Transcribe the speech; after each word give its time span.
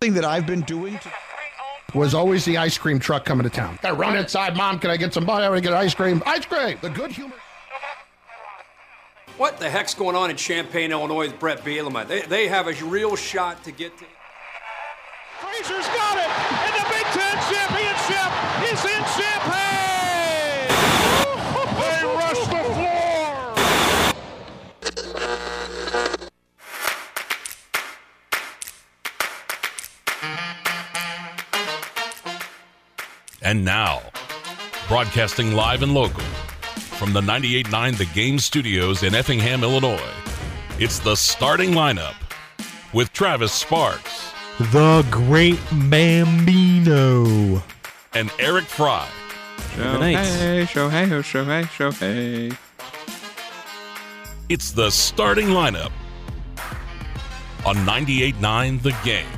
thing 0.00 0.14
that 0.14 0.24
I've 0.24 0.46
been 0.46 0.60
doing 0.60 0.96
to 1.00 1.10
was 1.92 2.14
always 2.14 2.44
the 2.44 2.56
ice 2.56 2.78
cream 2.78 3.00
truck 3.00 3.24
coming 3.24 3.42
to 3.42 3.50
town. 3.50 3.80
I 3.82 3.90
run 3.90 4.16
inside, 4.16 4.56
Mom, 4.56 4.78
can 4.78 4.90
I 4.90 4.96
get 4.96 5.12
some 5.12 5.26
butter? 5.26 5.44
I 5.44 5.48
want 5.48 5.60
to 5.60 5.68
get 5.68 5.76
ice 5.76 5.92
cream. 5.92 6.22
Ice 6.24 6.46
cream! 6.46 6.78
The 6.80 6.90
good 6.90 7.10
humor. 7.10 7.34
What 9.38 9.58
the 9.58 9.68
heck's 9.68 9.94
going 9.94 10.14
on 10.14 10.30
in 10.30 10.36
Champaign, 10.36 10.92
Illinois 10.92 11.26
with 11.26 11.40
Brett 11.40 11.64
Bielema? 11.64 12.06
They, 12.06 12.20
they 12.22 12.46
have 12.46 12.68
a 12.68 12.74
real 12.84 13.16
shot 13.16 13.64
to 13.64 13.72
get 13.72 13.98
to. 13.98 14.04
And 33.58 33.64
now, 33.64 34.02
broadcasting 34.86 35.52
live 35.52 35.82
and 35.82 35.92
local 35.92 36.22
from 37.00 37.12
the 37.12 37.20
98.9 37.20 37.98
The 37.98 38.04
Game 38.14 38.38
Studios 38.38 39.02
in 39.02 39.16
Effingham, 39.16 39.64
Illinois, 39.64 40.12
it's 40.78 41.00
the 41.00 41.16
starting 41.16 41.70
lineup 41.72 42.14
with 42.92 43.12
Travis 43.12 43.52
Sparks 43.52 44.32
The 44.60 45.04
Great 45.10 45.58
Bambino. 45.90 47.60
and 48.14 48.30
Eric 48.38 48.66
Fry. 48.66 49.08
Shohei, 49.74 50.62
Shohei, 50.62 51.10
oh, 51.10 51.20
Shohei, 51.20 51.64
Shohei. 51.64 52.56
It's 54.48 54.70
the 54.70 54.88
starting 54.90 55.48
lineup 55.48 55.90
on 57.66 57.74
98.9 57.78 58.82
The 58.82 58.96
Game. 59.02 59.37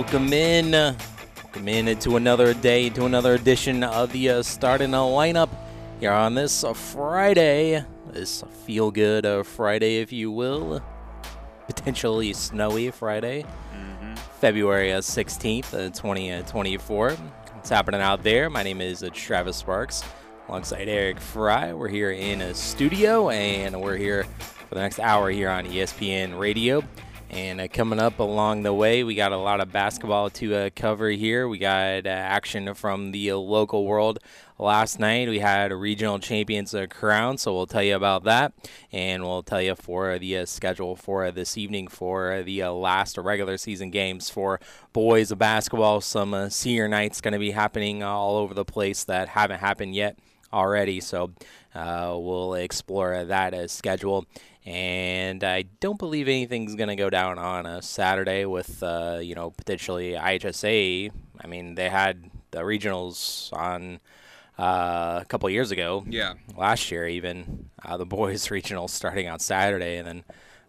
Welcome 0.00 0.32
in. 0.32 0.70
Welcome 0.70 1.68
in 1.68 1.98
to 1.98 2.16
another 2.16 2.54
day, 2.54 2.88
to 2.88 3.04
another 3.04 3.34
edition 3.34 3.84
of 3.84 4.10
the 4.12 4.30
uh, 4.30 4.42
starting 4.42 4.94
a 4.94 4.96
lineup 4.96 5.50
here 6.00 6.10
on 6.10 6.34
this 6.34 6.64
uh, 6.64 6.72
Friday. 6.72 7.84
This 8.06 8.42
feel 8.64 8.90
good 8.90 9.26
uh, 9.26 9.42
Friday, 9.42 9.98
if 9.98 10.10
you 10.10 10.30
will. 10.30 10.82
Potentially 11.66 12.32
snowy 12.32 12.90
Friday. 12.90 13.44
February 14.40 14.90
uh, 14.94 15.02
16th, 15.02 15.74
uh, 15.74 15.90
2024. 15.90 17.10
What's 17.10 17.68
happening 17.68 18.00
out 18.00 18.22
there? 18.22 18.48
My 18.48 18.62
name 18.62 18.80
is 18.80 19.02
uh, 19.02 19.10
Travis 19.12 19.58
Sparks 19.58 20.02
alongside 20.48 20.88
Eric 20.88 21.20
Fry. 21.20 21.74
We're 21.74 21.88
here 21.88 22.12
in 22.12 22.40
a 22.40 22.54
studio 22.54 23.28
and 23.28 23.78
we're 23.78 23.98
here 23.98 24.24
for 24.70 24.76
the 24.76 24.80
next 24.80 24.98
hour 24.98 25.28
here 25.28 25.50
on 25.50 25.66
ESPN 25.66 26.38
Radio. 26.38 26.82
And 27.30 27.60
uh, 27.60 27.68
coming 27.68 28.00
up 28.00 28.18
along 28.18 28.64
the 28.64 28.74
way, 28.74 29.04
we 29.04 29.14
got 29.14 29.30
a 29.30 29.36
lot 29.36 29.60
of 29.60 29.70
basketball 29.70 30.30
to 30.30 30.54
uh, 30.56 30.70
cover 30.74 31.10
here. 31.10 31.46
We 31.46 31.58
got 31.58 32.04
uh, 32.04 32.08
action 32.08 32.74
from 32.74 33.12
the 33.12 33.34
local 33.34 33.86
world. 33.86 34.18
Last 34.58 34.98
night, 34.98 35.28
we 35.28 35.38
had 35.38 35.70
a 35.70 35.76
regional 35.76 36.18
champions 36.18 36.74
uh, 36.74 36.88
crown, 36.88 37.38
so 37.38 37.54
we'll 37.54 37.68
tell 37.68 37.84
you 37.84 37.94
about 37.94 38.24
that. 38.24 38.52
And 38.90 39.22
we'll 39.22 39.44
tell 39.44 39.62
you 39.62 39.76
for 39.76 40.18
the 40.18 40.38
uh, 40.38 40.44
schedule 40.44 40.96
for 40.96 41.30
this 41.30 41.56
evening 41.56 41.86
for 41.86 42.42
the 42.42 42.64
uh, 42.64 42.72
last 42.72 43.16
regular 43.16 43.58
season 43.58 43.90
games 43.90 44.28
for 44.28 44.58
boys 44.92 45.32
basketball. 45.32 46.00
Some 46.00 46.50
senior 46.50 46.88
nights 46.88 47.20
going 47.20 47.32
to 47.32 47.38
be 47.38 47.52
happening 47.52 48.02
all 48.02 48.38
over 48.38 48.54
the 48.54 48.64
place 48.64 49.04
that 49.04 49.28
haven't 49.28 49.60
happened 49.60 49.94
yet 49.94 50.18
already. 50.52 51.00
So 51.00 51.30
uh, 51.74 52.16
we'll 52.18 52.54
explore 52.54 53.24
that 53.24 53.54
as 53.54 53.70
schedule. 53.70 54.26
And 54.66 55.42
I 55.42 55.62
don't 55.62 55.98
believe 55.98 56.28
anything's 56.28 56.74
going 56.74 56.90
to 56.90 56.96
go 56.96 57.08
down 57.08 57.38
on 57.38 57.64
a 57.64 57.80
Saturday 57.80 58.44
with, 58.44 58.82
uh, 58.82 59.18
you 59.22 59.34
know, 59.34 59.50
potentially 59.50 60.12
IHSA. 60.12 61.10
I 61.42 61.46
mean, 61.46 61.74
they 61.76 61.88
had 61.88 62.30
the 62.50 62.60
regionals 62.60 63.52
on 63.54 64.00
uh, 64.58 65.20
a 65.22 65.24
couple 65.26 65.48
years 65.48 65.70
ago. 65.70 66.04
Yeah. 66.06 66.34
Last 66.56 66.90
year, 66.90 67.08
even 67.08 67.70
uh, 67.84 67.96
the 67.96 68.04
boys 68.04 68.46
regionals 68.48 68.90
starting 68.90 69.28
on 69.28 69.38
Saturday, 69.38 69.96
and 69.96 70.06
then 70.06 70.24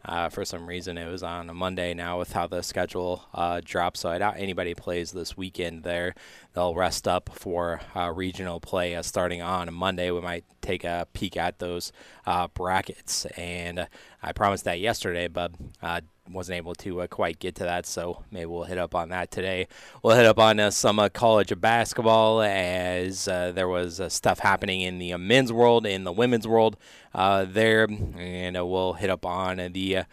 uh, 0.05 0.29
for 0.29 0.45
some 0.45 0.67
reason 0.67 0.97
it 0.97 1.09
was 1.09 1.23
on 1.23 1.49
a 1.49 1.53
Monday 1.53 1.93
now 1.93 2.17
with 2.19 2.33
how 2.33 2.47
the 2.47 2.61
schedule 2.61 3.23
uh, 3.33 3.61
drops. 3.63 4.01
So 4.01 4.09
I 4.09 4.17
doubt 4.17 4.35
anybody 4.37 4.73
plays 4.73 5.11
this 5.11 5.37
weekend 5.37 5.83
there. 5.83 6.15
They'll 6.53 6.75
rest 6.75 7.07
up 7.07 7.29
for 7.33 7.81
uh, 7.95 8.11
regional 8.11 8.59
play 8.59 8.95
uh, 8.95 9.01
starting 9.01 9.41
on 9.41 9.67
a 9.67 9.71
Monday. 9.71 10.11
We 10.11 10.21
might 10.21 10.45
take 10.61 10.83
a 10.83 11.07
peek 11.13 11.37
at 11.37 11.59
those 11.59 11.91
uh, 12.25 12.47
brackets. 12.47 13.25
And 13.37 13.87
I 14.21 14.31
promised 14.33 14.65
that 14.65 14.79
yesterday, 14.79 15.27
but 15.27 15.51
uh, 15.81 16.01
wasn't 16.29 16.57
able 16.57 16.75
to 16.75 17.01
uh, 17.01 17.07
quite 17.07 17.39
get 17.39 17.55
to 17.55 17.63
that. 17.63 17.85
So 17.85 18.23
maybe 18.31 18.45
we'll 18.45 18.63
hit 18.63 18.77
up 18.77 18.95
on 18.95 19.09
that 19.09 19.31
today. 19.31 19.67
We'll 20.03 20.15
hit 20.15 20.25
up 20.25 20.39
on 20.39 20.59
uh, 20.59 20.71
some 20.71 20.99
uh, 20.99 21.09
college 21.09 21.59
basketball 21.59 22.41
as 22.41 23.27
uh, 23.27 23.51
there 23.51 23.67
was 23.67 23.99
uh, 23.99 24.09
stuff 24.09 24.39
happening 24.39 24.81
in 24.81 24.99
the 24.99 25.13
uh, 25.13 25.17
men's 25.17 25.51
world, 25.51 25.85
in 25.85 26.03
the 26.03 26.11
women's 26.11 26.47
world 26.47 26.77
there. 27.13 27.87
And 28.17 28.55
we'll 28.55 28.93
hit 28.93 29.09
up 29.09 29.25
on 29.25 29.57
the. 29.73 30.03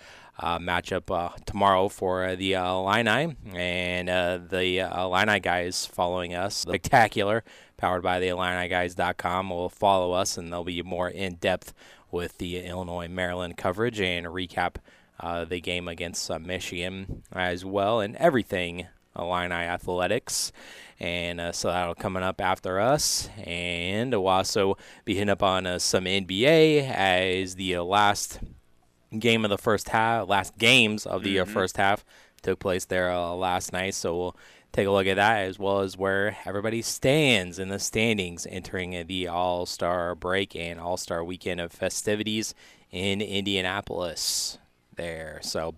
Matchup 0.40 1.44
tomorrow 1.46 1.88
for 1.88 2.36
the 2.36 2.54
uh, 2.54 2.64
Illini 2.64 3.34
and 3.56 4.06
the 4.50 4.82
uh, 4.82 5.04
Illini 5.04 5.40
guys 5.40 5.84
following 5.84 6.32
us. 6.32 6.58
Spectacular, 6.58 7.42
powered 7.76 8.04
by 8.04 8.20
the 8.20 8.28
IlliniGuys.com, 8.28 9.50
will 9.50 9.68
follow 9.68 10.12
us 10.12 10.38
and 10.38 10.52
they'll 10.52 10.62
be 10.62 10.80
more 10.80 11.08
in 11.08 11.34
depth 11.34 11.74
with 12.12 12.38
the 12.38 12.60
Illinois 12.60 13.08
Maryland 13.08 13.56
coverage 13.56 14.00
and 14.00 14.26
recap 14.26 14.76
uh, 15.20 15.44
the 15.44 15.60
game 15.60 15.88
against 15.88 16.30
uh, 16.30 16.38
Michigan 16.38 17.22
as 17.32 17.64
well 17.64 18.00
and 18.00 18.16
everything 18.16 18.86
Illini 19.18 19.54
athletics. 19.54 20.52
And 21.00 21.40
uh, 21.40 21.52
so 21.52 21.68
that'll 21.68 21.94
coming 21.94 22.22
up 22.22 22.40
after 22.40 22.80
us. 22.80 23.28
And 23.44 24.12
we'll 24.12 24.28
also 24.28 24.76
be 25.04 25.14
hitting 25.14 25.28
up 25.28 25.42
on 25.42 25.66
uh, 25.66 25.78
some 25.78 26.04
NBA 26.04 26.90
as 26.90 27.54
the 27.54 27.76
uh, 27.76 27.84
last 27.84 28.40
game 29.16 29.44
of 29.44 29.50
the 29.50 29.58
first 29.58 29.90
half, 29.90 30.28
last 30.28 30.58
games 30.58 31.06
of 31.06 31.22
the 31.22 31.40
uh, 31.40 31.44
first 31.44 31.76
half 31.76 32.04
took 32.42 32.58
place 32.58 32.84
there 32.84 33.10
uh, 33.10 33.32
last 33.32 33.72
night. 33.72 33.94
So 33.94 34.16
we'll 34.16 34.36
take 34.72 34.86
a 34.86 34.90
look 34.90 35.06
at 35.06 35.16
that 35.16 35.44
as 35.44 35.58
well 35.58 35.80
as 35.80 35.96
where 35.96 36.36
everybody 36.44 36.82
stands 36.82 37.58
in 37.58 37.68
the 37.68 37.78
standings 37.78 38.46
entering 38.48 39.06
the 39.06 39.28
All 39.28 39.66
Star 39.66 40.14
break 40.14 40.54
and 40.56 40.80
All 40.80 40.96
Star 40.96 41.22
weekend 41.24 41.60
of 41.60 41.72
festivities 41.72 42.54
in 42.90 43.20
Indianapolis. 43.20 44.58
There, 45.02 45.38
so 45.42 45.76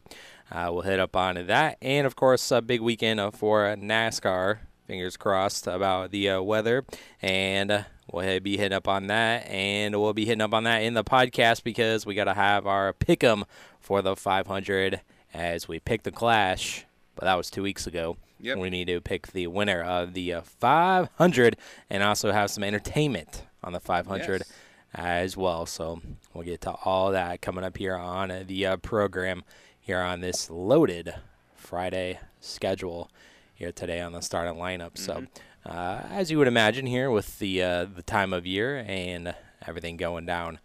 uh, 0.51 0.71
we'll 0.73 0.81
hit 0.81 0.99
up 0.99 1.15
on 1.15 1.35
that, 1.47 1.77
and 1.83 2.07
of 2.07 2.17
course, 2.17 2.51
a 2.51 2.63
big 2.63 2.81
weekend 2.81 3.21
uh, 3.21 3.31
for 3.31 3.65
NASCAR. 3.77 4.61
Fingers 4.87 5.19
crossed 5.19 5.67
about 5.67 6.11
the 6.11 6.31
uh, 6.31 6.41
weather, 6.41 6.87
and 7.21 7.85
we'll 8.11 8.41
be 8.41 8.57
hitting 8.57 8.73
up 8.75 8.89
on 8.89 9.09
that, 9.09 9.47
and 9.47 9.95
we'll 10.01 10.15
be 10.15 10.25
hitting 10.25 10.41
up 10.41 10.55
on 10.55 10.65
that 10.65 10.79
in 10.79 10.95
the 10.95 11.05
podcast 11.05 11.63
because 11.65 12.07
we 12.07 12.15
got 12.15 12.25
to 12.25 12.33
have 12.35 12.67
our 12.67 12.95
pick 12.95 13.23
'em 13.23 13.45
for 13.79 14.01
the 14.01 14.17
500 14.17 15.03
as 15.35 15.69
we 15.69 15.79
pick 15.79 16.03
the 16.03 16.11
Clash, 16.11 16.87
but 17.15 17.27
that 17.27 17.35
was 17.35 17.51
two 17.51 17.63
weeks 17.63 17.87
ago. 17.87 18.17
Yep. 18.41 18.57
We 18.57 18.71
need 18.71 18.87
to 18.87 19.03
pick 19.03 19.29
the 19.33 19.49
winner 19.49 19.83
of 19.83 20.15
the 20.15 20.33
uh, 20.33 20.41
500 20.41 21.59
and 21.91 22.03
also 22.03 22.33
have 22.33 22.51
some 22.51 22.65
entertainment 22.65 23.45
on 23.63 23.75
the 23.75 23.81
500 23.81 24.41
Yes. 24.41 24.53
As 24.95 25.37
well. 25.37 25.67
So 25.67 26.01
we'll 26.35 26.45
get 26.45 26.61
to 26.63 26.73
all 26.85 27.13
that 27.13 27.41
coming 27.41 27.65
up 27.65 27.77
here 27.77 27.97
on 27.97 28.45
the 28.47 28.67
uh, 28.67 28.77
program 28.79 29.45
here 29.79 30.01
on 30.01 30.21
this 30.21 30.51
loaded 30.51 31.15
Friday 31.55 32.19
schedule 32.41 33.11
here 33.55 33.73
today 33.73 34.01
on 34.01 34.13
the 34.13 34.21
starting 34.21 34.55
lineup. 34.55 34.97
So 34.97 35.27
uh, 35.67 36.03
as 36.11 36.31
you 36.31 36.39
would 36.39 36.49
imagine 36.49 36.87
here 36.87 37.11
with 37.11 37.39
the 37.39 37.63
uh, 37.63 37.85
the 37.85 38.03
time 38.03 38.33
of 38.33 38.47
year 38.47 38.85
and 38.87 39.35
everything 39.67 39.97
going 39.97 40.27
down 40.27 40.59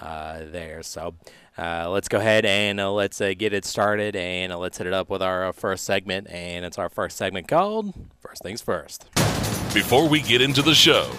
uh, 0.00 0.40
there. 0.50 0.82
So 0.82 1.14
uh, 1.56 1.88
let's 1.90 2.08
go 2.08 2.18
ahead 2.18 2.44
and 2.44 2.80
uh, 2.80 2.92
let's 2.92 3.20
uh, 3.20 3.32
get 3.36 3.52
it 3.52 3.64
started 3.64 4.16
and 4.16 4.52
uh, 4.52 4.58
let's 4.58 4.78
hit 4.78 4.86
it 4.86 4.92
up 4.92 5.08
with 5.08 5.22
our 5.22 5.46
uh, 5.46 5.52
first 5.52 5.84
segment. 5.84 6.28
And 6.28 6.64
it's 6.64 6.78
our 6.78 6.88
first 6.88 7.16
segment 7.16 7.48
called 7.48 7.94
First 8.20 8.42
Things 8.42 8.60
First. 8.60 9.08
Before 9.72 10.08
we 10.08 10.20
get 10.20 10.40
into 10.40 10.62
the 10.62 10.74
show, 10.74 11.10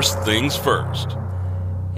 First 0.00 0.22
things 0.22 0.56
first. 0.56 1.14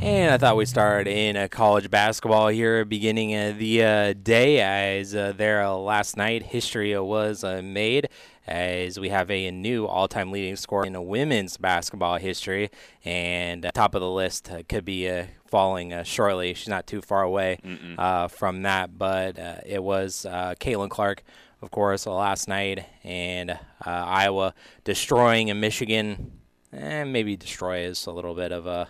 And 0.01 0.35
I 0.35 0.37
thought 0.37 0.57
we'd 0.57 0.67
start 0.67 1.07
in 1.07 1.37
uh, 1.37 1.47
college 1.47 1.89
basketball 1.89 2.49
here, 2.49 2.85
beginning 2.85 3.33
of 3.37 3.59
the 3.59 3.85
uh, 3.85 4.15
day. 4.15 4.59
As 4.59 5.15
uh, 5.15 5.33
there 5.37 5.65
last 5.69 6.17
night, 6.17 6.43
history 6.43 6.99
was 6.99 7.45
uh, 7.45 7.63
made 7.63 8.09
as 8.45 8.99
we 8.99 9.11
have 9.11 9.31
a 9.31 9.53
new 9.53 9.87
all-time 9.87 10.33
leading 10.33 10.57
scorer 10.57 10.85
in 10.85 11.07
women's 11.07 11.57
basketball 11.59 12.17
history, 12.19 12.71
and 13.05 13.65
uh, 13.65 13.71
top 13.73 13.95
of 13.95 14.01
the 14.01 14.11
list 14.11 14.51
uh, 14.51 14.65
could 14.69 14.85
be 14.85 15.09
uh, 15.09 15.27
falling 15.47 15.93
uh, 15.93 16.03
shortly. 16.03 16.55
She's 16.55 16.67
not 16.67 16.89
too 16.89 17.03
far 17.03 17.23
away 17.23 17.61
uh, 17.99 18.27
from 18.27 18.63
that, 18.63 18.99
but 18.99 19.39
uh, 19.39 19.59
it 19.65 19.81
was 19.81 20.27
uh, 20.27 20.57
Caitlin 20.59 20.91
Clark, 20.91 21.23
of 21.61 21.71
course, 21.71 22.05
last 22.09 22.49
night, 22.49 22.85
and 23.05 23.53
uh, 23.53 23.57
Iowa 23.87 24.55
destroying 24.83 25.47
in 25.47 25.61
Michigan. 25.61 26.33
And 26.73 27.13
maybe 27.13 27.37
destroy 27.37 27.81
is 27.81 28.07
a 28.07 28.11
little 28.13 28.35
bit 28.35 28.51
of 28.53 28.67
a, 28.67 28.89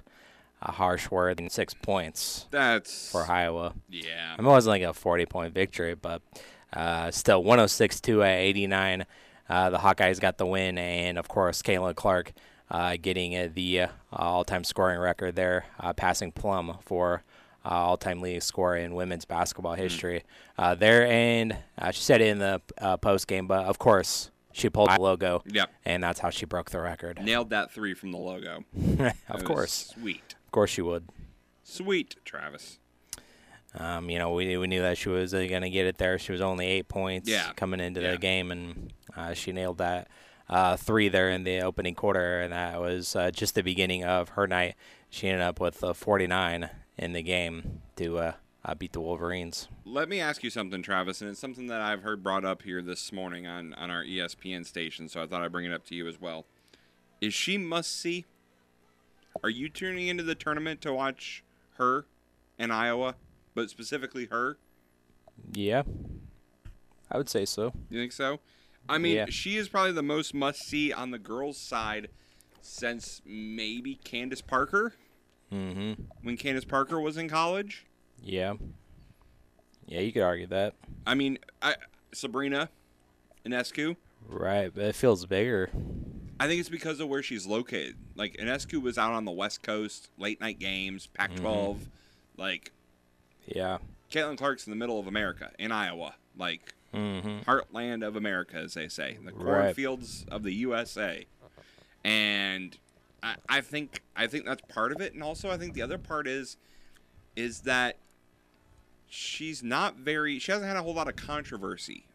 a 0.60 0.72
harsh 0.72 1.10
word. 1.10 1.40
And 1.40 1.50
six 1.50 1.74
points 1.74 2.46
That's 2.50 3.10
for 3.10 3.28
Iowa. 3.30 3.74
yeah. 3.90 4.34
I 4.36 4.40
mean, 4.40 4.46
it 4.46 4.50
wasn't 4.50 4.70
like 4.70 4.82
a 4.82 4.92
40 4.92 5.26
point 5.26 5.54
victory, 5.54 5.94
but 5.94 6.22
uh, 6.72 7.10
still 7.10 7.42
106 7.42 8.00
to 8.02 8.22
89. 8.22 9.04
Uh, 9.48 9.70
the 9.70 9.78
Hawkeyes 9.78 10.20
got 10.20 10.38
the 10.38 10.46
win, 10.46 10.78
and 10.78 11.18
of 11.18 11.28
course, 11.28 11.60
Caitlin 11.60 11.94
Clark 11.94 12.32
uh, 12.70 12.96
getting 13.00 13.36
uh, 13.36 13.48
the 13.52 13.80
uh, 13.80 13.88
all 14.12 14.44
time 14.44 14.64
scoring 14.64 14.98
record 14.98 15.36
there, 15.36 15.66
uh, 15.78 15.92
passing 15.92 16.32
Plum 16.32 16.78
for 16.80 17.22
uh, 17.64 17.68
all 17.68 17.96
time 17.96 18.20
leading 18.20 18.40
scorer 18.40 18.76
in 18.76 18.94
women's 18.94 19.24
basketball 19.24 19.74
history 19.74 20.24
uh, 20.58 20.74
there. 20.74 21.06
And 21.06 21.56
uh, 21.78 21.90
she 21.90 22.02
said 22.02 22.20
it 22.20 22.28
in 22.28 22.38
the 22.38 22.60
uh, 22.78 22.96
post 22.96 23.26
game, 23.28 23.46
but 23.46 23.66
of 23.66 23.78
course, 23.78 24.30
she 24.52 24.68
pulled 24.70 24.90
the 24.90 25.00
logo, 25.00 25.42
Yep. 25.46 25.70
and 25.84 26.02
that's 26.02 26.20
how 26.20 26.30
she 26.30 26.46
broke 26.46 26.70
the 26.70 26.80
record. 26.80 27.20
Nailed 27.22 27.50
that 27.50 27.70
three 27.70 27.94
from 27.94 28.12
the 28.12 28.18
logo. 28.18 28.64
of 29.28 29.44
course. 29.44 29.92
Sweet. 29.94 30.34
Of 30.46 30.50
course, 30.52 30.70
she 30.70 30.82
would. 30.82 31.08
Sweet, 31.64 32.16
Travis. 32.24 32.78
Um, 33.78 34.10
you 34.10 34.18
know, 34.18 34.32
we, 34.32 34.56
we 34.58 34.66
knew 34.66 34.82
that 34.82 34.98
she 34.98 35.08
was 35.08 35.32
uh, 35.32 35.38
going 35.48 35.62
to 35.62 35.70
get 35.70 35.86
it 35.86 35.96
there. 35.96 36.18
She 36.18 36.32
was 36.32 36.42
only 36.42 36.66
eight 36.66 36.88
points 36.88 37.28
Yeah. 37.28 37.52
coming 37.56 37.80
into 37.80 38.02
Yeah. 38.02 38.12
the 38.12 38.18
game, 38.18 38.50
and 38.50 38.92
uh, 39.16 39.32
she 39.32 39.52
nailed 39.52 39.78
that 39.78 40.08
uh, 40.48 40.76
three 40.76 41.08
there 41.08 41.30
in 41.30 41.44
the 41.44 41.60
opening 41.62 41.94
quarter, 41.94 42.40
and 42.42 42.52
that 42.52 42.78
was 42.80 43.16
uh, 43.16 43.30
just 43.30 43.54
the 43.54 43.62
beginning 43.62 44.04
of 44.04 44.30
her 44.30 44.46
night. 44.46 44.74
She 45.08 45.28
ended 45.28 45.42
up 45.42 45.58
with 45.60 45.82
uh, 45.82 45.94
49 45.94 46.68
in 46.98 47.12
the 47.14 47.22
game 47.22 47.80
to 47.96 48.18
uh, 48.64 48.74
beat 48.74 48.92
the 48.92 49.00
Wolverines. 49.00 49.68
Let 49.84 50.08
me 50.08 50.20
ask 50.20 50.42
you 50.44 50.50
something, 50.50 50.82
Travis, 50.82 51.20
and 51.20 51.30
it's 51.30 51.40
something 51.40 51.66
that 51.66 51.80
I've 51.80 52.02
heard 52.02 52.22
brought 52.22 52.44
up 52.44 52.62
here 52.62 52.82
this 52.82 53.12
morning 53.12 53.46
on, 53.46 53.74
on 53.74 53.90
our 53.90 54.04
ESPN 54.04 54.64
station, 54.66 55.08
so 55.08 55.22
I 55.22 55.26
thought 55.26 55.42
I'd 55.42 55.52
bring 55.52 55.64
it 55.66 55.72
up 55.72 55.84
to 55.86 55.94
you 55.94 56.06
as 56.08 56.20
well. 56.20 56.46
Is 57.20 57.34
she 57.34 57.58
must 57.58 57.98
see? 58.00 58.24
Are 59.42 59.50
you 59.50 59.68
tuning 59.68 60.08
into 60.08 60.22
the 60.22 60.34
tournament 60.34 60.80
to 60.82 60.92
watch 60.92 61.42
her 61.78 62.04
and 62.58 62.72
Iowa, 62.72 63.16
but 63.54 63.70
specifically 63.70 64.26
her? 64.26 64.58
Yeah, 65.52 65.82
I 67.10 67.16
would 67.18 67.28
say 67.28 67.44
so. 67.44 67.72
You 67.90 67.98
think 68.00 68.12
so? 68.12 68.40
I 68.88 68.98
mean, 68.98 69.14
Yeah. 69.16 69.26
she 69.28 69.56
is 69.56 69.68
probably 69.68 69.92
the 69.92 70.02
most 70.02 70.34
must 70.34 70.60
see 70.64 70.92
on 70.92 71.10
the 71.12 71.18
girls' 71.18 71.58
side 71.58 72.08
since 72.60 73.20
maybe 73.24 73.96
Candace 74.04 74.40
Parker 74.42 74.94
Mm-hmm. 75.52 76.04
when 76.22 76.36
Candace 76.38 76.64
Parker 76.64 76.98
was 76.98 77.16
in 77.18 77.28
college. 77.28 77.84
Yeah. 78.22 78.54
Yeah, 79.86 80.00
you 80.00 80.12
could 80.12 80.22
argue 80.22 80.46
that. 80.48 80.74
I 81.06 81.14
mean, 81.14 81.38
I, 81.60 81.74
Sabrina 82.12 82.68
Ionescu. 83.44 83.96
Right, 84.28 84.70
but 84.74 84.84
it 84.84 84.94
feels 84.94 85.26
bigger. 85.26 85.70
I 86.38 86.46
think 86.46 86.60
it's 86.60 86.68
because 86.68 87.00
of 87.00 87.08
where 87.08 87.22
she's 87.22 87.46
located. 87.46 87.96
Like 88.14 88.36
Ionescu 88.36 88.80
was 88.80 88.96
out 88.98 89.12
on 89.12 89.24
the 89.24 89.30
West 89.32 89.62
Coast, 89.62 90.08
late 90.18 90.40
night 90.40 90.58
games, 90.58 91.08
Pac-12. 91.08 91.78
Like 92.36 92.72
Yeah. 93.46 93.78
Caitlin 94.10 94.36
Clark's 94.38 94.66
in 94.66 94.70
the 94.70 94.76
middle 94.76 94.98
of 95.00 95.06
America, 95.06 95.50
in 95.58 95.72
Iowa, 95.72 96.14
like 96.36 96.74
Mm-hmm. 96.94 97.50
heartland 97.50 98.06
of 98.06 98.16
America, 98.16 98.56
as 98.58 98.74
they 98.74 98.86
say, 98.86 99.16
the 99.24 99.32
Right. 99.32 99.62
cornfields 99.62 100.26
of 100.30 100.42
the 100.42 100.52
USA. 100.52 101.24
And 102.04 102.76
I, 103.22 103.36
I 103.48 103.60
think 103.62 104.02
I 104.14 104.26
think 104.26 104.44
that's 104.44 104.60
part 104.68 104.92
of 104.92 105.00
it, 105.00 105.14
and 105.14 105.22
also 105.22 105.50
I 105.50 105.56
think 105.56 105.72
the 105.74 105.80
other 105.82 105.96
part 105.98 106.26
is 106.26 106.56
is 107.34 107.60
that 107.60 107.96
she's 109.12 109.62
not 109.62 109.96
very. 109.96 110.38
She 110.38 110.50
hasn't 110.50 110.68
had 110.68 110.76
a 110.76 110.82
whole 110.82 110.94
lot 110.94 111.08
of 111.08 111.16
controversy. 111.16 112.06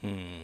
Hmm. 0.00 0.42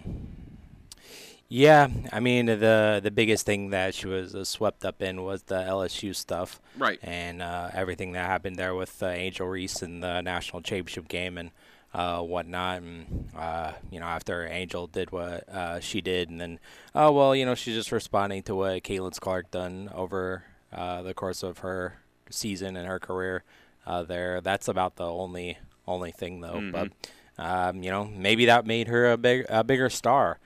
Yeah, 1.48 1.88
I 2.12 2.20
mean 2.20 2.46
the 2.46 3.00
the 3.02 3.10
biggest 3.10 3.44
thing 3.44 3.70
that 3.70 3.94
she 3.94 4.06
was 4.06 4.34
uh, 4.36 4.44
swept 4.44 4.84
up 4.84 5.02
in 5.02 5.24
was 5.24 5.42
the 5.42 5.56
LSU 5.56 6.14
stuff, 6.14 6.60
Right. 6.78 7.00
And 7.02 7.42
uh, 7.42 7.70
everything 7.74 8.12
that 8.12 8.26
happened 8.26 8.54
there 8.56 8.74
with 8.74 9.02
uh, 9.02 9.08
Angel 9.08 9.48
Reese 9.48 9.82
in 9.82 9.98
the 10.00 10.20
national 10.20 10.62
championship 10.62 11.08
game 11.08 11.36
and 11.36 11.50
uh, 11.92 12.20
whatnot. 12.20 12.82
And 12.82 13.28
uh, 13.36 13.72
you 13.90 13.98
know, 13.98 14.06
after 14.06 14.46
Angel 14.46 14.86
did 14.86 15.10
what 15.10 15.48
uh, 15.48 15.80
she 15.80 16.00
did, 16.00 16.30
and 16.30 16.40
then 16.40 16.60
oh 16.94 17.10
well, 17.10 17.34
you 17.34 17.44
know, 17.44 17.56
she's 17.56 17.74
just 17.74 17.90
responding 17.90 18.44
to 18.44 18.54
what 18.54 18.84
Caitlin 18.84 19.18
Clark 19.18 19.50
done 19.50 19.90
over 19.92 20.44
uh, 20.72 21.02
the 21.02 21.14
course 21.14 21.42
of 21.42 21.58
her 21.58 21.98
season 22.30 22.76
and 22.76 22.86
her 22.86 23.00
career 23.00 23.42
uh, 23.90 24.02
there. 24.04 24.40
That's 24.40 24.68
about 24.68 24.96
the 24.96 25.06
only 25.06 25.58
only 25.86 26.12
thing 26.12 26.40
though. 26.40 26.70
But 26.72 26.92
um, 27.38 27.82
you 27.82 27.90
know, 27.90 28.04
maybe 28.04 28.46
that 28.46 28.66
made 28.66 28.88
her 28.88 29.10
a 29.12 29.16
big 29.16 29.46
a 29.48 29.64
bigger 29.64 29.90
star 29.90 30.38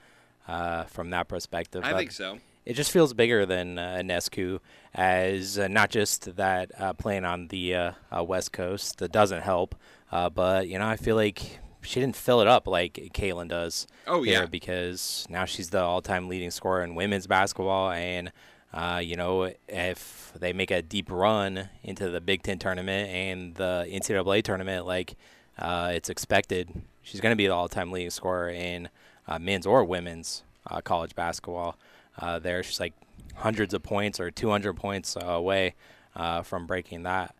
uh, 0.47 0.83
from 0.85 1.09
that 1.11 1.27
perspective. 1.27 1.83
I 1.83 1.91
But 1.91 1.97
think 1.99 2.11
so. 2.11 2.39
It 2.65 2.73
just 2.75 2.91
feels 2.91 3.13
bigger 3.13 3.45
than 3.45 3.77
uh, 3.77 3.99
Ionescu, 4.01 4.59
as 4.95 5.59
uh, 5.59 5.67
not 5.67 5.91
just 5.91 6.35
that 6.37 6.71
uh, 6.79 6.93
playing 6.93 7.23
on 7.23 7.49
the 7.49 7.75
uh, 7.75 7.91
uh, 8.11 8.23
West 8.23 8.51
Coast 8.51 8.97
that 8.97 9.11
doesn't 9.11 9.41
help, 9.43 9.75
uh, 10.11 10.29
but 10.31 10.67
you 10.67 10.79
know 10.79 10.87
I 10.87 10.97
feel 10.97 11.15
like 11.15 11.59
she 11.83 11.99
didn't 11.99 12.15
fill 12.15 12.41
it 12.41 12.47
up 12.47 12.65
like 12.67 12.93
Caitlin 13.13 13.49
does. 13.49 13.85
Oh, 14.07 14.23
yeah. 14.23 14.47
because 14.47 15.27
now 15.29 15.45
she's 15.45 15.69
the 15.69 15.81
all-time 15.81 16.27
leading 16.27 16.49
scorer 16.49 16.83
in 16.83 16.95
women's 16.95 17.27
basketball, 17.27 17.91
and 17.91 18.31
uh, 18.75 18.99
you 19.01 19.15
know 19.15 19.51
if 19.67 20.33
they 20.37 20.53
make 20.53 20.69
a 20.69 20.81
deep 20.81 21.09
run 21.09 21.69
into 21.81 22.09
the 22.09 22.19
Big 22.19 22.43
Ten 22.43 22.59
tournament 22.59 23.09
and 23.09 23.55
the 23.55 23.87
NCAA 23.89 24.43
tournament, 24.43 24.85
like 24.85 25.15
uh, 25.57 25.91
it's 25.93 26.09
expected, 26.09 26.69
she's 27.01 27.21
going 27.21 27.31
to 27.31 27.37
be 27.37 27.47
the 27.47 27.53
all-time 27.53 27.91
leading 27.91 28.09
scorer 28.09 28.49
in 28.49 28.89
uh, 29.27 29.39
men's 29.39 29.65
or 29.65 29.85
women's 29.85 30.43
uh, 30.69 30.81
college 30.81 31.15
basketball. 31.15 31.77
Uh, 32.19 32.37
there, 32.39 32.61
she's 32.63 32.79
like 32.79 32.93
hundreds 33.35 33.73
of 33.73 33.81
points 33.81 34.19
or 34.19 34.29
200 34.29 34.73
points 34.73 35.15
away 35.19 35.73
uh, 36.15 36.41
from 36.41 36.67
breaking 36.67 37.03
that 37.03 37.33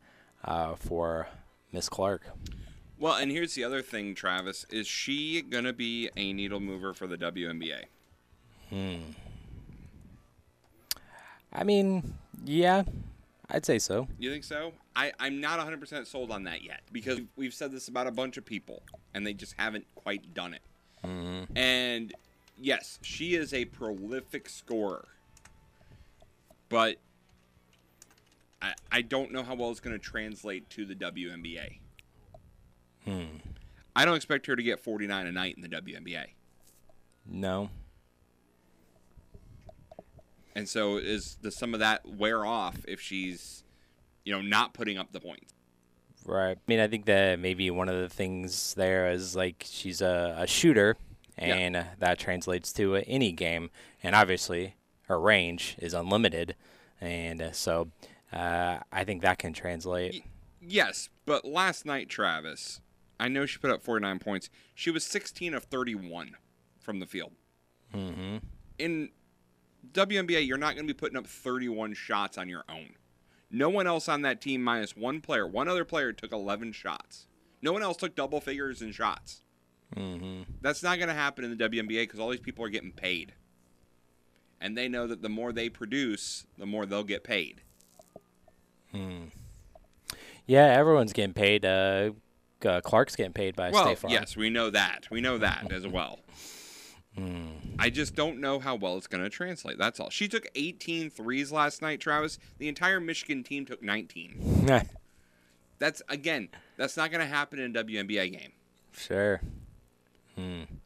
uh, 0.45 0.75
for 0.75 1.27
Miss 1.73 1.89
Clark. 1.89 2.23
Well, 2.97 3.15
and 3.15 3.29
here's 3.29 3.55
the 3.55 3.63
other 3.65 3.81
thing, 3.81 4.15
Travis. 4.15 4.65
Is 4.69 4.87
she 4.87 5.41
gonna 5.41 5.73
be 5.73 6.09
a 6.15 6.31
needle 6.31 6.61
mover 6.61 6.93
for 6.93 7.07
the 7.07 7.17
WNBA? 7.17 7.83
I 11.55 11.63
mean, 11.63 12.13
yeah, 12.43 12.83
I'd 13.49 13.65
say 13.65 13.79
so. 13.79 14.07
You 14.19 14.31
think 14.31 14.43
so? 14.43 14.73
I, 14.95 15.13
I'm 15.19 15.39
not 15.39 15.59
100% 15.59 16.05
sold 16.05 16.31
on 16.31 16.43
that 16.43 16.63
yet 16.63 16.81
because 16.91 17.21
we've 17.35 17.53
said 17.53 17.71
this 17.71 17.87
about 17.87 18.07
a 18.07 18.11
bunch 18.11 18.37
of 18.37 18.45
people 18.45 18.83
and 19.13 19.25
they 19.25 19.33
just 19.33 19.55
haven't 19.57 19.85
quite 19.95 20.33
done 20.33 20.53
it. 20.53 20.61
And 21.55 22.13
yes, 22.59 22.99
she 23.01 23.35
is 23.35 23.53
a 23.53 23.65
prolific 23.65 24.49
scorer, 24.49 25.07
but 26.67 26.97
I, 28.61 28.73
I 28.91 29.01
don't 29.01 29.31
know 29.31 29.43
how 29.43 29.55
well 29.55 29.69
it's 29.69 29.79
going 29.79 29.97
to 29.97 30.03
translate 30.03 30.69
to 30.71 30.85
the 30.85 30.95
WNBA. 30.95 31.77
Hmm. 33.05 33.37
I 33.95 34.03
don't 34.03 34.15
expect 34.15 34.47
her 34.47 34.55
to 34.55 34.63
get 34.63 34.79
49 34.79 35.27
a 35.27 35.31
night 35.31 35.55
in 35.55 35.61
the 35.61 35.69
WNBA. 35.69 36.25
No. 37.27 37.69
And 40.55 40.69
so 40.69 40.97
is 40.97 41.35
does 41.35 41.55
some 41.55 41.73
of 41.73 41.79
that 41.81 42.07
wear 42.07 42.45
off 42.45 42.77
if 42.87 43.01
she's, 43.01 43.63
you 44.23 44.33
know, 44.33 44.41
not 44.41 44.73
putting 44.73 44.97
up 44.97 45.11
the 45.11 45.19
points? 45.19 45.53
Right. 46.25 46.57
I 46.57 46.61
mean, 46.67 46.79
I 46.79 46.87
think 46.87 47.05
that 47.05 47.39
maybe 47.39 47.69
one 47.69 47.89
of 47.89 47.99
the 47.99 48.09
things 48.09 48.73
there 48.73 49.11
is 49.11 49.35
like 49.35 49.65
she's 49.67 50.01
a, 50.01 50.35
a 50.39 50.47
shooter, 50.47 50.97
and 51.37 51.75
uh, 51.75 51.83
that 51.99 52.17
translates 52.17 52.73
to 52.73 52.95
any 52.95 53.31
game. 53.31 53.69
And 54.01 54.15
obviously, 54.15 54.75
her 55.03 55.19
range 55.19 55.75
is 55.79 55.93
unlimited, 55.93 56.55
and 56.99 57.41
uh, 57.41 57.51
so 57.51 57.91
uh, 58.33 58.79
I 58.91 59.03
think 59.03 59.21
that 59.21 59.37
can 59.37 59.53
translate. 59.53 60.23
Yes, 60.59 61.09
but 61.25 61.45
last 61.45 61.85
night, 61.85 62.09
Travis, 62.09 62.81
I 63.19 63.27
know 63.27 63.45
she 63.45 63.59
put 63.59 63.69
up 63.69 63.83
49 63.83 64.17
points. 64.19 64.49
She 64.73 64.89
was 64.89 65.03
16 65.03 65.53
of 65.53 65.65
31 65.65 66.35
from 66.79 66.99
the 66.99 67.05
field. 67.05 67.33
Mm-hmm. 67.93 68.37
In 68.79 69.09
WNBA, 69.93 70.45
you're 70.47 70.57
not 70.57 70.75
going 70.75 70.87
to 70.87 70.93
be 70.93 70.97
putting 70.97 71.17
up 71.17 71.27
31 71.27 71.93
shots 71.93 72.37
on 72.37 72.49
your 72.49 72.63
own. 72.69 72.91
No 73.51 73.69
one 73.69 73.87
else 73.87 74.09
on 74.09 74.21
that 74.23 74.41
team, 74.41 74.63
minus 74.63 74.95
one 74.97 75.21
player, 75.21 75.47
one 75.47 75.67
other 75.67 75.85
player 75.85 76.11
took 76.11 76.31
11 76.31 76.71
shots. 76.73 77.27
No 77.61 77.71
one 77.71 77.83
else 77.83 77.97
took 77.97 78.15
double 78.15 78.41
figures 78.41 78.81
in 78.81 78.91
shots. 78.91 79.43
Mm-hmm. 79.95 80.43
That's 80.61 80.83
not 80.83 80.97
going 80.97 81.07
to 81.09 81.13
happen 81.15 81.45
in 81.45 81.55
the 81.55 81.69
WNBA 81.69 82.03
because 82.03 82.19
all 82.19 82.29
these 82.29 82.39
people 82.39 82.65
are 82.65 82.69
getting 82.69 82.91
paid. 82.91 83.33
and 84.59 84.77
they 84.77 84.87
know 84.87 85.05
that 85.07 85.21
the 85.21 85.29
more 85.29 85.51
they 85.53 85.69
produce, 85.69 86.45
the 86.57 86.65
more 86.65 86.85
they'll 86.85 87.03
get 87.03 87.23
paid. 87.23 87.61
Hmm. 88.91 89.25
Yeah, 90.47 90.65
everyone's 90.65 91.13
getting 91.13 91.33
paid. 91.33 91.65
Uh, 91.65 92.11
uh, 92.65 92.81
Clark's 92.81 93.15
getting 93.15 93.33
paid 93.33 93.55
by 93.55 93.69
Well, 93.71 93.85
State 93.85 93.99
Farm. 93.99 94.13
yes, 94.13 94.35
we 94.37 94.49
know 94.49 94.69
that. 94.69 95.07
We 95.11 95.21
know 95.21 95.37
that 95.37 95.71
as 95.71 95.85
well. 95.87 96.19
I 97.79 97.89
just 97.89 98.15
don't 98.15 98.39
know 98.39 98.59
how 98.59 98.75
well 98.75 98.97
it's 98.97 99.07
going 99.07 99.23
to 99.23 99.29
translate. 99.29 99.77
That's 99.77 99.99
all. 99.99 100.09
She 100.09 100.27
took 100.27 100.47
18 100.55 101.09
threes 101.09 101.51
last 101.51 101.81
night, 101.81 101.99
Travis. 101.99 102.39
The 102.57 102.67
entire 102.67 102.99
Michigan 102.99 103.43
team 103.43 103.65
took 103.65 103.81
19. 103.81 104.63
That's 105.79 106.01
again, 106.09 106.49
that's 106.77 106.97
not 106.97 107.11
going 107.11 107.21
to 107.21 107.27
happen 107.27 107.59
in 107.59 107.75
a 107.75 107.83
WNBA 107.83 108.31
game. 108.31 108.51
sure. 108.93 109.41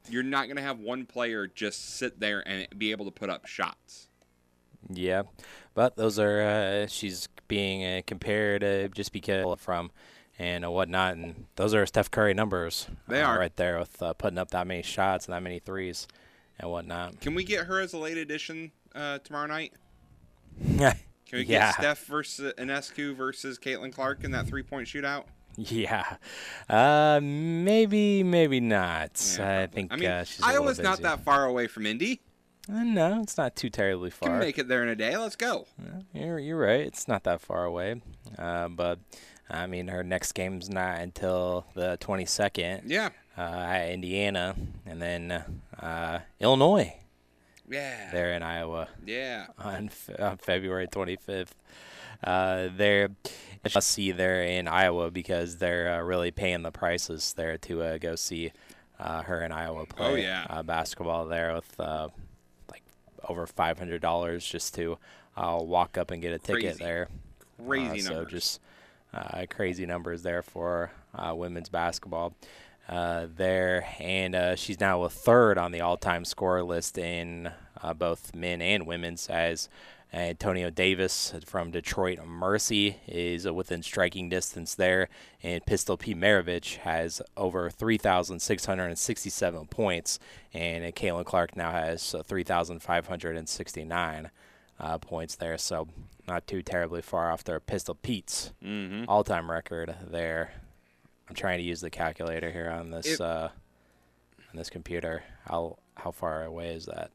You're 0.10 0.24
not 0.24 0.46
going 0.46 0.58
to 0.58 0.62
have 0.62 0.80
one 0.80 1.06
player 1.06 1.48
just 1.48 1.98
sit 1.98 2.20
there 2.20 2.48
and 2.48 2.68
be 2.78 2.92
able 2.92 3.06
to 3.06 3.12
put 3.12 3.30
up 3.30 3.48
shots. 3.48 4.08
Yeah, 4.90 5.24
but 5.74 5.96
those 5.96 6.20
are 6.20 6.42
uh, 6.42 6.88
she's 6.88 7.28
being 7.48 7.84
uh, 7.84 8.02
compared 8.06 8.64
uh, 8.64 8.88
just 8.90 9.12
because 9.12 9.60
from 9.60 9.92
and 10.40 10.64
uh, 10.64 10.72
whatnot, 10.72 11.18
and 11.18 11.46
those 11.58 11.76
are 11.76 11.86
Steph 11.86 12.10
Curry 12.10 12.34
numbers. 12.34 12.88
They 13.08 13.22
uh, 13.22 13.28
are. 13.28 13.40
right 13.40 13.56
there 13.58 13.78
with 13.78 14.02
uh, 14.02 14.14
putting 14.14 14.40
up 14.40 14.52
that 14.52 14.66
many 14.66 14.82
shots 14.82 15.26
and 15.26 15.34
that 15.34 15.44
many 15.44 15.60
threes 15.60 16.08
and 16.58 16.72
whatnot. 16.72 17.20
Can 17.20 17.36
we 17.36 17.44
get 17.44 17.66
her 17.66 17.80
as 17.80 17.94
a 17.94 17.98
late 17.98 18.18
addition 18.18 18.72
uh, 18.96 19.20
tomorrow 19.20 19.48
night? 19.48 19.74
yeah, 20.66 20.94
Can 21.28 21.40
we 21.40 21.46
get 21.46 21.76
Steph 21.76 22.06
versus 22.06 22.54
Ionescu 22.58 23.16
versus 23.16 23.60
Caitlin 23.60 23.94
Clark 23.94 24.24
in 24.24 24.32
that 24.32 24.48
three 24.48 24.64
point 24.64 24.88
shootout? 24.88 25.26
yeah. 25.58 26.16
Uh, 26.70 27.20
maybe, 27.22 28.24
maybe 28.24 28.62
not. 28.62 29.36
Yeah, 29.38 29.60
I 29.60 29.68
think 29.68 29.92
I 29.92 29.98
mean, 29.98 30.10
uh, 30.10 30.24
she's 30.24 30.42
a 30.42 30.48
Iowa's 30.48 30.80
not 30.80 31.02
that 31.02 31.24
far 31.26 31.46
away 31.46 31.68
from 31.68 31.86
Indy. 31.86 32.22
Uh, 32.68 32.84
no, 32.84 33.22
it's 33.22 33.38
not 33.38 33.56
too 33.56 33.70
terribly 33.70 34.10
far. 34.10 34.30
Can 34.30 34.40
make 34.40 34.58
it 34.60 34.68
there 34.68 34.84
in 34.84 34.90
a 34.90 34.96
day. 34.96 35.16
Let's 35.18 35.36
go. 35.36 35.66
You're, 36.14 36.40
you're 36.40 36.58
right. 36.60 36.82
It's 36.82 37.08
not 37.08 37.24
that 37.24 37.42
far 37.42 37.66
away. 37.66 38.02
Uh, 38.38 38.68
but 38.68 39.00
I 39.50 39.66
mean, 39.68 39.88
her 39.88 40.04
next 40.04 40.34
game's 40.34 40.70
not 40.70 41.00
until 41.00 41.66
the 41.74 41.98
22nd 42.00 42.84
Yeah. 42.86 43.10
uh, 43.38 43.86
Indiana, 43.90 44.56
and 44.86 45.02
then 45.02 45.44
uh, 45.80 46.20
Illinois 46.40 46.94
Yeah. 47.68 48.12
there 48.12 48.34
in 48.34 48.44
Iowa 48.44 48.90
Yeah. 49.06 49.48
on, 49.58 49.90
Fe- 49.90 50.16
on 50.22 50.38
February 50.38 50.88
25th. 50.88 51.54
Uh, 52.24 52.68
they're 52.76 53.10
let's 53.74 53.86
see 53.88 54.12
there 54.12 54.44
in 54.44 54.68
Iowa 54.68 55.10
because 55.10 55.58
they're 55.58 55.94
uh, 56.00 56.02
really 56.04 56.32
paying 56.32 56.62
the 56.64 56.72
prices 56.72 57.34
there 57.36 57.58
to 57.60 57.82
uh, 57.82 57.98
go 57.98 58.16
see 58.16 58.52
uh, 59.00 59.22
her 59.24 59.42
in 59.42 59.52
Iowa 59.54 59.86
play 59.86 60.06
Oh, 60.06 60.16
yeah. 60.16 60.46
uh, 60.50 60.62
basketball 60.64 61.26
there 61.28 61.54
with 61.56 61.80
uh, 61.80 62.10
over 63.30 63.46
five 63.48 63.78
hundred 63.80 64.02
dollars 64.02 64.46
just 64.46 64.76
to 64.76 64.98
uh, 65.38 65.58
walk 65.62 65.98
up 65.98 66.12
and 66.12 66.22
get 66.22 66.34
a 66.34 66.40
ticket 66.40 66.62
Crazy. 66.78 66.84
there. 66.84 67.08
Crazy 67.66 68.00
Uh, 68.00 68.04
so 68.04 68.14
numbers. 68.16 68.32
just 68.32 68.60
uh, 69.14 69.46
crazy 69.50 69.86
numbers 69.86 70.24
there 70.24 70.42
for 70.42 70.92
uh, 71.16 71.34
women's 71.36 71.70
basketball 71.70 72.34
uh, 72.88 73.28
there, 73.36 73.86
and 74.00 74.36
uh, 74.36 74.56
she's 74.56 74.80
now 74.80 75.04
a 75.04 75.10
third 75.10 75.58
on 75.58 75.72
the 75.72 75.82
all-time 75.82 76.26
scorer 76.26 76.64
list 76.64 76.98
in 76.98 77.52
uh, 77.82 77.94
both 77.94 78.34
men 78.36 78.62
and 78.62 78.86
women's. 78.88 79.28
As 79.30 79.70
Antoine 80.14 80.74
Davis 80.74 81.34
from 81.46 81.72
Detroit 81.72 82.20
Mercy 82.26 82.98
is 83.08 83.46
uh, 83.46 83.54
within 83.54 83.84
striking 83.84 84.30
distance 84.30 84.74
there, 84.76 85.08
and 85.44 85.66
Pistol 85.66 85.98
Pete 85.98 86.18
Maravich 86.18 86.78
has 86.78 87.22
over 87.38 87.70
3,667 87.70 89.68
points, 89.68 90.20
and 90.54 90.84
uh, 90.84 90.92
Caitlin 90.92 91.26
Clark 91.26 91.56
now 91.56 91.72
has 91.72 92.16
uh, 92.16 92.24
3,569 92.24 94.32
uh, 94.80 94.98
points 94.98 95.36
there. 95.36 95.58
So 95.58 95.88
not 96.28 96.48
too 96.48 96.62
terribly 96.62 97.02
far 97.02 97.32
off 97.32 97.44
their 97.44 97.60
Pistol 97.60 97.96
Pete's 97.96 98.52
Mm-hmm. 98.64 99.06
all-time 99.08 99.50
record 99.52 99.96
there. 100.10 100.54
I'm 101.28 101.36
trying 101.36 101.60
to 101.60 101.64
use 101.64 101.82
the 101.82 101.90
calculator 101.92 102.52
here 102.52 102.70
on 102.70 102.90
this 102.92 103.06
It- 103.06 103.22
uh, 103.22 103.50
on 104.50 104.56
this 104.58 104.70
computer. 104.72 105.22
How 105.48 105.78
how 105.96 106.10
far 106.12 106.44
away 106.44 106.70
is 106.74 106.86
that? 106.88 107.12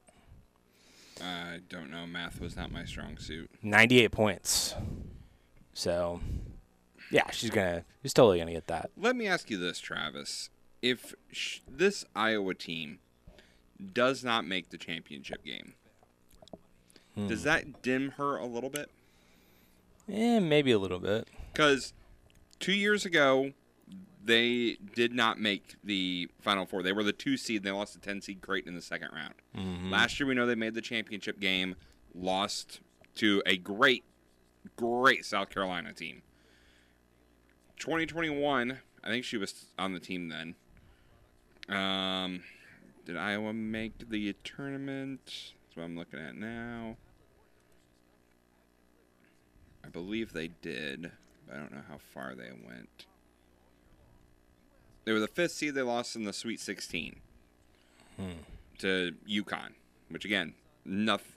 I 1.22 1.60
don't 1.68 1.90
know. 1.90 2.06
Math 2.06 2.40
was 2.40 2.56
not 2.56 2.72
my 2.72 2.84
strong 2.84 3.18
suit. 3.18 3.50
98 3.62 4.10
points. 4.12 4.74
So 5.72 6.20
yeah, 7.10 7.30
she's 7.30 7.50
gonna 7.50 7.84
she's 8.02 8.12
totally 8.14 8.38
gonna 8.38 8.52
get 8.52 8.66
that. 8.68 8.90
Let 8.96 9.16
me 9.16 9.26
ask 9.26 9.50
you 9.50 9.58
this, 9.58 9.78
Travis. 9.78 10.50
If 10.82 11.14
sh- 11.32 11.60
this 11.68 12.04
Iowa 12.14 12.54
team 12.54 12.98
does 13.92 14.22
not 14.24 14.46
make 14.46 14.70
the 14.70 14.78
championship 14.78 15.44
game, 15.44 15.74
does 17.28 17.42
that 17.44 17.82
dim 17.82 18.12
her 18.12 18.36
a 18.36 18.46
little 18.46 18.70
bit? 18.70 18.90
Eh, 20.12 20.38
maybe 20.40 20.70
a 20.72 20.78
little 20.78 20.98
bit. 20.98 21.28
Because 21.52 21.92
two 22.60 22.74
years 22.74 23.04
ago, 23.04 23.52
they 24.24 24.78
did 24.94 25.12
not 25.12 25.38
make 25.40 25.76
the 25.84 26.28
Final 26.40 26.66
Four. 26.66 26.82
They 26.82 26.92
were 26.92 27.02
the 27.04 27.12
two 27.12 27.36
seed. 27.36 27.58
And 27.58 27.66
they 27.66 27.70
lost 27.70 27.94
the 27.94 28.00
ten 28.00 28.20
seed 28.20 28.40
Creighton 28.40 28.68
in 28.70 28.74
the 28.74 28.82
second 28.82 29.10
round. 29.12 29.34
Last 29.90 30.18
year, 30.18 30.26
we 30.26 30.34
know 30.34 30.46
they 30.46 30.54
made 30.54 30.74
the 30.74 30.80
championship 30.80 31.40
game, 31.40 31.76
lost 32.14 32.80
to 33.16 33.42
a 33.46 33.56
great, 33.56 34.04
great 34.76 35.24
South 35.24 35.50
Carolina 35.50 35.92
team. 35.92 36.22
2021, 37.78 38.78
I 39.02 39.08
think 39.08 39.24
she 39.24 39.36
was 39.36 39.66
on 39.78 39.92
the 39.92 40.00
team 40.00 40.28
then. 40.28 40.54
Um, 41.76 42.42
did 43.04 43.16
Iowa 43.16 43.52
make 43.52 44.08
the 44.08 44.32
tournament? 44.44 45.20
That's 45.26 45.76
what 45.76 45.84
I'm 45.84 45.96
looking 45.96 46.20
at 46.20 46.36
now. 46.36 46.96
I 49.84 49.88
believe 49.88 50.32
they 50.32 50.48
did. 50.62 51.10
But 51.46 51.56
I 51.56 51.58
don't 51.58 51.72
know 51.72 51.82
how 51.88 51.98
far 51.98 52.34
they 52.34 52.50
went. 52.66 53.06
They 55.04 55.12
were 55.12 55.20
the 55.20 55.28
fifth 55.28 55.52
seed. 55.52 55.74
They 55.74 55.82
lost 55.82 56.16
in 56.16 56.24
the 56.24 56.32
Sweet 56.32 56.60
16 56.60 57.16
to 58.78 59.14
UConn, 59.28 59.72
which 60.08 60.24
again, 60.24 60.54
nothing. 60.84 61.30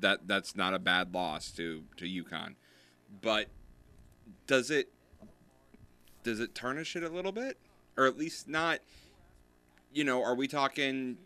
That 0.00 0.28
that's 0.28 0.54
not 0.54 0.74
a 0.74 0.78
bad 0.78 1.14
loss 1.14 1.50
to 1.52 1.84
to 1.96 2.04
UConn, 2.04 2.56
but 3.22 3.46
does 4.46 4.70
it 4.70 4.90
does 6.22 6.38
it 6.38 6.54
tarnish 6.54 6.96
it 6.96 7.02
a 7.02 7.08
little 7.08 7.32
bit, 7.32 7.56
or 7.96 8.06
at 8.06 8.18
least 8.18 8.46
not? 8.46 8.80
You 9.92 10.04
know, 10.04 10.22
are 10.22 10.34
we 10.34 10.48
talking 10.48 11.16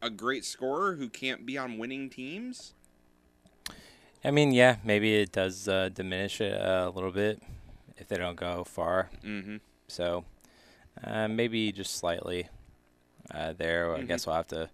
a 0.00 0.08
great 0.08 0.44
scorer 0.44 0.94
who 0.94 1.08
can't 1.08 1.44
be 1.44 1.58
on 1.58 1.78
winning 1.78 2.10
teams? 2.10 2.74
I 4.24 4.30
mean, 4.30 4.52
yeah, 4.52 4.76
maybe 4.84 5.16
it 5.16 5.32
does 5.32 5.66
uh, 5.66 5.88
diminish 5.88 6.40
it 6.40 6.52
a 6.52 6.90
little 6.90 7.10
bit 7.10 7.42
if 7.96 8.06
they 8.06 8.18
don't 8.18 8.36
go 8.36 8.64
far. 8.64 9.10
Mm-hmm. 9.24 9.56
So 9.88 10.24
uh, 11.02 11.28
maybe 11.28 11.72
just 11.72 11.96
slightly 11.96 12.48
uh, 13.34 13.52
there. 13.56 13.94
I 13.94 14.02
guess 14.02 14.26
we'll 14.26 14.36
have 14.36 14.48
to 14.48 14.70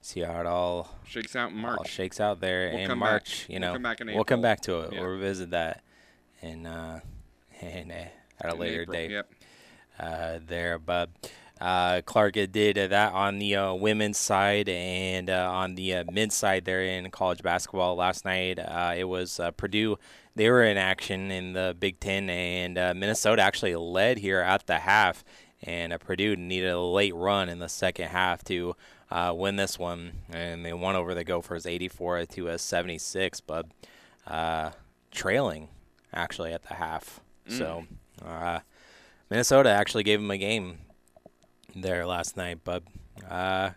see 0.00 0.20
how 0.20 0.38
it 0.40 0.46
all 0.46 0.90
Shakes 1.06 1.34
out 1.34 1.50
in 1.52 1.64
all 1.64 1.82
shakes 1.84 2.20
out 2.20 2.40
there 2.40 2.68
We'll 2.72 2.78
in 2.82 2.88
come 2.88 3.00
back. 3.00 3.10
March. 3.10 3.46
You 3.48 3.58
We'll 3.58 3.68
know, 3.68 3.72
come 3.74 3.82
back 3.82 4.00
in 4.00 4.06
we'll 4.08 4.24
come 4.24 4.42
back 4.42 4.60
to 4.62 4.80
it. 4.80 4.92
Yeah. 4.92 5.00
We'll 5.00 5.10
revisit 5.10 5.50
that 5.50 5.82
in 6.42 6.66
uh, 6.66 7.00
in 7.60 7.90
at 7.90 8.12
a 8.42 8.52
in 8.52 8.58
later 8.58 8.82
April. 8.82 8.92
date 8.96 9.10
Yep. 9.12 9.30
uh, 9.98 10.38
there. 10.46 10.78
But 10.78 11.10
uh, 11.60 12.02
Clark 12.04 12.34
did 12.34 12.76
that 12.76 13.12
on 13.12 13.38
the 13.38 13.56
uh, 13.56 13.74
women's 13.74 14.18
side 14.18 14.68
and 14.68 15.30
uh, 15.30 15.48
on 15.50 15.76
the 15.76 15.94
uh, 15.94 16.04
men's 16.10 16.34
side 16.34 16.64
there 16.64 16.82
in 16.82 17.08
college 17.10 17.42
basketball 17.42 17.94
last 17.96 18.24
night. 18.24 18.58
Uh, 18.58 18.92
it 18.96 19.04
was 19.04 19.38
uh, 19.40 19.52
Purdue. 19.52 19.96
They 20.36 20.50
were 20.50 20.64
in 20.64 20.76
action 20.76 21.30
in 21.30 21.52
the 21.52 21.76
Big 21.78 22.00
Ten, 22.00 22.28
and 22.28 22.76
uh, 22.76 22.92
Minnesota 22.94 23.40
actually 23.40 23.76
led 23.76 24.18
here 24.18 24.40
at 24.40 24.66
the 24.66 24.80
half. 24.80 25.24
And 25.64 25.92
uh, 25.92 25.98
Purdue 25.98 26.36
needed 26.36 26.70
a 26.70 26.78
late 26.80 27.14
run 27.14 27.48
in 27.48 27.58
the 27.58 27.68
second 27.68 28.08
half 28.08 28.44
to 28.44 28.76
uh, 29.10 29.32
win 29.34 29.56
this 29.56 29.78
one, 29.78 30.12
and 30.30 30.64
they 30.64 30.72
won 30.74 30.94
over 30.94 31.14
the 31.14 31.24
Gophers 31.24 31.64
84 31.66 32.26
to 32.26 32.48
a 32.48 32.58
76, 32.58 33.40
but 33.40 33.66
uh, 34.26 34.70
trailing 35.10 35.68
actually 36.12 36.52
at 36.52 36.62
the 36.64 36.74
half. 36.74 37.20
So 37.48 37.84
uh, 38.24 38.60
Minnesota 39.30 39.70
actually 39.70 40.02
gave 40.04 40.20
them 40.20 40.30
a 40.30 40.38
game 40.38 40.78
there 41.74 42.06
last 42.06 42.36
night, 42.36 42.58
but 42.64 42.82
uh, 43.28 43.70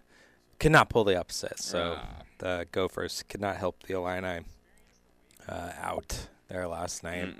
could 0.60 0.72
not 0.72 0.89
pull 0.89 1.03
the 1.03 1.20
upset. 1.20 1.60
So 1.60 1.98
Ah. 2.00 2.22
the 2.39 2.67
Gophers 2.72 3.24
could 3.29 3.41
not 3.41 3.56
help 3.58 3.84
the 3.84 3.94
Illini 3.96 4.46
uh, 5.48 5.72
out 5.82 6.27
there 6.50 6.67
last 6.67 7.03
night. 7.03 7.34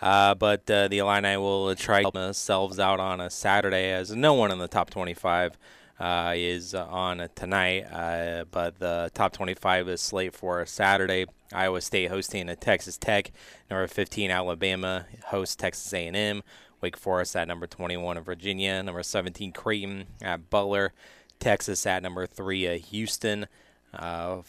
Uh, 0.00 0.34
but 0.34 0.70
uh, 0.70 0.88
the 0.88 0.98
Illini 0.98 1.36
will 1.36 1.74
try 1.74 2.08
themselves 2.10 2.78
out 2.78 3.00
on 3.00 3.20
a 3.20 3.30
Saturday, 3.30 3.92
as 3.92 4.14
no 4.14 4.32
one 4.34 4.50
in 4.50 4.58
the 4.58 4.68
top 4.68 4.90
25 4.90 5.58
uh, 5.98 6.32
is 6.34 6.74
on 6.74 7.28
tonight. 7.34 7.84
Uh, 7.92 8.44
but 8.50 8.78
the 8.78 9.10
top 9.12 9.32
25 9.32 9.88
is 9.88 10.00
slate 10.00 10.34
for 10.34 10.60
a 10.60 10.66
Saturday. 10.66 11.26
Iowa 11.52 11.80
State 11.80 12.10
hosting 12.10 12.48
a 12.48 12.56
Texas 12.56 12.96
Tech. 12.96 13.30
Number 13.70 13.86
15 13.86 14.30
Alabama 14.30 15.06
hosts 15.26 15.56
Texas 15.56 15.92
A&M. 15.92 16.42
Wake 16.80 16.96
Forest 16.96 17.36
at 17.36 17.46
number 17.46 17.66
21 17.66 18.16
of 18.16 18.24
Virginia. 18.24 18.82
Number 18.82 19.02
17 19.02 19.52
Creighton 19.52 20.06
at 20.22 20.48
Butler. 20.48 20.92
Texas 21.38 21.84
at 21.86 22.02
number 22.02 22.26
three 22.26 22.66
uh, 22.66 22.78
Houston. 22.78 23.46
Uh, 23.92 24.42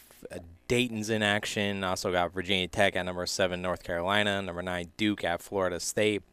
Dayton's 0.72 1.10
in 1.10 1.22
action. 1.22 1.84
Also 1.84 2.13
got 2.13 2.32
Virginia 2.34 2.66
Tech 2.66 2.96
at 2.96 3.04
number 3.06 3.25
seven, 3.25 3.62
North 3.62 3.84
Carolina. 3.84 4.42
Number 4.42 4.62
nine, 4.62 4.94
Duke 4.96 5.25
at 5.25 5.42
Florida 5.42 5.82
State. 5.82 6.24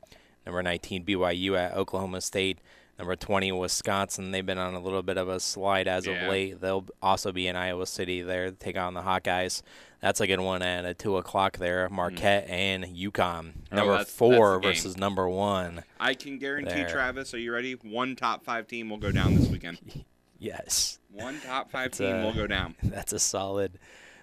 Number 0.46 0.62
19, 0.62 1.04
BYU 1.04 1.58
at 1.58 1.74
Oklahoma 1.74 2.20
State. 2.20 2.60
Number 3.00 3.16
20, 3.16 3.50
Wisconsin. 3.50 4.30
They've 4.30 4.46
been 4.46 4.56
on 4.56 4.74
a 4.74 4.78
little 4.80 5.02
bit 5.02 5.18
of 5.18 5.28
a 5.28 5.40
slide 5.40 5.88
as 5.88 6.06
Yeah. 6.06 6.12
of 6.26 6.30
late. 6.30 6.60
They'll 6.60 6.86
also 7.02 7.32
be 7.32 7.48
in 7.48 7.56
Iowa 7.56 7.84
City 7.84 8.22
there 8.22 8.50
to 8.50 8.52
take 8.52 8.76
on 8.78 8.94
the 8.94 9.02
Hawkeyes. 9.02 9.62
That's 10.00 10.20
a 10.20 10.28
good 10.28 10.38
one 10.38 10.62
at 10.62 10.84
uh, 10.84 10.94
2 10.96 11.16
o'clock 11.16 11.58
there. 11.58 11.88
Marquette 11.88 12.48
and 12.48 12.84
UConn. 12.84 13.54
Oh, 13.72 13.76
Number 13.76 13.90
that's- 13.94 14.12
four 14.14 14.60
that's 14.62 14.82
versus 14.82 14.96
number 14.96 15.28
one. 15.28 15.82
I 15.98 16.14
can 16.14 16.38
guarantee, 16.38 16.74
There. 16.74 16.88
Travis, 16.88 17.34
are 17.34 17.38
you 17.38 17.52
ready? 17.52 17.72
One 17.72 18.14
top 18.14 18.44
five 18.44 18.68
team 18.68 18.88
will 18.88 18.98
go 18.98 19.10
down 19.10 19.34
this 19.34 19.48
weekend. 19.48 20.04
Yes. 20.40 21.00
One 21.10 21.40
top 21.40 21.72
five 21.72 21.86
It's, 21.86 21.98
team 21.98 22.14
uh, 22.14 22.22
will 22.22 22.32
go 22.32 22.46
down. 22.46 22.76
That's 22.84 23.12
a 23.12 23.18
solid, 23.18 23.72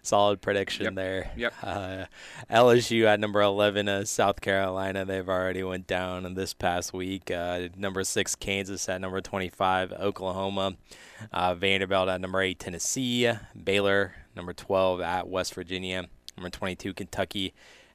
solid 0.05 0.41
prediction 0.41 0.85
Yep. 0.85 0.95
there. 0.95 1.31
Yep. 1.35 1.53
Uh, 1.63 2.05
LSU 2.49 3.05
at 3.05 3.19
number 3.19 3.41
11, 3.41 3.87
uh, 3.89 4.05
South 4.05 4.39
Carolina. 4.41 5.03
They've 5.05 5.27
already 5.27 5.63
went 5.63 5.87
down 5.87 6.33
this 6.35 6.53
past 6.53 6.93
week. 6.93 7.31
Uh, 7.31 7.69
number 7.75 8.03
six, 8.03 8.35
Kansas 8.35 8.87
at 8.87 9.01
number 9.01 9.19
25, 9.21 9.91
Oklahoma. 9.93 10.75
Uh, 11.33 11.55
Vanderbilt 11.55 12.07
at 12.09 12.21
number 12.21 12.41
eight, 12.41 12.59
Tennessee. 12.59 13.31
Baylor 13.61 14.13
number 14.35 14.53
12 14.53 15.01
at 15.01 15.27
West 15.27 15.53
Virginia. 15.53 16.05
Number 16.37 16.49
22, 16.49 16.93
Kentucky. 16.93 17.53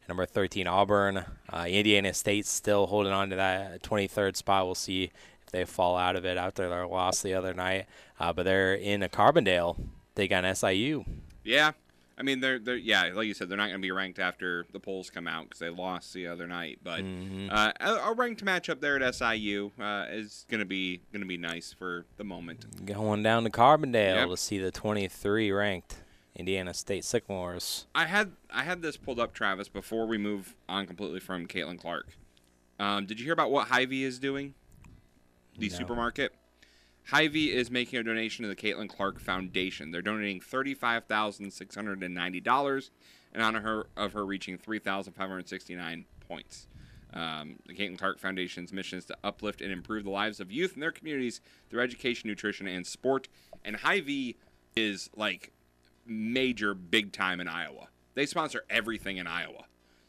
Number 0.08 0.26
13, 0.26 0.66
Auburn. 0.66 1.24
Uh, 1.52 1.66
Indiana 1.68 2.12
State 2.14 2.46
still 2.46 2.86
holding 2.86 3.12
on 3.12 3.30
to 3.30 3.36
that 3.36 3.82
23rd 3.82 4.36
spot. 4.36 4.66
We'll 4.66 4.74
see 4.74 5.04
if 5.44 5.52
they 5.52 5.64
fall 5.64 5.96
out 5.96 6.16
of 6.16 6.24
it 6.24 6.36
after 6.36 6.68
their 6.68 6.86
loss 6.86 7.22
the 7.22 7.34
other 7.34 7.54
night. 7.54 7.86
Uh, 8.18 8.32
but 8.32 8.44
they're 8.44 8.74
in 8.74 9.02
a 9.04 9.08
Carbondale. 9.08 9.76
They 10.16 10.26
got 10.26 10.44
SIU. 10.56 11.04
Yeah. 11.44 11.72
I 12.20 12.22
mean, 12.22 12.40
they're 12.40 12.58
they're 12.58 12.76
yeah, 12.76 13.10
like 13.14 13.26
you 13.26 13.32
said, 13.32 13.48
they're 13.48 13.56
not 13.56 13.68
going 13.68 13.80
to 13.80 13.82
be 13.82 13.90
ranked 13.90 14.18
after 14.18 14.66
the 14.74 14.78
polls 14.78 15.08
come 15.08 15.26
out 15.26 15.44
because 15.44 15.58
they 15.58 15.70
lost 15.70 16.12
the 16.12 16.26
other 16.26 16.46
night. 16.46 16.80
But 16.84 17.00
Mm-hmm. 17.02 17.48
uh, 17.50 17.72
a, 17.80 17.92
a 18.10 18.12
ranked 18.12 18.44
matchup 18.44 18.80
there 18.82 19.02
at 19.02 19.14
SIU 19.14 19.72
uh, 19.80 20.04
is 20.10 20.44
going 20.50 20.58
to 20.58 20.66
be 20.66 21.00
going 21.12 21.22
to 21.22 21.26
be 21.26 21.38
nice 21.38 21.72
for 21.72 22.04
the 22.18 22.24
moment. 22.24 22.84
Going 22.84 23.22
down 23.22 23.44
to 23.44 23.50
Carbondale 23.50 24.14
Yep. 24.16 24.28
to 24.28 24.36
see 24.36 24.58
the 24.58 24.70
23 24.70 25.50
ranked 25.50 25.96
Indiana 26.36 26.74
State 26.74 27.04
Sycamores. 27.06 27.86
I 27.94 28.04
had 28.04 28.32
I 28.50 28.64
had 28.64 28.82
this 28.82 28.98
pulled 28.98 29.18
up, 29.18 29.32
Travis, 29.32 29.68
before 29.70 30.06
we 30.06 30.18
move 30.18 30.54
on 30.68 30.86
completely 30.86 31.20
from 31.20 31.46
Caitlin 31.46 31.78
Clark. 31.80 32.08
Um, 32.78 33.06
did 33.06 33.18
you 33.18 33.24
hear 33.24 33.32
about 33.32 33.50
what 33.50 33.68
Hy-Vee 33.68 34.04
is 34.04 34.18
doing? 34.18 34.52
The 35.58 35.68
No. 35.70 35.74
supermarket. 35.76 36.32
Hy-Vee 37.06 37.52
is 37.52 37.70
making 37.70 37.98
a 37.98 38.02
donation 38.02 38.44
to 38.44 38.48
the 38.48 38.56
Caitlin 38.56 38.88
Clark 38.88 39.18
Foundation. 39.18 39.90
They're 39.90 40.02
donating 40.02 40.40
thirty-five 40.40 41.06
thousand 41.06 41.50
six 41.52 41.74
hundred 41.74 42.02
and 42.02 42.14
ninety 42.14 42.40
dollars 42.40 42.90
in 43.34 43.40
honor 43.40 43.60
her, 43.60 43.86
of 43.96 44.12
her 44.12 44.24
reaching 44.24 44.58
three 44.58 44.78
thousand 44.78 45.14
five 45.14 45.28
hundred 45.28 45.48
sixty-nine 45.48 46.04
points. 46.28 46.68
Um, 47.12 47.56
the 47.66 47.74
Caitlin 47.74 47.98
Clark 47.98 48.20
Foundation's 48.20 48.72
mission 48.72 48.98
is 48.98 49.04
to 49.06 49.16
uplift 49.24 49.60
and 49.60 49.72
improve 49.72 50.04
the 50.04 50.10
lives 50.10 50.38
of 50.38 50.52
youth 50.52 50.74
in 50.74 50.80
their 50.80 50.92
communities 50.92 51.40
through 51.68 51.82
education, 51.82 52.28
nutrition, 52.28 52.68
and 52.68 52.86
sport. 52.86 53.26
And 53.64 53.74
Hy-Vee 53.74 54.36
is 54.76 55.10
like 55.16 55.52
major 56.06 56.72
big 56.72 57.12
time 57.12 57.40
in 57.40 57.48
Iowa. 57.48 57.88
They 58.14 58.26
sponsor 58.26 58.64
everything 58.70 59.16
in 59.16 59.26
Iowa. 59.26 59.64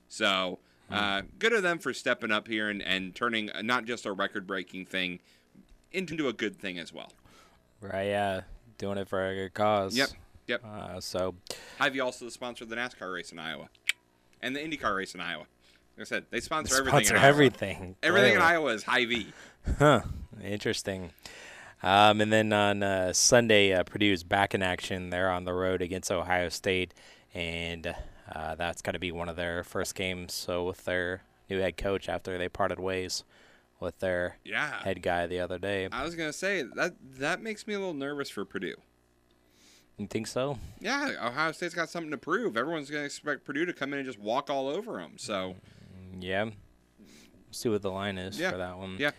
So 0.10 0.60
uh, 0.92 1.24
good 1.40 1.54
of 1.54 1.64
them 1.64 1.80
for 1.80 1.92
stepping 1.92 2.32
up 2.32 2.48
here 2.48 2.70
and, 2.70 2.84
and 2.84 3.16
turning 3.16 3.50
uh, 3.50 3.64
not 3.64 3.86
just 3.86 4.06
a 4.06 4.12
record 4.12 4.46
breaking 4.46 4.86
thing 4.86 5.20
into 5.92 6.28
a 6.28 6.34
good 6.34 6.58
thing 6.58 6.80
as 6.80 6.94
well. 6.94 7.12
Right, 7.82 8.08
yeah. 8.08 8.42
Doing 8.78 8.98
it 8.98 9.08
for 9.08 9.26
a 9.26 9.36
good 9.36 9.54
cause. 9.54 9.96
Yep. 9.96 10.10
Yep. 10.48 10.66
Uh, 10.66 11.00
so, 11.00 11.36
Hy-Vee 11.80 12.00
also 12.00 12.30
sponsored 12.30 12.70
the 12.70 12.76
NASCAR 12.76 13.14
race 13.14 13.32
in 13.32 13.40
Iowa 13.40 13.70
and 14.42 14.56
the 14.56 14.60
IndyCar 14.60 14.96
race 14.96 15.14
in 15.14 15.22
Iowa. 15.22 15.46
Like 15.98 16.02
I 16.02 16.04
said, 16.04 16.26
they 16.30 16.40
sponsor, 16.40 16.76
everything. 16.76 17.06
sponsor 17.06 17.16
in 17.16 17.22
Iowa. 17.22 17.30
everything. 17.30 17.96
Everything 18.04 18.36
in. 18.36 18.42
Iowa 18.42 18.74
is 18.74 18.84
Hy-Vee. 18.84 19.34
Huh. 19.78 20.02
Interesting. 20.44 21.12
Um, 21.84 22.22
and 22.22 22.32
then 22.32 22.54
on 22.54 22.84
uh, 22.84 23.14
Sunday, 23.14 23.74
uh, 23.74 23.84
Purdue's 23.84 24.24
back 24.24 24.54
in 24.54 24.62
action. 24.62 25.10
They're 25.10 25.30
on 25.30 25.46
the 25.46 25.54
road 25.54 25.82
against 25.82 26.12
Ohio 26.12 26.50
State, 26.50 26.94
and 27.34 27.96
uh, 28.34 28.56
that's 28.56 28.82
got 28.82 28.92
to 28.92 29.00
be 29.00 29.12
one 29.12 29.30
of 29.30 29.36
their 29.36 29.64
first 29.64 29.96
games. 29.96 30.34
So 30.34 30.66
with 30.66 30.86
their 30.86 31.24
new 31.50 31.60
head 31.60 31.78
coach 31.78 32.08
after 32.08 32.38
they 32.38 32.50
parted 32.50 32.80
ways 32.80 33.24
with 33.82 34.00
their 34.00 34.38
Yeah. 34.46 34.82
head 34.84 35.02
guy 35.02 35.28
the 35.28 35.40
other 35.40 35.58
day. 35.58 35.90
I 35.92 36.04
was 36.04 36.16
gonna 36.16 36.32
say 36.32 36.64
that 36.76 36.94
that 37.20 37.42
makes 37.42 37.68
me 37.68 37.74
a 37.74 37.80
little 37.80 37.94
nervous 37.94 38.30
for 38.30 38.46
Purdue. 38.46 38.76
You 39.98 40.08
think 40.08 40.28
so? 40.28 40.58
Yeah, 40.80 41.14
Ohio 41.22 41.52
State's 41.52 41.74
got 41.76 41.90
something 41.90 42.12
to 42.12 42.18
prove. 42.18 42.56
Everyone's 42.58 42.90
gonna 42.90 43.04
expect 43.04 43.44
Purdue 43.44 43.66
to 43.66 43.74
come 43.74 43.92
in 43.94 44.00
and 44.00 44.06
just 44.06 44.20
walk 44.20 44.50
all 44.50 44.68
over 44.70 44.94
them. 44.94 45.18
So 45.18 45.56
Yeah. 46.20 46.52
See 47.52 47.68
what 47.70 47.82
the 47.82 47.92
line 47.92 48.18
is 48.18 48.40
Yeah. 48.40 48.52
for 48.52 48.58
that 48.58 48.78
one. 48.78 48.96
yeah, 48.98 49.12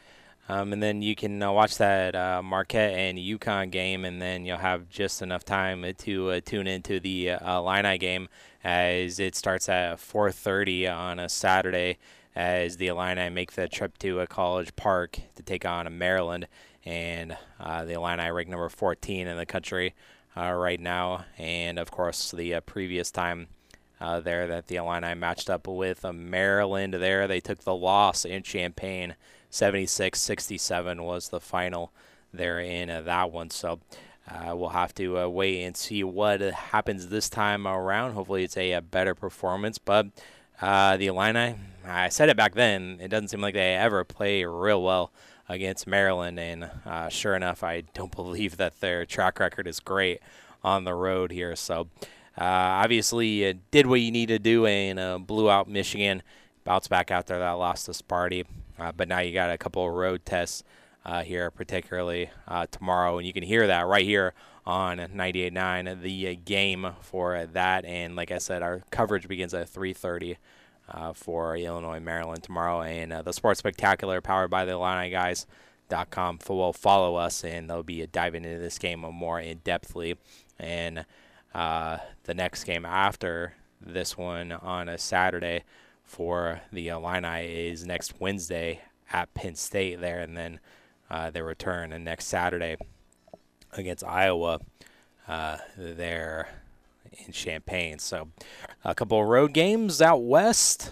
Um, 0.49 0.73
and 0.73 0.83
then 0.83 1.03
you 1.03 1.15
can 1.15 1.41
uh, 1.43 1.53
watch 1.53 1.77
that 1.79 2.17
uh, 2.17 2.43
Marquette 2.43 2.95
and 2.95 3.19
UConn 3.19 3.71
game, 3.71 4.05
and 4.05 4.21
then 4.21 4.45
you'll 4.45 4.57
have 4.59 4.89
just 4.89 5.23
enough 5.23 5.45
time 5.45 5.85
to 5.99 6.31
uh, 6.31 6.41
tune 6.45 6.67
into 6.67 6.99
the 6.99 7.31
uh, 7.33 7.59
Illini 7.59 7.99
game 7.99 8.29
as 8.65 9.21
it 9.21 9.35
starts 9.37 9.69
at 9.69 9.99
4:30 9.99 10.89
on 10.89 11.19
a 11.21 11.29
Saturday. 11.29 11.99
As 12.35 12.79
the 12.79 12.87
Illini 12.87 13.29
make 13.29 13.53
the 13.53 13.69
trip 13.69 13.99
to 13.99 14.21
a 14.21 14.27
college 14.27 14.75
park 14.75 15.19
to 15.37 15.43
take 15.43 15.67
on 15.67 15.99
Maryland, 15.99 16.49
and 16.85 17.37
uh, 17.61 17.85
the 17.85 17.93
Illini 17.93 18.31
rank 18.31 18.49
number 18.49 18.69
14 18.69 19.27
in 19.27 19.37
the 19.37 19.47
country 19.47 19.95
uh, 20.37 20.53
right 20.53 20.81
now, 20.81 21.27
and 21.39 21.79
of 21.79 21.91
course 21.91 22.31
the 22.31 22.55
uh, 22.55 22.61
previous 22.61 23.11
time 23.11 23.49
uh, 24.01 24.19
there 24.19 24.49
that 24.49 24.67
the 24.67 24.77
Illini 24.77 25.15
matched 25.15 25.49
up 25.49 25.69
with 25.69 26.05
Maryland. 26.13 26.95
There, 26.95 27.29
they 27.29 27.41
took 27.41 27.61
the 27.61 27.75
loss 27.75 28.25
in 28.25 28.43
Champaign, 28.43 29.15
76-67 29.51 31.05
was 31.05 31.29
the 31.29 31.41
final 31.41 31.93
there 32.33 32.59
in 32.59 32.91
uh, 32.91 33.03
that 33.03 33.31
one. 33.31 33.51
So 33.51 33.81
uh, 34.27 34.57
we'll 34.57 34.71
have 34.71 34.95
to 34.95 35.29
wait 35.29 35.63
and 35.63 35.77
see 35.77 36.03
what 36.03 36.41
happens 36.41 37.09
this 37.09 37.29
time 37.29 37.67
around. 37.69 38.15
Hopefully, 38.15 38.43
it's 38.43 38.57
a, 38.57 38.73
a 38.73 38.81
better 38.81 39.15
performance. 39.15 39.79
But 39.79 40.07
the 40.61 41.07
Illini, 41.07 41.57
I 41.85 42.09
said 42.09 42.29
it 42.29 42.37
back 42.37 42.55
then, 42.55 42.99
it 43.01 43.09
doesn't 43.09 43.29
seem 43.29 43.41
like 43.41 43.55
they 43.55 43.75
ever 43.75 44.05
play 44.05 44.45
real 44.45 44.83
well 44.83 45.13
against 45.49 45.87
Maryland. 45.87 46.39
And 46.39 46.71
uh, 46.87 47.09
sure 47.09 47.35
enough, 47.35 47.63
I 47.63 47.83
don't 47.95 48.15
believe 48.17 48.57
that 48.57 48.81
their 48.81 49.05
track 49.05 49.41
record 49.41 49.67
is 49.67 49.81
great 49.81 50.21
on 50.63 50.85
the 50.85 50.95
road 50.95 51.33
here. 51.33 51.57
So. 51.57 51.89
Uh, 52.39 52.81
obviously, 52.81 53.47
uh, 53.47 53.53
did 53.71 53.87
what 53.87 54.01
you 54.01 54.11
need 54.11 54.29
to 54.29 54.39
do 54.39 54.65
and 54.65 54.99
uh, 54.99 55.19
blew 55.19 55.51
out 55.51 55.69
Michigan. 55.69 56.23
Bounce 56.65 56.89
back 56.89 57.09
there 57.09 57.39
that 57.39 57.51
lost 57.51 57.87
to 57.87 57.93
Sparty. 57.93 58.47
Uh, 58.79 58.93
but 58.93 59.09
now 59.09 59.19
you 59.19 59.35
got 59.35 59.51
a 59.51 59.59
couple 59.59 59.87
of 59.87 59.93
road 59.93 60.25
tests 60.25 60.65
uh, 61.05 61.23
here, 61.23 61.51
particularly 61.51 62.31
tomorrow. 62.71 63.19
And 63.19 63.27
you 63.27 63.33
can 63.33 63.43
hear 63.43 63.67
that 63.67 63.87
right 63.87 64.05
here 64.05 64.33
on 64.65 64.99
98.9, 64.99 66.01
the 66.01 66.37
game 66.37 66.89
for 67.01 67.47
that. 67.53 67.85
And 67.85 68.17
like 68.17 68.31
I 68.31 68.39
said, 68.39 68.63
our 68.63 68.83
coverage 68.91 69.29
begins 69.29 69.53
at 69.53 69.71
3.30 69.71 70.37
uh, 70.89 71.13
for 71.13 71.57
Illinois, 71.57 72.01
Maryland 72.01 72.43
tomorrow. 72.43 72.83
And 72.83 73.13
uh, 73.13 73.23
the 73.23 73.33
Sports 73.33 73.59
Spectacular, 73.59 74.21
powered 74.21 74.51
by 74.51 74.65
the 74.65 74.73
Illini 74.73 75.11
guys. 75.11 75.47
Dot 75.89 76.09
com 76.09 76.39
will 76.49 76.73
follow 76.73 77.17
us 77.17 77.45
and 77.45 77.69
they'll 77.69 77.83
be 77.83 78.07
diving 78.07 78.47
into 78.47 78.59
this 78.59 78.79
game 78.79 79.01
more 79.01 79.39
in 79.39 79.59
depthly 79.59 80.17
and 80.59 81.05
uh, 81.55 81.99
the 82.25 82.33
next 82.33 82.65
game 82.65 82.87
after 82.87 83.57
this 83.79 84.17
one 84.17 84.53
on 84.53 84.89
a 84.89 84.97
Saturday 84.97 85.65
for 86.03 86.63
the 86.73 86.89
Illini 86.89 87.69
is 87.69 87.85
next 87.85 88.19
Wednesday 88.21 88.81
at 89.13 89.35
Penn 89.35 89.55
State 89.55 90.01
there, 90.01 90.21
and 90.21 90.35
then 90.35 90.61
uh, 91.11 91.31
they 91.31 91.43
return 91.43 91.93
and 91.93 92.07
next 92.07 92.27
Saturday 92.27 92.77
against 93.73 94.03
Iowa 94.03 94.61
uh, 95.29 95.59
there 95.77 96.62
in 97.19 97.33
Champaign. 97.33 97.99
So 97.99 98.29
a 98.85 98.95
couple 98.95 99.21
of 99.21 99.27
road 99.27 99.53
games 99.53 100.01
out 100.03 100.23
west, 100.23 100.91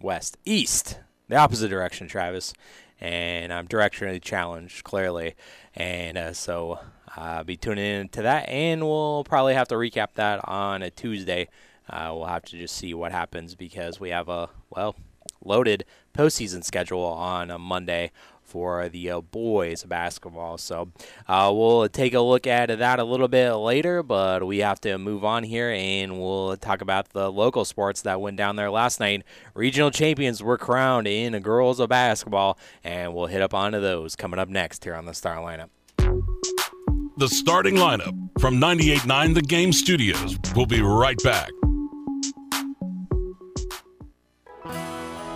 west, 0.00 0.36
east, 0.44 0.98
the 1.28 1.36
opposite 1.36 1.68
direction, 1.68 2.08
Travis. 2.08 2.52
And 3.00 3.52
I'm 3.52 3.66
directionally 3.66 4.22
challenged, 4.22 4.84
clearly. 4.84 5.34
And 5.74 6.16
uh, 6.16 6.32
so 6.32 6.78
uh, 7.16 7.44
be 7.44 7.56
tuning 7.56 7.84
in 7.84 8.08
to 8.10 8.22
that, 8.22 8.48
and 8.48 8.82
we'll 8.82 9.24
probably 9.24 9.54
have 9.54 9.68
to 9.68 9.74
recap 9.74 10.14
that 10.14 10.40
on 10.44 10.82
a 10.82 10.90
Tuesday. 10.90 11.48
Uh, 11.88 12.10
we'll 12.14 12.26
have 12.26 12.44
to 12.44 12.58
just 12.58 12.76
see 12.76 12.94
what 12.94 13.12
happens 13.12 13.54
because 13.54 14.00
we 14.00 14.10
have 14.10 14.28
a 14.28 14.48
well 14.70 14.96
loaded 15.44 15.84
postseason 16.14 16.64
schedule 16.64 17.04
on 17.04 17.50
a 17.50 17.58
Monday 17.58 18.10
for 18.54 18.88
the 18.88 19.10
uh, 19.10 19.20
boys 19.20 19.82
basketball. 19.82 20.56
So 20.58 20.92
uh, 21.26 21.52
we'll 21.52 21.88
take 21.88 22.14
a 22.14 22.20
look 22.20 22.46
at 22.46 22.66
that 22.78 23.00
a 23.00 23.04
little 23.04 23.26
bit 23.26 23.52
later, 23.54 24.02
but 24.04 24.46
we 24.46 24.58
have 24.58 24.80
to 24.82 24.96
move 24.96 25.24
on 25.24 25.42
here 25.42 25.70
and 25.70 26.20
we'll 26.20 26.56
talk 26.56 26.80
about 26.80 27.08
the 27.10 27.32
local 27.32 27.64
sports 27.64 28.02
that 28.02 28.20
went 28.20 28.36
down 28.36 28.54
there 28.54 28.70
last 28.70 29.00
night. 29.00 29.24
Regional 29.54 29.90
champions 29.90 30.40
were 30.40 30.56
crowned 30.56 31.08
in 31.08 31.36
girls 31.40 31.80
of 31.80 31.88
basketball, 31.88 32.56
and 32.84 33.12
we'll 33.12 33.26
hit 33.26 33.42
up 33.42 33.54
onto 33.54 33.80
those 33.80 34.14
coming 34.14 34.38
up 34.38 34.48
next 34.48 34.84
here 34.84 34.94
on 34.94 35.06
the 35.06 35.14
Star 35.14 35.38
Lineup. 35.38 35.70
The 37.16 37.28
starting 37.28 37.74
lineup 37.74 38.12
From 38.40 38.60
98.9 38.60 39.34
The 39.34 39.42
Game 39.42 39.72
Studios, 39.72 40.38
we'll 40.54 40.66
be 40.66 40.80
right 40.80 41.20
back. 41.24 41.50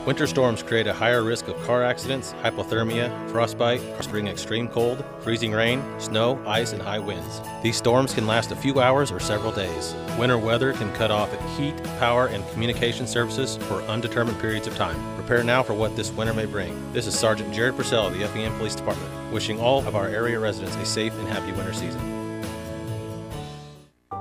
Winter 0.08 0.26
storms 0.26 0.62
create 0.62 0.86
a 0.86 0.94
higher 0.94 1.22
risk 1.22 1.48
of 1.48 1.62
car 1.64 1.84
accidents, 1.84 2.32
hypothermia, 2.42 3.10
frostbite, 3.30 3.82
bring 4.08 4.26
extreme 4.26 4.66
cold, 4.66 5.04
freezing 5.20 5.52
rain, 5.52 5.84
snow, 6.00 6.42
ice, 6.46 6.72
and 6.72 6.80
high 6.80 6.98
winds. 6.98 7.42
These 7.62 7.76
storms 7.76 8.14
can 8.14 8.26
last 8.26 8.50
a 8.50 8.56
few 8.56 8.80
hours 8.80 9.12
or 9.12 9.20
several 9.20 9.52
days. 9.52 9.94
Winter 10.18 10.38
weather 10.38 10.72
can 10.72 10.90
cut 10.94 11.10
off 11.10 11.30
heat, 11.58 11.76
power, 11.98 12.28
and 12.28 12.42
communication 12.52 13.06
services 13.06 13.58
for 13.58 13.82
undetermined 13.82 14.40
periods 14.40 14.66
of 14.66 14.74
time. 14.76 14.96
Prepare 15.16 15.44
now 15.44 15.62
for 15.62 15.74
what 15.74 15.94
this 15.94 16.10
winter 16.12 16.32
may 16.32 16.46
bring. 16.46 16.90
This 16.94 17.06
is 17.06 17.14
Sergeant 17.14 17.52
Jared 17.52 17.76
Purcell 17.76 18.06
of 18.06 18.14
the 18.14 18.24
Effingham 18.24 18.56
Police 18.56 18.76
Department, 18.76 19.12
wishing 19.30 19.60
all 19.60 19.86
of 19.86 19.94
our 19.94 20.08
area 20.08 20.40
residents 20.40 20.74
a 20.76 20.86
safe 20.86 21.12
and 21.18 21.28
happy 21.28 21.52
winter 21.52 21.74
season. 21.74 22.17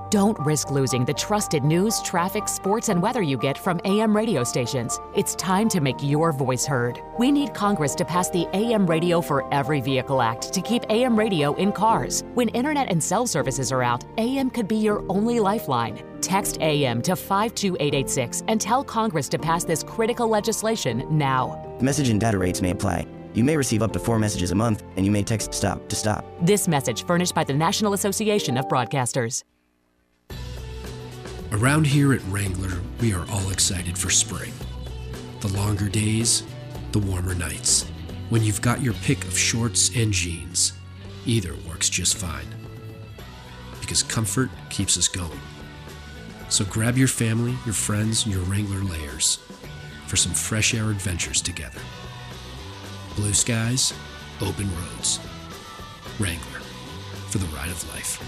Don't 0.10 0.40
risk 0.40 0.72
losing 0.72 1.04
the 1.04 1.14
trusted 1.14 1.66
news, 1.66 2.02
traffic, 2.02 2.48
sports, 2.48 2.88
and 2.88 3.02
weather 3.02 3.22
you 3.22 3.38
get 3.38 3.58
from 3.58 3.82
AM 3.84 4.16
radio 4.16 4.42
stations. 4.42 5.02
It's 5.14 5.36
time 5.36 5.68
to 5.68 5.82
make 5.82 5.98
your 6.02 6.32
voice 6.32 6.66
heard. 6.66 7.02
We 7.20 7.30
need 7.30 7.54
Congress 7.54 7.94
to 7.96 8.06
pass 8.06 8.30
the 8.30 8.48
AM 8.54 8.88
Radio 8.88 9.20
for 9.20 9.54
Every 9.54 9.82
Vehicle 9.82 10.22
Act 10.22 10.54
to 10.54 10.62
keep 10.62 10.84
AM 10.90 11.20
radio 11.20 11.54
in 11.56 11.74
cars. 11.74 12.24
When 12.36 12.48
internet 12.50 12.90
and 12.90 13.04
cell 13.04 13.28
services 13.28 13.70
are 13.74 13.84
out, 13.84 14.06
AM 14.18 14.50
could 14.50 14.70
be 14.70 14.78
your 14.78 15.04
only 15.10 15.42
lifeline. 15.42 16.02
Text 16.22 16.58
AM 16.62 17.02
to 17.02 17.18
52886 17.18 18.44
and 18.48 18.62
tell 18.62 18.86
Congress 18.86 19.28
to 19.28 19.38
pass 19.38 19.66
this 19.66 19.84
critical 19.84 20.30
legislation 20.30 21.06
now. 21.10 21.78
Message 21.82 22.08
and 22.08 22.22
data 22.22 22.38
rates 22.38 22.62
may 22.62 22.70
apply. 22.70 23.06
You 23.34 23.44
may 23.44 23.58
receive 23.58 23.84
up 23.84 23.92
to 23.92 24.00
four 24.00 24.20
messages 24.20 24.52
a 24.52 24.56
month, 24.56 24.84
and 24.96 25.06
you 25.06 25.12
may 25.12 25.22
text 25.22 25.54
STOP 25.54 25.90
to 25.90 25.96
stop. 25.98 26.26
This 26.42 26.68
message 26.68 27.06
furnished 27.06 27.36
by 27.36 27.44
the 27.44 27.54
National 27.54 27.92
Association 27.92 28.58
of 28.58 28.68
Broadcasters. 28.68 29.44
Around 31.54 31.88
here 31.88 32.14
at 32.14 32.22
Wrangler, 32.28 32.78
we 33.00 33.14
are 33.14 33.26
all 33.32 33.52
excited 33.52 33.98
for 33.98 34.10
spring. 34.10 34.52
The 35.40 35.48
longer 35.48 35.88
days, 35.88 36.44
the 36.92 37.00
warmer 37.00 37.34
nights. 37.34 37.86
When 38.30 38.44
you've 38.44 38.62
got 38.62 38.82
your 38.82 38.94
pick 38.96 39.24
of 39.24 39.38
shorts 39.38 39.96
and 39.96 40.12
jeans, 40.12 40.74
either 41.26 41.56
works 41.66 41.88
just 41.88 42.18
fine. 42.18 42.48
Because 43.80 44.04
comfort 44.04 44.50
keeps 44.70 44.98
us 44.98 45.08
going. 45.08 45.40
So 46.50 46.66
grab 46.66 46.98
your 46.98 47.08
family, 47.08 47.56
your 47.66 47.74
friends, 47.74 48.26
and 48.26 48.34
your 48.34 48.44
Wrangler 48.44 48.84
layers 48.84 49.40
for 50.06 50.18
some 50.18 50.34
fresh 50.34 50.74
air 50.74 50.90
adventures 50.90 51.42
together. 51.42 51.80
Blue 53.16 53.34
skies, 53.34 53.94
open 54.42 54.70
roads. 54.76 55.22
Wrangler, 56.20 56.60
for 57.30 57.38
the 57.38 57.48
ride 57.56 57.70
of 57.70 57.88
life. 57.94 58.22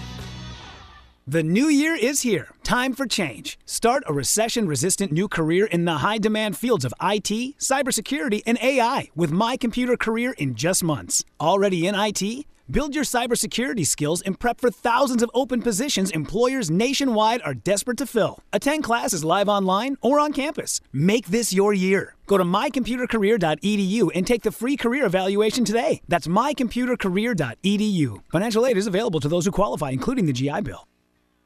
The 1.30 1.44
new 1.44 1.68
year 1.68 1.94
is 1.94 2.24
here. 2.24 2.56
Time 2.64 2.94
for 2.94 3.06
change. 3.06 3.60
Start 3.64 4.02
a 4.08 4.14
recession 4.14 4.68
resistant 4.68 5.12
new 5.12 5.28
career 5.28 5.68
in 5.68 5.86
the 5.86 6.00
high 6.00 6.18
demand 6.18 6.58
fields 6.58 6.84
of 6.84 6.92
IT, 7.04 7.56
cybersecurity, 7.60 8.42
and 8.48 8.58
AI 8.64 9.12
with 9.16 9.32
My 9.32 9.56
Computer 9.56 9.96
Career 9.96 10.34
in 10.40 10.56
just 10.56 10.84
months. 10.84 11.24
Already 11.40 11.86
in 11.86 11.94
IT? 11.94 12.48
Build 12.72 12.96
your 12.96 13.04
cybersecurity 13.04 13.86
skills 13.86 14.24
and 14.24 14.40
prep 14.40 14.60
for 14.60 14.72
thousands 14.72 15.22
of 15.22 15.30
open 15.36 15.62
positions 15.62 16.10
employers 16.10 16.72
nationwide 16.72 17.44
are 17.44 17.54
desperate 17.54 18.00
to 18.00 18.08
fill. 18.08 18.40
Attend 18.52 18.84
classes 18.84 19.24
live 19.24 19.48
online 19.48 19.98
or 20.02 20.20
on 20.20 20.34
campus. 20.34 20.82
Make 20.92 21.28
this 21.28 21.54
your 21.54 21.76
year. 21.76 22.16
Go 22.26 22.40
to 22.40 22.44
mycomputercareer.edu 22.44 24.10
and 24.16 24.26
take 24.26 24.42
the 24.42 24.52
free 24.52 24.78
career 24.78 25.06
evaluation 25.06 25.64
today. 25.64 26.02
That's 26.08 26.26
mycomputercareer.edu. 26.26 28.18
Financial 28.32 28.66
aid 28.66 28.78
is 28.78 28.88
available 28.88 29.20
to 29.20 29.28
those 29.28 29.46
who 29.46 29.52
qualify, 29.52 29.92
including 29.92 30.26
the 30.26 30.34
GI 30.34 30.62
Bill. 30.62 30.89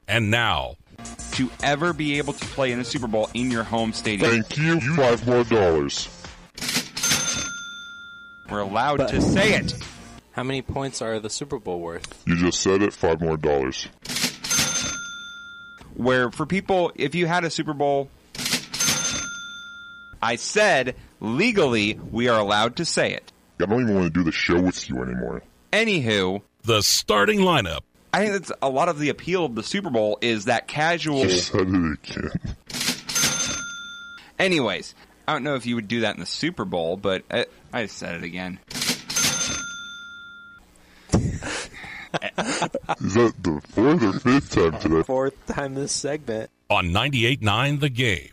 And 0.08 0.30
now, 0.32 0.76
to 1.34 1.50
ever 1.63 1.94
be 1.94 2.18
able 2.18 2.34
to 2.34 2.46
play 2.48 2.72
in 2.72 2.80
a 2.80 2.84
Super 2.84 3.08
Bowl 3.08 3.30
in 3.34 3.52
your 3.52 3.63
home 3.63 3.94
stadium. 3.94 4.30
Thank 4.30 4.58
you. 4.58 4.80
Five 4.96 5.26
more 5.26 5.44
dollars. 5.44 6.10
We're 8.50 8.60
allowed 8.60 9.08
to 9.08 9.22
say 9.22 9.56
it. 9.56 9.74
How 10.34 10.44
many 10.44 10.62
points 10.62 11.02
are 11.02 11.20
the 11.20 11.30
Super 11.30 11.60
Bowl 11.60 11.80
worth? 11.80 12.24
You 12.28 12.36
just 12.38 12.62
said 12.62 12.82
it. 12.82 12.94
Five 12.94 13.22
more 13.22 13.38
dollars. 13.38 13.88
Where 15.96 16.32
for 16.32 16.46
people, 16.46 16.92
if 16.96 17.16
you 17.16 17.28
had 17.28 17.44
a 17.44 17.50
Super 17.50 17.74
Bowl, 17.74 18.10
I 20.22 20.36
said 20.38 20.96
legally 21.20 22.00
we 22.12 22.28
are 22.28 22.39
allowed 22.39 22.78
to 22.78 22.86
say 22.86 23.13
it. 23.13 23.32
I 23.62 23.66
don't 23.66 23.82
even 23.82 23.96
want 23.96 24.08
to 24.08 24.20
do 24.20 24.24
the 24.24 24.32
show 24.32 24.60
with 24.60 24.89
you 24.89 25.02
anymore. 25.02 25.44
Anywho, 25.72 26.42
the 26.63 26.82
starting 26.82 27.39
lineup. 27.39 27.82
I 28.13 28.19
think 28.19 28.34
that's 28.34 28.52
a 28.62 28.69
lot 28.69 28.89
of 28.89 28.99
the 28.99 29.10
appeal 29.10 29.43
of 29.43 29.56
the 29.56 29.63
Super 29.63 29.89
Bowl 29.89 30.19
is 30.21 30.45
that 30.45 30.67
casual. 30.67 31.23
Just 31.23 31.52
said 31.52 31.62
it 31.62 31.67
again. 31.67 31.97
Anyways, 34.38 34.93
I 35.28 35.34
don't 35.34 35.43
know 35.43 35.56
if 35.56 35.65
you 35.65 35.73
would 35.76 35.88
do 35.88 36.02
that 36.02 36.13
in 36.13 36.19
the 36.19 36.28
Super 36.28 36.63
Bowl, 36.63 36.95
but 36.95 37.23
I, 37.32 37.47
I 37.73 37.88
said 37.88 38.15
it 38.15 38.23
again. 38.23 38.60
Is 43.02 43.15
that 43.15 43.34
the 43.41 43.62
fourth 43.69 44.04
or 44.04 44.19
fifth 44.19 44.52
time 44.52 44.80
today? 44.80 45.02
Fourth 45.04 45.45
time 45.47 45.73
this 45.73 45.91
segment. 45.91 46.52
On 46.69 46.86
98.9 46.89 47.80
The 47.80 47.89
Game. 47.89 48.30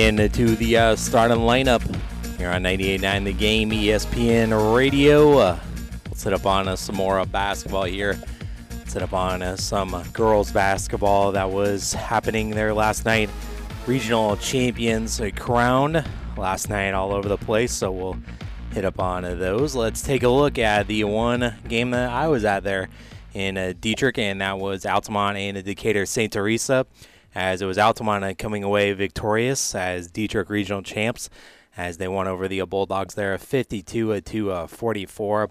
Into 0.00 0.56
the 0.56 0.78
uh, 0.78 0.96
starting 0.96 1.36
lineup 1.36 1.82
here 2.38 2.48
on 2.48 2.62
98.9 2.62 3.24
The 3.24 3.32
Game 3.34 3.70
ESPN 3.70 4.74
Radio. 4.74 5.36
Uh, 5.36 5.60
let's 6.06 6.24
hit 6.24 6.32
up 6.32 6.46
on 6.46 6.68
uh, 6.68 6.74
some 6.74 6.96
more 6.96 7.22
basketball 7.26 7.84
here. 7.84 8.18
Let's 8.70 8.94
hit 8.94 9.02
up 9.02 9.12
on 9.12 9.42
uh, 9.42 9.56
some 9.56 10.02
girls 10.14 10.52
basketball 10.52 11.32
that 11.32 11.50
was 11.50 11.92
happening 11.92 12.48
there 12.48 12.72
last 12.72 13.04
night. 13.04 13.28
Regional 13.86 14.38
champions 14.38 15.20
crowned 15.36 16.02
last 16.34 16.70
night 16.70 16.94
all 16.94 17.12
over 17.12 17.28
the 17.28 17.36
place, 17.36 17.70
so 17.70 17.92
we'll 17.92 18.16
hit 18.72 18.86
up 18.86 18.98
on 18.98 19.24
those. 19.38 19.74
Let's 19.74 20.00
take 20.00 20.22
a 20.22 20.30
look 20.30 20.58
at 20.58 20.86
the 20.86 21.04
one 21.04 21.56
game 21.68 21.90
that 21.90 22.10
I 22.10 22.26
was 22.28 22.46
at 22.46 22.64
there 22.64 22.88
in 23.34 23.58
uh, 23.58 23.74
Dieterich, 23.78 24.16
and 24.16 24.40
that 24.40 24.58
was 24.58 24.86
Altamont 24.86 25.36
and 25.36 25.62
Decatur 25.62 26.06
St. 26.06 26.32
Teresa 26.32 26.86
as 27.34 27.62
it 27.62 27.66
was 27.66 27.78
Altamont 27.78 28.38
coming 28.38 28.64
away 28.64 28.92
victorious 28.92 29.74
as 29.74 30.10
Dieterich 30.10 30.48
regional 30.48 30.82
champs 30.82 31.30
as 31.76 31.98
they 31.98 32.08
won 32.08 32.26
over 32.26 32.48
the 32.48 32.60
Bulldogs 32.62 33.14
there 33.14 33.36
52 33.38 34.20
to 34.20 34.50
uh, 34.50 34.66
44 34.66 35.50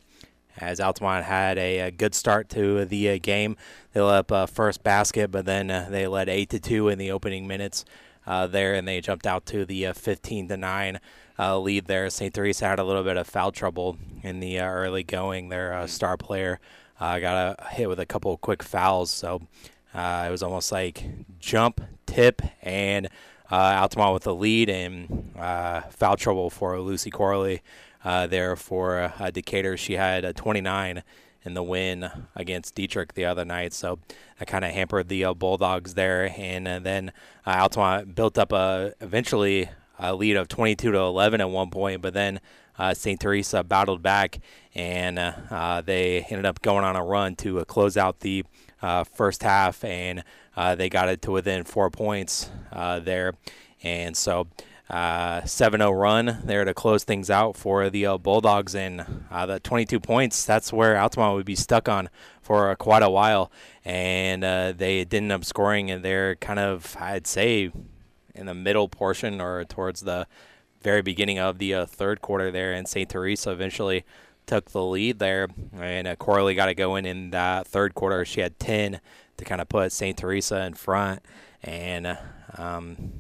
as 0.58 0.80
Altamont 0.80 1.26
had 1.26 1.58
a, 1.58 1.80
a, 1.80 1.92
good 1.92 2.14
start 2.14 2.50
to 2.50 2.84
the 2.86 3.10
uh, 3.10 3.18
game. 3.22 3.56
They 3.94 4.02
let 4.02 4.20
up 4.20 4.32
uh, 4.32 4.46
first 4.46 4.84
basket, 4.84 5.32
but 5.32 5.46
then 5.46 5.72
uh, 5.72 5.88
they 5.90 6.06
led 6.06 6.28
8 6.28 6.50
to 6.50 6.60
2 6.60 6.90
in 6.90 6.98
the 6.98 7.12
opening 7.12 7.48
minutes 7.48 7.86
there, 8.26 8.76
and 8.76 8.88
they 8.88 9.02
jumped 9.02 9.26
out 9.26 9.46
to 9.48 9.66
the 9.66 9.88
uh, 9.88 9.94
15 9.94 10.50
to 10.50 10.58
9 10.58 11.00
lead 11.40 11.86
there. 11.86 12.10
St. 12.10 12.34
Teresa 12.34 12.66
had 12.66 12.80
a 12.80 12.84
little 12.84 13.04
bit 13.04 13.18
of 13.18 13.26
foul 13.26 13.52
trouble 13.52 13.98
in 14.22 14.40
the 14.40 14.60
early 14.60 15.04
going. 15.04 15.50
Their 15.50 15.88
star 15.88 16.18
player 16.18 16.60
got 17.00 17.58
a 17.58 17.68
hit 17.70 17.88
with 17.88 18.00
a 18.00 18.06
couple 18.06 18.38
quick 18.38 18.62
fouls, 18.62 19.10
so 19.10 19.42
uh, 19.94 20.26
it 20.28 20.32
was 20.32 20.44
almost 20.44 20.72
like 20.72 21.04
jump, 21.40 21.82
tip, 22.06 22.42
and 22.62 23.08
uh, 23.52 23.56
Altamont 23.56 24.14
with 24.14 24.24
the 24.24 24.36
lead 24.36 24.70
and 24.70 25.32
uh, 25.38 25.82
foul 25.90 26.16
trouble 26.16 26.50
for 26.50 26.80
Lucy 26.80 27.10
Corley 27.10 27.62
uh, 28.04 28.28
there 28.28 28.56
for 28.56 29.12
uh, 29.20 29.32
Decatur. 29.32 29.78
She 29.78 29.94
had 29.94 30.24
a 30.24 30.34
29 30.34 31.04
in 31.44 31.54
the 31.54 31.64
win 31.64 32.10
against 32.36 32.76
Dieterich 32.76 33.14
the 33.14 33.26
other 33.26 33.46
night, 33.46 33.74
so 33.74 34.00
that 34.38 34.48
kind 34.48 34.66
of 34.66 34.72
hampered 34.72 35.10
the 35.10 35.26
uh, 35.26 35.34
Bulldogs 35.34 35.94
there. 35.96 36.34
And 36.38 36.68
then 36.68 37.12
uh, 37.46 37.52
Altamont 37.52 38.16
built 38.16 38.38
up 38.38 38.52
a 38.52 38.94
eventually 39.02 39.70
a 39.98 40.16
lead 40.16 40.38
of 40.38 40.48
22 40.48 40.92
to 40.92 40.98
11 40.98 41.42
at 41.42 41.50
one 41.50 41.70
point, 41.70 42.02
but 42.02 42.14
then 42.14 42.40
uh, 42.78 42.94
St. 42.94 43.20
Teresa 43.20 43.64
battled 43.64 44.02
back, 44.02 44.40
and 44.74 45.20
uh, 45.20 45.82
they 45.82 46.22
ended 46.30 46.46
up 46.46 46.62
going 46.62 46.86
on 46.86 46.96
a 46.96 47.04
run 47.04 47.36
to 47.38 47.64
close 47.66 47.98
out 47.98 48.22
the 48.22 48.46
uh, 48.82 49.04
first 49.04 49.44
half, 49.44 49.84
and 49.84 50.24
uh, 50.56 50.76
they 50.76 50.90
got 50.90 51.10
it 51.10 51.22
to 51.24 51.32
within 51.32 51.64
four 51.64 51.90
points 51.90 52.50
uh, 52.72 53.00
there. 53.00 53.34
And 53.84 54.16
so, 54.16 54.48
uh, 54.90 55.46
7 55.46 55.80
0 55.80 55.92
run 55.92 56.40
there 56.44 56.66
to 56.66 56.74
close 56.74 57.04
things 57.04 57.30
out 57.30 57.56
for 57.56 57.90
the 57.90 58.06
uh, 58.06 58.18
Bulldogs. 58.18 58.76
And 58.76 59.06
uh, 59.32 59.46
the 59.46 59.60
22 59.60 60.00
points, 60.00 60.46
that's 60.46 60.74
where 60.74 60.98
Altamont 60.98 61.36
would 61.36 61.46
be 61.46 61.56
stuck 61.56 61.88
on 61.88 62.10
for 62.42 62.76
quite 62.76 63.04
a 63.04 63.10
while. 63.10 63.52
And 63.86 64.44
they 64.44 65.06
didn't 65.06 65.32
end 65.32 65.32
up 65.32 65.46
scoring, 65.46 65.90
and 65.92 66.04
they're 66.04 66.36
kind 66.36 66.60
of, 66.60 66.96
I'd 67.00 67.28
say, 67.28 67.72
in 68.36 68.46
the 68.46 68.54
middle 68.54 68.88
portion 68.88 69.42
or 69.42 69.64
towards 69.66 70.02
the 70.02 70.28
very 70.82 71.02
beginning 71.02 71.40
of 71.40 71.58
the 71.58 71.86
third 71.86 72.22
quarter 72.22 72.52
there, 72.52 72.74
and 72.74 72.88
St. 72.88 73.10
Teresa 73.10 73.52
eventually 73.52 74.06
took 74.50 74.72
the 74.72 74.84
lead 74.84 75.20
there, 75.20 75.48
and 75.80 76.08
uh, 76.08 76.16
Corley 76.16 76.56
got 76.56 76.66
to 76.66 76.74
go 76.74 76.96
in 76.96 77.06
in 77.06 77.30
that 77.30 77.68
third 77.68 77.94
quarter. 77.96 78.26
She 78.26 78.42
had 78.42 78.60
10 78.60 79.00
to 79.38 79.46
kind 79.46 79.62
of 79.62 79.70
put 79.70 79.92
St. 79.92 80.18
Teresa 80.18 80.66
in 80.66 80.74
front, 80.74 81.22
and 81.64 82.18
um, 82.58 83.12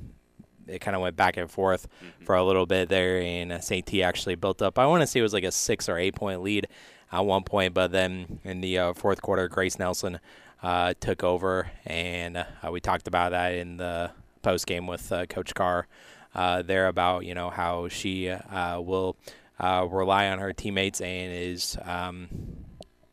it 0.68 0.80
kind 0.80 0.96
of 0.96 1.02
went 1.02 1.16
back 1.16 1.38
and 1.38 1.50
forth 1.50 1.88
Mm-hmm. 2.04 2.26
for 2.26 2.36
a 2.36 2.44
little 2.44 2.66
bit 2.66 2.90
there, 2.90 3.22
and 3.22 3.52
uh, 3.54 3.60
St. 3.60 3.86
T 3.86 4.04
actually 4.04 4.36
built 4.36 4.62
up. 4.62 4.78
I 4.80 4.86
want 4.88 5.02
to 5.02 5.08
say 5.08 5.20
it 5.20 5.24
was 5.24 5.34
like 5.34 5.44
a 5.44 5.52
six 5.52 5.88
or 5.88 5.98
eight 5.98 6.16
point 6.16 6.42
lead 6.42 6.68
at 7.12 7.26
one 7.26 7.44
point, 7.44 7.74
but 7.74 7.92
then 7.92 8.40
in 8.44 8.62
the 8.62 8.78
uh, 8.78 8.94
fourth 8.94 9.22
quarter, 9.22 9.48
Grace 9.48 9.80
Nelson 9.80 10.20
uh, 10.62 10.94
took 11.00 11.24
over, 11.24 11.72
and 11.86 12.38
uh, 12.38 12.72
we 12.72 12.80
talked 12.82 13.08
about 13.08 13.32
that 13.32 13.54
in 13.54 13.78
the 13.78 14.12
post 14.42 14.66
game 14.68 14.88
with 14.88 15.12
uh, 15.12 15.26
Coach 15.28 15.54
Carr 15.56 15.88
uh, 16.36 16.62
there 16.62 16.88
about 16.88 17.26
you 17.26 17.34
know 17.34 17.50
how 17.50 17.88
she 17.88 18.30
uh, 18.30 18.80
will 18.80 19.16
uh, 19.60 19.88
rely 19.90 20.30
on 20.30 20.40
her 20.40 20.54
teammates 20.54 21.02
and 21.02 21.34
is 21.34 21.78
um, 21.84 22.28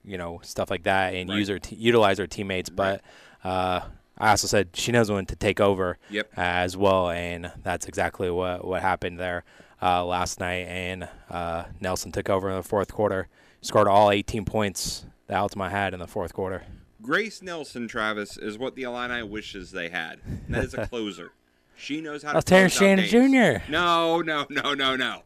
you 0.05 0.17
know 0.19 0.41
stuff 0.43 0.71
like 0.71 0.85
that 0.85 1.15
and 1.15 1.29
Right. 1.31 1.39
use 1.39 1.49
her 1.49 1.59
t- 1.59 1.77
utilize 1.77 2.19
her 2.19 2.27
teammates, 2.27 2.69
but. 2.71 3.01
Uh, 3.45 3.81
I 4.19 4.31
also 4.31 4.47
said 4.47 4.71
she 4.73 4.93
knows 4.93 5.11
when 5.13 5.27
to 5.27 5.37
take 5.37 5.61
over 5.61 5.99
Yep. 6.09 6.31
as 6.39 6.75
well, 6.75 7.11
and 7.11 7.53
that's 7.63 7.85
exactly 7.87 8.31
what 8.31 8.65
what 8.67 8.81
happened 8.81 9.21
there 9.21 9.45
uh, 9.83 10.07
last 10.07 10.41
night. 10.41 10.67
And 10.69 11.07
uh, 11.31 11.65
Nelson 11.83 12.13
took 12.13 12.31
over 12.31 12.49
in 12.49 12.57
the 12.57 12.63
fourth 12.63 12.91
quarter, 12.95 13.29
scored 13.61 13.89
all 13.89 14.11
18 14.11 14.47
points 14.47 15.05
that 15.27 15.37
Altamont 15.37 15.71
had 15.71 15.93
in 15.93 16.01
the 16.01 16.07
fourth 16.07 16.33
quarter. 16.33 16.63
Grace 17.03 17.43
Nelson, 17.43 17.89
Travis, 17.89 18.39
is 18.39 18.57
what 18.57 18.75
the 18.75 18.85
Illini 18.85 19.23
wishes 19.23 19.71
they 19.73 19.91
had. 19.91 20.19
And 20.47 20.55
that 20.55 20.65
is 20.65 20.73
a 20.73 20.87
closer. 20.89 21.33
She 21.77 22.01
knows 22.01 22.23
how 22.23 22.31
to. 22.31 22.37
That's 22.37 22.45
Terrence 22.47 22.73
Shannon. 22.73 23.05
Jr.. 23.05 23.71
No, 23.71 24.23
no, 24.23 24.47
no, 24.49 24.73
no, 24.73 24.97
no. 24.97 25.23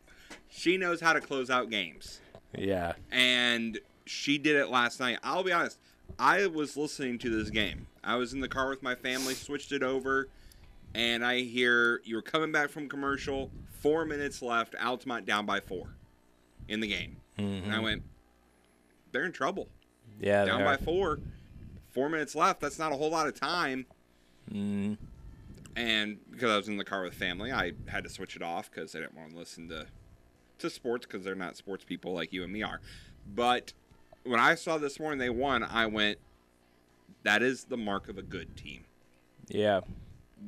She 0.51 0.77
knows 0.77 1.01
how 1.01 1.13
to 1.13 1.21
close 1.21 1.49
out 1.51 1.71
games, 1.71 2.21
Yeah, 2.57 2.95
and 3.11 3.79
she 4.05 4.37
did 4.39 4.57
it 4.57 4.69
last 4.69 4.99
night. 5.01 5.19
I'll 5.23 5.45
be 5.45 5.53
honest. 5.53 5.79
I 6.19 6.47
was 6.47 6.77
listening 6.77 7.19
to 7.21 7.31
this 7.31 7.51
game. 7.51 7.87
I 8.03 8.17
was 8.17 8.33
in 8.33 8.41
the 8.41 8.49
car 8.49 8.69
with 8.69 8.83
my 8.83 8.95
family, 8.97 9.35
switched 9.35 9.71
it 9.73 9.83
over, 9.83 10.29
and 10.95 11.25
I 11.25 11.41
hear 11.43 12.01
you 12.05 12.17
were 12.17 12.23
coming 12.23 12.51
back 12.51 12.69
from 12.71 12.89
commercial. 12.89 13.51
Four 13.81 14.05
minutes 14.05 14.43
left. 14.43 14.75
Altamont 14.81 15.25
down 15.25 15.47
by 15.47 15.61
four 15.61 15.95
in 16.69 16.81
the 16.81 16.89
game, 16.89 17.17
and 17.39 17.73
I 17.73 17.79
Mhm. 17.79 17.83
went, 17.83 18.03
"They're 19.13 19.25
in 19.25 19.33
trouble." 19.33 19.69
yeah, 20.21 20.45
down 20.45 20.65
by 20.65 20.77
four. 20.77 21.19
Four 21.91 22.09
minutes 22.11 22.35
left. 22.35 22.61
That's 22.61 22.79
not 22.79 22.93
a 22.93 22.97
whole 22.97 23.11
lot 23.11 23.27
of 23.27 23.35
time. 23.39 23.87
Mm, 24.53 24.99
And 25.77 26.19
because 26.31 26.51
I 26.51 26.57
was 26.57 26.69
in 26.69 26.77
the 26.77 26.85
car 26.85 27.03
with 27.05 27.15
family, 27.15 27.53
I 27.53 27.73
had 27.87 28.03
to 28.05 28.11
switch 28.11 28.35
it 28.37 28.43
off 28.43 28.71
because 28.71 28.95
I 28.95 28.99
didn't 29.01 29.15
want 29.17 29.31
to 29.31 29.37
listen 29.39 29.69
to 29.69 29.87
to 30.61 30.71
sports 30.71 31.07
because 31.07 31.25
they're 31.25 31.35
not 31.35 31.57
sports 31.57 31.85
people 31.85 32.13
like 32.15 32.33
you 32.33 32.43
and 32.45 32.53
me 32.53 32.63
are. 32.63 32.81
But 33.35 33.73
when 34.25 34.41
I 34.41 34.55
saw 34.55 34.79
this 34.79 34.99
morning 35.01 35.19
they 35.19 35.31
won, 35.31 35.63
I 35.63 35.87
went, 35.87 36.19
"That 37.23 37.43
is 37.43 37.65
the 37.65 37.77
mark 37.77 38.09
of 38.09 38.19
a 38.19 38.23
good 38.23 38.57
team." 38.57 38.85
yeah, 39.49 39.81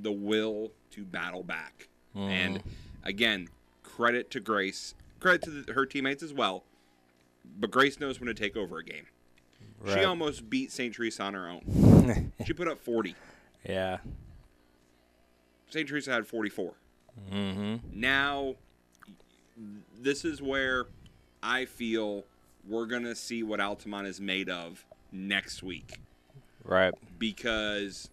The 0.03 0.13
will 0.13 0.73
to 0.93 1.05
battle 1.05 1.43
back. 1.43 1.89
And 2.15 2.59
Mhm. 2.59 2.63
again, 3.03 3.49
credit 3.83 4.31
to 4.31 4.41
Grace, 4.41 4.95
credit 5.21 5.43
to 5.43 5.51
the, 5.51 5.73
her 5.73 5.85
teammates 5.87 6.23
as 6.23 6.33
well. 6.33 6.65
But 7.59 7.71
Grace 7.71 7.99
knows 7.99 8.21
when 8.21 8.29
to 8.29 8.35
take 8.35 8.57
over 8.57 8.79
a 8.79 8.85
game. 8.85 9.07
She 9.87 10.05
almost 10.05 10.49
beat 10.49 10.71
St. 10.71 10.95
Teresa 10.95 11.25
on 11.25 11.35
her 11.35 11.49
own. 11.49 12.33
she 12.47 12.53
put 12.53 12.69
up 12.69 12.79
40. 12.79 13.17
yeah. 13.69 13.99
St. 15.71 15.89
Teresa 15.89 16.13
had 16.13 16.27
44. 16.27 16.75
Mm-hmm. 17.31 17.77
Now, 18.01 18.55
this 20.01 20.25
is 20.25 20.41
where 20.43 20.87
I 21.43 21.65
feel 21.65 22.25
we're 22.69 22.87
going 22.87 23.05
to 23.05 23.15
see 23.15 23.43
what 23.43 23.61
Altamont 23.61 24.07
is 24.07 24.21
made 24.21 24.49
of 24.49 24.85
next 25.11 25.63
week 25.63 25.99
Right. 26.65 26.95
because 27.19 28.09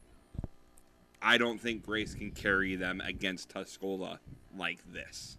I 1.21 1.37
don't 1.37 1.59
think 1.59 1.85
Grace 1.85 2.15
can 2.15 2.31
carry 2.31 2.75
them 2.75 3.01
against 3.01 3.49
Tuscola 3.49 4.19
like 4.57 4.79
this. 4.91 5.37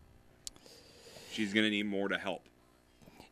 She's 1.32 1.52
going 1.54 1.64
to 1.64 1.70
need 1.70 1.86
more 1.86 2.08
to 2.08 2.18
help. 2.18 2.42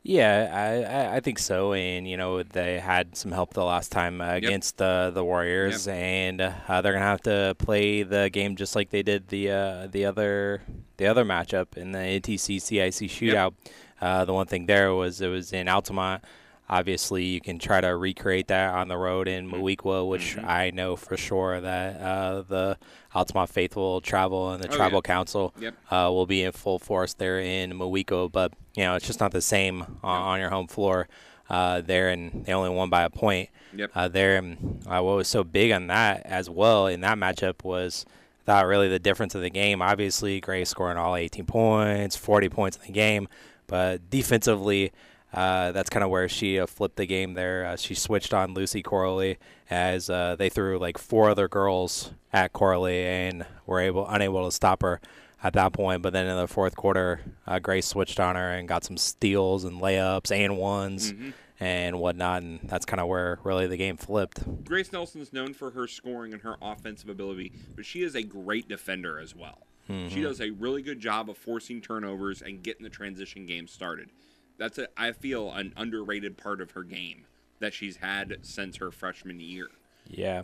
Yeah, 0.08 1.10
I, 1.12 1.16
I 1.16 1.20
think 1.20 1.38
so, 1.38 1.74
and 1.74 2.08
you 2.08 2.16
know 2.16 2.42
they 2.42 2.78
had 2.78 3.14
some 3.14 3.30
help 3.30 3.52
the 3.52 3.62
last 3.62 3.92
time 3.92 4.22
uh, 4.22 4.30
against 4.32 4.78
the 4.78 5.10
the 5.12 5.22
Warriors, 5.22 5.86
and 5.86 6.40
uh, 6.40 6.80
they're 6.80 6.94
gonna 6.94 7.04
have 7.04 7.20
to 7.24 7.54
play 7.58 8.04
the 8.04 8.30
game 8.30 8.56
just 8.56 8.74
like 8.74 8.88
they 8.88 9.02
did 9.02 9.28
the 9.28 9.50
uh, 9.50 9.86
the 9.86 10.06
other 10.06 10.62
the 10.96 11.06
other 11.06 11.26
matchup 11.26 11.76
in 11.76 11.92
the 11.92 11.98
NTC 11.98 12.58
CIC 12.58 13.10
shootout. 13.10 13.52
Uh, 14.00 14.24
the 14.24 14.32
one 14.32 14.46
thing 14.46 14.64
there 14.64 14.94
was 14.94 15.20
it 15.20 15.28
was 15.28 15.52
in 15.52 15.68
Altamont. 15.68 16.24
Obviously, 16.70 17.24
you 17.24 17.40
can 17.40 17.58
try 17.58 17.80
to 17.80 17.88
recreate 17.96 18.48
that 18.48 18.74
on 18.74 18.88
the 18.88 18.96
road 18.98 19.26
in 19.26 19.50
Moweaqua, 19.50 20.06
which 20.06 20.36
I 20.36 20.70
know 20.70 20.96
for 20.96 21.16
sure 21.16 21.60
that 21.60 22.00
uh, 22.00 22.42
the 22.42 22.78
Altamont 23.14 23.48
faithful 23.48 24.00
travel 24.02 24.50
and 24.52 24.62
the 24.62 24.68
Oh, 24.68 24.72
yeah. 24.72 24.76
tribal 24.76 25.00
council 25.02 25.54
Yep. 25.58 25.74
uh, 25.90 26.10
will 26.12 26.26
be 26.26 26.42
in 26.44 26.52
full 26.52 26.78
force 26.78 27.14
there 27.14 27.40
in 27.40 27.72
Moweaqua, 27.72 28.30
but 28.30 28.52
you 28.74 28.84
know 28.84 28.94
it's 28.96 29.06
just 29.06 29.18
not 29.20 29.32
the 29.32 29.40
same 29.40 29.82
on, 30.02 30.22
on 30.22 30.40
your 30.40 30.50
home 30.50 30.66
floor 30.68 31.08
uh, 31.48 31.80
there, 31.80 32.10
and 32.10 32.44
they 32.44 32.52
only 32.52 32.68
won 32.70 32.90
by 32.90 33.02
a 33.02 33.08
point 33.10 33.48
Yep. 33.74 33.90
uh, 33.94 34.08
there. 34.08 34.36
And, 34.36 34.82
uh, 34.86 35.00
what 35.00 35.16
was 35.16 35.28
so 35.28 35.44
big 35.44 35.72
on 35.72 35.86
that 35.86 36.20
as 36.26 36.50
well 36.50 36.86
in 36.86 37.00
that 37.00 37.16
matchup 37.16 37.64
was 37.64 38.04
thought 38.44 38.66
really 38.66 38.88
the 38.88 38.98
difference 38.98 39.34
of 39.34 39.40
the 39.40 39.48
game. 39.50 39.80
Obviously, 39.80 40.38
Gray 40.40 40.64
scoring 40.66 40.98
all 40.98 41.16
18 41.16 41.46
points, 41.46 42.14
40 42.16 42.48
points 42.50 42.76
in 42.76 42.82
the 42.86 42.92
game, 42.92 43.26
but 43.66 44.10
defensively. 44.10 44.92
Uh, 45.32 45.72
that's 45.72 45.90
kind 45.90 46.02
of 46.02 46.10
where 46.10 46.28
she 46.28 46.58
uh, 46.58 46.66
flipped 46.66 46.96
the 46.96 47.06
game 47.06 47.34
there. 47.34 47.66
Uh, 47.66 47.76
she 47.76 47.94
switched 47.94 48.32
on 48.32 48.54
Lucy 48.54 48.82
Corley 48.82 49.38
as 49.70 50.08
uh, 50.08 50.36
they 50.38 50.48
threw 50.48 50.78
like 50.78 50.96
four 50.96 51.28
other 51.28 51.48
girls 51.48 52.12
at 52.32 52.52
Corley 52.52 53.04
and 53.04 53.44
were 53.66 53.80
able 53.80 54.08
unable 54.08 54.44
to 54.46 54.50
stop 54.52 54.80
her 54.82 55.00
at 55.42 55.52
that 55.52 55.72
point. 55.74 56.00
But 56.02 56.14
then 56.14 56.26
in 56.26 56.36
the 56.36 56.48
fourth 56.48 56.76
quarter, 56.76 57.20
uh, 57.46 57.58
Grace 57.58 57.86
switched 57.86 58.18
on 58.18 58.36
her 58.36 58.50
and 58.52 58.66
got 58.66 58.84
some 58.84 58.96
steals 58.96 59.64
and 59.64 59.80
layups 59.82 60.30
and 60.32 60.56
ones 60.56 61.12
Mhm. 61.12 61.32
and 61.60 61.98
whatnot, 62.00 62.42
and 62.42 62.60
that's 62.64 62.86
kind 62.86 62.98
of 63.00 63.06
where 63.08 63.38
really 63.44 63.66
the 63.66 63.76
game 63.76 63.98
flipped. 63.98 64.64
Grace 64.64 64.92
Nelson 64.92 65.20
is 65.20 65.32
known 65.32 65.52
for 65.52 65.72
her 65.72 65.86
scoring 65.86 66.32
and 66.32 66.40
her 66.42 66.56
offensive 66.62 67.10
ability, 67.10 67.52
but 67.76 67.84
she 67.84 68.02
is 68.02 68.14
a 68.16 68.22
great 68.22 68.66
defender 68.66 69.18
as 69.18 69.34
well. 69.34 69.66
She 69.88 69.94
Mhm. 70.20 70.22
does 70.22 70.40
a 70.40 70.50
really 70.50 70.82
good 70.82 71.00
job 71.00 71.30
of 71.30 71.38
forcing 71.38 71.80
turnovers 71.80 72.42
and 72.42 72.62
getting 72.62 72.84
the 72.84 72.90
transition 72.90 73.46
game 73.46 73.66
started. 73.66 74.10
That's 74.58 74.78
a, 74.78 74.88
I 74.96 75.12
feel 75.12 75.50
an 75.52 75.72
underrated 75.76 76.36
part 76.36 76.60
of 76.60 76.72
her 76.72 76.82
game 76.82 77.24
that 77.60 77.72
she's 77.74 77.96
had 77.96 78.38
since 78.42 78.76
her 78.76 78.90
freshman 78.90 79.40
year. 79.40 79.68
Yeah. 80.08 80.42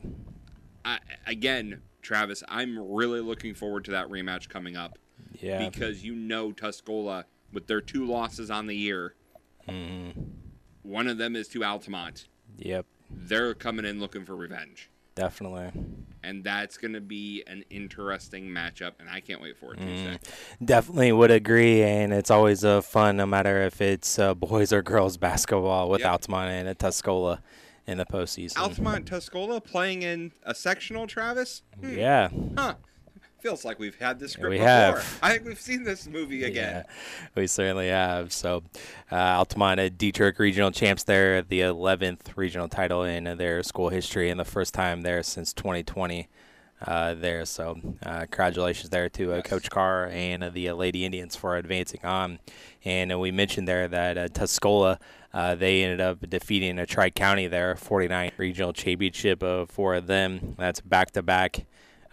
I, 0.85 0.98
again, 1.27 1.81
Travis, 2.03 2.42
I'm 2.48 2.79
really 2.92 3.20
looking 3.20 3.55
forward 3.55 3.85
to 3.87 3.90
that 3.92 4.09
rematch 4.09 4.48
coming 4.48 4.77
up. 4.77 4.98
Yeah. 5.40 5.68
Because 5.68 6.05
you 6.05 6.14
know 6.14 6.53
Tuscola, 6.53 7.24
with 7.53 7.66
their 7.66 7.81
two 7.81 8.07
losses 8.07 8.50
on 8.50 8.66
the 8.66 8.77
year, 8.77 9.14
Mm-hmm. 9.68 10.20
one 10.83 11.09
of 11.09 11.16
them 11.16 11.35
is 11.35 11.48
to 11.48 11.64
Altamont. 11.64 12.29
Yep. 12.59 12.85
They're 13.11 13.55
coming 13.55 13.87
in 13.87 13.98
looking 13.98 14.27
for 14.27 14.37
revenge. 14.37 14.90
Definitely. 15.14 15.70
And 16.22 16.42
that's 16.42 16.77
going 16.77 16.94
to 16.94 17.00
be 17.00 17.44
an 17.46 17.64
interesting 17.70 18.48
matchup, 18.48 18.92
and 18.98 19.09
I 19.09 19.20
can't 19.20 19.40
wait 19.40 19.57
for 19.57 19.74
it 19.74 19.81
Tuesday. 19.81 20.18
Definitely 20.64 21.12
would 21.12 21.31
agree, 21.31 21.83
and 21.83 22.12
it's 22.12 22.31
always 22.31 22.64
uh, 22.64 22.81
fun, 22.81 23.16
no 23.16 23.27
matter 23.27 23.62
if 23.62 23.81
it's 23.81 24.18
uh, 24.18 24.35
boys 24.35 24.72
or 24.72 24.83
girls 24.83 25.16
basketball 25.18 25.88
with 25.88 26.00
Yep. 26.00 26.11
Altamont 26.11 26.50
and 26.50 26.68
a 26.68 26.74
Tuscola 26.74 27.40
in 27.87 27.98
the 27.98 28.07
postseason. 28.07 28.59
Altamont 28.59 29.07
Tuscola 29.07 29.62
playing 29.62 30.03
in 30.03 30.33
a 30.42 30.55
sectional, 30.55 31.07
Travis? 31.07 31.62
Hmm. 31.81 31.98
Yeah. 31.98 32.29
Huh. 32.57 32.74
Feels 33.44 33.62
like 33.62 33.78
we've 33.78 33.98
had 33.98 34.18
this 34.18 34.33
script 34.33 34.48
We 34.48 34.57
before. 34.57 34.68
have. 34.68 35.18
I 35.22 35.33
think 35.33 35.44
we've 35.44 35.61
seen 35.61 35.85
this 35.85 36.07
movie 36.07 36.44
again. 36.44 36.87
Yeah, 36.87 36.92
we 37.35 37.46
certainly 37.46 37.88
have. 37.88 38.33
So, 38.33 38.62
uh, 39.12 39.16
Altamont 39.16 39.98
Dieterich 39.98 40.38
regional 40.38 40.70
champs 40.70 41.04
there, 41.04 41.42
the 41.42 41.61
11th 41.61 42.35
regional 42.37 42.68
title 42.68 43.02
in 43.02 43.24
their 43.37 43.62
school 43.62 43.90
history, 43.90 44.30
and 44.30 44.40
the 44.40 44.46
first 44.46 44.72
time 44.72 45.02
there 45.02 45.22
since 45.22 45.52
2020. 45.52 46.26
Uh, 46.87 47.12
there, 47.12 47.44
so 47.44 47.78
uh, 48.04 48.20
congratulations 48.20 48.88
there 48.88 49.11
to 49.11 49.35
uh, 49.35 49.42
Coach 49.42 49.68
Carr 49.68 50.07
and 50.07 50.42
uh, 50.42 50.48
the 50.48 50.70
uh, 50.70 50.74
Lady 50.74 51.04
Indians 51.04 51.37
for 51.37 51.57
advancing 51.59 52.00
on. 52.02 52.38
And 52.83 53.12
uh, 53.12 53.18
we 53.18 53.30
mentioned 53.30 53.68
there 53.68 53.88
that 53.88 54.16
uh, 54.16 54.28
Tuscola, 54.28 54.98
uh, 55.35 55.54
they 55.54 55.83
ended 55.83 56.00
up 56.00 56.28
defeating 56.30 56.78
a 56.78 56.87
Tri 56.87 57.11
County 57.11 57.46
there, 57.46 57.76
49 57.76 58.33
regional 58.38 58.72
championship 58.72 59.42
uh, 59.42 59.66
for 59.66 60.00
them. 60.00 60.54
That's 60.59 60.80
back 60.80 61.11
to 61.12 61.22
back 61.22 61.66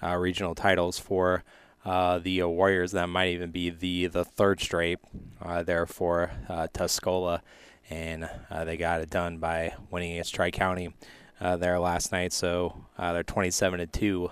uh, 0.03 0.15
regional 0.15 0.55
titles 0.55 0.99
for 0.99 1.43
uh, 1.85 2.19
the 2.19 2.41
uh, 2.41 2.47
Warriors. 2.47 2.91
That 2.91 3.07
might 3.07 3.29
even 3.29 3.51
be 3.51 3.69
the 3.69 4.07
the 4.07 4.25
third 4.25 4.61
straight 4.61 4.99
uh, 5.41 5.63
there 5.63 5.85
for 5.85 6.31
uh, 6.49 6.67
Tuscola, 6.73 7.41
and 7.89 8.29
uh, 8.49 8.65
they 8.65 8.77
got 8.77 9.01
it 9.01 9.09
done 9.09 9.37
by 9.37 9.73
winning 9.89 10.13
against 10.13 10.35
Tri 10.35 10.51
County 10.51 10.93
uh, 11.39 11.57
there 11.57 11.79
last 11.79 12.11
night. 12.11 12.33
So 12.33 12.85
uh, 12.97 13.13
they're 13.13 13.23
27 13.23 13.79
to 13.79 13.87
two 13.87 14.31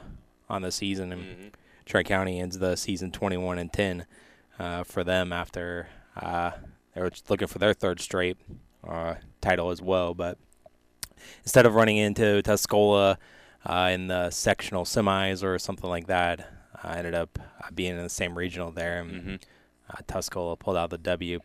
on 0.49 0.61
the 0.61 0.71
season, 0.71 1.11
and 1.11 1.51
Tri 1.85 2.03
County 2.03 2.39
ends 2.39 2.59
the 2.59 2.75
season 2.75 3.11
21 3.11 3.57
and 3.57 3.73
10 3.73 4.05
uh, 4.59 4.83
for 4.83 5.03
them 5.03 5.33
after 5.33 5.87
uh, 6.15 6.51
they 6.93 7.01
were 7.01 7.11
looking 7.29 7.47
for 7.47 7.59
their 7.59 7.73
third 7.73 7.99
straight 7.99 8.37
uh, 8.87 9.15
title 9.41 9.69
as 9.69 9.81
well. 9.81 10.13
But 10.13 10.37
instead 11.43 11.65
of 11.65 11.75
running 11.75 11.97
into 11.97 12.41
Tuscola 12.43 13.17
uh, 13.65 13.89
in 13.93 14.07
the 14.07 14.29
sectional 14.29 14.85
semis 14.85 15.43
or 15.43 15.57
something 15.59 15.89
like 15.89 16.07
that, 16.07 16.47
I 16.83 16.97
ended 16.97 17.13
up 17.13 17.37
uh, 17.61 17.67
being 17.73 17.95
in 17.97 18.03
the 18.03 18.09
same 18.09 18.37
regional 18.37 18.71
there. 18.71 18.99
And, 19.01 19.11
Mm-hmm. 19.11 19.35
uh, 19.89 20.01
Tuscola 20.07 20.57
pulled 20.57 20.77
out 20.77 20.89
the 20.91 20.97
W. 20.97 21.39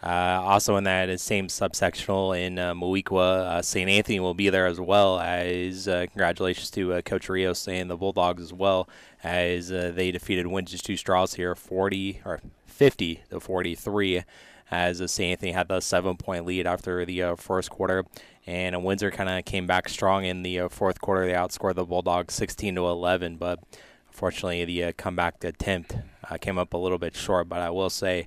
Uh, 0.00 0.40
also 0.44 0.76
in 0.76 0.84
that 0.84 1.18
same 1.18 1.48
subsectional 1.48 2.38
in 2.40 2.56
uh, 2.58 2.72
Moweaqua, 2.72 3.18
uh, 3.40 3.62
St. 3.62 3.90
Anthony 3.90 4.20
will 4.20 4.32
be 4.34 4.48
there 4.48 4.66
as 4.66 4.78
well 4.80 5.18
as 5.18 5.88
uh, 5.88 6.06
congratulations 6.12 6.70
to 6.70 6.92
uh, 6.94 7.02
Coach 7.02 7.28
Rios 7.28 7.66
and 7.66 7.90
the 7.90 7.96
Bulldogs 7.96 8.40
as 8.40 8.52
well 8.52 8.88
as 9.24 9.72
uh, 9.72 9.90
they 9.92 10.12
defeated 10.12 10.46
Windsor 10.46 10.78
Stew-Stras 10.78 11.34
here 11.34 11.56
40 11.56 12.20
or 12.24 12.40
50 12.66 13.22
to 13.30 13.40
43 13.40 14.22
as 14.70 15.00
uh, 15.00 15.08
St. 15.08 15.32
Anthony 15.32 15.50
had 15.50 15.66
the 15.66 15.80
seven 15.80 16.16
point 16.16 16.46
lead 16.46 16.64
after 16.64 17.04
the 17.04 17.20
uh, 17.22 17.34
first 17.34 17.68
quarter. 17.68 18.04
And 18.48 18.82
Windsor 18.82 19.10
kind 19.10 19.28
of 19.28 19.44
came 19.44 19.66
back 19.66 19.88
strong 19.90 20.24
in 20.24 20.42
the 20.42 20.60
uh, 20.60 20.68
fourth 20.70 21.00
quarter. 21.02 21.26
They 21.26 21.32
outscored 21.34 21.74
the 21.74 21.84
Bulldogs 21.84 22.32
16 22.34 22.76
to 22.76 22.86
11, 22.86 23.36
but 23.36 23.60
unfortunately 24.08 24.64
the 24.64 24.84
uh, 24.84 24.92
comeback 24.96 25.44
attempt 25.44 25.96
uh, 26.30 26.38
came 26.38 26.56
up 26.58 26.72
a 26.72 26.78
little 26.78 26.96
bit 26.98 27.14
short. 27.14 27.48
But 27.48 27.60
I 27.60 27.68
will 27.70 27.90
say 27.90 28.26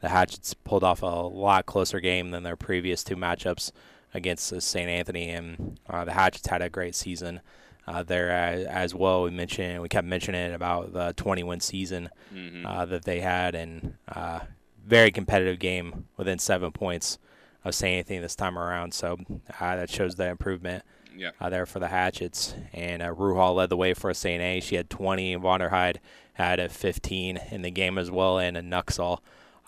the 0.00 0.10
Hatchets 0.10 0.52
pulled 0.52 0.84
off 0.84 1.02
a 1.02 1.06
lot 1.06 1.64
closer 1.64 2.00
game 2.00 2.32
than 2.32 2.42
their 2.42 2.56
previous 2.56 3.02
two 3.02 3.16
matchups 3.16 3.72
against 4.12 4.52
uh, 4.52 4.60
St. 4.60 4.90
Anthony, 4.90 5.30
and 5.30 5.80
uh, 5.88 6.04
the 6.04 6.12
Hatchets 6.12 6.48
had 6.48 6.60
a 6.60 6.68
great 6.68 6.94
season 6.94 7.40
uh, 7.86 8.02
there 8.02 8.30
as, 8.30 8.66
as 8.66 8.94
well. 8.94 9.22
We 9.22 9.30
mentioned 9.30 9.80
we 9.80 9.88
kept 9.88 10.06
mentioning 10.06 10.52
about 10.52 10.92
the 10.92 11.14
20-win 11.14 11.60
season 11.60 12.10
Mhm. 12.34 12.66
uh, 12.66 12.84
that 12.84 13.04
they 13.06 13.20
had, 13.20 13.54
and 13.54 13.94
uh, 14.06 14.40
very 14.86 15.10
competitive 15.10 15.58
game 15.58 16.08
within 16.18 16.38
seven 16.38 16.72
points 16.72 17.16
of 17.64 17.74
St. 17.74 17.98
Anthony 17.98 18.18
this 18.18 18.36
time 18.36 18.58
around. 18.58 18.92
So 18.94 19.18
uh, 19.60 19.76
that 19.76 19.90
shows 19.90 20.14
the 20.16 20.28
improvement 20.28 20.84
Yep. 21.16 21.34
uh, 21.40 21.50
there 21.50 21.66
for 21.66 21.78
the 21.78 21.88
Hatchets. 21.88 22.54
And 22.72 23.02
uh, 23.02 23.14
Ruhal 23.14 23.54
led 23.56 23.68
the 23.68 23.76
way 23.76 23.92
for 23.94 24.12
St. 24.14 24.42
A. 24.42 24.60
She 24.60 24.76
had 24.76 24.88
20. 24.88 25.36
Vonderheide 25.36 25.96
had 26.34 26.58
a 26.58 26.68
15 26.70 27.38
in 27.50 27.60
the 27.62 27.70
game 27.70 27.98
as 27.98 28.10
well, 28.10 28.38
and 28.38 28.56
a 28.56 28.62
Nuxall 28.62 29.18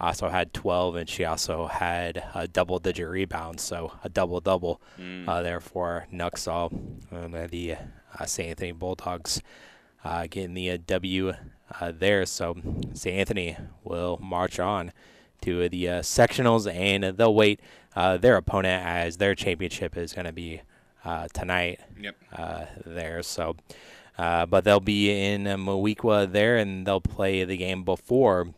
also 0.00 0.28
had 0.30 0.52
12, 0.54 0.96
and 0.96 1.08
she 1.08 1.24
also 1.24 1.66
had 1.66 2.24
a 2.34 2.48
double-digit 2.48 3.06
rebounds, 3.06 3.62
so 3.62 3.92
a 4.02 4.08
double-double 4.08 4.80
Mm. 4.98 5.28
uh, 5.28 5.42
there 5.42 5.60
for 5.60 6.06
Nuxall. 6.12 6.72
And 7.12 7.50
the 7.50 7.76
uh, 8.18 8.24
St. 8.26 8.48
Anthony 8.48 8.72
Bulldogs 8.72 9.42
uh, 10.02 10.26
getting 10.30 10.54
the 10.54 10.70
uh, 10.72 10.78
W 10.86 11.32
uh, 11.80 11.92
there. 11.96 12.24
So 12.26 12.56
St. 12.94 13.14
Anthony 13.16 13.56
will 13.84 14.18
march 14.22 14.58
on 14.58 14.92
to 15.44 15.68
the 15.68 15.88
uh, 15.88 16.00
sectionals, 16.00 16.72
and 16.72 17.16
they'll 17.16 17.34
wait 17.34 17.60
uh, 17.96 18.16
their 18.16 18.36
opponent 18.36 18.84
as 18.84 19.16
their 19.18 19.34
championship 19.34 19.96
is 19.96 20.12
going 20.12 20.26
to 20.26 20.32
be 20.32 20.60
uh, 21.04 21.28
tonight. 21.32 21.80
Yep. 22.00 22.16
Uh, 22.32 22.64
there, 22.84 23.22
so. 23.22 23.56
Uh, 24.16 24.46
but 24.46 24.62
they'll 24.62 24.78
be 24.78 25.10
in 25.10 25.46
uh, 25.48 26.26
there, 26.26 26.56
and 26.56 26.86
they'll 26.86 27.00
play 27.00 27.42
the 27.42 27.56
game 27.56 27.82
before 27.82 28.54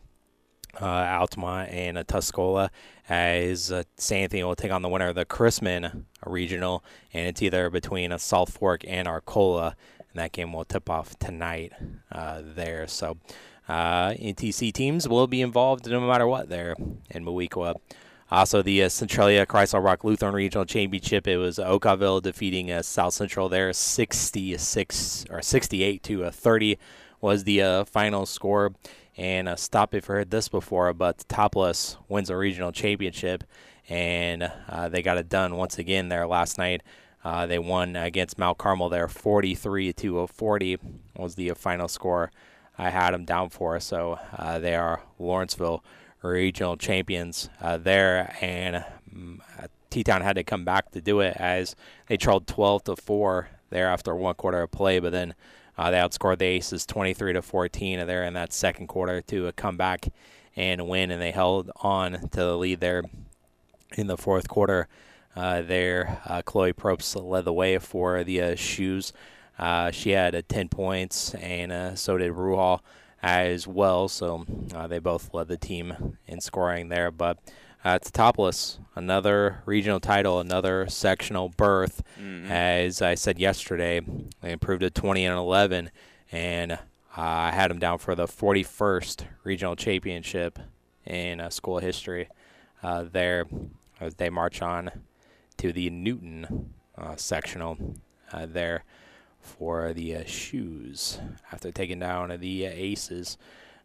uh, 0.81 0.85
Altamont 0.85 1.71
and 1.71 1.97
uh, 1.97 2.03
Tuscola, 2.03 2.69
as 3.09 3.71
uh, 3.71 3.83
St. 3.97 4.23
Anthony 4.23 4.43
will 4.43 4.55
take 4.55 4.71
on 4.71 4.81
the 4.81 4.89
winner 4.89 5.07
of 5.07 5.15
the 5.15 5.25
Chrisman 5.25 6.03
Regional, 6.25 6.83
and 7.13 7.27
it's 7.27 7.41
either 7.41 7.69
between 7.69 8.17
South 8.19 8.57
Fork 8.57 8.83
and 8.87 9.07
Arcola, 9.07 9.75
and 9.99 10.19
that 10.19 10.31
game 10.31 10.53
will 10.53 10.65
tip 10.65 10.89
off 10.89 11.17
tonight 11.19 11.73
uh, 12.11 12.41
there. 12.43 12.87
So 12.87 13.17
uh, 13.67 14.11
NTC 14.11 14.71
teams 14.71 15.07
will 15.07 15.27
be 15.27 15.41
involved 15.41 15.89
no 15.89 15.99
matter 16.01 16.27
what 16.27 16.49
there 16.49 16.75
in 17.09 17.25
Moweaqua. 17.25 17.75
Also, 18.29 18.61
the 18.61 18.83
uh, 18.83 18.89
Centralia 18.89 19.45
Christ 19.45 19.73
Our 19.73 19.81
Rock 19.81 20.03
Lutheran 20.03 20.33
Regional 20.33 20.65
Championship. 20.65 21.27
It 21.27 21.37
was 21.37 21.57
Okawville 21.57 22.21
defeating 22.21 22.71
uh, 22.71 22.81
South 22.81 23.13
Central 23.13 23.47
there, 23.47 23.71
66 23.71 25.25
or 25.29 25.41
68 25.41 26.03
to 26.03 26.25
uh, 26.25 26.31
30 26.31 26.77
was 27.21 27.45
the 27.45 27.61
uh, 27.61 27.85
final 27.85 28.25
score. 28.25 28.73
And 29.15 29.47
uh, 29.47 29.55
stop 29.55 29.95
if 29.95 30.07
you 30.07 30.15
heard 30.15 30.29
this 30.29 30.47
before, 30.47 30.93
but 30.93 31.19
Teutopolis 31.19 31.97
wins 32.07 32.29
a 32.29 32.37
regional 32.37 32.71
championship, 32.71 33.43
and 33.89 34.51
uh, 34.69 34.89
they 34.89 35.01
got 35.01 35.17
it 35.17 35.27
done 35.27 35.55
once 35.55 35.79
again 35.79 36.09
there 36.09 36.27
last 36.27 36.57
night. 36.57 36.83
Uh, 37.23 37.47
they 37.47 37.57
won 37.57 37.95
against 37.95 38.37
Mount 38.37 38.59
Carmel 38.59 38.89
there, 38.89 39.07
43 39.07 39.91
to 39.93 40.27
40 40.27 40.77
was 41.15 41.35
the 41.35 41.49
uh, 41.49 41.55
final 41.55 41.87
score. 41.87 42.31
I 42.77 42.89
had 42.89 43.11
them 43.11 43.25
down 43.25 43.49
for, 43.49 43.79
so 43.79 44.19
uh, 44.37 44.59
they 44.59 44.75
are 44.75 45.01
Lawrenceville 45.19 45.83
regional 46.21 46.77
champions 46.77 47.49
uh, 47.61 47.77
there, 47.77 48.35
and 48.41 48.83
mm, 49.13 49.39
uh, 49.59 49.67
T-Town 49.89 50.21
had 50.21 50.35
to 50.35 50.43
come 50.43 50.65
back 50.65 50.91
to 50.91 51.01
do 51.01 51.21
it 51.21 51.35
as 51.37 51.75
they 52.07 52.17
trailed 52.17 52.47
12 52.47 52.83
to 52.85 52.95
four 52.95 53.49
there 53.69 53.87
after 53.87 54.15
one 54.15 54.35
quarter 54.35 54.61
of 54.61 54.71
play, 54.71 54.99
but 54.99 55.11
then 55.11 55.33
uh, 55.77 55.91
they 55.91 55.97
outscored 55.97 56.39
the 56.39 56.45
Aces 56.45 56.85
23 56.85 57.33
to 57.33 57.41
14 57.41 58.05
there 58.05 58.23
in 58.23 58.33
that 58.33 58.53
second 58.53 58.87
quarter 58.87 59.21
to 59.21 59.47
uh, 59.47 59.51
come 59.55 59.77
back 59.77 60.07
and 60.55 60.87
win, 60.87 61.11
and 61.11 61.21
they 61.21 61.31
held 61.31 61.71
on 61.77 62.13
to 62.29 62.37
the 62.37 62.57
lead 62.57 62.79
there 62.79 63.03
in 63.95 64.07
the 64.07 64.17
fourth 64.17 64.47
quarter. 64.47 64.87
Uh, 65.35 65.61
there, 65.61 66.19
uh, 66.25 66.41
Chloe 66.41 66.73
Probst 66.73 67.23
led 67.23 67.45
the 67.45 67.53
way 67.53 67.77
for 67.77 68.23
the 68.23 68.55
shoes. 68.55 69.13
Uh, 69.59 69.91
she 69.91 70.11
had 70.11 70.35
uh, 70.35 70.41
10 70.47 70.69
points, 70.69 71.33
and 71.35 71.71
uh, 71.71 71.95
so 71.95 72.17
did 72.17 72.33
Ruhal 72.33 72.79
as 73.21 73.67
well. 73.67 74.07
So 74.07 74.45
uh, 74.75 74.87
they 74.87 74.99
both 74.99 75.33
led 75.33 75.47
the 75.47 75.57
team 75.57 76.17
in 76.27 76.41
scoring 76.41 76.89
there. 76.89 77.09
But 77.11 77.37
uh, 77.83 77.97
it's 78.01 78.11
Teutopolis. 78.11 78.79
Another 78.95 79.61
regional 79.65 79.99
title, 79.99 80.39
another 80.39 80.87
sectional 80.87 81.49
berth. 81.49 82.03
Mhm. 82.19 82.49
As 82.49 83.01
I 83.01 83.15
said 83.15 83.39
yesterday, 83.39 84.01
they 84.41 84.51
improved 84.51 84.81
to 84.81 84.89
20 84.89 85.25
and 85.25 85.37
11, 85.37 85.91
and 86.31 86.73
uh, 86.73 86.77
I 87.15 87.51
had 87.51 87.71
them 87.71 87.79
down 87.79 87.97
for 87.97 88.13
the 88.15 88.27
41st 88.27 89.25
regional 89.43 89.75
championship 89.75 90.59
in 91.05 91.39
uh, 91.41 91.49
school 91.49 91.79
history. 91.79 92.29
Uh, 92.83 93.05
there, 93.11 93.45
as 93.99 94.15
they 94.15 94.29
march 94.29 94.61
on 94.61 94.91
to 95.57 95.71
the 95.73 95.89
Newton 95.89 96.73
uh, 96.97 97.15
sectional 97.15 97.95
uh, 98.31 98.45
there 98.45 98.83
for 99.47 99.93
the 99.93 100.15
uh, 100.17 100.23
shoes 100.25 101.19
after 101.51 101.71
taking 101.71 101.99
down 101.99 102.37
the 102.39 102.67
uh, 102.67 102.71
Aces. 102.73 103.37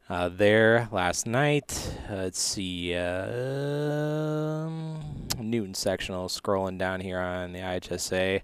Uh, 0.09 0.29
there 0.29 0.89
last 0.91 1.27
night. 1.27 1.97
Uh, 2.11 2.17
let's 2.17 2.41
see. 2.41 2.95
Um, 2.95 3.13
Newton 5.39 5.75
sectional 5.75 6.29
scrolling 6.29 6.77
down 6.77 7.01
here 7.01 7.19
on 7.21 7.53
the 7.53 7.61
IHSA 7.61 8.43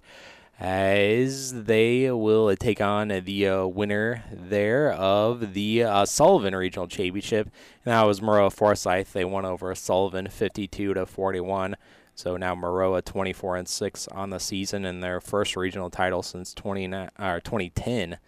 as 0.60 1.64
they 1.64 2.10
will 2.10 2.54
take 2.56 2.80
on 2.80 3.08
the 3.08 3.48
uh, 3.48 3.64
winner 3.66 4.24
there 4.32 4.92
of 4.92 5.54
the 5.54 5.84
uh, 5.84 6.04
Sullivan 6.04 6.54
Regional 6.54 6.88
Championship. 6.88 7.46
And 7.84 7.92
that 7.92 8.02
was 8.02 8.20
Maroa 8.20 8.52
Forsyth. 8.52 9.12
They 9.12 9.24
won 9.24 9.44
over 9.44 9.72
Sullivan 9.74 10.28
52 10.28 10.94
to 10.94 11.06
41. 11.06 11.76
So 12.14 12.36
now 12.36 12.56
Maroa 12.56 13.04
24 13.04 13.56
and 13.56 13.68
6 13.68 14.08
on 14.08 14.30
the 14.30 14.40
season 14.40 14.84
and 14.84 15.00
their 15.00 15.20
first 15.20 15.54
regional 15.54 15.90
title 15.90 16.24
since 16.24 16.52
29 16.52 17.10
or 17.16 17.40
2010 17.40 18.18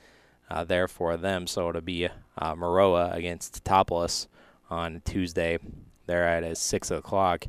uh, 0.48 0.64
there 0.64 0.86
for 0.86 1.16
them. 1.16 1.48
So 1.48 1.68
it'll 1.68 1.80
be 1.80 2.08
uh, 2.38 3.10
against 3.12 3.64
Teutopolis 3.64 4.28
on 4.70 5.02
Tuesday. 5.04 5.58
They're 6.06 6.26
at 6.26 6.44
uh, 6.44 6.54
6 6.54 6.90
o'clock. 6.92 7.46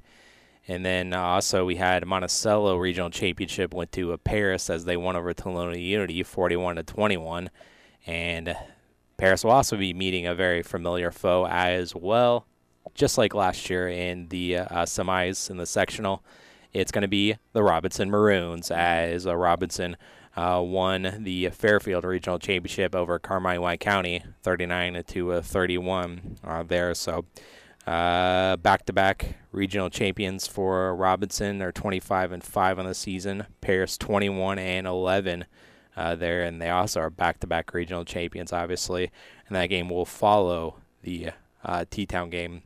And 0.72 0.86
then 0.86 1.12
uh, 1.12 1.20
also 1.20 1.66
we 1.66 1.76
had 1.76 2.06
Monticello 2.06 2.78
Regional 2.78 3.10
Championship 3.10 3.74
went 3.74 3.92
to 3.92 4.14
uh, 4.14 4.18
Paris 4.18 4.70
as 4.70 4.86
they 4.86 4.96
won 4.96 5.18
over 5.18 5.34
Tolono 5.34 5.78
Unity 5.78 6.24
41 6.24 6.78
to 6.78 6.84
21. 6.84 7.50
And 8.08 8.56
Paris 9.18 9.44
will 9.44 9.52
also 9.52 9.76
be 9.76 9.94
meeting 9.94 10.26
a 10.26 10.34
very 10.34 10.64
familiar 10.64 11.12
foe 11.12 11.46
as 11.46 11.94
well, 11.94 12.46
just 12.94 13.18
like 13.18 13.34
last 13.34 13.70
year 13.70 13.90
in 13.90 14.30
the 14.30 14.60
uh, 14.60 14.64
uh, 14.64 14.86
semis 14.86 15.50
in 15.50 15.58
the 15.58 15.66
sectional. 15.66 16.24
It's 16.72 16.94
going 16.94 17.02
to 17.02 17.10
be 17.10 17.36
the 17.52 17.64
Robinson 17.64 18.10
Maroons 18.10 18.72
as 18.72 19.28
uh, 19.28 19.36
Robinson 19.36 19.98
uh, 20.38 20.64
won 20.66 21.18
the 21.26 21.50
Fairfield 21.50 22.06
Regional 22.06 22.40
Championship 22.40 22.96
over 22.96 23.20
Carmi 23.20 23.60
White 23.60 23.82
County 23.82 24.24
39 24.44 25.04
to 25.08 25.34
uh, 25.34 25.42
31 25.42 26.38
uh, 26.46 26.64
there. 26.64 26.94
So 26.94 27.26
uh, 27.88 28.58
back-to-back 28.58 29.38
regional 29.52 29.90
champions 29.90 30.48
for 30.48 30.96
Robinson. 30.96 31.58
They're 31.58 31.72
25 31.72 32.32
and 32.32 32.44
5 32.44 32.80
on 32.80 32.86
the 32.86 32.94
season. 32.94 33.48
Paris 33.60 33.98
21 33.98 34.60
and 34.60 34.86
11 34.86 35.46
uh, 35.96 36.16
there, 36.16 36.44
and 36.44 36.62
they 36.62 36.70
also 36.70 37.00
are 37.00 37.10
back-to-back 37.10 37.74
regional 37.74 38.06
champions, 38.06 38.54
obviously. 38.54 39.12
And 39.48 39.56
that 39.56 39.68
game 39.68 39.90
will 39.90 40.06
follow 40.06 40.78
the 41.02 41.32
uh, 41.64 41.86
T-Town 41.90 42.30
game 42.30 42.64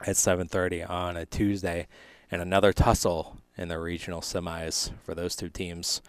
at 0.00 0.16
7:30 0.16 0.88
on 0.88 1.16
a 1.16 1.26
Tuesday, 1.26 1.86
and 2.30 2.42
another 2.42 2.72
tussle 2.72 3.38
in 3.56 3.68
the 3.68 3.78
regional 3.78 4.20
semis 4.20 4.92
for 5.02 5.14
those 5.14 5.36
two 5.36 5.48
teams. 5.48 6.02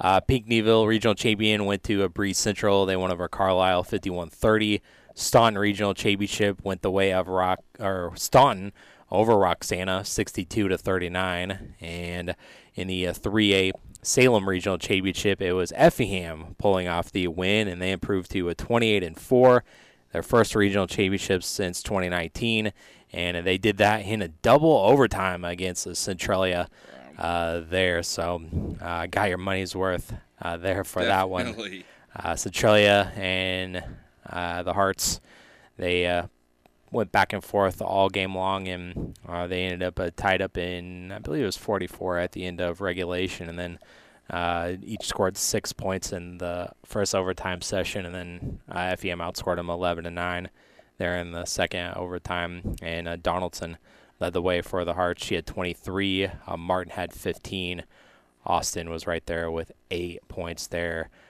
Uh, 0.00 0.20
Pinckneyville 0.20 0.86
Regional 0.86 1.14
Champion 1.14 1.66
went 1.66 1.84
to 1.84 2.02
a 2.02 2.08
Breese 2.08 2.38
Central. 2.38 2.84
They 2.84 2.96
won 2.96 3.12
over 3.12 3.28
Carlisle 3.28 3.84
51-30. 3.84 4.80
Staunton 5.14 5.58
Regional 5.58 5.94
Championship 5.94 6.62
went 6.64 6.82
the 6.82 6.90
way 6.90 7.12
of 7.12 7.28
Rock 7.28 7.60
or 7.78 8.12
Staunton 8.16 8.72
over 9.10 9.36
Roxana 9.36 10.04
62 10.04 10.68
to 10.68 10.76
39 10.76 11.74
and 11.80 12.34
in 12.74 12.88
the 12.88 13.06
uh, 13.06 13.12
3A 13.12 13.72
Salem 14.02 14.48
Regional 14.48 14.78
Championship 14.78 15.40
it 15.40 15.52
was 15.52 15.72
Effingham 15.76 16.56
pulling 16.58 16.88
off 16.88 17.12
the 17.12 17.28
win 17.28 17.68
and 17.68 17.80
they 17.80 17.92
improved 17.92 18.30
to 18.32 18.48
a 18.48 18.54
28 18.54 19.02
and 19.02 19.18
4 19.18 19.64
their 20.12 20.22
first 20.22 20.54
regional 20.54 20.86
championship 20.86 21.42
since 21.42 21.82
2019 21.82 22.72
and 23.12 23.46
they 23.46 23.56
did 23.56 23.76
that 23.76 24.04
in 24.04 24.20
a 24.20 24.28
double 24.28 24.76
overtime 24.78 25.44
against 25.44 25.94
Centralia 25.96 26.68
uh, 27.18 27.60
there. 27.60 28.02
So 28.02 28.42
uh, 28.80 29.06
got 29.06 29.28
your 29.28 29.38
money's 29.38 29.76
worth 29.76 30.12
uh, 30.42 30.56
there 30.56 30.82
for 30.84 31.04
that 31.04 31.30
one. 31.30 31.54
Uh, 32.16 32.36
Centralia 32.36 33.12
and 33.16 33.76
uh, 33.78 33.80
the 34.30 34.72
Hearts, 34.74 35.20
they 35.76 36.06
uh, 36.06 36.26
went 36.94 37.12
back 37.12 37.32
and 37.32 37.44
forth 37.44 37.82
all 37.82 38.08
game 38.08 38.34
long, 38.34 38.68
and 38.68 39.18
uh, 39.28 39.46
they 39.46 39.64
ended 39.64 39.82
up 39.82 39.98
uh, 39.98 40.10
tied 40.16 40.40
up 40.40 40.56
in, 40.56 41.12
I 41.12 41.18
believe 41.18 41.42
it 41.42 41.46
was 41.46 41.56
44 41.56 42.18
at 42.18 42.32
the 42.32 42.46
end 42.46 42.60
of 42.60 42.80
regulation, 42.80 43.48
and 43.48 43.58
then 43.58 43.78
uh, 44.30 44.74
each 44.82 45.06
scored 45.06 45.36
six 45.36 45.72
points 45.72 46.12
in 46.12 46.38
the 46.38 46.70
first 46.84 47.14
overtime 47.14 47.60
session, 47.60 48.06
and 48.06 48.14
then 48.14 48.60
uh, 48.68 48.96
FEM 48.96 49.18
outscored 49.18 49.56
them 49.56 49.68
11 49.68 50.04
to 50.04 50.10
nine 50.10 50.48
there 50.96 51.16
in 51.18 51.32
the 51.32 51.44
second 51.44 51.94
overtime, 51.94 52.76
and 52.80 53.08
uh, 53.08 53.16
Donaldson 53.16 53.76
led 54.20 54.32
the 54.32 54.40
way 54.40 54.62
for 54.62 54.84
the 54.84 54.94
Hearts. 54.94 55.24
She 55.24 55.34
had 55.34 55.46
23. 55.46 56.28
Uh, 56.46 56.56
Martin 56.56 56.92
had 56.92 57.12
15. 57.12 57.82
Austin 58.46 58.88
was 58.88 59.06
right 59.06 59.24
there 59.26 59.50
with 59.50 59.72
eight 59.90 60.20
points 60.28 60.68
there 60.68 61.10
uh, 61.10 61.23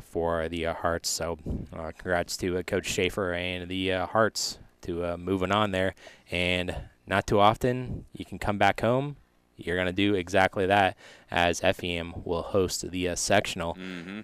for 0.00 0.48
the 0.48 0.66
uh, 0.66 0.74
Hearts. 0.74 1.08
So, 1.08 1.38
uh, 1.72 1.92
congrats 1.96 2.36
to 2.38 2.58
uh, 2.58 2.62
Coach 2.62 2.86
Schaefer 2.86 3.32
and 3.32 3.68
the 3.68 3.92
uh, 3.92 4.06
Hearts 4.06 4.58
to 4.82 5.04
uh, 5.04 5.16
moving 5.16 5.52
on 5.52 5.70
there. 5.70 5.94
And 6.30 6.74
not 7.06 7.26
too 7.26 7.40
often 7.40 8.06
you 8.12 8.24
can 8.24 8.38
come 8.38 8.58
back 8.58 8.80
home. 8.80 9.16
You're 9.56 9.76
going 9.76 9.86
to 9.86 9.92
do 9.92 10.14
exactly 10.14 10.66
that 10.66 10.96
as 11.30 11.60
FEM 11.60 12.24
will 12.24 12.42
host 12.42 12.90
the 12.90 13.16
sectional 13.16 13.76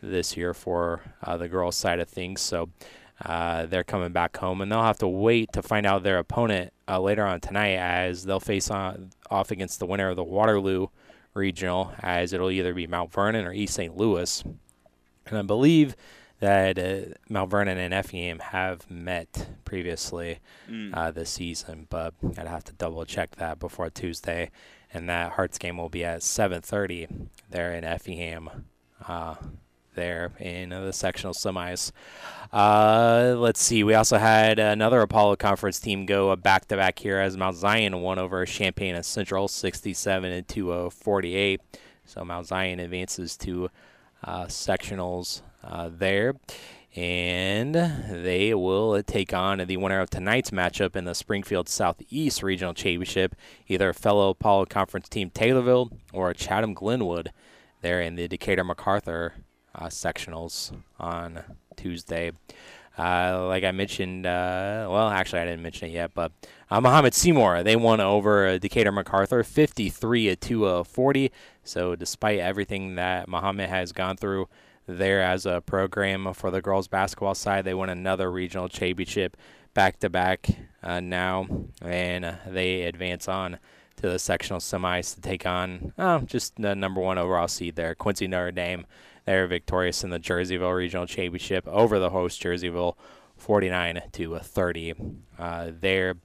this 0.02 0.36
year 0.36 0.52
for 0.52 1.00
the 1.26 1.48
girls' 1.48 1.76
side 1.76 2.00
of 2.00 2.08
things. 2.08 2.40
So, 2.42 2.68
uh, 3.24 3.66
they're 3.66 3.84
coming 3.84 4.12
back 4.12 4.36
home, 4.36 4.60
and 4.60 4.70
they'll 4.70 4.82
have 4.82 4.98
to 4.98 5.08
wait 5.08 5.52
to 5.52 5.62
find 5.62 5.86
out 5.86 6.02
their 6.02 6.18
opponent 6.18 6.72
uh, 6.88 7.00
later 7.00 7.24
on 7.24 7.40
tonight, 7.40 7.76
as 7.76 8.24
they'll 8.24 8.40
face 8.40 8.70
on, 8.70 9.10
off 9.30 9.50
against 9.50 9.78
the 9.78 9.86
winner 9.86 10.08
of 10.08 10.16
the 10.16 10.24
Waterloo 10.24 10.88
Regional, 11.34 11.92
as 12.00 12.32
it'll 12.32 12.50
either 12.50 12.74
be 12.74 12.86
Mount 12.86 13.12
Vernon 13.12 13.46
or 13.46 13.52
East 13.52 13.74
St. 13.74 13.96
Louis. 13.96 14.42
And 15.26 15.38
I 15.38 15.42
believe 15.42 15.94
that 16.40 16.78
uh, 16.78 17.14
Mount 17.28 17.50
Vernon 17.50 17.78
and 17.78 17.94
Effingham 17.94 18.40
have 18.40 18.90
met 18.90 19.48
previously 19.64 20.40
Mm. 20.68 20.90
uh, 20.96 21.10
this 21.12 21.30
season, 21.30 21.86
but 21.90 22.14
I'd 22.36 22.46
have 22.48 22.64
to 22.64 22.72
double 22.72 23.04
check 23.04 23.36
that 23.36 23.58
before 23.60 23.90
Tuesday. 23.90 24.50
And 24.92 25.08
that 25.08 25.32
Hearts 25.32 25.58
game 25.58 25.76
will 25.78 25.88
be 25.88 26.04
at 26.04 26.20
7:30 26.22 27.06
there 27.50 27.72
in 27.74 27.84
Effingham. 27.84 28.66
Uh, 29.06 29.36
there 29.94 30.32
in 30.40 30.70
the 30.70 30.90
sectional 30.92 31.34
semis. 31.34 31.92
Uh, 32.50 33.34
let's 33.36 33.60
see. 33.62 33.84
We 33.84 33.94
also 33.94 34.16
had 34.18 34.58
another 34.58 35.00
Apollo 35.02 35.36
Conference 35.36 35.78
team 35.80 36.06
go 36.06 36.30
a 36.30 36.36
back-to-back 36.36 36.98
here 36.98 37.18
as 37.18 37.36
Mount 37.36 37.56
Zion 37.56 38.00
won 38.00 38.18
over 38.18 38.44
Champaign 38.46 38.94
and 38.94 39.04
Central, 39.04 39.48
67 39.48 40.32
and 40.32 40.48
2 40.48 40.90
48. 40.90 41.60
So 42.06 42.24
Mount 42.24 42.46
Zion 42.46 42.80
advances 42.80 43.36
to 43.38 43.70
sectionals 44.46 45.42
uh, 45.64 45.90
there. 45.92 46.34
And 46.94 47.74
they 47.74 48.52
will 48.52 49.02
take 49.02 49.32
on 49.32 49.58
the 49.66 49.78
winner 49.78 50.00
of 50.00 50.10
tonight's 50.10 50.50
matchup 50.50 50.94
in 50.94 51.06
the 51.06 51.14
Springfield 51.14 51.68
Southeast 51.68 52.42
Regional 52.42 52.74
Championship, 52.74 53.34
either 53.66 53.94
fellow 53.94 54.30
Apollo 54.30 54.66
Conference 54.66 55.08
team 55.08 55.30
Taylorville 55.30 55.90
or 56.12 56.34
Chatham 56.34 56.74
Glenwood 56.74 57.32
there 57.80 58.02
in 58.02 58.16
the 58.16 58.28
Decatur 58.28 58.64
MacArthur 58.64 59.34
uh, 59.74 59.86
sectionals 59.86 60.72
on 61.00 61.42
Tuesday. 61.76 62.32
Uh, 62.98 63.46
like 63.46 63.64
I 63.64 63.72
mentioned, 63.72 64.26
uh, 64.26 64.86
well, 64.90 65.08
actually, 65.08 65.40
I 65.40 65.44
didn't 65.46 65.62
mention 65.62 65.88
it 65.88 65.92
yet, 65.92 66.12
but 66.14 66.32
uh, 66.70 66.80
Mahomet-Seymour, 66.80 67.62
they 67.62 67.76
won 67.76 68.00
over 68.00 68.46
uh, 68.46 68.58
Decatur 68.58 68.92
MacArthur 68.92 69.42
53 69.42 70.36
to 70.36 70.66
uh, 70.66 70.84
40. 70.84 71.32
So, 71.64 71.96
despite 71.96 72.38
everything 72.38 72.96
that 72.96 73.28
Mahomet 73.28 73.68
has 73.68 73.92
gone 73.92 74.16
through 74.16 74.48
there 74.86 75.22
as 75.22 75.46
a 75.46 75.60
program 75.62 76.34
for 76.34 76.50
the 76.50 76.60
girls 76.60 76.88
basketball 76.88 77.34
side, 77.34 77.64
they 77.64 77.74
won 77.74 77.88
another 77.88 78.30
regional 78.30 78.68
championship 78.68 79.36
back 79.74 79.98
to 80.00 80.10
back 80.10 80.48
now, 80.82 81.46
and 81.80 82.24
uh, 82.24 82.34
they 82.46 82.82
advance 82.82 83.26
on 83.26 83.58
to 83.96 84.08
the 84.08 84.18
sectional 84.18 84.58
semis 84.60 85.14
to 85.14 85.20
take 85.20 85.46
on 85.46 85.92
oh, 85.98 86.20
just 86.20 86.56
the 86.56 86.74
number 86.74 87.00
one 87.00 87.18
overall 87.18 87.48
seed 87.48 87.76
there, 87.76 87.94
Quincy 87.94 88.26
Notre 88.26 88.50
Dame. 88.50 88.84
They're 89.24 89.46
victorious 89.46 90.02
in 90.02 90.10
the 90.10 90.18
Jerseyville 90.18 90.76
Regional 90.76 91.06
Championship 91.06 91.66
over 91.68 91.98
the 91.98 92.10
host 92.10 92.42
Jerseyville, 92.42 92.94
49 93.36 94.02
to 94.12 94.38
30 94.38 94.94
uh, 95.38 95.70
there. 95.80 96.16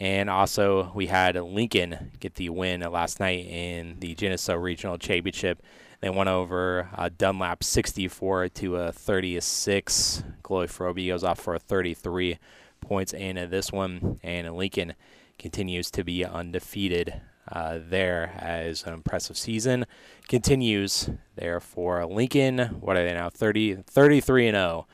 And 0.00 0.30
also, 0.30 0.92
we 0.94 1.06
had 1.06 1.34
Lincoln 1.34 2.12
get 2.20 2.36
the 2.36 2.50
win 2.50 2.80
last 2.82 3.18
night 3.18 3.46
in 3.46 3.96
the 3.98 4.14
Geneseo 4.14 4.56
Regional 4.56 4.96
Championship. 4.96 5.60
They 6.00 6.10
won 6.10 6.28
over 6.28 6.88
uh, 6.94 7.10
Dunlap 7.16 7.64
64 7.64 8.50
to 8.50 8.76
uh, 8.76 8.92
36. 8.92 10.22
Chloe 10.44 10.68
Froby 10.68 11.08
goes 11.08 11.24
off 11.24 11.40
for 11.40 11.58
33 11.58 12.38
points 12.80 13.12
in 13.12 13.50
this 13.50 13.72
one, 13.72 14.20
and 14.22 14.54
Lincoln 14.56 14.94
continues 15.38 15.90
to 15.90 16.04
be 16.04 16.24
undefeated 16.24 17.20
uh, 17.50 17.78
there 17.88 18.32
as 18.38 18.84
an 18.84 18.92
impressive 18.92 19.36
season 19.36 19.86
continues 20.28 21.10
there 21.36 21.60
for 21.60 22.04
Lincoln. 22.06 22.58
What 22.80 22.96
are 22.96 23.04
they 23.04 23.14
now? 23.14 23.30
30, 23.30 23.82
33 23.86 24.48
and 24.48 24.56
0 24.56 24.86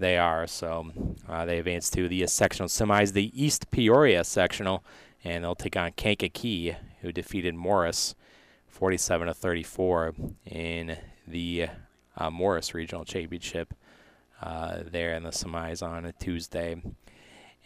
they 0.00 0.18
are. 0.18 0.46
So 0.46 0.90
uh, 1.28 1.44
they 1.44 1.58
advance 1.58 1.90
to 1.90 2.08
the 2.08 2.26
sectional 2.26 2.68
semis, 2.68 3.12
the 3.12 3.30
East 3.40 3.70
Peoria 3.70 4.24
sectional, 4.24 4.82
and 5.22 5.44
they'll 5.44 5.54
take 5.54 5.76
on 5.76 5.92
Kankakee, 5.92 6.74
who 7.02 7.12
defeated 7.12 7.54
Morris 7.54 8.14
47 8.66 9.28
to 9.28 9.34
34 9.34 10.14
in 10.46 10.96
the 11.28 11.68
uh, 12.16 12.30
Morris 12.30 12.74
Regional 12.74 13.04
Championship 13.04 13.74
uh, 14.42 14.78
there 14.84 15.14
in 15.14 15.22
the 15.22 15.30
semis 15.30 15.86
on 15.86 16.06
a 16.06 16.12
Tuesday. 16.12 16.82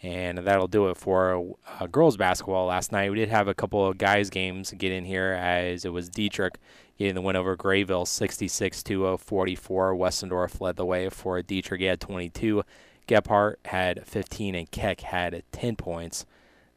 And 0.03 0.37
that'll 0.39 0.67
do 0.67 0.89
it 0.89 0.97
for 0.97 1.55
uh, 1.79 1.87
girls 1.87 2.17
basketball 2.17 2.67
last 2.67 2.91
night. 2.91 3.09
We 3.09 3.17
did 3.17 3.29
have 3.29 3.47
a 3.47 3.53
couple 3.53 3.85
of 3.85 3.97
guys 3.97 4.29
games 4.29 4.71
get 4.77 4.91
in 4.91 5.05
here 5.05 5.31
as 5.31 5.85
it 5.85 5.93
was 5.93 6.09
Dieterich 6.09 6.55
getting 6.97 7.15
the 7.15 7.21
win 7.21 7.35
over 7.35 7.55
Grayville 7.55 8.05
66 8.05 8.83
to 8.83 9.17
44. 9.17 9.95
Westendorf 9.95 10.61
led 10.61 10.75
the 10.75 10.85
way 10.85 11.09
for 11.09 11.41
Dieterich. 11.41 11.79
He 11.79 11.85
had 11.85 11.99
22. 11.99 12.63
Gephardt 13.07 13.55
had 13.65 14.05
15 14.05 14.55
and 14.55 14.69
Keck 14.71 15.01
had 15.01 15.43
10 15.51 15.75
points 15.75 16.25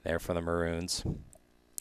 there 0.05 0.19
for 0.19 0.35
the 0.35 0.41
Maroons. 0.41 1.05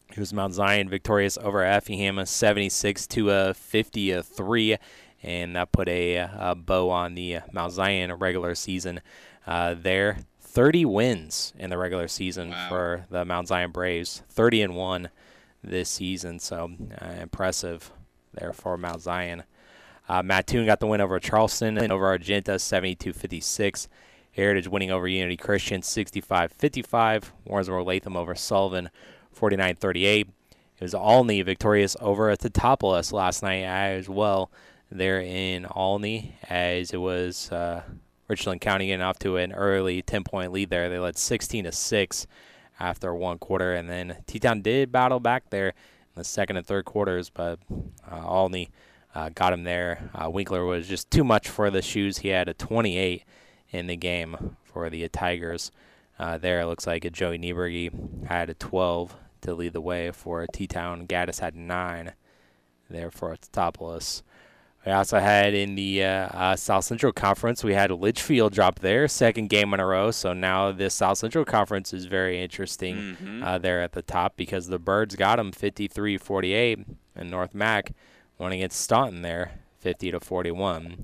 It 0.10 0.18
was 0.18 0.34
Mount 0.34 0.54
Zion 0.54 0.90
victorious 0.90 1.38
over 1.38 1.64
Effingham 1.64 2.24
76 2.26 3.08
to 3.08 3.54
53 3.54 4.78
and 5.24 5.56
that 5.56 5.72
put 5.72 5.90
a, 5.90 6.16
a 6.16 6.56
bow 6.56 6.90
on 6.90 7.16
the 7.16 7.40
Mount 7.52 7.74
Zion 7.74 8.14
regular 8.14 8.56
season 8.56 9.02
uh, 9.46 9.76
there. 9.78 10.20
30 10.58 10.86
wins 10.86 11.54
in 11.60 11.70
the 11.70 11.78
regular 11.78 12.08
season 12.08 12.50
Wow. 12.50 12.68
for 12.68 13.06
the 13.12 13.24
Mount 13.24 13.48
Zion 13.48 13.70
Braves. 13.70 14.24
30 14.30 14.64
and 14.64 14.76
1 14.76 15.10
this 15.64 15.88
season, 15.88 16.40
so 16.40 16.72
uh, 17.00 17.12
impressive 17.22 17.92
there 18.34 18.52
for 18.54 18.76
Mount 18.76 19.04
Zion. 19.04 19.44
Uh, 20.10 20.24
Mattoon 20.24 20.66
got 20.66 20.80
the 20.80 20.88
win 20.88 21.00
over 21.00 21.20
Charleston 21.20 21.78
and 21.78 21.92
over 21.92 22.08
Argenta 22.08 22.54
72-56. 22.54 23.88
Heritage 24.32 24.68
winning 24.68 24.90
over 24.90 25.08
Unity 25.08 25.38
Christian 25.38 25.82
65-55. 25.82 27.26
Warrensburg 27.46 27.86
Latham 27.86 28.18
over 28.18 28.34
Sullivan 28.34 28.90
49-38. 29.40 30.22
It 30.22 30.30
was 30.80 30.96
Olney 30.96 31.44
victorious 31.44 31.96
over 32.02 32.36
Teutopolis 32.36 33.14
last 33.14 33.44
night 33.44 33.62
as 33.64 34.10
well 34.10 34.50
there 34.90 35.22
in 35.22 35.68
Olney 35.70 36.36
as 36.50 36.94
it 36.94 36.98
was 36.98 37.52
uh, 37.52 37.84
Richland 38.28 38.62
County 38.62 38.88
getting 38.88 39.02
off 39.02 39.20
to 39.20 39.38
an 39.38 39.54
early 39.54 40.02
10-point 40.02 40.52
lead 40.52 40.70
there. 40.70 40.90
They 40.90 41.00
led 41.00 41.18
16 41.18 41.66
to 41.66 41.72
6 41.72 42.28
after 42.80 43.14
one 43.16 43.40
quarter, 43.40 43.74
and 43.74 43.90
then 43.90 44.18
T-Town 44.28 44.62
did 44.62 44.92
battle 44.92 45.20
back 45.20 45.50
there 45.50 45.70
in 45.70 45.74
the 46.16 46.24
second 46.24 46.58
and 46.58 46.66
third 46.66 46.86
quarters, 46.86 47.30
but 47.30 47.60
uh, 48.12 48.26
Olney 48.26 48.70
uh, 49.16 49.30
got 49.34 49.54
him 49.54 49.64
there. 49.64 50.10
Uh, 50.14 50.30
Winkler 50.30 50.66
was 50.66 50.88
just 50.88 51.10
too 51.10 51.24
much 51.24 51.50
for 51.50 51.70
the 51.70 51.82
shoes. 51.82 52.20
He 52.20 52.30
had 52.30 52.50
a 52.50 52.54
28 52.54 53.24
in 53.70 53.88
the 53.88 53.96
game 53.96 54.58
for 54.64 54.90
the 54.90 55.08
Tigers. 55.10 55.72
Uh, 56.20 56.38
there, 56.38 56.62
it 56.62 56.66
looks 56.66 56.88
like 56.88 57.12
Joey 57.12 57.38
Nieberge 57.38 58.28
had 58.28 58.50
a 58.50 58.54
12 58.54 59.16
to 59.42 59.54
lead 59.54 59.74
the 59.74 59.82
way 59.82 60.12
for 60.12 60.46
T-Town. 60.48 61.08
Gaddis 61.08 61.40
had 61.40 61.56
nine 61.56 62.14
there 62.90 63.12
for 63.12 63.36
Teutopolis. 63.36 64.24
We 64.88 64.94
also 64.94 65.20
had 65.20 65.54
in 65.54 65.76
the 65.76 66.06
uh, 66.06 66.28
uh, 66.28 66.56
South 66.56 66.86
Central 66.86 67.12
Conference, 67.12 67.62
we 67.62 67.74
had 67.74 67.92
Litchfield 67.92 68.54
drop 68.54 68.80
their 68.80 69.10
second 69.10 69.50
game 69.50 69.74
in 69.74 69.82
a 69.82 69.86
row. 69.86 70.12
So 70.12 70.32
now 70.32 70.72
this 70.72 70.94
South 70.94 71.18
Central 71.18 71.44
Conference 71.44 71.92
is 71.92 72.06
very 72.06 72.42
interesting 72.42 72.96
Mm-hmm. 72.96 73.44
uh, 73.44 73.58
there 73.58 73.82
at 73.82 73.92
the 73.92 74.02
top 74.02 74.38
because 74.38 74.68
the 74.68 74.80
Birds 74.80 75.18
got 75.18 75.36
them 75.36 75.52
53 75.52 76.18
48, 76.18 76.80
and 77.18 77.30
North 77.30 77.54
Mac 77.54 77.92
won 78.38 78.54
against 78.54 78.80
Staunton 78.80 79.24
there 79.24 79.60
50 79.82 80.12
to 80.12 80.22
41. 80.22 81.04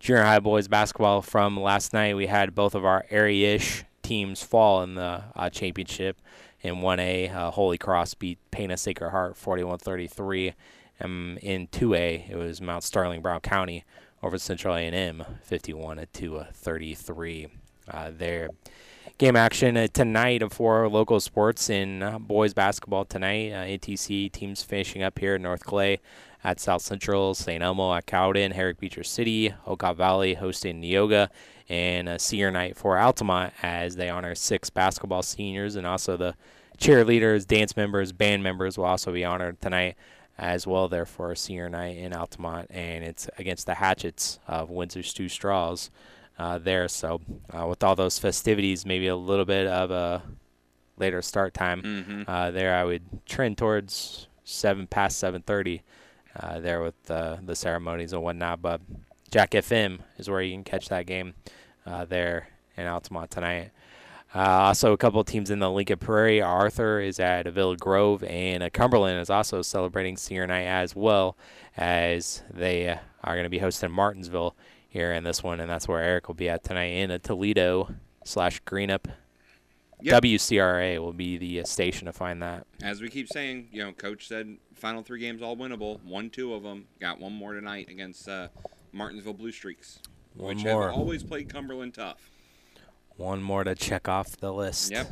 Junior 0.00 0.22
high 0.22 0.40
boys 0.40 0.66
basketball 0.66 1.20
from 1.20 1.60
last 1.60 1.92
night, 1.92 2.16
we 2.16 2.28
had 2.28 2.54
both 2.54 2.74
of 2.74 2.86
our 2.86 3.04
area 3.10 3.56
ish 3.56 3.84
teams 4.02 4.42
fall 4.42 4.82
in 4.82 4.94
the 4.94 5.24
uh, 5.36 5.50
championship. 5.50 6.22
In 6.62 6.76
1A, 6.76 7.34
uh, 7.34 7.50
Holy 7.50 7.76
Cross 7.76 8.14
beat 8.14 8.38
Pana 8.50 8.78
Sacred 8.78 9.10
Heart 9.10 9.36
41 9.36 9.80
33. 9.80 10.54
Um, 11.00 11.38
in 11.42 11.68
2A, 11.68 12.30
it 12.30 12.36
was 12.36 12.60
Mount 12.60 12.82
Sterling 12.82 13.22
Brown 13.22 13.40
County 13.40 13.84
over 14.22 14.38
Central 14.38 14.74
A&M, 14.74 15.24
51 15.42 16.06
to 16.12 16.46
33. 16.52 17.48
Uh, 17.90 18.10
there, 18.16 18.48
game 19.16 19.36
action 19.36 19.76
uh, 19.76 19.86
tonight 19.92 20.42
for 20.52 20.88
local 20.88 21.20
sports 21.20 21.70
in 21.70 22.02
uh, 22.02 22.18
boys 22.18 22.52
basketball 22.52 23.04
tonight. 23.04 23.52
Uh, 23.52 23.64
ATC 23.64 24.30
teams 24.30 24.62
finishing 24.62 25.02
up 25.02 25.18
here 25.18 25.36
in 25.36 25.42
North 25.42 25.64
Clay 25.64 26.00
at 26.44 26.60
South 26.60 26.82
Central, 26.82 27.34
St. 27.34 27.62
Elmo 27.62 27.94
at 27.94 28.06
Cowden, 28.06 28.52
Herrick 28.52 28.78
Beecher 28.78 29.04
City, 29.04 29.54
Okaw 29.66 29.96
Valley 29.96 30.34
hosting 30.34 30.82
Neoga, 30.82 31.28
and 31.68 32.08
a 32.08 32.18
senior 32.18 32.50
night 32.50 32.76
for 32.76 32.98
Altamont 32.98 33.52
as 33.62 33.96
they 33.96 34.08
honor 34.08 34.34
six 34.34 34.70
basketball 34.70 35.22
seniors 35.22 35.76
and 35.76 35.86
also 35.86 36.16
the 36.16 36.34
cheerleaders, 36.78 37.46
dance 37.46 37.76
members, 37.76 38.12
band 38.12 38.42
members 38.42 38.78
will 38.78 38.84
also 38.84 39.12
be 39.12 39.24
honored 39.24 39.60
tonight 39.60 39.96
as 40.38 40.66
well 40.66 40.88
there 40.88 41.04
for 41.06 41.32
a 41.32 41.36
senior 41.36 41.68
night 41.68 41.96
in 41.96 42.12
Altamont, 42.14 42.68
and 42.70 43.04
it's 43.04 43.28
against 43.38 43.66
the 43.66 43.74
Hatchets 43.74 44.38
of 44.46 44.70
Windsor 44.70 45.02
Stew-Stras 45.02 45.90
uh, 46.38 46.58
there. 46.58 46.86
So 46.88 47.20
uh, 47.52 47.66
with 47.66 47.82
all 47.82 47.96
those 47.96 48.18
festivities, 48.18 48.86
maybe 48.86 49.08
a 49.08 49.16
little 49.16 49.44
bit 49.44 49.66
of 49.66 49.90
a 49.90 50.22
later 50.96 51.22
start 51.22 51.54
time 51.54 51.82
Mhm. 51.82 52.24
uh, 52.28 52.50
there, 52.52 52.74
I 52.76 52.84
would 52.84 53.02
trend 53.26 53.58
towards 53.58 54.28
seven 54.44 54.86
past 54.86 55.18
seven 55.18 55.42
thirty 55.42 55.82
uh, 56.38 56.60
there 56.60 56.80
with 56.82 56.94
the 57.04 57.54
ceremonies 57.54 58.12
and 58.12 58.22
whatnot. 58.22 58.62
But 58.62 58.80
Jack 59.30 59.50
FM 59.52 60.00
is 60.18 60.30
where 60.30 60.40
you 60.40 60.52
can 60.54 60.64
catch 60.64 60.88
that 60.88 61.06
game 61.06 61.34
uh, 61.84 62.04
there 62.04 62.48
in 62.76 62.86
Altamont 62.86 63.30
tonight. 63.30 63.70
Uh, 64.34 64.40
also, 64.40 64.92
a 64.92 64.96
couple 64.98 65.20
of 65.20 65.26
teams 65.26 65.50
in 65.50 65.58
the 65.58 65.70
Lincoln 65.70 65.98
Prairie. 65.98 66.42
Arthur 66.42 67.00
is 67.00 67.18
at 67.18 67.46
Villa 67.48 67.76
Grove, 67.76 68.22
and 68.24 68.62
uh, 68.62 68.68
Cumberland 68.70 69.18
is 69.20 69.30
also 69.30 69.62
celebrating 69.62 70.16
senior 70.18 70.46
night 70.46 70.66
as 70.66 70.94
well, 70.94 71.36
as 71.76 72.42
they 72.52 72.88
uh, 72.88 72.98
are 73.24 73.34
going 73.34 73.44
to 73.44 73.50
be 73.50 73.58
hosting 73.58 73.90
Martinsville 73.90 74.54
here 74.88 75.12
in 75.12 75.24
this 75.24 75.42
one, 75.42 75.60
and 75.60 75.70
that's 75.70 75.88
where 75.88 76.02
Eric 76.02 76.28
will 76.28 76.34
be 76.34 76.48
at 76.48 76.62
tonight 76.62 76.92
in 76.92 77.10
a 77.10 77.18
Toledo 77.18 77.94
slash 78.24 78.60
Greenup. 78.64 79.06
Yep. 80.00 80.22
WCRA 80.22 80.98
will 81.00 81.12
be 81.14 81.38
the 81.38 81.60
uh, 81.60 81.64
station 81.64 82.06
to 82.06 82.12
find 82.12 82.40
that. 82.42 82.66
As 82.82 83.00
we 83.00 83.08
keep 83.08 83.28
saying, 83.32 83.68
you 83.72 83.82
know, 83.82 83.92
coach 83.92 84.28
said 84.28 84.58
final 84.74 85.02
three 85.02 85.18
games 85.20 85.42
all 85.42 85.56
winnable. 85.56 86.00
Won 86.04 86.30
two 86.30 86.54
of 86.54 86.62
them. 86.62 86.86
Got 87.00 87.18
one 87.18 87.32
more 87.32 87.54
tonight 87.54 87.88
against 87.88 88.28
uh, 88.28 88.48
Martinsville 88.92 89.32
Blue 89.34 89.50
Streaks, 89.50 89.98
One 90.34 90.54
which 90.56 90.64
more. 90.64 90.88
have 90.88 90.96
always 90.96 91.24
played 91.24 91.48
Cumberland 91.52 91.94
tough. 91.94 92.30
One 93.18 93.42
more 93.42 93.64
to 93.64 93.74
check 93.74 94.08
off 94.08 94.36
the 94.36 94.52
list. 94.52 94.92
Yep. 94.92 95.08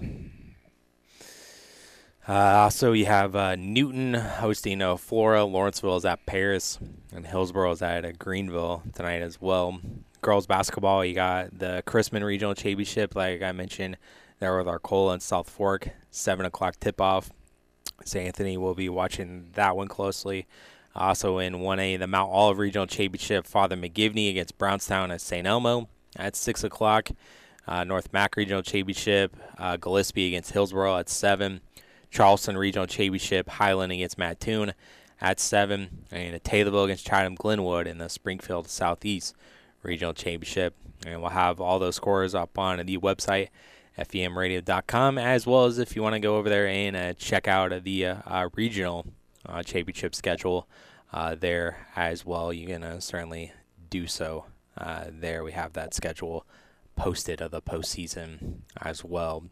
Uh, 2.28 2.32
also, 2.32 2.92
you 2.92 3.06
have 3.06 3.34
uh, 3.34 3.56
Newton 3.56 4.14
hosting 4.14 4.80
uh, 4.80 4.96
Flora. 4.96 5.44
Lawrenceville 5.44 5.96
is 5.96 6.04
at 6.04 6.24
Paris, 6.24 6.78
and 7.12 7.26
Hillsboro 7.26 7.72
is 7.72 7.82
at 7.82 8.04
uh, 8.04 8.12
Greenville 8.16 8.84
tonight 8.94 9.22
as 9.22 9.40
well. 9.40 9.80
Girls 10.22 10.46
basketball, 10.46 11.04
you 11.04 11.14
got 11.14 11.58
the 11.58 11.82
Chrisman 11.84 12.22
Regional 12.22 12.54
Championship, 12.54 13.16
like 13.16 13.42
I 13.42 13.50
mentioned, 13.50 13.96
there 14.38 14.56
with 14.56 14.68
Arcola 14.68 15.14
and 15.14 15.22
South 15.22 15.50
Fork. 15.50 15.88
Seven 16.12 16.46
o'clock 16.46 16.76
tip 16.78 17.00
off. 17.00 17.30
St. 18.04 18.24
Anthony 18.24 18.56
will 18.56 18.74
be 18.74 18.88
watching 18.88 19.50
that 19.54 19.76
one 19.76 19.88
closely. 19.88 20.46
Also 20.94 21.38
in 21.38 21.54
1A, 21.54 21.98
the 21.98 22.06
Mount 22.06 22.30
Olive 22.30 22.58
Regional 22.58 22.86
Championship, 22.86 23.48
Father 23.48 23.76
McGivney 23.76 24.30
against 24.30 24.58
Brownstown 24.58 25.10
at 25.10 25.20
St. 25.20 25.44
Elmo 25.44 25.88
at 26.16 26.36
6 26.36 26.62
o'clock. 26.62 27.10
Uh, 27.68 27.82
North 27.84 28.12
Mac 28.12 28.36
Regional 28.36 28.62
Championship, 28.62 29.36
uh, 29.58 29.76
Gillespie 29.76 30.28
against 30.28 30.52
Hillsboro 30.52 30.98
at 30.98 31.08
7. 31.08 31.60
Charleston 32.10 32.56
Regional 32.56 32.86
Championship, 32.86 33.48
Highland 33.48 33.92
against 33.92 34.18
Mattoon 34.18 34.72
at 35.20 35.40
7. 35.40 36.04
And 36.12 36.34
a 36.34 36.38
Taylorville 36.38 36.84
against 36.84 37.06
Chatham 37.06 37.34
Glenwood 37.34 37.86
in 37.86 37.98
the 37.98 38.08
Springfield 38.08 38.68
Southeast 38.68 39.34
Regional 39.82 40.14
Championship. 40.14 40.74
And 41.04 41.20
we'll 41.20 41.30
have 41.30 41.60
all 41.60 41.78
those 41.78 41.96
scores 41.96 42.34
up 42.34 42.56
on 42.56 42.84
the 42.86 42.98
website, 42.98 43.48
femradio.com, 43.98 45.18
as 45.18 45.46
well 45.46 45.64
as 45.64 45.78
if 45.78 45.96
you 45.96 46.02
want 46.02 46.14
to 46.14 46.20
go 46.20 46.36
over 46.36 46.48
there 46.48 46.68
and 46.68 46.96
uh, 46.96 47.12
check 47.14 47.48
out 47.48 47.82
the 47.82 48.06
uh, 48.06 48.16
uh, 48.26 48.48
regional 48.54 49.06
uh, 49.44 49.62
championship 49.62 50.14
schedule 50.14 50.68
there 51.38 51.88
as 51.96 52.24
well. 52.24 52.52
You 52.52 52.66
can 52.66 53.00
certainly 53.00 53.52
do 53.90 54.06
so. 54.06 54.46
There 55.10 55.42
we 55.42 55.52
have 55.52 55.72
that 55.72 55.94
schedule 55.94 56.46
posted 56.96 57.40
of 57.40 57.50
the 57.52 57.62
postseason 57.62 58.60
as 58.80 59.04
well. 59.04 59.44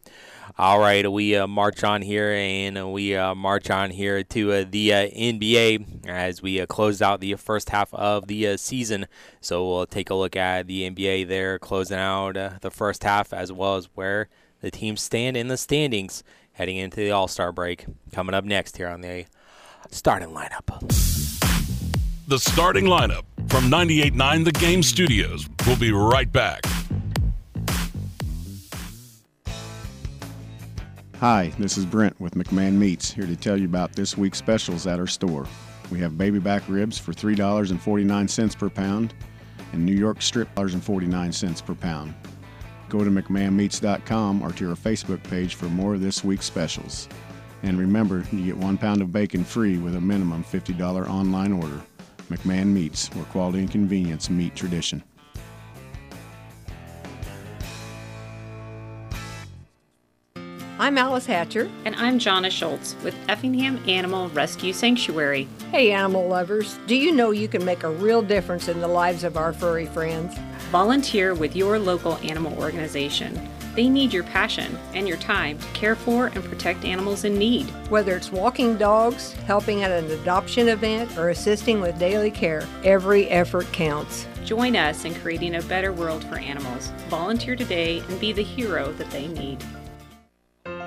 All 0.59 0.81
right, 0.81 1.11
we 1.11 1.37
uh, 1.37 1.47
march 1.47 1.85
on 1.85 2.03
here 2.03 2.31
and 2.31 2.93
we 2.93 3.15
uh, 3.15 3.35
march 3.35 3.71
on 3.71 3.91
here 3.91 4.25
to 4.25 4.53
uh, 4.53 4.65
the 4.69 4.93
uh, 4.93 5.09
NBA 5.11 6.09
as 6.09 6.43
we 6.43 6.61
uh, 6.61 6.67
close 6.67 7.01
out 7.01 7.21
the 7.21 7.35
first 7.35 7.71
half 7.71 7.93
of 7.95 8.27
the 8.27 8.49
uh, 8.49 8.57
season. 8.57 9.07
So 9.41 9.69
we'll 9.69 9.87
take 9.87 10.11
a 10.11 10.15
look 10.15 10.35
at 10.35 10.67
the 10.67 10.91
NBA 10.91 11.29
there, 11.29 11.59
closing 11.59 11.99
out 11.99 12.33
the 12.33 12.71
first 12.71 13.05
half 13.05 13.33
as 13.33 13.53
well 13.53 13.77
as 13.77 13.89
where 13.95 14.29
the 14.61 14.71
teams 14.71 15.03
stand 15.03 15.37
in 15.37 15.49
the 15.49 15.57
standings 15.57 16.25
heading 16.55 16.77
into 16.77 16.97
the 16.97 17.11
All 17.11 17.29
Star 17.29 17.53
break. 17.53 17.85
Coming 18.13 18.35
up 18.35 18.45
next 18.45 18.77
here 18.77 18.89
on 18.89 19.03
the 19.03 19.27
starting 19.91 20.31
lineup. 20.31 20.81
The 22.27 22.39
starting 22.39 22.87
lineup 22.87 23.25
from 23.49 23.65
98.9 23.65 24.45
The 24.45 24.53
Game 24.53 24.83
Studios. 24.83 25.47
We'll 25.67 25.77
be 25.77 25.93
right 25.93 26.31
back. 26.33 26.65
Hi, 31.25 31.55
this 31.59 31.79
is 31.79 31.87
Brent 31.87 32.20
with 32.20 32.35
McMahon 32.35 32.75
Meats, 32.75 33.11
here 33.11 33.25
to 33.25 33.35
tell 33.35 33.57
you 33.57 33.64
about 33.64 33.95
this 33.95 34.14
week's 34.14 34.37
specials 34.37 34.87
at 34.87 34.99
our 34.99 35.07
store. 35.07 35.47
We 35.91 35.99
have 36.01 36.18
baby 36.18 36.39
back 36.39 36.62
ribs 36.68 36.99
for 36.99 37.14
$3.49 37.14 38.59
per 38.59 38.68
pound 38.68 39.14
and 39.72 39.87
New 39.87 39.95
York 39.95 40.20
strip 40.20 40.55
$49 40.55 41.64
per 41.64 41.75
pound. 41.77 42.12
Go 42.91 43.03
to 43.03 43.11
McMahonMeats.com 43.11 44.43
or 44.43 44.53
to 44.53 44.68
our 44.68 44.77
Facebook 44.77 45.22
page 45.22 45.55
for 45.55 45.64
more 45.70 45.95
of 45.95 46.03
this 46.03 46.22
week's 46.22 46.45
specials. 46.45 47.09
And 47.62 47.79
remember, 47.79 48.22
you 48.31 48.45
get 48.45 48.59
one 48.59 48.77
pound 48.77 49.01
of 49.01 49.11
bacon 49.11 49.45
free 49.45 49.79
with 49.79 49.95
a 49.95 50.01
minimum 50.03 50.45
$50 50.45 51.09
online 51.09 51.53
order. 51.53 51.81
McMahon 52.29 52.66
Meats, 52.66 53.09
where 53.14 53.25
quality 53.25 53.61
and 53.61 53.70
convenience 53.70 54.29
meet 54.29 54.55
tradition. 54.55 55.03
I'm 60.77 60.99
Alice 60.99 61.27
Hatcher. 61.27 61.70
And 61.85 61.95
I'm 61.95 62.18
Jonna 62.18 62.51
Schultz 62.51 62.97
with 63.05 63.14
Effingham 63.29 63.79
Animal 63.89 64.29
Rescue 64.31 64.72
Sanctuary. 64.72 65.47
Hey, 65.70 65.93
animal 65.93 66.27
lovers. 66.27 66.81
Do 66.89 66.97
you 66.97 67.12
know 67.12 67.31
you 67.31 67.47
can 67.47 67.64
make 67.64 67.85
a 67.85 67.91
real 67.91 68.22
difference 68.22 68.66
in 68.66 68.81
the 68.81 68.89
lives 68.89 69.22
of 69.22 69.37
our 69.37 69.53
furry 69.53 69.87
friends? 69.87 70.37
Volunteer 70.72 71.33
with 71.33 71.55
your 71.55 71.79
local 71.79 72.16
animal 72.25 72.61
organization. 72.61 73.41
They 73.77 73.89
need 73.89 74.12
your 74.12 74.25
passion 74.25 74.77
and 74.95 75.07
your 75.07 75.16
time 75.18 75.61
to 75.61 75.66
care 75.68 75.95
for 75.95 76.27
and 76.27 76.43
protect 76.43 76.85
animals 76.85 77.22
in 77.22 77.39
need. 77.39 77.66
Whether 77.89 78.16
it's 78.16 78.33
walking 78.33 78.77
dogs, 78.77 79.35
helping 79.47 79.85
at 79.85 79.93
an 79.93 80.11
adoption 80.11 80.66
event, 80.66 81.16
or 81.16 81.29
assisting 81.29 81.81
with 81.81 82.01
daily 82.01 82.33
care, 82.33 82.66
every 82.83 83.29
effort 83.29 83.70
counts. 83.70 84.27
Join 84.45 84.75
us 84.75 85.05
in 85.05 85.14
creating 85.14 85.55
a 85.55 85.62
better 85.62 85.93
world 85.93 86.25
for 86.25 86.37
animals. 86.37 86.91
Volunteer 87.09 87.55
today 87.55 88.03
and 88.09 88.18
be 88.18 88.33
the 88.33 88.43
hero 88.43 88.93
that 88.95 89.11
they 89.12 89.29
need. 89.29 89.64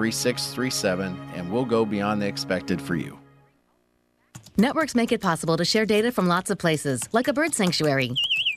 3637 0.00 1.14
and 1.34 1.52
we'll 1.52 1.66
go 1.66 1.84
beyond 1.84 2.22
the 2.22 2.26
expected 2.26 2.80
for 2.80 2.96
you. 2.96 3.18
Networks 4.56 4.94
make 4.94 5.12
it 5.12 5.20
possible 5.20 5.58
to 5.58 5.64
share 5.64 5.84
data 5.84 6.10
from 6.10 6.26
lots 6.26 6.50
of 6.50 6.56
places, 6.56 7.02
like 7.12 7.28
a 7.28 7.34
bird 7.34 7.54
sanctuary. 7.54 8.14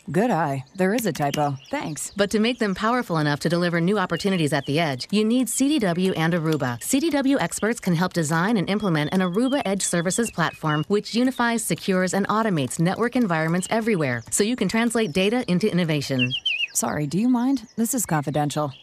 Good 0.09 0.31
eye. 0.31 0.63
There 0.75 0.93
is 0.93 1.05
a 1.05 1.11
typo. 1.11 1.57
Thanks. 1.69 2.11
But 2.15 2.31
to 2.31 2.39
make 2.39 2.59
them 2.59 2.73
powerful 2.75 3.17
enough 3.17 3.41
to 3.41 3.49
deliver 3.49 3.81
new 3.81 3.97
opportunities 3.97 4.53
at 4.53 4.65
the 4.65 4.79
edge, 4.79 5.07
you 5.11 5.25
need 5.25 5.47
CDW 5.47 6.13
and 6.17 6.33
Aruba. 6.33 6.79
CDW 6.79 7.37
experts 7.41 7.79
can 7.81 7.95
help 7.95 8.13
design 8.13 8.55
and 8.55 8.69
implement 8.69 9.13
an 9.13 9.19
Aruba 9.19 9.61
Edge 9.65 9.81
Services 9.81 10.31
platform 10.31 10.85
which 10.87 11.13
unifies, 11.13 11.63
secures, 11.63 12.13
and 12.13 12.27
automates 12.29 12.79
network 12.79 13.17
environments 13.17 13.67
everywhere 13.69 14.23
so 14.31 14.43
you 14.45 14.55
can 14.55 14.69
translate 14.69 15.11
data 15.11 15.43
into 15.49 15.69
innovation. 15.69 16.31
Sorry, 16.73 17.05
do 17.05 17.17
you 17.17 17.29
mind? 17.29 17.67
This 17.75 17.93
is 17.93 18.05
confidential. 18.05 18.73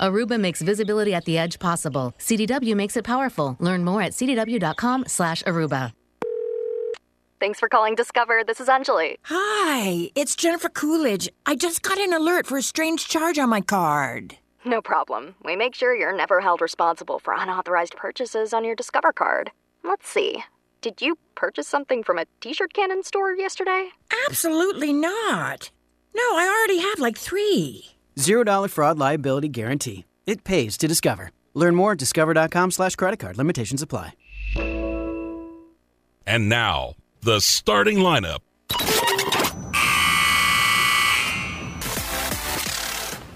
Aruba 0.00 0.38
makes 0.40 0.62
visibility 0.62 1.14
at 1.14 1.24
the 1.24 1.38
edge 1.38 1.58
possible. 1.58 2.12
CDW 2.18 2.74
makes 2.74 2.96
it 2.96 3.04
powerful. 3.04 3.56
Learn 3.60 3.84
more 3.84 4.02
at 4.02 4.12
cdw.com/aruba. 4.12 5.92
Thanks 7.38 7.60
for 7.60 7.68
calling 7.68 7.94
Discover. 7.94 8.44
This 8.46 8.60
is 8.60 8.68
Anjali. 8.68 9.16
Hi, 9.24 10.10
it's 10.14 10.34
Jennifer 10.34 10.70
Coolidge. 10.70 11.28
I 11.44 11.54
just 11.54 11.82
got 11.82 11.98
an 11.98 12.14
alert 12.14 12.46
for 12.46 12.56
a 12.56 12.62
strange 12.62 13.08
charge 13.08 13.38
on 13.38 13.50
my 13.50 13.60
card. 13.60 14.38
No 14.64 14.80
problem. 14.80 15.34
We 15.44 15.54
make 15.54 15.74
sure 15.74 15.94
you're 15.94 16.16
never 16.16 16.40
held 16.40 16.60
responsible 16.62 17.18
for 17.18 17.34
unauthorized 17.34 17.94
purchases 17.94 18.54
on 18.54 18.64
your 18.64 18.74
Discover 18.74 19.12
card. 19.12 19.50
Let's 19.84 20.08
see. 20.08 20.42
Did 20.80 21.02
you 21.02 21.18
purchase 21.34 21.68
something 21.68 22.02
from 22.02 22.18
a 22.18 22.24
t 22.40 22.52
shirt 22.54 22.72
cannon 22.72 23.02
store 23.02 23.32
yesterday? 23.34 23.90
Absolutely 24.28 24.92
not. 24.94 25.70
No, 26.14 26.22
I 26.22 26.48
already 26.48 26.80
have 26.80 26.98
like 26.98 27.18
three. 27.18 27.95
Zero 28.18 28.44
dollar 28.44 28.68
fraud 28.68 28.98
liability 28.98 29.48
guarantee. 29.48 30.04
It 30.26 30.44
pays 30.44 30.76
to 30.78 30.88
Discover. 30.88 31.30
Learn 31.54 31.74
more 31.74 31.92
at 31.92 31.98
discover.com 31.98 32.70
slash 32.70 32.96
credit 32.96 33.18
card. 33.18 33.38
Limitations 33.38 33.82
apply. 33.82 34.12
And 36.26 36.48
now, 36.48 36.94
the 37.22 37.40
starting 37.40 37.98
lineup. 37.98 38.40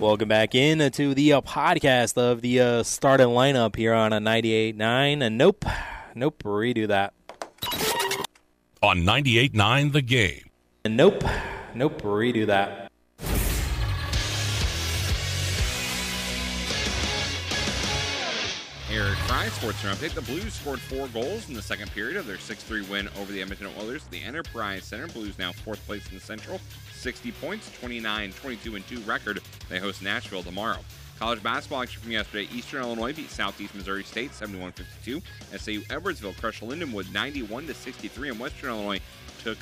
Welcome 0.00 0.28
back 0.28 0.54
in 0.54 0.90
to 0.92 1.14
the 1.14 1.34
uh, 1.34 1.40
podcast 1.42 2.16
of 2.16 2.40
the 2.40 2.60
uh, 2.60 2.82
starting 2.82 3.28
lineup 3.28 3.76
here 3.76 3.92
on 3.92 4.12
a 4.14 4.18
98.9. 4.18 5.22
And 5.22 5.38
nope, 5.38 5.64
nope, 6.14 6.42
redo 6.42 6.88
that. 6.88 7.12
On 8.82 8.98
98.9 8.98 9.92
The 9.92 10.02
Game. 10.02 10.50
And 10.84 10.96
nope, 10.96 11.22
nope, 11.74 12.00
redo 12.00 12.46
that. 12.46 12.89
Fry, 19.30 19.46
Sports 19.46 19.78
Center 19.78 19.94
update. 19.94 20.14
The 20.14 20.22
Blues 20.22 20.54
scored 20.54 20.80
four 20.80 21.06
goals 21.06 21.48
in 21.48 21.54
the 21.54 21.62
second 21.62 21.92
period 21.92 22.16
of 22.16 22.26
their 22.26 22.36
6-3 22.36 22.90
win 22.90 23.08
over 23.16 23.30
the 23.30 23.40
Edmonton 23.40 23.68
Oilers 23.78 24.02
the 24.06 24.20
Enterprise 24.20 24.82
Center. 24.82 25.06
Blues 25.06 25.38
now 25.38 25.52
fourth 25.52 25.78
place 25.86 26.04
in 26.08 26.16
the 26.16 26.20
Central, 26.20 26.60
60 26.94 27.30
points, 27.30 27.70
29, 27.78 28.32
22 28.32 28.74
and 28.74 28.88
2 28.88 28.98
record. 29.02 29.40
They 29.68 29.78
host 29.78 30.02
Nashville 30.02 30.42
tomorrow. 30.42 30.78
College 31.20 31.44
basketball 31.44 31.82
action 31.82 32.02
from 32.02 32.10
yesterday. 32.10 32.48
Eastern 32.52 32.82
Illinois 32.82 33.12
beat 33.12 33.30
Southeast 33.30 33.72
Missouri 33.76 34.02
State 34.02 34.32
71-52. 34.32 35.22
SIU 35.56 35.82
Edwardsville 35.82 36.36
crushed 36.40 36.64
Lindenwood 36.64 37.12
91 37.12 37.72
63, 37.72 38.30
and 38.30 38.40
Western 38.40 38.70
Illinois 38.70 39.00
took 39.44 39.58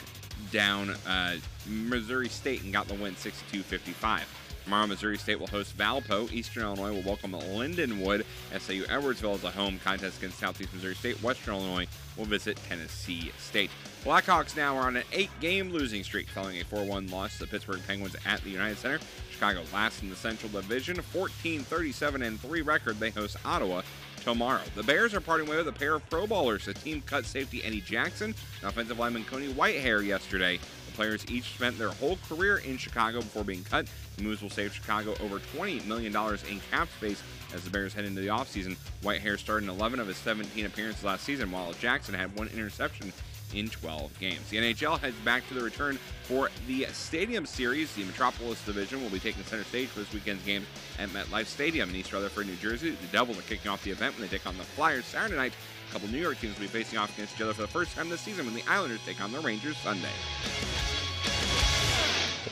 down 0.51 0.95
uh, 1.07 1.37
Missouri 1.67 2.31
State 2.31 2.63
and 2.63 2.73
got 2.73 2.89
the 2.89 2.95
win 2.95 3.15
62-55. 3.17 4.23
Tomorrow, 4.69 4.89
Missouri 4.89 5.17
State 5.17 5.41
will 5.41 5.47
host 5.47 5.79
Valpo. 5.79 6.31
Eastern 6.31 6.63
Illinois 6.63 6.93
will 6.93 7.01
welcome 7.01 7.33
Lindenwood. 7.33 8.23
SIU 8.55 8.85
Edwardsville 8.85 9.37
is 9.37 9.45
a 9.45 9.51
home 9.51 9.81
contest 9.83 10.19
against 10.19 10.39
Southeast 10.39 10.75
Missouri 10.75 10.95
State. 10.95 11.23
Western 11.23 11.55
Illinois 11.55 11.87
will 12.19 12.27
visit 12.27 12.59
Tennessee 12.69 13.33
State. 13.39 13.71
Blackhawks 14.05 14.59
now 14.59 14.77
are 14.77 14.83
on 14.83 14.99
an 14.99 15.05
eight-game 15.15 15.73
losing 15.73 16.05
streak 16.05 16.29
following 16.29 16.61
a 16.61 16.65
4-1 16.65 17.11
loss 17.11 17.39
to 17.39 17.45
the 17.45 17.47
Pittsburgh 17.47 17.81
Penguins 17.87 18.15
at 18.27 18.43
the 18.43 18.51
United 18.51 18.77
Center. 18.77 18.99
Chicago 19.31 19.63
last 19.73 20.03
in 20.03 20.11
the 20.11 20.17
Central 20.17 20.53
Division, 20.53 20.97
14-37 20.97 22.27
and 22.27 22.39
3 22.39 22.61
record. 22.61 23.01
They 23.01 23.09
host 23.09 23.39
Ottawa 23.47 23.81
tomorrow. 24.23 24.61
The 24.75 24.83
Bears 24.83 25.15
are 25.15 25.23
parting 25.23 25.49
with 25.49 25.67
a 25.67 25.73
pair 25.73 25.95
of 25.95 26.11
Pro 26.11 26.27
Bowlers. 26.27 26.67
The 26.67 26.75
team 26.75 27.03
cut 27.07 27.25
safety 27.25 27.65
Eddie 27.65 27.81
Jackson 27.81 28.35
and 28.61 28.69
offensive 28.69 28.99
lineman 28.99 29.25
Cody 29.25 29.51
Whitehair 29.51 30.05
yesterday. 30.05 30.59
The 30.59 30.93
players 30.93 31.25
each 31.31 31.55
spent 31.55 31.79
their 31.79 31.89
whole 31.89 32.19
career 32.29 32.59
in 32.59 32.77
Chicago 32.77 33.21
before 33.21 33.45
being 33.45 33.65
cut. 33.65 33.87
Moves 34.21 34.43
will 34.43 34.51
save 34.51 34.73
Chicago 34.73 35.15
over 35.21 35.39
$20 35.39 35.87
million 35.87 36.15
in 36.51 36.61
cap 36.71 36.89
space 36.97 37.23
as 37.55 37.65
the 37.65 37.71
Bears 37.71 37.95
head 37.95 38.05
into 38.05 38.21
the 38.21 38.29
offseason. 38.29 38.77
Whitehair 39.03 39.39
started 39.39 39.65
in 39.65 39.71
11 39.71 40.01
of 40.01 40.07
his 40.07 40.17
17 40.19 40.67
appearances 40.67 41.05
last 41.05 41.25
season, 41.25 41.51
while 41.51 41.73
Jackson 41.75 42.15
had 42.15 42.35
one 42.37 42.49
interception 42.49 43.13
in 43.55 43.69
12 43.69 44.19
games. 44.19 44.51
The 44.51 44.59
NHL 44.59 44.99
heads 44.99 45.17
back 45.25 45.47
to 45.49 45.55
the 45.55 45.63
return 45.63 45.99
for 46.25 46.51
the 46.67 46.87
Stadium 46.93 47.47
Series. 47.47 47.95
The 47.95 48.05
Metropolitan 48.05 48.57
Division 48.67 49.03
will 49.03 49.11
be 49.11 49.19
taking 49.19 49.43
center 49.45 49.65
stage 49.65 49.89
for 49.89 50.01
this 50.01 50.13
weekend's 50.13 50.45
game 50.45 50.67
at 50.99 51.09
MetLife 51.11 51.47
Stadium 51.47 51.89
in 51.91 51.97
East 51.97 52.13
Rutherford, 52.13 52.47
New 52.47 52.57
Jersey. 52.57 52.91
The 52.91 53.07
Devils 53.09 53.39
are 53.39 53.43
kicking 53.43 53.71
off 53.71 53.83
the 53.83 53.91
event 53.91 54.15
when 54.19 54.29
they 54.29 54.37
take 54.37 54.47
on 54.47 54.57
the 54.59 54.65
Flyers 54.65 55.07
Saturday 55.07 55.37
night. 55.37 55.53
A 55.89 55.93
couple 55.93 56.09
New 56.09 56.19
York 56.19 56.39
teams 56.39 56.55
will 56.55 56.63
be 56.63 56.69
facing 56.69 56.99
off 56.99 57.15
against 57.15 57.37
each 57.37 57.43
other 57.43 57.55
for 57.55 57.63
the 57.63 57.69
first 57.69 57.95
time 57.97 58.11
this 58.11 58.21
season 58.21 58.45
when 58.45 58.55
the 58.55 58.65
Islanders 58.69 59.01
take 59.07 59.23
on 59.23 59.33
the 59.33 59.41
Rangers 59.41 59.77
Sunday. 59.79 60.09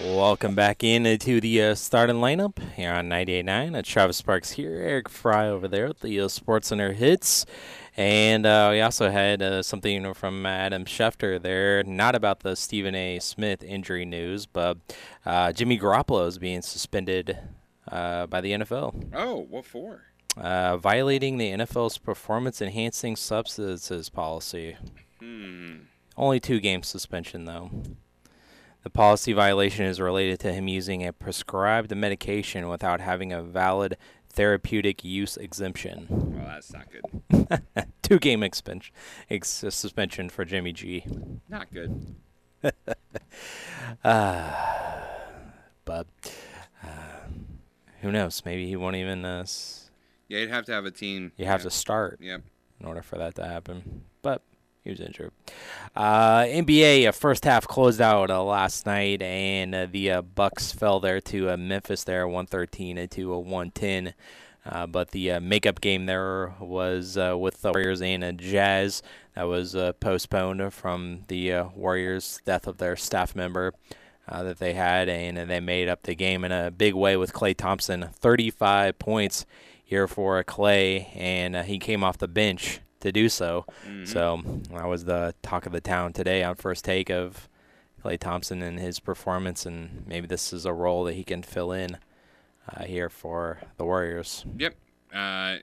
Welcome 0.00 0.54
back 0.54 0.84
into 0.84 1.40
the 1.40 1.62
uh, 1.62 1.74
starting 1.74 2.16
lineup 2.16 2.58
here 2.74 2.92
on 2.92 3.08
98.9. 3.08 3.78
Uh, 3.78 3.82
Travis 3.82 4.18
Sparks 4.18 4.50
here, 4.52 4.74
Eric 4.74 5.08
Fry 5.08 5.48
over 5.48 5.68
there 5.68 5.88
with 5.88 6.00
the 6.00 6.20
uh, 6.20 6.28
Sports 6.28 6.68
Center 6.68 6.92
hits. 6.92 7.46
And 7.96 8.44
uh, 8.44 8.68
we 8.72 8.80
also 8.82 9.10
had 9.10 9.40
uh, 9.40 9.62
something 9.62 10.12
from 10.12 10.44
Adam 10.44 10.84
Schefter 10.84 11.40
there, 11.40 11.82
not 11.84 12.14
about 12.14 12.40
the 12.40 12.56
Stephen 12.56 12.94
A. 12.94 13.18
Smith 13.20 13.62
injury 13.62 14.04
news, 14.04 14.44
but 14.44 14.76
uh, 15.24 15.52
Jimmy 15.52 15.78
Garoppolo 15.78 16.26
is 16.26 16.38
being 16.38 16.60
suspended 16.60 17.38
uh, 17.90 18.26
by 18.26 18.42
the 18.42 18.52
NFL. 18.52 19.12
Oh, 19.14 19.46
what 19.48 19.64
for? 19.64 20.02
Uh, 20.36 20.76
violating 20.76 21.38
the 21.38 21.52
NFL's 21.52 21.96
performance 21.96 22.60
enhancing 22.60 23.16
substances 23.16 24.10
policy. 24.10 24.76
Hmm. 25.20 25.76
Only 26.18 26.38
two 26.38 26.60
game 26.60 26.82
suspension, 26.82 27.46
though. 27.46 27.70
The 28.86 28.90
policy 28.90 29.32
violation 29.32 29.84
is 29.84 30.00
related 30.00 30.38
to 30.38 30.52
him 30.52 30.68
using 30.68 31.04
a 31.04 31.12
prescribed 31.12 31.92
medication 31.96 32.68
without 32.68 33.00
having 33.00 33.32
a 33.32 33.42
valid 33.42 33.96
therapeutic 34.28 35.02
use 35.02 35.36
exemption. 35.36 36.06
Well, 36.08 36.46
that's 36.46 36.72
not 36.72 36.86
good. 36.92 37.62
Two 38.02 38.20
game 38.20 38.44
ex- 38.44 38.62
suspension 39.70 40.28
for 40.28 40.44
Jimmy 40.44 40.72
G. 40.72 41.04
Not 41.48 41.66
good. 41.72 42.14
uh, 44.04 44.54
but 45.84 46.06
uh, 46.84 46.86
who 48.02 48.12
knows? 48.12 48.40
Maybe 48.44 48.68
he 48.68 48.76
won't 48.76 48.94
even. 48.94 49.24
Uh, 49.24 49.40
s- 49.40 49.90
Yeah, 50.28 50.38
you'd 50.38 50.50
have 50.50 50.64
to 50.66 50.72
have 50.72 50.84
a 50.84 50.92
team. 50.92 51.32
you 51.36 51.46
have 51.46 51.62
yeah. 51.62 51.64
to 51.64 51.70
start 51.70 52.20
Yep. 52.22 52.42
in 52.78 52.86
order 52.86 53.02
for 53.02 53.18
that 53.18 53.34
to 53.34 53.44
happen. 53.48 54.02
He 54.86 54.92
was 54.92 55.00
injured. 55.00 55.32
Uh, 55.96 56.42
NBA 56.42 57.08
uh, 57.08 57.12
first 57.12 57.44
half 57.44 57.66
closed 57.66 58.00
out 58.00 58.30
uh, 58.30 58.40
last 58.44 58.86
night, 58.86 59.20
and 59.20 59.74
uh, 59.74 59.86
the 59.90 60.12
uh, 60.12 60.22
Bucks 60.22 60.70
fell 60.70 61.00
there 61.00 61.20
to 61.22 61.50
uh, 61.50 61.56
Memphis 61.56 62.04
there, 62.04 62.28
113 62.28 63.08
to 63.08 63.32
a 63.32 63.40
110. 63.40 64.14
Uh, 64.64 64.86
but 64.86 65.10
the 65.10 65.40
makeup 65.40 65.80
game 65.80 66.06
there 66.06 66.54
was 66.60 67.16
with 67.16 67.62
the 67.62 67.72
Warriors 67.72 68.00
and 68.00 68.38
Jazz. 68.38 69.02
That 69.34 69.48
was 69.48 69.74
postponed 69.98 70.72
from 70.72 71.22
the 71.26 71.62
Warriors' 71.74 72.40
death 72.44 72.68
of 72.68 72.78
their 72.78 72.94
staff 72.94 73.34
member 73.34 73.74
uh, 74.28 74.44
that 74.44 74.60
they 74.60 74.74
had, 74.74 75.08
and 75.08 75.50
they 75.50 75.58
made 75.58 75.88
up 75.88 76.04
the 76.04 76.14
game 76.14 76.44
in 76.44 76.52
a 76.52 76.70
big 76.70 76.94
way 76.94 77.16
with 77.16 77.32
Klay 77.32 77.56
Thompson, 77.56 78.10
35 78.20 79.00
points 79.00 79.46
here 79.84 80.06
for 80.06 80.42
Klay, 80.44 81.08
and 81.16 81.56
uh, 81.56 81.62
he 81.64 81.80
came 81.80 82.04
off 82.04 82.18
the 82.18 82.28
bench 82.28 82.80
to 83.00 83.12
do 83.12 83.28
so. 83.28 83.66
So 84.04 84.42
that 84.70 84.86
was 84.86 85.04
the 85.04 85.34
talk 85.42 85.66
of 85.66 85.72
the 85.72 85.80
town 85.80 86.12
today 86.12 86.42
on 86.42 86.54
first 86.54 86.84
take 86.84 87.10
of 87.10 87.48
Klay 88.02 88.18
Thompson 88.18 88.62
and 88.62 88.78
his 88.78 89.00
performance, 89.00 89.66
and 89.66 90.04
maybe 90.06 90.26
this 90.26 90.52
is 90.52 90.64
a 90.64 90.72
role 90.72 91.04
that 91.04 91.14
he 91.14 91.24
can 91.24 91.42
fill 91.42 91.72
in 91.72 91.98
uh, 92.74 92.84
here 92.84 93.08
for 93.08 93.58
the 93.76 93.84
Warriors. 93.84 94.44
Yep. 94.58 94.74
Uh, 95.12 95.56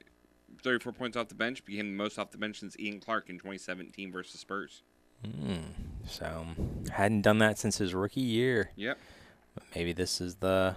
34 0.61 0.93
points 0.93 1.17
off 1.17 1.27
the 1.27 1.35
bench. 1.35 1.63
Became 1.65 1.87
the 1.91 2.03
most 2.03 2.17
off 2.17 2.31
the 2.31 2.37
bench 2.37 2.59
since 2.59 2.77
Ian 2.79 2.99
Clark 2.99 3.29
in 3.29 3.37
2017 3.37 4.11
versus 4.11 4.39
Spurs. 4.39 4.83
Mm, 5.25 5.63
so 6.05 6.45
hadn't 6.91 7.21
done 7.21 7.37
that 7.39 7.57
since 7.57 7.77
his 7.77 7.93
rookie 7.93 8.21
year. 8.21 8.71
Yep. 8.75 8.97
But 9.53 9.63
maybe 9.75 9.93
this 9.93 10.19
is 10.19 10.35
the 10.35 10.75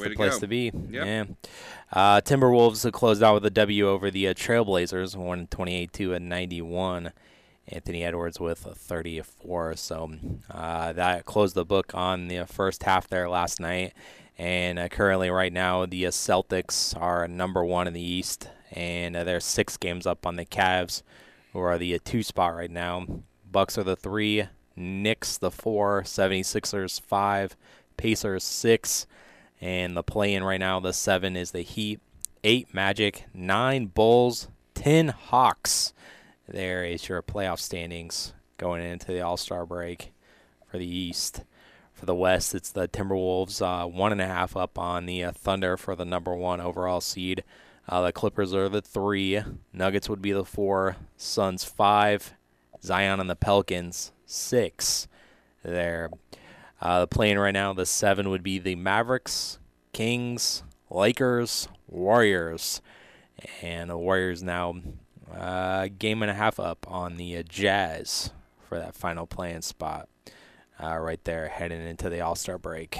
way 0.00 0.08
the 0.08 0.16
place 0.16 0.34
go. 0.34 0.40
to 0.40 0.46
be. 0.46 0.72
Yep. 0.90 1.06
Yeah. 1.06 1.24
Uh, 1.92 2.20
Timberwolves 2.20 2.90
closed 2.92 3.22
out 3.22 3.34
with 3.34 3.46
a 3.46 3.50
W 3.50 3.88
over 3.88 4.10
the 4.10 4.28
uh, 4.28 4.34
Trailblazers, 4.34 5.16
won 5.16 5.46
28 5.48 5.92
to 5.94 6.18
91. 6.18 7.12
Anthony 7.68 8.02
Edwards 8.02 8.40
with 8.40 8.66
a 8.66 8.74
34. 8.74 9.76
So 9.76 10.10
uh, 10.50 10.92
that 10.92 11.24
closed 11.24 11.54
the 11.54 11.64
book 11.64 11.92
on 11.94 12.28
the 12.28 12.44
first 12.44 12.82
half 12.82 13.08
there 13.08 13.28
last 13.28 13.60
night. 13.60 13.94
And 14.38 14.78
uh, 14.78 14.88
currently, 14.88 15.30
right 15.30 15.52
now, 15.52 15.86
the 15.86 16.06
uh, 16.06 16.10
Celtics 16.10 17.00
are 17.00 17.28
number 17.28 17.64
one 17.64 17.86
in 17.86 17.92
the 17.92 18.02
East, 18.02 18.48
and 18.72 19.14
uh, 19.14 19.24
they're 19.24 19.40
six 19.40 19.76
games 19.76 20.06
up 20.06 20.26
on 20.26 20.36
the 20.36 20.46
Cavs, 20.46 21.02
who 21.52 21.60
are 21.60 21.78
the 21.78 21.94
uh, 21.94 21.98
two 22.04 22.22
spot 22.22 22.54
right 22.54 22.70
now. 22.70 23.06
Bucks 23.50 23.76
are 23.76 23.84
the 23.84 23.94
three, 23.94 24.48
Knicks 24.74 25.36
the 25.36 25.50
four, 25.50 26.02
76ers 26.02 27.00
five, 27.00 27.56
Pacers 27.98 28.42
six, 28.42 29.06
and 29.62 29.96
the 29.96 30.02
play-in 30.02 30.42
right 30.42 30.60
now 30.60 30.80
the 30.80 30.92
seven 30.92 31.36
is 31.36 31.52
the 31.52 31.62
Heat, 31.62 32.00
eight 32.42 32.74
Magic, 32.74 33.26
nine 33.32 33.86
Bulls, 33.86 34.48
ten 34.74 35.08
Hawks. 35.08 35.94
There 36.48 36.84
is 36.84 37.08
your 37.08 37.22
playoff 37.22 37.60
standings 37.60 38.34
going 38.58 38.82
into 38.82 39.06
the 39.06 39.20
All 39.20 39.36
Star 39.36 39.64
break 39.64 40.12
for 40.66 40.76
the 40.76 40.86
East. 40.86 41.44
For 41.92 42.06
the 42.06 42.14
West, 42.14 42.52
it's 42.52 42.72
the 42.72 42.88
Timberwolves 42.88 43.62
uh, 43.62 43.86
one 43.86 44.10
and 44.10 44.20
a 44.20 44.26
half 44.26 44.56
up 44.56 44.76
on 44.76 45.06
the 45.06 45.22
uh, 45.22 45.30
Thunder 45.30 45.76
for 45.76 45.94
the 45.94 46.04
number 46.04 46.34
one 46.34 46.60
overall 46.60 47.00
seed. 47.00 47.44
Uh, 47.88 48.02
the 48.02 48.12
Clippers 48.12 48.52
are 48.52 48.68
the 48.68 48.82
three. 48.82 49.40
Nuggets 49.72 50.08
would 50.08 50.20
be 50.20 50.32
the 50.32 50.44
four. 50.44 50.96
Suns 51.16 51.62
five. 51.62 52.34
Zion 52.82 53.20
and 53.20 53.30
the 53.30 53.36
Pelicans 53.36 54.10
six. 54.26 55.06
There. 55.62 56.10
Uh, 56.82 57.02
the 57.02 57.06
play-in 57.06 57.38
right 57.38 57.52
now, 57.52 57.72
the 57.72 57.86
seven 57.86 58.28
would 58.28 58.42
be 58.42 58.58
the 58.58 58.74
Mavericks, 58.74 59.60
Kings, 59.92 60.64
Lakers, 60.90 61.68
Warriors, 61.86 62.82
and 63.62 63.88
the 63.88 63.96
Warriors 63.96 64.42
now 64.42 64.74
uh, 65.32 65.86
game 65.96 66.22
and 66.22 66.30
a 66.30 66.34
half 66.34 66.58
up 66.58 66.84
on 66.90 67.18
the 67.18 67.36
uh, 67.36 67.44
Jazz 67.44 68.32
for 68.68 68.80
that 68.80 68.96
final 68.96 69.26
play-in 69.28 69.62
spot. 69.62 70.08
Uh, 70.82 70.98
right 70.98 71.22
there, 71.22 71.46
heading 71.46 71.86
into 71.86 72.10
the 72.10 72.20
All 72.20 72.34
Star 72.34 72.58
break. 72.58 72.98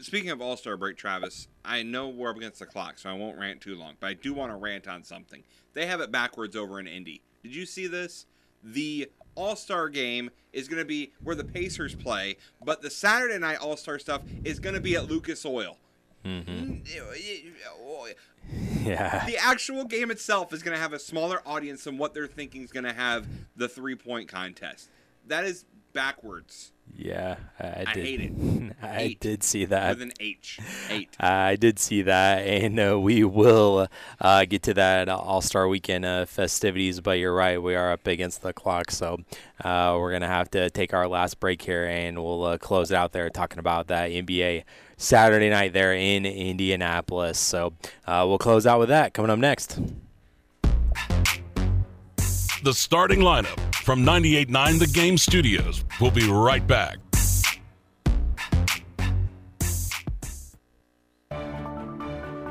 Speaking 0.00 0.30
of 0.30 0.42
All 0.42 0.56
Star 0.56 0.76
break, 0.76 0.96
Travis, 0.96 1.46
I 1.64 1.84
know 1.84 2.08
we're 2.08 2.30
up 2.30 2.36
against 2.36 2.58
the 2.58 2.66
clock, 2.66 2.98
so 2.98 3.08
I 3.08 3.12
won't 3.12 3.38
rant 3.38 3.60
too 3.60 3.76
long, 3.76 3.94
but 4.00 4.08
I 4.08 4.14
do 4.14 4.34
want 4.34 4.50
to 4.50 4.56
rant 4.56 4.88
on 4.88 5.04
something. 5.04 5.44
They 5.74 5.86
have 5.86 6.00
it 6.00 6.10
backwards 6.10 6.56
over 6.56 6.80
in 6.80 6.88
Indy. 6.88 7.22
Did 7.44 7.54
you 7.54 7.66
see 7.66 7.86
this? 7.86 8.26
The 8.64 9.08
All 9.36 9.54
Star 9.54 9.88
game 9.88 10.30
is 10.52 10.66
going 10.66 10.80
to 10.80 10.86
be 10.86 11.12
where 11.22 11.36
the 11.36 11.44
Pacers 11.44 11.94
play, 11.94 12.36
but 12.64 12.82
the 12.82 12.90
Saturday 12.90 13.38
night 13.38 13.58
All 13.58 13.76
Star 13.76 13.98
stuff 13.98 14.22
is 14.44 14.58
going 14.58 14.74
to 14.74 14.80
be 14.80 14.96
at 14.96 15.08
Lucas 15.08 15.46
Oil. 15.46 15.76
Mm-hmm. 16.24 16.78
Yeah. 18.84 19.24
The 19.26 19.36
actual 19.36 19.84
game 19.84 20.10
itself 20.10 20.52
is 20.52 20.62
going 20.62 20.74
to 20.74 20.80
have 20.80 20.92
a 20.92 20.98
smaller 20.98 21.40
audience 21.46 21.84
than 21.84 21.98
what 21.98 22.14
they're 22.14 22.26
thinking 22.26 22.62
is 22.62 22.72
going 22.72 22.84
to 22.84 22.92
have 22.92 23.26
the 23.56 23.68
three 23.68 23.94
point 23.94 24.28
contest. 24.28 24.90
That 25.26 25.44
is 25.44 25.64
backwards. 25.92 26.72
Yeah, 26.94 27.36
I, 27.60 27.84
I 27.86 27.94
did. 27.94 28.04
hate 28.04 28.20
it. 28.20 28.76
I 28.82 29.00
Eight. 29.00 29.20
did 29.20 29.42
see 29.42 29.64
that. 29.66 29.90
With 29.90 30.02
an 30.02 30.12
H. 30.18 30.58
Eight. 30.90 31.10
I 31.20 31.56
did 31.56 31.78
see 31.78 32.02
that, 32.02 32.38
and 32.38 32.78
uh, 32.80 32.98
we 32.98 33.22
will 33.22 33.88
uh, 34.20 34.44
get 34.46 34.62
to 34.64 34.74
that 34.74 35.08
All 35.08 35.42
Star 35.42 35.68
Weekend 35.68 36.04
uh, 36.06 36.24
festivities. 36.24 37.00
But 37.00 37.18
you're 37.18 37.34
right, 37.34 37.62
we 37.62 37.74
are 37.74 37.92
up 37.92 38.06
against 38.06 38.42
the 38.42 38.52
clock, 38.54 38.90
so 38.90 39.18
uh, 39.62 39.96
we're 39.98 40.12
gonna 40.12 40.26
have 40.26 40.50
to 40.52 40.70
take 40.70 40.94
our 40.94 41.06
last 41.06 41.38
break 41.38 41.60
here, 41.62 41.84
and 41.84 42.22
we'll 42.22 42.44
uh, 42.44 42.58
close 42.58 42.90
it 42.90 42.96
out 42.96 43.12
there 43.12 43.28
talking 43.28 43.58
about 43.58 43.88
that 43.88 44.10
NBA 44.10 44.64
Saturday 44.96 45.50
night 45.50 45.74
there 45.74 45.92
in 45.92 46.24
Indianapolis. 46.24 47.38
So 47.38 47.74
uh, 48.06 48.24
we'll 48.26 48.38
close 48.38 48.66
out 48.66 48.78
with 48.78 48.88
that 48.88 49.12
coming 49.12 49.30
up 49.30 49.38
next. 49.38 49.78
The 52.66 52.74
starting 52.74 53.20
lineup 53.20 53.60
from 53.76 54.04
98.9 54.04 54.80
The 54.80 54.86
Game 54.88 55.16
Studios. 55.16 55.84
We'll 56.00 56.10
be 56.10 56.28
right 56.28 56.66
back. 56.66 56.96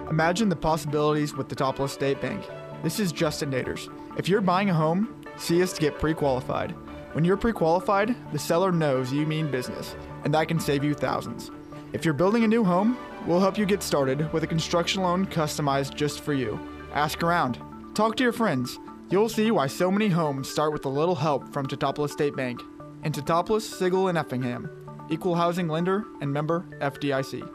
Imagine 0.09 0.47
the 0.47 0.55
possibilities 0.55 1.35
with 1.35 1.49
the 1.49 1.55
Teutopolis 1.57 1.89
State 1.89 2.21
Bank. 2.21 2.41
This 2.81 3.01
is 3.01 3.11
Justin 3.11 3.51
Naders. 3.51 3.89
If 4.17 4.29
you're 4.29 4.39
buying 4.39 4.69
a 4.69 4.73
home, 4.73 5.21
see 5.35 5.61
us 5.61 5.73
to 5.73 5.81
get 5.81 5.99
pre 5.99 6.13
qualified. 6.13 6.71
When 7.11 7.25
you're 7.25 7.35
pre 7.35 7.51
qualified, 7.51 8.15
the 8.31 8.39
seller 8.39 8.71
knows 8.71 9.11
you 9.11 9.25
mean 9.25 9.51
business, 9.51 9.97
and 10.23 10.33
that 10.33 10.47
can 10.47 10.61
save 10.61 10.85
you 10.85 10.93
thousands. 10.93 11.51
If 11.91 12.05
you're 12.05 12.13
building 12.13 12.45
a 12.45 12.47
new 12.47 12.63
home, 12.63 12.97
we'll 13.27 13.41
help 13.41 13.57
you 13.57 13.65
get 13.65 13.83
started 13.83 14.31
with 14.31 14.43
a 14.43 14.47
construction 14.47 15.03
loan 15.03 15.25
customized 15.25 15.93
just 15.93 16.21
for 16.21 16.33
you. 16.33 16.57
Ask 16.93 17.21
around, 17.21 17.59
talk 17.95 18.15
to 18.15 18.23
your 18.23 18.31
friends. 18.31 18.79
You'll 19.09 19.29
see 19.29 19.51
why 19.51 19.67
so 19.67 19.91
many 19.91 20.07
homes 20.07 20.49
start 20.49 20.73
with 20.73 20.85
a 20.85 20.89
little 20.89 21.15
help 21.15 21.53
from 21.53 21.67
Teutopolis 21.67 22.11
State 22.11 22.35
Bank. 22.35 22.61
And 23.03 23.13
Teutopolis, 23.13 23.61
Sigel, 23.61 24.07
and 24.07 24.17
Effingham. 24.17 24.69
Equal 25.09 25.35
housing 25.35 25.67
lender 25.67 26.05
and 26.21 26.33
member 26.33 26.65
FDIC. 26.81 27.47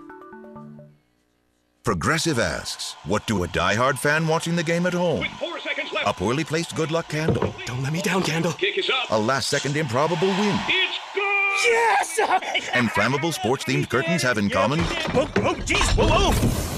Progressive 1.82 2.38
asks, 2.38 2.92
what 3.04 3.26
do 3.26 3.42
a 3.42 3.48
diehard 3.48 3.98
fan 3.98 4.28
watching 4.28 4.54
the 4.54 4.62
game 4.62 4.86
at 4.86 4.92
home? 4.92 5.24
Four 5.38 5.58
left. 6.04 6.08
A 6.08 6.12
poorly 6.12 6.44
placed 6.44 6.74
good 6.76 6.90
luck 6.90 7.08
candle. 7.08 7.54
Don't 7.66 7.82
let 7.82 7.92
me 7.92 8.00
down, 8.02 8.22
Candle. 8.22 8.52
Kick 8.52 8.78
is 8.78 8.90
up. 8.90 9.10
A 9.10 9.18
last 9.18 9.48
second 9.48 9.76
improbable 9.76 10.28
win. 10.28 10.58
It's 10.68 10.98
good. 11.14 11.20
Yes. 11.64 12.70
And 12.74 12.88
flammable 12.90 13.32
sports 13.32 13.64
themed 13.64 13.88
curtains 13.88 14.22
have 14.22 14.38
in 14.38 14.48
common 14.50 14.80
Whoa, 14.80 15.26
whoa, 15.26 15.54
geez, 15.54 15.90
whoa, 15.92 16.06
whoa. 16.08 16.69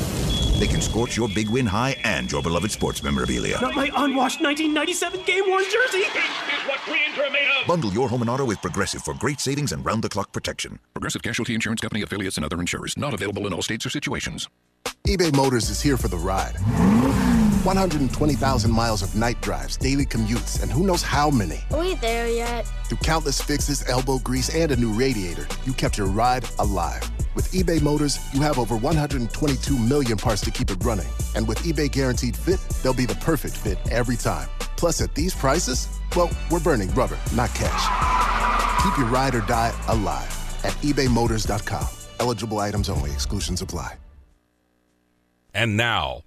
They 0.62 0.68
can 0.68 0.80
scorch 0.80 1.16
your 1.16 1.28
big 1.28 1.48
win 1.48 1.66
high 1.66 1.96
and 2.04 2.30
your 2.30 2.40
beloved 2.40 2.70
sports 2.70 3.02
memorabilia. 3.02 3.58
Not 3.60 3.74
my 3.74 3.90
unwashed 3.96 4.40
1997 4.40 5.24
game 5.24 5.42
worn 5.48 5.64
jersey. 5.64 6.04
This 6.14 6.24
is 6.24 6.68
what 6.68 6.78
friends 6.78 7.18
are 7.18 7.28
made 7.30 7.48
of. 7.60 7.66
Bundle 7.66 7.92
your 7.92 8.08
home 8.08 8.20
and 8.20 8.30
auto 8.30 8.44
with 8.44 8.62
Progressive 8.62 9.02
for 9.02 9.12
great 9.14 9.40
savings 9.40 9.72
and 9.72 9.84
round 9.84 10.04
the 10.04 10.08
clock 10.08 10.30
protection. 10.30 10.78
Progressive 10.94 11.20
Casualty 11.20 11.54
Insurance 11.54 11.80
Company 11.80 12.02
affiliates 12.02 12.36
and 12.36 12.46
other 12.46 12.60
insurers. 12.60 12.96
Not 12.96 13.12
available 13.12 13.44
in 13.44 13.52
all 13.52 13.60
states 13.60 13.84
or 13.86 13.90
situations. 13.90 14.48
eBay 15.04 15.34
Motors 15.34 15.68
is 15.68 15.82
here 15.82 15.96
for 15.96 16.06
the 16.06 16.16
ride. 16.16 16.54
120,000 17.64 18.70
miles 18.70 19.02
of 19.02 19.16
night 19.16 19.40
drives, 19.40 19.76
daily 19.76 20.06
commutes, 20.06 20.62
and 20.62 20.70
who 20.70 20.86
knows 20.86 21.02
how 21.02 21.28
many. 21.28 21.58
Are 21.72 21.80
we 21.80 21.96
there 21.96 22.28
yet? 22.28 22.66
Through 22.84 22.98
countless 22.98 23.40
fixes, 23.40 23.88
elbow 23.88 24.20
grease, 24.20 24.54
and 24.54 24.70
a 24.70 24.76
new 24.76 24.92
radiator, 24.92 25.48
you 25.64 25.72
kept 25.72 25.98
your 25.98 26.06
ride 26.06 26.48
alive. 26.60 27.02
With 27.34 27.50
eBay 27.52 27.80
Motors, 27.80 28.18
you 28.34 28.40
have 28.42 28.58
over 28.58 28.76
122 28.76 29.78
million 29.78 30.18
parts 30.18 30.40
to 30.42 30.50
keep 30.50 30.70
it 30.70 30.84
running. 30.84 31.08
And 31.34 31.46
with 31.48 31.58
eBay 31.58 31.90
Guaranteed 31.90 32.36
Fit, 32.36 32.60
they'll 32.82 32.92
be 32.94 33.06
the 33.06 33.14
perfect 33.16 33.56
fit 33.56 33.78
every 33.90 34.16
time. 34.16 34.48
Plus, 34.76 35.00
at 35.00 35.14
these 35.14 35.34
prices, 35.34 35.88
well, 36.14 36.30
we're 36.50 36.60
burning 36.60 36.92
rubber, 36.94 37.18
not 37.34 37.50
cash. 37.54 38.82
Keep 38.82 38.98
your 38.98 39.06
ride 39.06 39.34
or 39.34 39.40
die 39.42 39.72
alive 39.88 40.28
at 40.64 40.72
ebaymotors.com. 40.82 41.86
Eligible 42.20 42.58
items 42.58 42.88
only, 42.88 43.10
exclusions 43.10 43.62
apply. 43.62 43.94
And 45.54 45.76
now, 45.76 46.22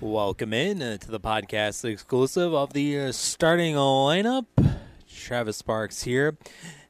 Welcome 0.00 0.52
in 0.52 0.80
uh, 0.80 0.96
to 0.96 1.10
the 1.10 1.18
podcast 1.20 1.84
exclusive 1.84 2.54
of 2.54 2.72
the 2.72 3.00
uh, 3.00 3.12
starting 3.12 3.74
lineup. 3.74 4.46
Travis 5.28 5.58
Sparks 5.58 6.02
here. 6.04 6.38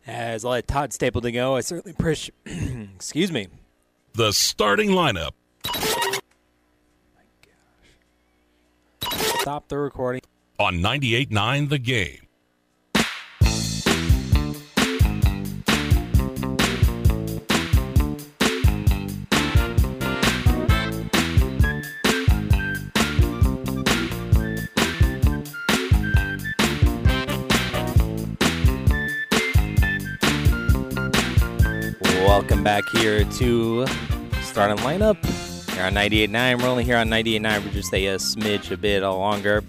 As 0.07 0.45
I 0.45 0.49
let 0.49 0.69
Todd 0.69 0.93
Stapleton 0.93 1.35
go, 1.35 1.57
I 1.57 1.61
certainly 1.61 1.91
appreciate. 1.91 2.37
excuse 2.95 3.33
me. 3.33 3.49
the 4.15 4.33
starting 4.33 4.91
lineup. 4.91 5.33
My 5.75 5.81
gosh! 9.03 9.41
Stop 9.41 9.67
the 9.67 9.79
recording. 9.79 10.21
On 10.61 10.75
98.9 10.77 11.69
The 11.69 11.79
Game. 11.79 12.28
Back 32.69 32.91
here 32.91 33.25
to 33.25 33.87
starting 34.43 34.77
lineup. 34.85 35.17
Here 35.73 35.85
on 35.85 35.95
98.9. 35.95 36.61
We're 36.61 36.69
only 36.69 36.85
here 36.85 36.99
on 36.99 37.09
98.9 37.09 37.63
for 37.63 37.69
just 37.71 37.95
a, 37.95 38.09
uh 38.09 38.19
smidge, 38.19 38.71
a 38.71 38.77
bit 38.77 39.03
longer. 39.03 39.65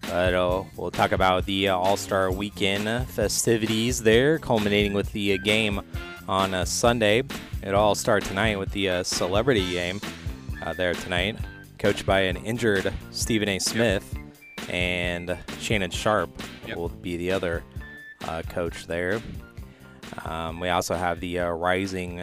But 0.00 0.32
uh, 0.32 0.64
we'll 0.74 0.90
talk 0.90 1.12
about 1.12 1.44
the 1.44 1.68
uh, 1.68 1.76
All 1.76 1.98
Star 1.98 2.32
Weekend 2.32 3.06
festivities 3.10 4.02
there, 4.02 4.38
culminating 4.38 4.94
with 4.94 5.12
the 5.12 5.34
uh, 5.34 5.36
game 5.44 5.82
on 6.26 6.54
uh, 6.54 6.64
Sunday. 6.64 7.22
It 7.62 7.74
all 7.74 7.94
start 7.94 8.24
tonight 8.24 8.58
with 8.58 8.72
the 8.72 8.88
uh, 8.88 9.02
celebrity 9.02 9.70
game 9.70 10.00
uh, 10.62 10.72
there 10.72 10.94
tonight, 10.94 11.36
coached 11.78 12.06
by 12.06 12.20
an 12.20 12.38
injured 12.38 12.94
Stephen 13.10 13.50
A. 13.50 13.58
Smith, 13.58 14.18
and 14.70 15.36
Shannon 15.60 15.90
Sharpe 15.90 16.42
will 16.74 16.88
be 16.88 17.18
the 17.18 17.30
other 17.30 17.62
uh, 18.26 18.40
coach 18.48 18.86
there. 18.86 19.20
Um, 20.24 20.60
we 20.60 20.68
also 20.68 20.94
have 20.94 21.20
the 21.20 21.40
uh, 21.40 21.50
Rising 21.50 22.20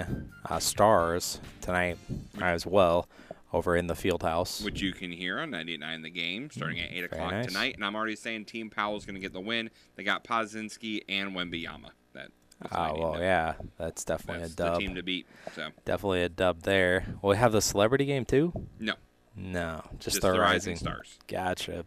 uh, 0.49 0.59
Stars 0.59 1.39
tonight 1.61 1.97
as 2.41 2.65
well 2.65 3.07
over 3.53 3.75
in 3.75 3.87
the 3.87 3.95
field 3.95 4.21
house. 4.23 4.61
Which 4.61 4.81
you 4.81 4.91
can 4.93 5.11
hear 5.11 5.39
on 5.39 5.49
99 5.51 6.01
The 6.01 6.09
Game 6.09 6.49
starting 6.51 6.79
at 6.81 6.91
8 6.91 6.93
Very 6.93 7.05
o'clock 7.05 7.31
nice. 7.31 7.45
tonight. 7.47 7.75
And 7.75 7.85
I'm 7.85 7.95
already 7.95 8.15
saying 8.15 8.45
Team 8.45 8.69
Powell's 8.69 9.05
going 9.05 9.15
to 9.15 9.21
get 9.21 9.33
the 9.33 9.39
win. 9.41 9.69
They 9.95 10.03
got 10.03 10.23
Pazinski 10.23 11.01
and 11.07 11.31
Wembanyama. 11.31 11.91
That, 12.13 12.29
that's 12.61 12.71
what 12.73 12.79
I 12.79 12.89
Oh 12.89 12.99
well, 12.99 13.13
to- 13.13 13.19
yeah, 13.19 13.53
that's 13.77 14.03
definitely 14.03 14.41
That's 14.41 14.53
a 14.53 14.55
the 14.57 14.63
dub. 14.65 14.79
team 14.79 14.95
to 14.95 15.03
beat, 15.03 15.25
so. 15.55 15.69
definitely 15.85 16.23
a 16.23 16.29
dub 16.29 16.63
there. 16.63 17.05
Will 17.21 17.31
we 17.31 17.37
have 17.37 17.51
the 17.51 17.61
celebrity 17.61 18.05
game 18.05 18.25
too? 18.25 18.51
No. 18.79 18.93
No, 19.37 19.81
just, 19.99 20.03
Just 20.15 20.21
the, 20.21 20.31
the 20.31 20.39
rising. 20.39 20.71
Rising 20.71 20.75
Stars. 20.77 21.19
Gotcha. 21.27 21.85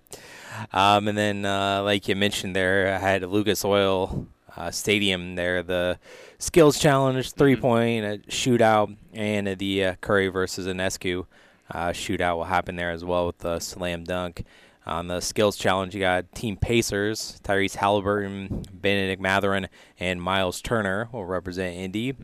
Um, 0.70 1.08
and 1.08 1.16
then, 1.16 1.46
uh, 1.46 1.82
like 1.82 2.06
you 2.06 2.14
mentioned 2.14 2.54
there, 2.54 2.94
I 2.94 2.98
had 2.98 3.22
Lucas 3.22 3.64
Oil 3.64 4.26
uh, 4.58 4.70
stadium 4.70 5.36
there. 5.36 5.62
The 5.62 5.98
skills 6.38 6.78
challenge, 6.78 7.32
three 7.32 7.56
point 7.56 8.04
uh, 8.04 8.16
shootout, 8.28 8.96
and 9.14 9.46
the 9.58 9.84
uh, 9.84 9.94
Curry 10.00 10.28
versus 10.28 10.66
Ionescu 10.66 11.26
uh, 11.70 11.88
shootout 11.88 12.36
will 12.36 12.44
happen 12.44 12.76
there 12.76 12.90
as 12.90 13.04
well 13.04 13.26
with 13.26 13.38
the 13.38 13.60
slam 13.60 14.04
dunk. 14.04 14.44
On 14.84 15.06
the 15.06 15.20
skills 15.20 15.56
challenge, 15.56 15.94
you 15.94 16.00
got 16.00 16.34
Team 16.34 16.56
Pacers, 16.56 17.38
Tyrese 17.44 17.76
Halliburton, 17.76 18.64
Bennedict 18.72 19.20
Mathurin, 19.20 19.68
and 20.00 20.20
Miles 20.20 20.62
Turner 20.62 21.08
will 21.12 21.26
represent 21.26 21.76
Indy. 21.76 22.14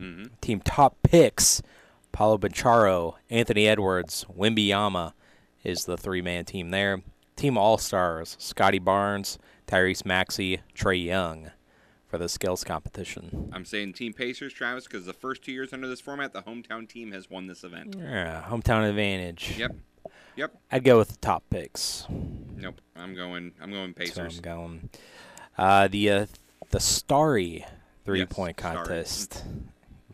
Team 0.41 0.61
Top 0.61 0.97
Picks, 1.03 1.61
Paolo 2.11 2.39
Banchero, 2.39 3.13
Anthony 3.29 3.67
Edwards, 3.67 4.25
Wembanyama 4.35 5.13
is 5.63 5.85
the 5.85 5.95
three-man 5.95 6.45
team 6.45 6.71
there. 6.71 7.03
Team 7.35 7.55
All 7.55 7.77
Stars, 7.77 8.35
Scottie 8.39 8.79
Barnes, 8.79 9.37
Tyrese 9.67 10.05
Maxey, 10.05 10.61
Trae 10.75 11.05
Young 11.05 11.51
for 12.15 12.23
the 12.23 12.29
skills 12.29 12.63
competition. 12.63 13.49
I'm 13.51 13.65
saying 13.65 13.93
Team 13.93 14.13
Pacers, 14.13 14.53
Travis, 14.53 14.85
because 14.85 15.05
the 15.05 15.13
first 15.13 15.43
two 15.43 15.51
years 15.51 15.73
under 15.73 15.87
this 15.87 15.99
format, 15.99 16.31
the 16.31 16.43
hometown 16.43 16.87
team 16.87 17.11
has 17.11 17.29
won 17.29 17.47
this 17.47 17.65
event. 17.65 17.95
Yeah, 17.99 18.41
hometown 18.47 18.87
advantage. 18.87 19.55
Yep. 19.57 19.75
Yep. 20.37 20.57
I'd 20.71 20.85
go 20.85 20.97
with 20.97 21.09
the 21.09 21.17
top 21.17 21.43
picks. 21.49 22.05
Nope. 22.55 22.79
I'm 22.95 23.15
going. 23.15 23.51
I'm 23.61 23.69
going 23.69 23.93
Pacers. 23.93 24.37
I'm 24.37 24.41
going. 24.41 24.89
Uh, 25.57 25.89
the 25.89 26.09
uh, 26.09 26.25
the 26.69 26.79
Starry 26.79 27.65
three 28.05 28.19
Yes, 28.19 28.29
point 28.29 28.57
Starry. 28.57 29.03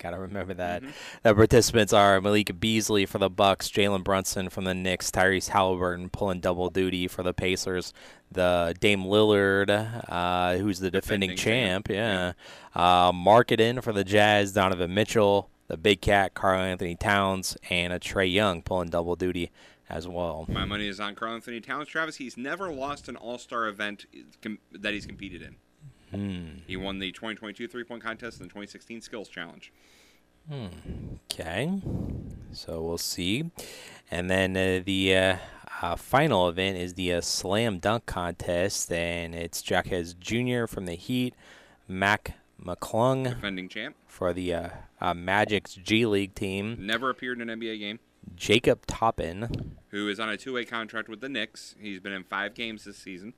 Contest. 0.01 0.11
Gotta 0.11 0.21
remember 0.21 0.53
that. 0.55 0.81
Mm-hmm. 0.81 0.91
The 1.23 1.35
participants 1.35 1.93
are 1.93 2.19
Malika 2.19 2.53
Beasley 2.53 3.05
for 3.05 3.17
the 3.17 3.29
Bucks, 3.29 3.69
Jalen 3.69 4.03
Brunson 4.03 4.49
from 4.49 4.63
the 4.65 4.73
Knicks, 4.73 5.11
Tyrese 5.11 5.49
Halliburton 5.49 6.09
pulling 6.09 6.39
double 6.39 6.69
duty 6.69 7.07
for 7.07 7.23
the 7.23 7.33
Pacers, 7.33 7.93
the 8.31 8.75
Dame 8.79 9.03
Lillard, 9.03 9.69
uh, 10.09 10.57
who's 10.57 10.79
the 10.79 10.91
defending, 10.91 11.31
Defending 11.31 11.37
champ, 11.37 11.89
yeah. 11.89 12.33
Uh, 12.73 13.11
Markkanen 13.11 13.83
for 13.83 13.93
the 13.93 14.03
Jazz, 14.03 14.53
Donovan 14.53 14.93
Mitchell, 14.93 15.49
the 15.67 15.77
Big 15.77 16.01
Cat, 16.01 16.33
Karl-Anthony 16.33 16.95
Towns, 16.95 17.57
and 17.69 17.93
a 17.93 17.99
Trae 17.99 18.31
Young 18.31 18.61
pulling 18.61 18.89
double 18.89 19.15
duty 19.15 19.51
as 19.89 20.07
well. 20.07 20.45
My 20.47 20.65
money 20.65 20.87
is 20.87 20.99
on 20.99 21.15
Karl-Anthony 21.15 21.59
Towns, 21.61 21.87
Travis. 21.87 22.15
He's 22.15 22.37
never 22.37 22.71
lost 22.71 23.09
an 23.09 23.17
All 23.17 23.37
Star 23.37 23.67
event 23.67 24.05
com- 24.41 24.59
that 24.71 24.93
he's 24.93 25.05
competed 25.05 25.41
in. 25.41 25.55
Hmm. 26.11 26.59
He 26.67 26.77
won 26.77 26.99
the 26.99 27.11
2022 27.11 27.67
three 27.67 27.83
point 27.83 28.03
contest 28.03 28.39
and 28.39 28.49
the 28.49 28.53
2016 28.53 29.01
skills 29.01 29.29
challenge. 29.29 29.71
Hmm. 30.49 30.67
Okay. 31.31 31.81
So 32.51 32.81
we'll 32.81 32.97
see. 32.97 33.49
And 34.09 34.29
then 34.29 34.57
uh, 34.57 34.81
the 34.83 35.15
uh, 35.15 35.35
uh, 35.81 35.95
final 35.95 36.49
event 36.49 36.77
is 36.77 36.95
the 36.95 37.13
uh, 37.13 37.21
slam 37.21 37.79
dunk 37.79 38.05
contest, 38.05 38.91
and 38.91 39.33
it's 39.33 39.67
Jaquez 39.67 40.13
Jr. 40.15 40.65
from 40.67 40.85
the 40.85 40.95
Heat, 40.95 41.33
Mac 41.87 42.33
McClung 42.63 43.23
Defending 43.23 43.69
champ. 43.69 43.95
for 44.05 44.33
the 44.33 44.53
uh, 44.53 44.69
uh, 44.99 45.13
Magic's 45.13 45.75
G 45.75 46.05
League 46.05 46.35
team, 46.35 46.77
Never 46.79 47.09
appeared 47.09 47.41
in 47.41 47.49
an 47.49 47.59
NBA 47.59 47.79
game. 47.79 47.99
Jacob 48.35 48.85
Toppin. 48.85 49.75
Who 49.89 50.07
is 50.07 50.19
on 50.19 50.29
a 50.29 50.37
two 50.37 50.53
way 50.53 50.65
contract 50.65 51.09
with 51.09 51.21
the 51.21 51.29
Knicks. 51.29 51.75
He's 51.79 51.99
been 51.99 52.13
in 52.13 52.23
five 52.23 52.53
games 52.53 52.83
this 52.83 52.97
season. 52.97 53.33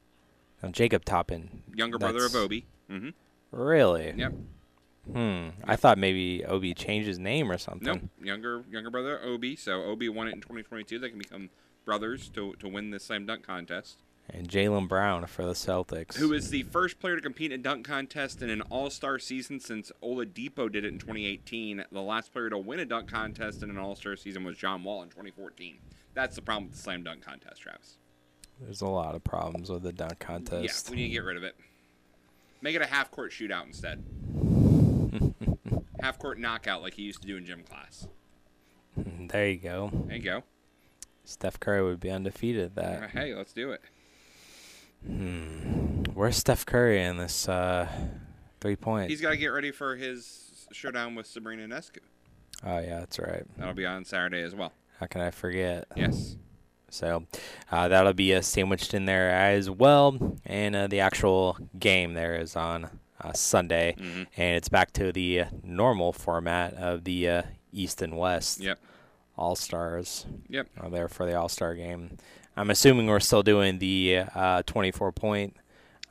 Now, 0.63 0.69
Jacob 0.69 1.03
Toppin. 1.03 1.61
Younger 1.75 1.99
brother 1.99 2.25
of 2.25 2.33
Obi. 2.35 2.65
Mm-hmm. 2.89 3.09
Really? 3.51 4.13
Yep. 4.15 4.33
Hmm. 5.11 5.49
I 5.65 5.75
thought 5.75 5.97
maybe 5.97 6.45
Obi 6.45 6.73
changed 6.73 7.07
his 7.07 7.19
name 7.19 7.51
or 7.51 7.57
something. 7.57 7.85
Nope. 7.85 8.01
Younger 8.23 8.63
younger 8.71 8.89
brother 8.89 9.19
Obi. 9.21 9.57
So 9.57 9.83
Obi 9.83 10.07
won 10.07 10.29
it 10.29 10.33
in 10.33 10.39
2022. 10.39 10.97
They 10.97 11.09
can 11.09 11.19
become 11.19 11.49
brothers 11.83 12.29
to, 12.29 12.53
to 12.59 12.69
win 12.69 12.91
the 12.91 12.99
slam 12.99 13.25
dunk 13.25 13.45
contest. 13.45 13.97
And 14.29 14.47
Jaylen 14.47 14.87
Brown 14.87 15.25
for 15.25 15.43
the 15.45 15.51
Celtics. 15.51 16.15
Who 16.15 16.31
is 16.31 16.49
the 16.49 16.63
first 16.63 16.97
player 17.01 17.17
to 17.17 17.21
compete 17.21 17.51
in 17.51 17.59
a 17.59 17.63
dunk 17.63 17.85
contest 17.85 18.41
in 18.41 18.49
an 18.49 18.61
All 18.61 18.89
Star 18.89 19.19
season 19.19 19.59
since 19.59 19.91
Oladipo 20.01 20.71
did 20.71 20.85
it 20.85 20.93
in 20.93 20.97
2018? 20.99 21.83
The 21.91 22.01
last 22.01 22.31
player 22.31 22.49
to 22.49 22.57
win 22.57 22.79
a 22.79 22.85
dunk 22.85 23.11
contest 23.11 23.61
in 23.61 23.69
an 23.69 23.77
All 23.77 23.97
Star 23.97 24.15
season 24.15 24.45
was 24.45 24.57
John 24.57 24.85
Wall 24.85 25.03
in 25.03 25.09
2014. 25.09 25.79
That's 26.13 26.37
the 26.37 26.41
problem 26.41 26.67
with 26.67 26.77
the 26.77 26.81
slam 26.81 27.03
dunk 27.03 27.25
contest, 27.25 27.61
Travis. 27.61 27.97
There's 28.61 28.81
a 28.81 28.87
lot 28.87 29.15
of 29.15 29.23
problems 29.23 29.69
with 29.69 29.83
the 29.83 29.91
dunk 29.93 30.19
contest. 30.19 30.85
Yeah, 30.87 30.91
we 30.91 30.97
need 30.97 31.07
to 31.09 31.13
get 31.13 31.23
rid 31.23 31.37
of 31.37 31.43
it. 31.43 31.55
Make 32.61 32.75
it 32.75 32.81
a 32.81 32.85
half 32.85 33.11
court 33.11 33.31
shootout 33.31 33.65
instead. 33.65 34.03
half 35.99 36.17
court 36.19 36.39
knockout 36.39 36.81
like 36.81 36.93
he 36.93 37.01
used 37.03 37.21
to 37.21 37.27
do 37.27 37.37
in 37.37 37.45
gym 37.45 37.63
class. 37.63 38.07
There 38.95 39.49
you 39.49 39.57
go. 39.57 39.91
There 40.07 40.15
you 40.15 40.21
go. 40.23 40.43
Steph 41.25 41.59
Curry 41.59 41.83
would 41.83 41.99
be 41.99 42.09
undefeated 42.11 42.77
at 42.77 42.85
Uh, 42.85 42.99
that. 43.01 43.09
hey, 43.11 43.33
let's 43.33 43.53
do 43.53 43.71
it. 43.71 43.81
Hmm. 45.05 46.03
Where's 46.13 46.37
Steph 46.37 46.65
Curry 46.65 47.03
in 47.03 47.17
this 47.17 47.49
uh, 47.49 47.87
three 48.61 48.75
point? 48.75 49.09
He's 49.09 49.21
got 49.21 49.31
to 49.31 49.37
get 49.37 49.47
ready 49.47 49.71
for 49.71 49.95
his 49.95 50.65
showdown 50.71 51.15
with 51.15 51.25
Sabrina 51.27 51.63
Ionescu. 51.67 51.97
Oh 52.65 52.79
yeah, 52.79 52.99
that's 52.99 53.19
right. 53.19 53.43
That'll 53.57 53.73
be 53.73 53.85
on 53.85 54.05
Saturday 54.05 54.41
as 54.41 54.55
well. 54.55 54.71
How 54.99 55.07
can 55.07 55.21
I 55.21 55.31
forget? 55.31 55.87
Yes. 55.95 56.37
So 56.93 57.25
uh, 57.71 57.87
that'll 57.87 58.13
be 58.13 58.33
uh, 58.35 58.41
sandwiched 58.41 58.93
in 58.93 59.05
there 59.05 59.31
as 59.31 59.69
well, 59.69 60.37
and 60.45 60.75
uh, 60.75 60.87
the 60.87 60.99
actual 60.99 61.57
game 61.79 62.13
there 62.13 62.35
is 62.35 62.55
on 62.55 62.89
uh, 63.21 63.33
Sunday, 63.33 63.95
Mhm. 63.97 64.27
and 64.37 64.57
it's 64.57 64.69
back 64.69 64.91
to 64.93 65.11
the 65.11 65.45
normal 65.63 66.13
format 66.13 66.73
of 66.75 67.03
the 67.05 67.27
uh, 67.29 67.41
East 67.71 68.01
and 68.01 68.17
West. 68.17 68.59
Yep. 68.59 68.79
All 69.37 69.55
Stars. 69.55 70.25
Yep. 70.49 70.67
Are 70.79 70.89
there 70.89 71.07
for 71.07 71.25
the 71.25 71.33
All 71.35 71.49
Star 71.49 71.73
game? 71.73 72.17
I'm 72.55 72.69
assuming 72.69 73.07
we're 73.07 73.19
still 73.19 73.41
doing 73.43 73.79
the 73.79 74.25
uh, 74.35 74.61
24 74.67 75.11
point 75.13 75.57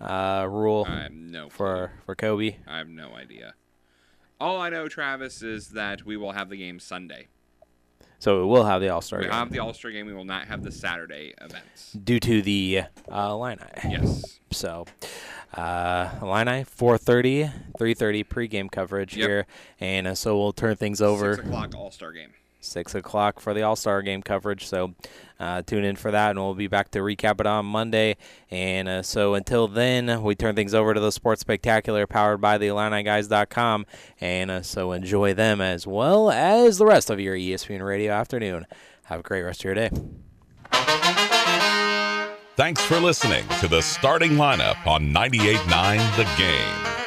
uh, 0.00 0.46
rule 0.50 0.84
I 0.88 1.02
have 1.04 1.12
no 1.12 1.48
for 1.48 1.92
for 2.04 2.16
Kobe. 2.16 2.56
I 2.66 2.78
have 2.78 2.88
no 2.88 3.14
idea. 3.14 3.54
All 4.40 4.60
I 4.60 4.70
know, 4.70 4.88
Travis, 4.88 5.40
is 5.42 5.68
that 5.70 6.04
we 6.04 6.16
will 6.16 6.32
have 6.32 6.48
the 6.48 6.56
game 6.56 6.80
Sunday. 6.80 7.28
So 8.22 8.38
we 8.38 8.46
will 8.46 8.62
have 8.62 8.80
the 8.80 8.88
All 8.88 9.00
Star 9.00 9.18
We 9.18 9.24
game 9.24 9.32
have 9.32 9.50
the 9.50 9.58
All 9.58 9.74
Star 9.74 9.90
game. 9.90 10.06
We 10.06 10.14
will 10.14 10.24
not 10.24 10.46
have 10.46 10.62
the 10.62 10.70
Saturday 10.70 11.34
events. 11.40 11.90
due 11.92 12.20
to 12.20 12.40
the 12.40 12.82
uh, 13.10 13.28
Illini. 13.32 13.60
Yes. 13.82 14.38
So, 14.52 14.86
uh, 15.54 16.08
Illini 16.22 16.62
4:30, 16.64 17.50
3:30 17.76 18.24
pregame 18.24 18.70
coverage 18.70 19.16
Yep. 19.16 19.28
here, 19.28 19.46
and 19.80 20.06
uh, 20.06 20.14
so 20.14 20.38
we'll 20.38 20.52
turn 20.52 20.76
things 20.76 21.02
over. 21.02 21.34
Six 21.34 21.48
o'clock 21.48 21.74
All 21.74 21.90
Star 21.90 22.12
game. 22.12 22.30
Six 22.60 22.94
o'clock 22.94 23.40
for 23.40 23.54
the 23.54 23.62
All 23.62 23.74
Star 23.74 24.02
game 24.02 24.22
coverage. 24.22 24.68
So 24.68 24.94
uh, 25.42 25.60
tune 25.62 25.84
in 25.84 25.96
for 25.96 26.12
that, 26.12 26.30
and 26.30 26.38
we'll 26.38 26.54
be 26.54 26.68
back 26.68 26.92
to 26.92 27.00
recap 27.00 27.40
it 27.40 27.46
on 27.46 27.66
Monday. 27.66 28.16
And 28.48 28.88
uh, 28.88 29.02
so 29.02 29.34
until 29.34 29.66
then, 29.66 30.22
we 30.22 30.36
turn 30.36 30.54
things 30.54 30.72
over 30.72 30.94
to 30.94 31.00
the 31.00 31.10
Sports 31.10 31.40
Spectacular, 31.40 32.06
powered 32.06 32.40
by 32.40 32.58
the 32.58 32.68
IlliniGuys.com. 32.68 33.86
And 34.20 34.50
uh, 34.52 34.62
so 34.62 34.92
enjoy 34.92 35.34
them 35.34 35.60
as 35.60 35.84
well 35.84 36.30
as 36.30 36.78
the 36.78 36.86
rest 36.86 37.10
of 37.10 37.18
your 37.18 37.34
ESPN 37.34 37.84
Radio 37.84 38.12
afternoon. 38.12 38.66
Have 39.06 39.20
a 39.20 39.24
great 39.24 39.42
rest 39.42 39.60
of 39.60 39.64
your 39.64 39.74
day. 39.74 39.90
Thanks 42.54 42.82
for 42.82 43.00
listening 43.00 43.44
to 43.60 43.66
the 43.66 43.80
starting 43.80 44.32
lineup 44.32 44.86
on 44.86 45.12
98.9 45.12 46.16
The 46.16 46.24
Game. 46.38 47.01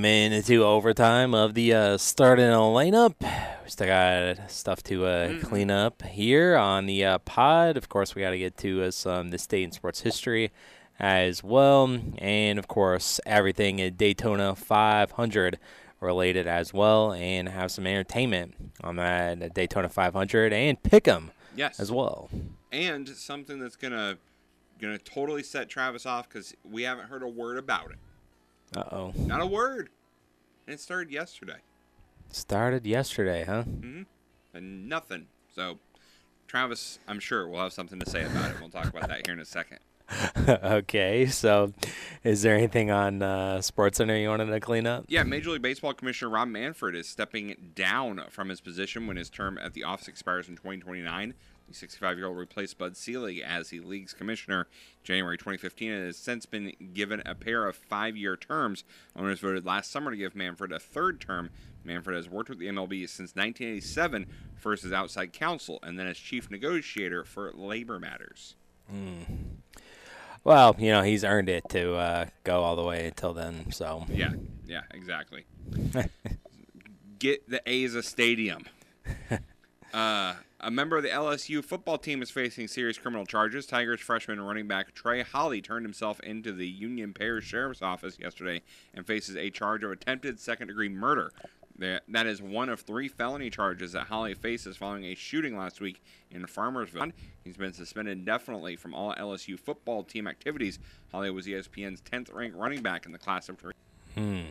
Into 0.00 0.64
overtime 0.64 1.34
of 1.34 1.52
the 1.52 1.74
uh, 1.74 1.98
starting 1.98 2.46
lineup. 2.46 3.14
We 3.20 3.68
still 3.68 3.88
got 3.88 4.50
stuff 4.50 4.82
to 4.84 5.04
uh, 5.04 5.38
clean 5.42 5.70
up 5.70 6.00
here 6.00 6.56
on 6.56 6.86
the 6.86 7.04
uh, 7.04 7.18
pod. 7.18 7.76
Of 7.76 7.90
course, 7.90 8.14
we 8.14 8.22
got 8.22 8.30
to 8.30 8.38
get 8.38 8.56
to 8.58 8.84
uh, 8.84 8.90
some 8.90 9.28
the 9.28 9.36
state 9.38 9.64
and 9.64 9.74
sports 9.74 10.00
history 10.00 10.50
as 10.98 11.44
well, 11.44 11.98
and 12.16 12.58
of 12.58 12.68
course 12.68 13.20
everything 13.26 13.82
at 13.82 13.98
Daytona 13.98 14.54
500 14.56 15.58
related 16.00 16.46
as 16.46 16.72
well, 16.72 17.12
and 17.12 17.50
have 17.50 17.70
some 17.70 17.86
entertainment 17.86 18.54
on 18.82 18.96
that 18.96 19.52
Daytona 19.52 19.90
500 19.90 20.54
and 20.54 20.82
pick 20.82 21.06
'em 21.06 21.32
Yes. 21.54 21.78
as 21.78 21.92
well. 21.92 22.30
And 22.72 23.06
something 23.10 23.58
that's 23.58 23.76
gonna 23.76 24.16
gonna 24.80 24.96
totally 24.98 25.42
set 25.42 25.68
Travis 25.68 26.06
off 26.06 26.30
because 26.30 26.54
we 26.64 26.84
haven't 26.84 27.08
heard 27.08 27.22
a 27.22 27.28
word 27.28 27.58
about 27.58 27.90
it. 27.90 27.98
Uh 28.76 28.84
oh. 28.92 29.12
Not 29.16 29.40
a 29.40 29.46
word. 29.46 29.90
And 30.66 30.74
it 30.74 30.80
started 30.80 31.10
yesterday. 31.10 31.58
Started 32.30 32.86
yesterday, 32.86 33.44
huh? 33.44 33.62
hmm 33.64 34.02
And 34.54 34.88
nothing. 34.88 35.26
So, 35.54 35.78
Travis, 36.46 36.98
I'm 37.06 37.20
sure 37.20 37.48
we'll 37.48 37.62
have 37.62 37.72
something 37.72 38.00
to 38.00 38.08
say 38.08 38.24
about 38.24 38.50
it. 38.50 38.56
We'll 38.60 38.70
talk 38.70 38.86
about 38.86 39.08
that 39.08 39.26
here 39.26 39.34
in 39.34 39.40
a 39.40 39.44
second. 39.44 39.78
okay, 40.48 41.26
so 41.26 41.72
is 42.24 42.42
there 42.42 42.56
anything 42.56 42.90
on 42.90 43.22
uh, 43.22 43.56
SportsCenter 43.58 44.20
you 44.20 44.28
wanted 44.28 44.46
to 44.46 44.60
clean 44.60 44.86
up? 44.86 45.04
Yeah, 45.08 45.22
Major 45.22 45.50
League 45.50 45.62
Baseball 45.62 45.94
Commissioner 45.94 46.30
Rob 46.30 46.48
Manfred 46.48 46.94
is 46.94 47.08
stepping 47.08 47.72
down 47.74 48.22
from 48.30 48.48
his 48.48 48.60
position 48.60 49.06
when 49.06 49.16
his 49.16 49.30
term 49.30 49.58
at 49.58 49.72
the 49.72 49.84
office 49.84 50.08
expires 50.08 50.48
in 50.48 50.56
2029. 50.56 51.34
The 51.72 51.78
65 51.78 52.18
year 52.18 52.26
old 52.26 52.36
replaced 52.36 52.76
Bud 52.76 52.98
Selig 52.98 53.38
as 53.40 53.70
the 53.70 53.80
league's 53.80 54.12
commissioner 54.12 54.68
January 55.02 55.38
2015 55.38 55.90
and 55.90 56.06
has 56.06 56.18
since 56.18 56.44
been 56.44 56.74
given 56.92 57.22
a 57.24 57.34
pair 57.34 57.66
of 57.66 57.74
five 57.76 58.14
year 58.14 58.36
terms. 58.36 58.84
Owners 59.16 59.40
voted 59.40 59.64
last 59.64 59.90
summer 59.90 60.10
to 60.10 60.16
give 60.18 60.36
Manfred 60.36 60.70
a 60.70 60.78
third 60.78 61.18
term. 61.18 61.48
Manfred 61.82 62.14
has 62.14 62.28
worked 62.28 62.50
with 62.50 62.58
the 62.58 62.66
MLB 62.66 63.08
since 63.08 63.34
1987, 63.34 64.26
first 64.54 64.84
as 64.84 64.92
outside 64.92 65.32
counsel 65.32 65.78
and 65.82 65.98
then 65.98 66.06
as 66.06 66.18
chief 66.18 66.50
negotiator 66.50 67.24
for 67.24 67.50
labor 67.54 67.98
matters. 67.98 68.54
Mm. 68.92 69.24
Well, 70.44 70.76
you 70.78 70.90
know, 70.90 71.02
he's 71.02 71.24
earned 71.24 71.48
it 71.48 71.70
to 71.70 71.94
uh, 71.94 72.26
go 72.44 72.62
all 72.62 72.76
the 72.76 72.84
way 72.84 73.06
until 73.06 73.32
then, 73.32 73.72
so. 73.72 74.04
Yeah, 74.10 74.32
yeah, 74.66 74.82
exactly. 74.90 75.46
Get 77.18 77.48
the 77.48 77.62
A's 77.66 77.94
a 77.94 78.02
stadium. 78.02 78.66
Uh, 79.92 80.34
a 80.60 80.70
member 80.70 80.96
of 80.96 81.02
the 81.02 81.08
LSU 81.08 81.62
football 81.62 81.98
team 81.98 82.22
is 82.22 82.30
facing 82.30 82.66
serious 82.68 82.96
criminal 82.96 83.26
charges. 83.26 83.66
Tigers 83.66 84.00
freshman 84.00 84.40
running 84.40 84.66
back 84.66 84.94
Trey 84.94 85.22
Holly 85.22 85.60
turned 85.60 85.84
himself 85.84 86.18
into 86.20 86.52
the 86.52 86.66
Union 86.66 87.12
Parish 87.12 87.46
Sheriff's 87.46 87.82
Office 87.82 88.18
yesterday 88.18 88.62
and 88.94 89.06
faces 89.06 89.36
a 89.36 89.50
charge 89.50 89.82
of 89.84 89.90
attempted 89.90 90.40
second 90.40 90.68
degree 90.68 90.88
murder. 90.88 91.32
That 91.78 92.26
is 92.26 92.40
one 92.40 92.68
of 92.68 92.80
three 92.80 93.08
felony 93.08 93.50
charges 93.50 93.92
that 93.92 94.06
Holly 94.06 94.34
faces 94.34 94.76
following 94.76 95.04
a 95.04 95.16
shooting 95.16 95.58
last 95.58 95.80
week 95.80 96.00
in 96.30 96.44
Farmersville. 96.44 97.12
He's 97.42 97.56
been 97.56 97.72
suspended 97.72 98.16
indefinitely 98.18 98.76
from 98.76 98.94
all 98.94 99.14
LSU 99.14 99.58
football 99.58 100.04
team 100.04 100.28
activities. 100.28 100.78
Holly 101.10 101.30
was 101.30 101.46
ESPN's 101.46 102.00
10th 102.02 102.32
ranked 102.32 102.56
running 102.56 102.82
back 102.82 103.04
in 103.04 103.10
the 103.10 103.18
class 103.18 103.48
of 103.48 103.56
Hmm. 104.14 104.42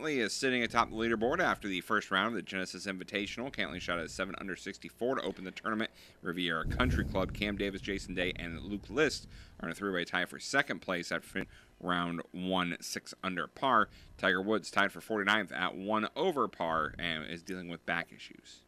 Cantlay 0.00 0.16
is 0.16 0.32
sitting 0.32 0.62
atop 0.62 0.88
the 0.88 0.96
leaderboard 0.96 1.40
after 1.40 1.68
the 1.68 1.82
first 1.82 2.10
round 2.10 2.28
of 2.28 2.34
the 2.34 2.42
Genesis 2.42 2.86
Invitational. 2.86 3.52
Cantlay 3.52 3.80
shot 3.80 3.98
at 3.98 4.10
7 4.10 4.34
under 4.38 4.56
64 4.56 5.16
to 5.16 5.22
open 5.22 5.44
the 5.44 5.50
tournament. 5.50 5.90
Riviera 6.22 6.64
Country 6.66 7.04
Club, 7.04 7.34
Cam 7.34 7.58
Davis, 7.58 7.82
Jason 7.82 8.14
Day, 8.14 8.32
and 8.36 8.62
Luke 8.62 8.88
List 8.88 9.26
are 9.60 9.68
in 9.68 9.72
a 9.72 9.74
three 9.74 9.92
way 9.92 10.06
tie 10.06 10.24
for 10.24 10.38
second 10.38 10.80
place 10.80 11.12
after 11.12 11.44
round 11.80 12.22
1 12.32 12.76
6 12.80 13.14
under 13.22 13.46
par. 13.46 13.90
Tiger 14.16 14.40
Woods 14.40 14.70
tied 14.70 14.90
for 14.90 15.00
49th 15.00 15.52
at 15.52 15.76
1 15.76 16.08
over 16.16 16.48
par 16.48 16.94
and 16.98 17.26
is 17.26 17.42
dealing 17.42 17.68
with 17.68 17.84
back 17.84 18.10
issues. 18.14 18.60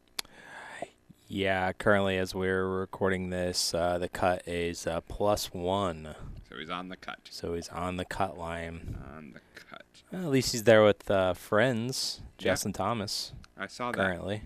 Yeah, 1.28 1.72
currently 1.72 2.18
as 2.18 2.35
we're 2.35 2.66
recording 2.66 3.30
this, 3.30 3.72
uh, 3.72 3.97
the 3.97 4.11
cut 4.11 4.47
is 4.47 4.87
uh, 4.87 5.01
plus 5.01 5.47
one. 5.55 6.14
So 6.51 6.59
he's 6.59 6.68
on 6.68 6.91
the 6.91 6.97
cut. 6.97 7.20
So 7.30 7.55
he's 7.55 7.70
on 7.70 7.97
the 7.97 8.05
cut 8.05 8.37
line. 8.37 8.99
On 9.16 9.33
the 9.33 9.41
cut. 9.55 9.87
Well, 10.13 10.23
at 10.25 10.31
least 10.31 10.53
he's 10.53 10.65
there 10.65 10.85
with 10.85 11.11
uh, 11.11 11.35
friends, 11.35 12.21
Yeah. 12.39 12.53
Justin 12.53 12.73
Thomas. 12.73 13.33
I 13.57 13.67
saw 13.67 13.91
that. 13.93 13.97
currently. 13.97 14.43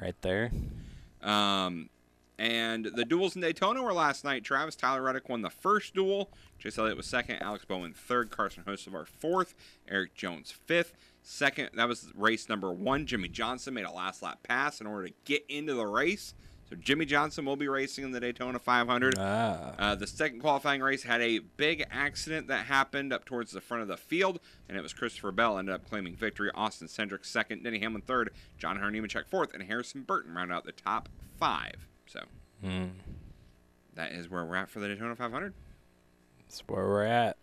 Right 0.00 0.16
there. 0.22 0.50
Um, 1.22 1.88
and 2.38 2.84
the 2.86 3.04
duels 3.04 3.36
in 3.36 3.42
Daytona 3.42 3.80
were 3.82 3.92
last 3.92 4.24
night. 4.24 4.42
Travis 4.42 4.74
Tyler 4.74 5.02
Reddick 5.02 5.28
won 5.28 5.42
the 5.42 5.50
first 5.50 5.94
duel. 5.94 6.30
Chase 6.58 6.76
Elliott 6.78 6.96
was 6.96 7.06
second. 7.06 7.36
Alex 7.40 7.64
Bowman 7.64 7.92
third. 7.92 8.30
Carson 8.30 8.64
Hocevar 8.66 9.06
fourth. 9.06 9.54
Erik 9.88 10.14
Jones 10.14 10.50
fifth. 10.50 10.94
Second, 11.22 11.70
that 11.74 11.86
was 11.88 12.10
race 12.16 12.48
number 12.48 12.72
one. 12.72 13.06
Jimmie 13.06 13.28
Johnson 13.28 13.72
made 13.74 13.84
a 13.86 13.90
last 13.92 14.22
lap 14.22 14.40
pass 14.42 14.80
in 14.80 14.86
order 14.88 15.06
to 15.08 15.14
get 15.24 15.44
into 15.48 15.74
the 15.74 15.86
race. 15.86 16.34
So 16.74 16.80
Jimmie 16.80 17.04
Johnson 17.06 17.44
will 17.44 17.56
be 17.56 17.68
racing 17.68 18.04
in 18.04 18.10
the 18.10 18.20
Daytona 18.20 18.58
500. 18.58 19.14
Ah. 19.18 19.74
Uh, 19.78 19.94
the 19.94 20.06
second 20.06 20.40
qualifying 20.40 20.80
race 20.80 21.02
had 21.04 21.20
a 21.20 21.38
big 21.38 21.84
accident 21.90 22.48
that 22.48 22.66
happened 22.66 23.12
up 23.12 23.24
towards 23.24 23.52
the 23.52 23.60
front 23.60 23.82
of 23.82 23.88
the 23.88 23.96
field, 23.96 24.40
and 24.68 24.76
it 24.76 24.80
was 24.82 24.92
Christopher 24.92 25.30
Bell 25.30 25.56
ended 25.58 25.74
up 25.74 25.88
claiming 25.88 26.16
victory. 26.16 26.50
Austin 26.54 26.88
Cindric 26.88 27.24
second, 27.24 27.62
Denny 27.62 27.78
Hamlin 27.78 28.02
third, 28.02 28.30
John 28.58 28.78
Hunter 28.78 28.98
Nemechek 29.00 29.26
fourth, 29.28 29.54
and 29.54 29.62
Harrison 29.62 30.02
Burton 30.02 30.34
round 30.34 30.52
out 30.52 30.64
the 30.64 30.72
top 30.72 31.08
five. 31.38 31.86
So 32.06 32.20
Hmm. 32.62 32.86
that 33.94 34.12
is 34.12 34.28
where 34.28 34.44
we're 34.44 34.56
at 34.56 34.70
for 34.70 34.80
the 34.80 34.88
Daytona 34.88 35.14
500, 35.14 35.54
That's 36.40 36.60
where 36.66 36.86
we're 36.88 37.04
at. 37.04 37.36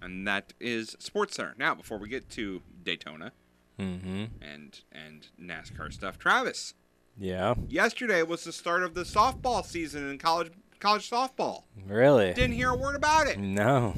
and 0.00 0.26
that 0.26 0.54
is 0.58 0.96
Sports 0.98 1.36
Center. 1.36 1.54
Now, 1.56 1.74
before 1.74 1.98
we 1.98 2.08
get 2.08 2.28
to 2.30 2.62
Daytona 2.82 3.32
Mm-hmm. 3.78 4.24
and 4.42 4.80
and 4.92 5.28
NASCAR 5.40 5.92
stuff, 5.92 6.18
Travis, 6.18 6.74
Yeah. 7.18 7.54
yesterday 7.68 8.22
was 8.22 8.44
the 8.44 8.52
start 8.52 8.82
of 8.82 8.94
the 8.94 9.02
softball 9.02 9.64
season 9.64 10.08
in 10.10 10.18
college 10.18 10.50
college 10.80 11.08
softball. 11.08 11.62
Really? 11.86 12.32
Didn't 12.32 12.56
hear 12.56 12.70
a 12.70 12.76
word 12.76 12.96
about 12.96 13.28
it. 13.28 13.38
No. 13.38 13.94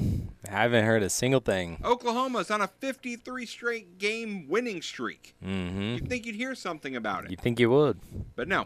I 0.47 0.51
haven't 0.51 0.85
heard 0.85 1.01
a 1.01 1.09
single 1.09 1.39
thing. 1.39 1.79
Oklahoma's 1.83 2.51
on 2.51 2.61
a 2.61 2.67
53 2.67 3.45
straight 3.47 3.97
game 3.97 4.47
winning 4.47 4.81
streak. 4.83 5.33
Mm-hmm. 5.43 5.81
You'd 5.81 6.07
think 6.09 6.25
you'd 6.27 6.35
hear 6.35 6.53
something 6.53 6.95
about 6.95 7.25
it, 7.25 7.31
You'd 7.31 7.41
think 7.41 7.59
you 7.59 7.71
would? 7.71 7.99
but 8.35 8.47
no. 8.47 8.65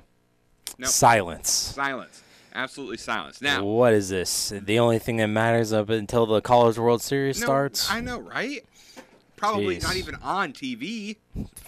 No. 0.77 0.87
Silence. 0.87 1.49
Silence. 1.49 2.21
Absolutely 2.53 2.97
silence. 2.97 3.41
Now, 3.41 3.63
what 3.63 3.93
is 3.93 4.09
this? 4.09 4.51
The 4.55 4.79
only 4.79 4.99
thing 4.99 5.17
that 5.17 5.27
matters 5.27 5.71
up 5.71 5.89
until 5.89 6.25
the 6.25 6.41
College 6.41 6.77
World 6.77 7.01
Series 7.01 7.39
no, 7.39 7.45
starts? 7.45 7.89
I 7.91 8.01
know, 8.01 8.19
right? 8.19 8.65
Probably 9.37 9.77
Jeez. 9.77 9.83
not 9.83 9.95
even 9.95 10.15
on 10.15 10.51
TV. 10.51 11.17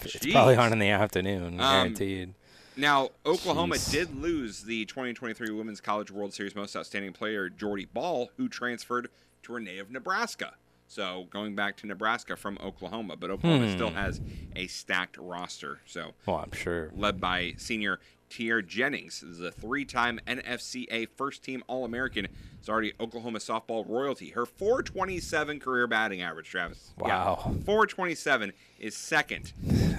It's 0.02 0.26
probably 0.26 0.56
on 0.56 0.72
in 0.72 0.78
the 0.78 0.88
afternoon, 0.90 1.54
Um, 1.54 1.56
guaranteed. 1.58 2.34
Now, 2.76 3.10
Oklahoma 3.26 3.74
Jeez. 3.76 3.90
did 3.92 4.14
lose 4.22 4.62
the 4.62 4.84
2023 4.86 5.50
Women's 5.50 5.80
College 5.80 6.10
World 6.10 6.32
Series 6.32 6.54
Most 6.54 6.74
Outstanding 6.74 7.12
Player, 7.12 7.48
Jordy 7.50 7.84
Bahl, 7.92 8.30
who 8.36 8.48
transferred 8.48 9.08
to 9.42 9.52
her 9.52 9.60
native 9.60 9.90
Nebraska. 9.90 10.54
So 10.88 11.26
going 11.30 11.54
back 11.54 11.76
to 11.78 11.86
Nebraska 11.86 12.36
from 12.36 12.58
Oklahoma, 12.62 13.16
but 13.16 13.30
Oklahoma 13.30 13.66
Hmm. 13.68 13.72
still 13.74 13.90
has 13.90 14.20
a 14.56 14.66
stacked 14.68 15.16
roster. 15.18 15.80
So 15.86 16.14
Well, 16.26 16.36
I'm 16.38 16.52
sure. 16.52 16.90
led 16.94 17.20
by 17.20 17.54
senior 17.56 17.98
Tiare 18.32 18.62
Jennings, 18.66 19.20
this 19.20 19.30
is 19.30 19.40
a 19.40 19.50
three-time 19.50 20.18
NFCA 20.26 21.06
first-team 21.16 21.62
All-American. 21.66 22.28
Is 22.62 22.68
already 22.68 22.92
Oklahoma 23.00 23.40
softball 23.40 23.84
royalty. 23.88 24.30
Her 24.30 24.46
427 24.46 25.58
career 25.58 25.86
batting 25.88 26.22
average, 26.22 26.48
Travis. 26.48 26.92
Yeah, 27.00 27.06
Wow. 27.24 27.54
427 27.66 28.52
is 28.78 28.96
second 28.96 29.52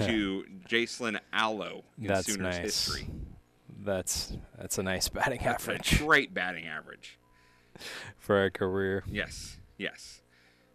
to 0.05 0.45
Jocelyn 0.67 1.19
Alo 1.33 1.83
in 1.99 2.07
That's 2.07 2.25
Sooners 2.25 2.55
nice. 2.55 2.57
history. 2.63 3.07
That's 3.83 4.37
that's 4.57 4.77
a 4.77 4.83
nice 4.83 5.09
batting 5.09 5.41
That's 5.43 5.67
a 5.67 5.71
average 5.73 5.99
great 5.99 6.33
batting 6.33 6.65
average. 6.65 7.19
for 8.17 8.45
a 8.45 8.49
career. 8.49 9.03
Yes, 9.07 9.57
yes. 9.77 10.21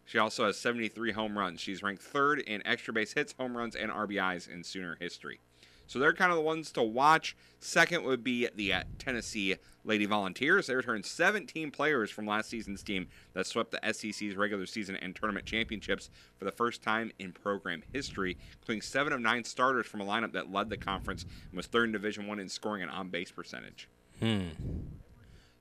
She 0.04 0.18
also 0.18 0.44
has 0.44 0.58
73 0.58 1.12
home 1.12 1.38
runs. 1.38 1.58
She's 1.60 1.82
ranked 1.82 2.02
third 2.02 2.40
in 2.40 2.60
extra 2.66 2.92
base 2.92 3.14
hits, 3.14 3.34
home 3.38 3.56
runs, 3.56 3.74
and 3.74 3.90
RBIs 3.90 4.46
in 4.48 4.62
Sooner 4.62 4.96
history. 5.00 5.40
So 5.88 5.98
they're 5.98 6.12
kind 6.12 6.30
of 6.30 6.36
the 6.36 6.42
ones 6.42 6.70
to 6.72 6.82
watch. 6.82 7.34
Second 7.58 8.04
would 8.04 8.22
be 8.22 8.46
the 8.54 8.72
uh, 8.74 8.82
Tennessee 8.98 9.56
Lady 9.84 10.04
Volunteers. 10.04 10.66
They 10.66 10.74
returned 10.74 11.06
17 11.06 11.70
players 11.70 12.10
from 12.10 12.26
last 12.26 12.50
season's 12.50 12.82
team 12.82 13.08
that 13.32 13.46
swept 13.46 13.72
the 13.72 13.92
SEC's 13.92 14.36
regular 14.36 14.66
season 14.66 14.96
and 14.96 15.16
tournament 15.16 15.46
championships 15.46 16.10
for 16.36 16.44
the 16.44 16.52
first 16.52 16.82
time 16.82 17.10
in 17.18 17.32
program 17.32 17.82
history, 17.90 18.36
including 18.60 18.82
seven 18.82 19.14
of 19.14 19.20
nine 19.20 19.44
starters 19.44 19.86
from 19.86 20.02
a 20.02 20.04
lineup 20.04 20.32
that 20.32 20.52
led 20.52 20.68
the 20.68 20.76
conference 20.76 21.24
and 21.50 21.56
was 21.56 21.66
third 21.66 21.86
in 21.86 21.92
Division 21.92 22.26
One 22.26 22.38
in 22.38 22.50
scoring 22.50 22.82
and 22.82 22.90
on 22.90 23.08
base 23.08 23.30
percentage. 23.30 23.88
Hmm. 24.20 24.48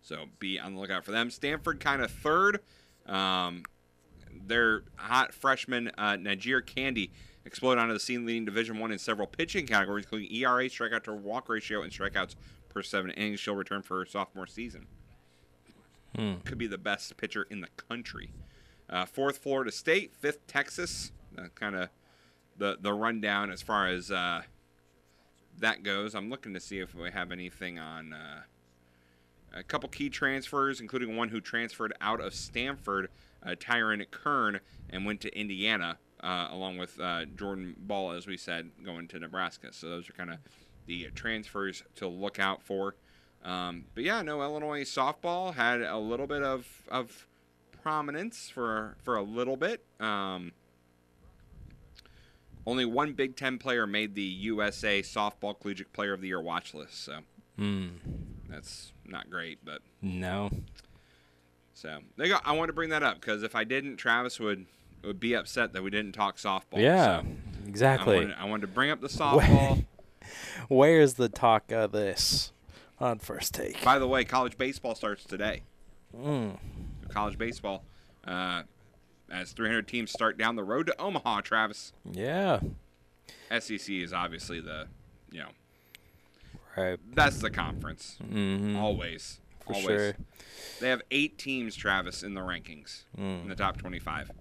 So 0.02 0.26
be 0.40 0.60
on 0.60 0.76
the 0.76 0.82
lookout 0.82 1.06
for 1.06 1.12
them. 1.12 1.30
Stanford 1.32 1.80
kind 1.80 2.02
of 2.02 2.12
third. 2.12 2.60
Um, 3.06 3.64
their 4.46 4.84
hot 4.96 5.34
freshman 5.34 5.92
uh, 5.98 6.14
NiJaree 6.14 6.66
Canady 6.66 7.12
exploded 7.48 7.82
onto 7.82 7.94
the 7.94 8.00
scene, 8.00 8.26
leading 8.26 8.46
Division 8.46 8.78
One 8.78 8.92
in 8.92 9.00
several 9.00 9.28
pitching 9.28 9.66
categories, 9.66 10.06
including 10.06 10.32
ERA, 10.32 10.66
strikeout 10.66 11.04
to 11.04 11.14
walk 11.14 11.50
ratio, 11.50 11.82
and 11.82 11.92
strikeouts 11.92 12.36
per 12.70 12.84
seven 12.84 13.12
innings. 13.12 13.40
She'll 13.40 13.56
return 13.56 13.82
for 13.82 14.00
her 14.00 14.06
sophomore 14.06 14.46
season. 14.46 14.88
Hmm. 16.16 16.36
Could 16.46 16.58
be 16.58 16.68
the 16.68 16.78
best 16.78 17.16
pitcher 17.18 17.48
in 17.50 17.62
the 17.62 17.70
country. 17.78 18.32
Uh, 18.90 19.06
fourth, 19.06 19.38
Florida 19.40 19.72
State. 19.72 20.14
Fifth, 20.16 20.46
Texas. 20.48 21.12
Uh, 21.38 21.48
kind 21.56 21.76
of 21.76 21.90
the 22.58 22.78
the 22.80 22.94
rundown 22.94 23.52
as 23.52 23.62
far 23.62 23.88
as 23.88 24.12
uh, 24.12 24.42
that 25.60 25.84
goes. 25.84 26.16
I'm 26.16 26.30
looking 26.30 26.54
to 26.54 26.60
see 26.60 26.80
if 26.80 26.94
we 26.94 27.10
have 27.12 27.32
anything 27.32 27.80
on. 27.80 28.14
Uh, 28.14 28.42
a 29.54 29.64
couple 29.64 29.90
key 29.90 30.10
transfers, 30.10 30.82
including 30.82 31.16
one 31.16 31.30
who 31.30 31.40
transferred 31.40 31.94
out 32.02 32.20
of 32.20 32.34
Stanford, 32.34 33.10
uh, 33.44 33.52
Taryn 33.52 34.06
Kern, 34.12 34.60
and 34.90 35.06
went 35.06 35.22
to 35.22 35.40
Indiana, 35.40 35.98
uh, 36.22 36.48
along 36.52 36.78
with 36.78 37.00
uh, 37.00 37.26
Jordan 37.36 37.76
Ball, 37.78 38.12
as 38.12 38.28
we 38.28 38.38
said, 38.38 38.72
going 38.84 39.08
to 39.10 39.20
Nebraska. 39.20 39.72
So 39.72 39.90
those 39.90 40.10
are 40.10 40.14
kind 40.14 40.32
of 40.32 40.38
the 40.86 41.06
transfers 41.16 41.84
to 41.96 42.08
look 42.08 42.40
out 42.40 42.62
for. 42.64 42.96
Um, 43.44 43.86
but 43.96 44.04
yeah, 44.04 44.22
no, 44.22 44.42
Illinois 44.42 44.84
softball 44.84 45.54
had 45.54 45.82
a 45.82 45.98
little 45.98 46.28
bit 46.28 46.42
of, 46.44 46.66
of 46.90 47.28
prominence 47.84 48.50
for 48.50 48.98
for 49.04 49.16
a 49.16 49.22
little 49.22 49.56
bit. 49.58 49.84
Um, 50.00 50.52
only 52.66 52.84
one 52.86 53.14
Big 53.14 53.36
Ten 53.38 53.58
player 53.58 53.88
made 53.88 54.16
the 54.16 54.22
USA 54.22 55.02
Softball 55.02 55.58
Collegiate 55.60 55.94
Player 55.94 56.14
of 56.14 56.22
the 56.22 56.28
Year 56.28 56.42
watch 56.42 56.74
list, 56.74 57.04
so 57.04 57.20
Hmm. 57.58 57.88
that's 58.50 58.92
not 59.06 59.30
great, 59.30 59.60
but 59.64 59.82
No. 60.02 60.50
So 61.74 62.00
they 62.18 62.28
got, 62.28 62.42
I 62.46 62.52
want 62.54 62.70
to 62.70 62.74
bring 62.74 62.90
that 62.90 63.04
up 63.04 63.22
because 63.22 63.44
if 63.44 63.56
I 63.56 63.64
didn't, 63.64 63.98
Travis 63.98 64.40
would 64.40 64.66
would 65.04 65.20
be 65.20 65.34
upset 65.34 65.74
that 65.74 65.84
we 65.84 65.90
didn't 65.90 66.14
talk 66.14 66.38
softball. 66.38 66.62
Yeah, 66.78 67.22
So 67.22 67.28
exactly. 67.68 68.16
I 68.16 68.20
wanted, 68.20 68.36
I 68.40 68.46
wanted 68.46 68.62
to 68.62 68.68
bring 68.74 68.90
up 68.92 69.02
the 69.02 69.08
softball. 69.08 69.86
Where's 70.68 71.14
the 71.14 71.30
talk 71.30 71.72
of 71.72 71.92
this 71.92 72.52
on 73.00 73.20
first 73.20 73.54
take? 73.54 73.84
By 73.84 74.00
the 74.00 74.08
way, 74.08 74.26
college 74.26 74.58
baseball 74.58 74.96
starts 74.96 75.24
today. 75.24 75.64
Mm. 76.18 76.58
College 77.10 77.38
baseball, 77.38 77.84
uh, 78.26 78.64
as 79.32 79.52
300 79.52 79.88
teams 79.88 80.12
start 80.12 80.38
down 80.38 80.56
the 80.56 80.64
road 80.64 80.88
to 80.88 81.00
Omaha. 81.02 81.42
Travis. 81.42 81.94
Yeah. 82.12 82.60
SEC 83.58 83.90
is 83.90 84.14
obviously 84.14 84.60
the, 84.60 84.88
you 85.32 85.40
know, 85.40 85.50
right. 86.76 87.00
That's 87.14 87.40
the 87.40 87.50
conference. 87.50 88.18
Mhm. 88.24 88.76
Always. 88.76 89.40
For 89.62 89.74
Always. 89.74 89.86
sure. 89.88 90.14
They 90.80 90.90
have 90.90 91.02
eight 91.12 91.38
teams, 91.38 91.76
Travis, 91.76 92.24
in 92.24 92.34
the 92.34 92.42
rankings 92.42 93.04
Mm. 93.18 93.44
in 93.44 93.48
the 93.50 93.56
top 93.56 93.78
25. 93.78 94.32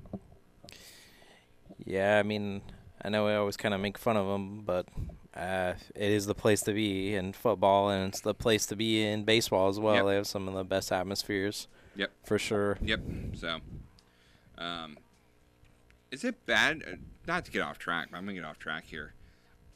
Yeah, 1.87 2.19
I 2.19 2.23
mean, 2.23 2.61
I 3.03 3.09
know 3.09 3.25
we 3.27 3.33
always 3.33 3.57
kind 3.57 3.73
of 3.75 3.81
make 3.81 3.97
fun 3.97 4.17
of 4.17 4.27
them, 4.27 4.63
but 4.67 4.87
uh, 5.35 5.75
it 5.95 6.11
is 6.11 6.27
the 6.27 6.35
place 6.35 6.61
to 6.63 6.73
be 6.73 7.15
in 7.15 7.33
football, 7.33 7.89
and 7.91 8.09
it's 8.09 8.21
the 8.21 8.35
place 8.35 8.67
to 8.67 8.77
be 8.77 9.03
in 9.07 9.25
baseball 9.25 9.69
as 9.69 9.79
well. 9.79 9.95
Yep. 9.95 10.05
They 10.07 10.15
have 10.17 10.27
some 10.27 10.49
of 10.49 10.55
the 10.55 10.65
best 10.65 10.91
atmospheres. 10.93 11.69
Yep. 11.95 12.11
For 12.25 12.39
sure. 12.39 12.77
Yep. 12.83 13.01
So, 13.35 13.59
um, 14.59 14.99
is 16.11 16.25
it 16.25 16.45
bad? 16.45 16.83
uh, 16.87 16.97
Not 17.27 17.45
to 17.47 17.51
get 17.51 17.63
off 17.63 17.79
track, 17.79 18.09
but 18.11 18.19
I'm 18.19 18.25
gonna 18.25 18.35
get 18.35 18.45
off 18.45 18.59
track 18.59 18.85
here. 18.87 19.15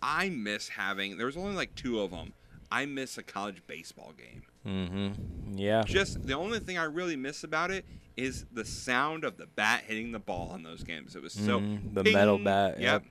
I 0.02 0.28
miss 0.28 0.70
having. 0.70 1.16
There 1.16 1.26
was 1.26 1.36
only 1.36 1.54
like 1.54 1.74
two 1.74 2.00
of 2.00 2.10
them. 2.10 2.32
I 2.72 2.86
miss 2.86 3.18
a 3.18 3.22
college 3.22 3.62
baseball 3.66 4.12
game. 4.16 4.42
Mm-hmm. 4.66 5.58
Yeah. 5.58 5.82
Just 5.84 6.26
the 6.26 6.34
only 6.34 6.58
thing 6.60 6.78
I 6.78 6.84
really 6.84 7.16
miss 7.16 7.42
about 7.44 7.70
it 7.70 7.84
is 8.16 8.44
the 8.52 8.64
sound 8.64 9.24
of 9.24 9.36
the 9.36 9.46
bat 9.46 9.84
hitting 9.86 10.12
the 10.12 10.18
ball 10.18 10.54
in 10.54 10.62
those 10.62 10.82
games. 10.84 11.16
It 11.16 11.22
was 11.22 11.32
so 11.32 11.60
Mhm, 11.60 11.94
the 11.94 12.04
metal 12.04 12.38
bat, 12.38 12.80
Yep. 12.80 13.04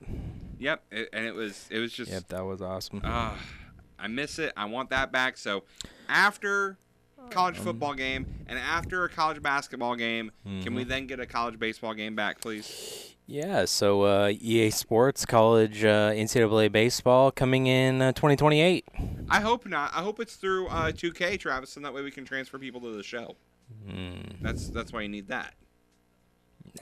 Yep. 0.58 0.84
It- 0.90 1.08
and 1.12 1.26
it 1.26 1.34
was 1.34 1.66
it 1.70 1.78
was 1.78 1.92
just 1.92 2.10
Yep, 2.10 2.28
that 2.28 2.44
was 2.44 2.60
awesome. 2.62 3.00
Ah, 3.04 3.38
I 3.98 4.06
miss 4.08 4.38
it. 4.38 4.52
I 4.56 4.66
want 4.66 4.90
that 4.90 5.10
back. 5.12 5.36
So 5.36 5.64
after 6.08 6.78
college 7.30 7.58
Um, 7.58 7.64
football 7.64 7.94
game 7.94 8.26
and 8.46 8.58
after 8.58 9.04
a 9.04 9.08
college 9.08 9.42
basketball 9.42 9.94
game, 9.96 10.32
can 10.62 10.74
we 10.74 10.84
Mhm. 10.84 10.88
then 10.88 11.06
get 11.06 11.20
a 11.20 11.26
college 11.26 11.58
baseball 11.58 11.94
game 11.94 12.14
back, 12.16 12.40
please? 12.40 13.06
Yeah, 13.26 13.64
so 13.66 14.02
uh, 14.02 14.32
EA 14.40 14.70
Sports 14.70 15.24
College 15.24 15.84
uh, 15.84 16.10
NCAA 16.12 16.66
baseball 16.66 17.30
coming 17.30 17.68
in 17.68 18.02
uh, 18.02 18.10
2028. 18.12 18.84
I 19.28 19.40
hope 19.40 19.66
not. 19.66 19.92
I 19.94 20.02
hope 20.02 20.18
it's 20.18 20.34
through 20.34 20.66
uh, 20.66 20.90
2K, 20.90 21.38
Travis, 21.38 21.76
and 21.76 21.84
that 21.84 21.94
way 21.94 22.02
we 22.02 22.10
can 22.10 22.24
transfer 22.24 22.58
people 22.58 22.80
to 22.80 22.90
the 22.96 23.04
show. 23.04 23.36
Mm, 23.88 24.40
That's 24.42 24.68
that's 24.68 24.92
why 24.92 25.02
you 25.02 25.08
need 25.08 25.28
that. 25.28 25.54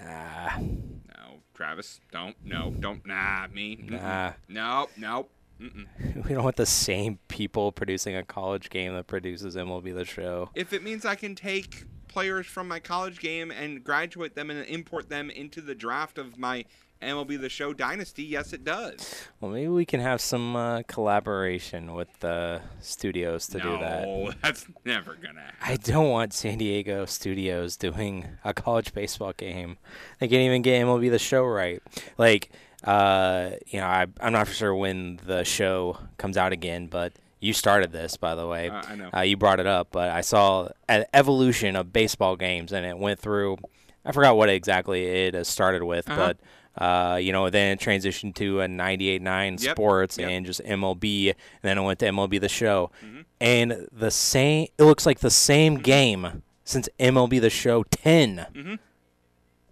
nah. 0.01 0.59
No, 0.59 1.41
Travis, 1.55 2.01
don't. 2.13 2.37
No, 2.45 2.73
don't. 2.79 3.05
Nah, 3.07 3.47
me. 3.53 3.79
Nah. 3.89 4.33
No, 4.49 4.89
no. 4.97 5.29
Mm-mm. 5.61 5.87
We 6.29 6.35
don't 6.35 6.45
want 6.45 6.57
the 6.57 6.67
same 6.67 7.19
people 7.29 7.73
producing 7.73 8.15
a 8.15 8.23
college 8.23 8.71
game 8.71 8.95
that 8.95 9.07
produces 9.09 9.57
MLB 9.57 9.93
The 9.95 10.05
Show. 10.05 10.51
If 10.55 10.73
it 10.73 10.83
means 10.85 11.05
I 11.05 11.17
can 11.17 11.35
take 11.35 11.85
players 12.07 12.47
from 12.47 12.69
my 12.69 12.79
college 12.79 13.19
game 13.19 13.51
and 13.51 13.83
graduate 13.83 14.35
them 14.37 14.51
and 14.51 14.65
import 14.67 15.09
them 15.09 15.31
into 15.31 15.61
the 15.61 15.75
draft 15.75 16.17
of 16.17 16.39
my 16.39 16.65
MLB 17.01 17.41
The 17.41 17.49
Show 17.49 17.73
dynasty, 17.73 18.25
yes, 18.25 18.53
it 18.53 18.65
does. 18.65 19.25
Well, 19.41 19.51
maybe 19.51 19.69
we 19.69 19.85
can 19.85 20.01
have 20.01 20.21
some 20.21 20.57
uh, 20.57 20.83
collaboration 20.89 21.95
with 21.95 22.09
the 22.21 22.61
studios 22.81 23.47
to 23.49 23.61
do 23.61 23.79
that. 23.79 24.03
No, 24.03 24.33
that's 24.43 24.67
never 24.85 25.15
gonna 25.15 25.41
happen. 25.41 25.57
I 25.63 25.77
don't 25.77 26.09
want 26.11 26.33
San 26.33 26.59
Diego 26.59 27.05
studios 27.07 27.77
doing 27.77 28.27
a 28.45 28.53
college 28.53 28.93
baseball 28.93 29.33
game. 29.37 29.79
They 30.19 30.29
can't 30.29 30.43
even 30.43 30.63
get 30.63 30.83
MLB 30.85 31.11
the 31.11 31.19
show 31.19 31.45
right. 31.45 31.81
Like, 32.17 32.51
uh, 32.85 33.51
you 33.67 33.81
know, 33.81 33.87
I, 33.87 34.07
I'm 34.21 34.33
not 34.33 34.49
sure 34.49 34.75
when 34.75 35.21
the 35.25 35.45
show 35.45 35.99
comes 36.17 36.37
out 36.37 36.53
again, 36.53 36.87
but 36.89 37.13
you 37.41 37.53
started 37.53 37.93
this, 37.93 38.17
by 38.17 38.35
the 38.35 38.47
way. 38.47 38.69
Uh, 38.71 38.83
I 38.89 38.95
know. 38.97 39.11
Uh, 39.15 39.21
you 39.21 39.37
brought 39.37 39.61
it 39.61 39.67
up, 39.67 39.89
but 39.93 40.11
I 40.11 40.21
saw 40.23 40.69
an 40.89 41.05
evolution 41.15 41.77
of 41.77 41.93
baseball 41.93 42.35
games, 42.37 42.73
and 42.73 42.85
it 42.85 42.99
went 42.99 43.21
through. 43.21 43.59
I 44.05 44.11
forgot 44.13 44.37
what 44.37 44.49
exactly 44.49 45.05
it 45.07 45.47
started 45.47 45.85
with, 45.85 46.09
Uh-huh. 46.11 46.19
but. 46.19 46.39
Uh, 46.79 47.19
you 47.21 47.33
know, 47.33 47.51
then 47.51 47.73
it 47.73 47.81
transitioned 47.81 48.35
to 48.37 48.61
a 48.61 48.67
98.9 48.69 49.61
Yep, 49.63 49.77
sports 49.77 50.17
yep. 50.19 50.31
and 50.31 50.47
just 50.47 50.63
MLB, 50.65 51.29
and 51.31 51.37
then 51.63 51.77
it 51.79 51.83
went 51.83 51.99
to 51.99 52.07
MLB 52.07 52.39
the 52.41 52.49
Show, 52.49 52.91
Mhm. 53.05 53.25
and 53.41 53.89
the 53.93 54.11
same. 54.13 54.69
It 54.79 54.85
looks 54.85 55.05
like 55.05 55.19
the 55.19 55.31
same 55.31 55.79
game 55.79 56.43
since 56.65 56.89
MLB 57.01 57.41
the 57.41 57.51
Show 57.51 57.83
10. 57.85 58.47
Mhm. 58.55 58.79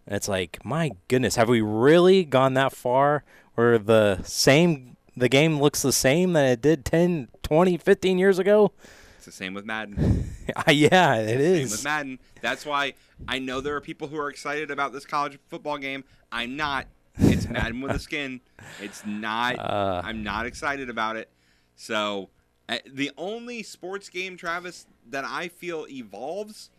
And 0.09 0.15
it's 0.17 0.29
like, 0.29 0.65
my 0.65 0.91
goodness, 1.09 1.37
have 1.37 1.49
we 1.49 1.61
really 1.61 2.25
gone 2.25 2.55
that 2.55 2.73
far 2.73 3.23
where 3.55 3.79
the 3.79 4.21
same 4.25 4.97
the 5.19 5.29
game 5.31 5.59
looks 5.61 5.81
the 5.81 5.93
same 5.93 6.35
that 6.35 6.45
it 6.45 6.61
did 6.61 6.85
10, 6.85 7.29
20, 7.43 7.79
15 7.79 8.19
years 8.19 8.39
ago? 8.39 8.73
It's 9.17 9.25
the 9.27 9.33
same 9.33 9.55
with 9.55 9.65
Madden. 9.65 10.31
yeah, 10.69 11.15
it 11.17 11.29
Same 11.29 11.41
is. 11.41 11.71
with 11.73 11.85
Madden. 11.85 12.19
That's 12.43 12.67
why 12.67 12.95
I 13.27 13.39
know 13.39 13.61
there 13.63 13.75
are 13.77 13.81
people 13.81 14.09
who 14.09 14.19
are 14.19 14.29
excited 14.29 14.71
about 14.71 14.93
this 14.93 15.07
college 15.07 15.39
football 15.49 15.79
game. 15.79 16.05
I'm 16.31 16.55
not. 16.57 16.87
It's 17.19 17.49
Madden 17.49 17.81
with 17.81 17.93
a 17.93 17.99
skin. 17.99 18.41
It's 18.81 19.05
not. 19.07 19.57
Uh. 19.59 20.03
I'm 20.05 20.23
not 20.23 20.47
excited 20.47 20.91
about 20.91 21.17
it. 21.17 21.31
So, 21.75 22.31
uh, 22.69 22.79
the 22.87 23.11
only 23.17 23.63
sports 23.63 24.09
game, 24.09 24.37
Travis, 24.37 24.87
that 25.11 25.25
I 25.25 25.49
feel 25.49 25.87
evolves, 25.89 26.71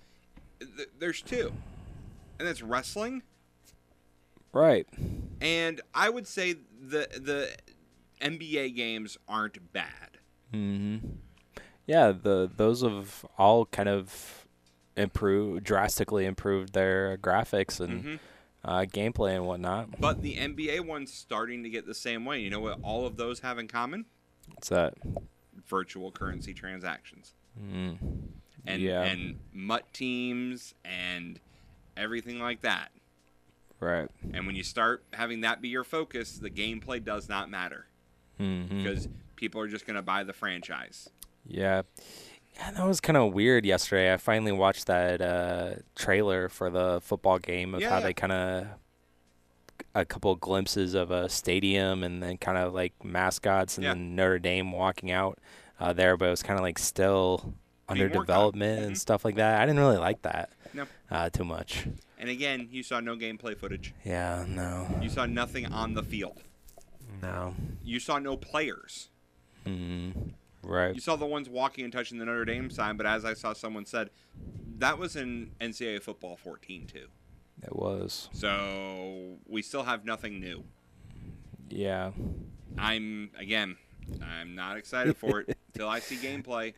th- 0.59 0.89
there's 0.99 1.21
two, 1.21 1.51
and 2.39 2.47
that's 2.47 2.61
wrestling. 2.61 3.23
Right. 4.53 4.87
And 5.41 5.81
I 5.93 6.09
would 6.09 6.27
say 6.27 6.53
the 6.53 7.07
the 7.19 7.49
NBA 8.21 8.75
games 8.75 9.17
aren't 9.27 9.71
bad. 9.73 10.17
hmm 10.51 10.97
Yeah, 11.85 12.11
the 12.11 12.49
those 12.55 12.81
have 12.81 13.25
all 13.37 13.65
kind 13.67 13.89
of 13.89 14.47
improved, 14.95 15.63
drastically 15.63 16.25
improved 16.25 16.73
their 16.73 17.17
graphics 17.17 17.79
and 17.79 18.03
Mhm. 18.03 18.19
Uh, 18.63 18.81
gameplay 18.81 19.35
and 19.35 19.45
whatnot. 19.45 19.99
But 19.99 20.21
the 20.21 20.35
NBA 20.35 20.85
one's 20.85 21.13
starting 21.13 21.63
to 21.63 21.69
get 21.69 21.85
the 21.85 21.93
same 21.93 22.25
way. 22.25 22.39
You 22.41 22.49
know 22.49 22.59
what 22.59 22.79
all 22.83 23.05
of 23.05 23.17
those 23.17 23.39
have 23.41 23.57
in 23.59 23.67
common? 23.67 24.05
What's 24.53 24.69
that? 24.69 24.95
Virtual 25.67 26.11
currency 26.11 26.53
transactions. 26.53 27.33
Mm. 27.61 27.97
And 28.65 28.81
yeah. 28.81 29.03
and 29.03 29.39
mutt 29.53 29.91
teams 29.93 30.73
and 30.83 31.39
everything 31.95 32.39
like 32.39 32.61
that. 32.61 32.91
Right. 33.79 34.09
And 34.33 34.45
when 34.47 34.55
you 34.55 34.63
start 34.63 35.03
having 35.13 35.41
that 35.41 35.61
be 35.61 35.69
your 35.69 35.83
focus, 35.83 36.37
the 36.39 36.49
gameplay 36.49 37.03
does 37.03 37.29
not 37.29 37.49
matter 37.49 37.85
Mhm. 38.39 38.69
because 38.69 39.07
people 39.35 39.61
are 39.61 39.67
just 39.67 39.85
going 39.85 39.95
to 39.95 40.01
buy 40.01 40.23
the 40.23 40.33
franchise. 40.33 41.09
Yeah. 41.45 41.83
Yeah, 42.57 42.71
that 42.71 42.85
was 42.87 42.99
kind 42.99 43.17
of 43.17 43.33
weird 43.33 43.65
yesterday. 43.65 44.11
I 44.13 44.17
finally 44.17 44.51
watched 44.51 44.87
that 44.87 45.21
uh, 45.21 45.75
trailer 45.95 46.49
for 46.49 46.69
the 46.69 46.99
football 47.03 47.37
game 47.39 47.75
of 47.75 47.81
how 47.83 47.97
Yeah. 47.97 47.99
they 48.03 48.13
kind 48.13 48.31
of 48.33 48.67
a 49.93 50.05
couple 50.05 50.35
glimpses 50.35 50.93
of 50.95 51.11
a 51.11 51.29
stadium 51.29 52.03
and 52.03 52.21
then 52.21 52.37
kind 52.37 52.57
of 52.57 52.73
like 52.73 52.93
mascots 53.03 53.77
and 53.77 53.83
Yeah. 53.85 53.93
then 53.93 54.15
Notre 54.15 54.39
Dame 54.39 54.71
walking 54.71 55.11
out 55.11 55.39
uh, 55.79 55.93
there, 55.93 56.17
but 56.17 56.25
it 56.25 56.31
was 56.31 56.41
kind 56.43 56.57
of 56.59 56.63
like 56.63 56.79
still 56.79 57.53
under 57.87 58.07
Being 58.07 58.17
worked 58.17 58.29
on. 58.29 58.35
development 58.35 58.85
and 58.85 58.97
stuff 58.97 59.23
like 59.23 59.35
that. 59.35 59.61
I 59.61 59.65
didn't 59.65 59.79
really 59.79 59.97
like 59.97 60.23
that 60.23 60.49
No. 60.73 60.85
uh, 61.11 61.29
too 61.29 61.43
much. 61.45 61.87
And 62.19 62.29
again, 62.29 62.67
you 62.71 62.81
saw 62.81 62.99
no 62.99 63.15
gameplay 63.15 63.55
footage. 63.55 63.93
Yeah, 64.03 64.45
no, 64.47 64.87
You 65.01 65.09
saw 65.09 65.25
nothing 65.27 65.67
on 65.67 65.93
the 65.93 66.01
field. 66.03 66.41
no. 67.21 67.53
You 67.83 67.99
saw 67.99 68.17
no 68.17 68.35
players. 68.35 69.09
Mm, 69.65 70.31
right. 70.67 70.93
You 70.93 71.01
saw 71.01 71.15
the 71.15 71.25
ones 71.25 71.49
walking 71.49 71.83
and 71.83 71.93
touching 71.93 72.19
the 72.19 72.25
Notre 72.25 72.45
Dame 72.45 72.69
sign, 72.69 72.97
but 72.97 73.05
as 73.05 73.25
I 73.25 73.33
saw 73.33 73.53
someone 73.53 73.85
said, 73.85 74.09
that 74.77 74.97
was 74.97 75.15
in 75.15 75.51
NCAA 75.59 76.01
football 76.01 76.37
14 76.37 76.87
too. 76.87 77.07
It 77.63 77.75
was. 77.75 78.29
So 78.33 79.37
we 79.47 79.61
still 79.61 79.83
have 79.83 80.05
nothing 80.05 80.39
new. 80.39 80.63
Yeah. 81.69 82.11
I'm 82.77 83.31
again, 83.37 83.77
I'm 84.21 84.55
not 84.55 84.77
excited 84.77 85.17
for 85.17 85.41
it 85.41 85.57
till 85.73 85.89
I 85.89 85.99
see 85.99 86.15
gameplay. 86.15 86.73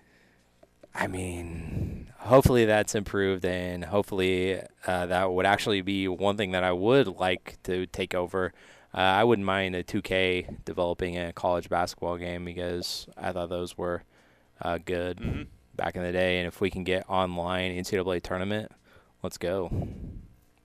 I 0.95 1.07
mean, 1.07 2.11
hopefully 2.17 2.65
that's 2.65 2.95
improved, 2.95 3.45
and 3.45 3.85
hopefully 3.85 4.59
uh, 4.87 5.05
that 5.05 5.31
would 5.31 5.45
actually 5.45 5.81
be 5.81 6.07
one 6.07 6.35
thing 6.37 6.51
that 6.51 6.63
I 6.63 6.71
would 6.71 7.07
like 7.07 7.57
to 7.63 7.85
take 7.85 8.15
over. 8.15 8.53
Uh, 8.93 8.97
I 8.97 9.23
wouldn't 9.23 9.45
mind 9.45 9.75
a 9.75 9.83
2K 9.83 10.63
developing 10.65 11.17
a 11.17 11.31
college 11.33 11.69
basketball 11.69 12.17
game 12.17 12.43
because 12.45 13.07
I 13.17 13.31
thought 13.31 13.49
those 13.49 13.77
were 13.77 14.03
uh, 14.61 14.77
good 14.83 15.17
Mhm. 15.19 15.47
back 15.75 15.95
in 15.95 16.03
the 16.03 16.11
day. 16.11 16.39
And 16.39 16.47
if 16.47 16.59
we 16.59 16.69
can 16.69 16.83
get 16.83 17.07
online 17.09 17.71
NCAA 17.71 18.19
tournament, 18.21 18.71
let's 19.23 19.37
go. 19.37 19.71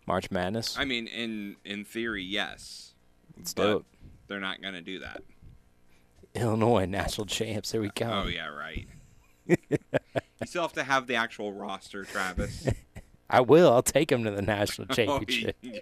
March 0.07 0.31
Madness. 0.31 0.77
I 0.79 0.85
mean, 0.85 1.07
in 1.07 1.57
in 1.65 1.85
theory, 1.85 2.23
yes. 2.25 2.95
Let's 3.37 3.55
but. 3.55 3.83
They're 4.27 4.41
not 4.41 4.61
gonna 4.63 4.81
do 4.83 4.99
that. 5.01 5.23
Illinois 6.35 6.85
national 6.89 7.27
champs. 7.27 7.73
Here 7.73 7.81
we 7.81 7.91
go. 7.91 8.23
Oh 8.25 8.27
yeah, 8.27 8.47
right. 8.49 8.87
you 9.47 9.57
still 10.47 10.63
have 10.63 10.73
to 10.73 10.83
have 10.85 11.07
the 11.07 11.15
actual 11.17 11.53
roster, 11.53 12.05
Travis. 12.05 12.67
I 13.35 13.41
will. 13.41 13.73
I'll 13.73 13.83
take 13.83 14.11
him 14.13 14.25
to 14.25 14.31
the 14.31 14.43
national 14.43 14.87
Oh, 14.91 14.95
championship. 14.95 15.57
yeah. 15.63 15.81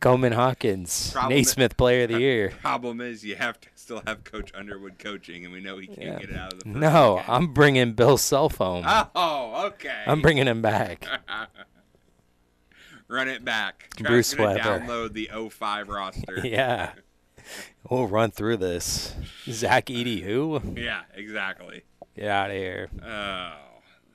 Coleman 0.00 0.32
Hawkins, 0.32 1.12
Problem- 1.12 1.32
Naismith 1.34 1.76
Player 1.76 2.04
of 2.04 2.10
the 2.10 2.18
Year. 2.20 2.52
Problem 2.60 3.00
is, 3.00 3.24
you 3.24 3.36
have 3.36 3.60
to 3.60 3.68
still 3.74 4.02
have 4.06 4.24
Coach 4.24 4.50
Underwood 4.54 4.98
coaching, 4.98 5.44
and 5.44 5.52
we 5.54 5.60
know 5.60 5.78
he 5.78 5.86
can't 5.86 6.00
Yeah. 6.00 6.18
get 6.18 6.30
it 6.30 6.36
out 6.36 6.52
of 6.52 6.58
the 6.64 6.68
No, 6.68 7.14
weekend. 7.16 7.30
I'm 7.32 7.52
bringing 7.54 7.92
Bill 7.92 8.18
Self 8.18 8.56
home. 8.56 8.84
Oh, 8.86 9.66
okay. 9.68 10.02
I'm 10.06 10.20
bringing 10.20 10.46
him 10.46 10.60
back. 10.62 11.06
Run 13.08 13.28
it 13.28 13.44
back. 13.44 13.88
Bruce 14.00 14.32
Travis 14.32 14.62
gonna 14.64 14.78
Weber. 14.80 14.86
download 14.86 15.12
the 15.12 15.30
05 15.50 15.88
roster. 15.88 16.40
yeah. 16.44 16.92
We'll 17.88 18.08
run 18.08 18.32
through 18.32 18.56
this. 18.56 19.14
Zach 19.48 19.86
Edey, 19.86 20.22
who? 20.22 20.60
Yeah, 20.76 21.02
exactly. 21.14 21.84
Get 22.16 22.26
out 22.28 22.50
of 22.50 22.56
here. 22.56 22.88
Oh, 23.00 23.52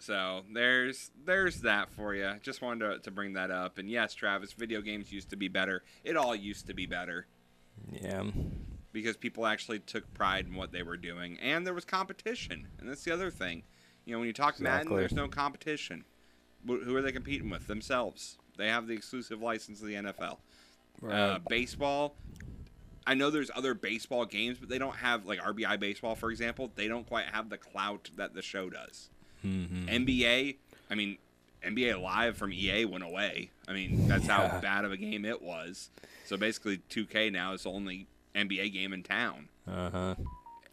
so 0.01 0.41
there's 0.53 1.11
there's 1.25 1.61
that 1.61 1.89
for 1.91 2.13
you. 2.15 2.33
Just 2.41 2.61
wanted 2.61 2.87
to, 2.87 2.99
to 2.99 3.11
bring 3.11 3.33
that 3.33 3.51
up. 3.51 3.77
And 3.77 3.89
yes, 3.89 4.13
Travis, 4.13 4.53
video 4.53 4.81
games 4.81 5.11
used 5.11 5.29
to 5.29 5.35
be 5.35 5.47
better. 5.47 5.83
It 6.03 6.17
all 6.17 6.35
used 6.35 6.67
to 6.67 6.73
be 6.73 6.85
better 6.85 7.27
Yeah. 7.91 8.23
because 8.91 9.17
people 9.17 9.45
actually 9.45 9.79
took 9.79 10.11
pride 10.13 10.47
in 10.47 10.55
what 10.55 10.71
they 10.71 10.83
were 10.83 10.97
doing, 10.97 11.37
and 11.41 11.65
there 11.65 11.73
was 11.73 11.85
competition. 11.85 12.67
And 12.79 12.89
that's 12.89 13.03
the 13.03 13.11
other 13.13 13.31
thing. 13.31 13.63
You 14.05 14.13
know, 14.13 14.19
when 14.19 14.27
you 14.27 14.33
talk 14.33 14.59
Madden, 14.59 14.95
there's 14.95 15.13
no 15.13 15.27
competition. 15.27 16.03
Who 16.65 16.95
are 16.95 17.01
they 17.01 17.11
competing 17.11 17.49
with? 17.49 17.67
Themselves. 17.67 18.37
They 18.57 18.67
have 18.67 18.87
the 18.87 18.93
exclusive 18.93 19.41
license 19.41 19.81
of 19.81 19.87
the 19.87 19.95
NFL. 19.95 20.37
Uh, 21.07 21.39
baseball. 21.49 22.15
I 23.07 23.15
know 23.15 23.31
there's 23.31 23.49
other 23.55 23.73
baseball 23.73 24.25
games, 24.25 24.57
but 24.59 24.69
they 24.69 24.77
don't 24.77 24.95
have 24.97 25.25
like 25.25 25.39
RBI 25.39 25.79
baseball, 25.79 26.13
for 26.15 26.29
example. 26.29 26.71
They 26.75 26.87
don't 26.87 27.07
quite 27.07 27.25
have 27.25 27.49
the 27.49 27.57
clout 27.57 28.09
that 28.17 28.33
the 28.35 28.41
show 28.43 28.69
does. 28.69 29.09
Mhm. 29.45 29.87
NBA, 29.89 30.57
I 30.89 30.95
mean, 30.95 31.17
NBA 31.63 31.95
Live 32.01 32.37
from 32.37 32.51
EA 32.51 32.85
went 32.85 33.03
away. 33.03 33.51
I 33.67 33.73
mean, 33.73 34.07
that's 34.07 34.27
how 34.27 34.59
bad 34.61 34.83
of 34.85 34.91
a 34.91 34.97
game 34.97 35.25
it 35.25 35.41
was. 35.41 35.89
So 36.25 36.37
basically, 36.37 36.77
2K 36.89 37.29
now 37.31 37.53
is 37.53 37.63
the 37.63 37.71
only 37.71 38.07
NBA 38.35 38.69
game 38.73 38.93
in 38.93 39.03
town. 39.03 39.49
Uh 39.67 39.89
huh. 39.89 40.15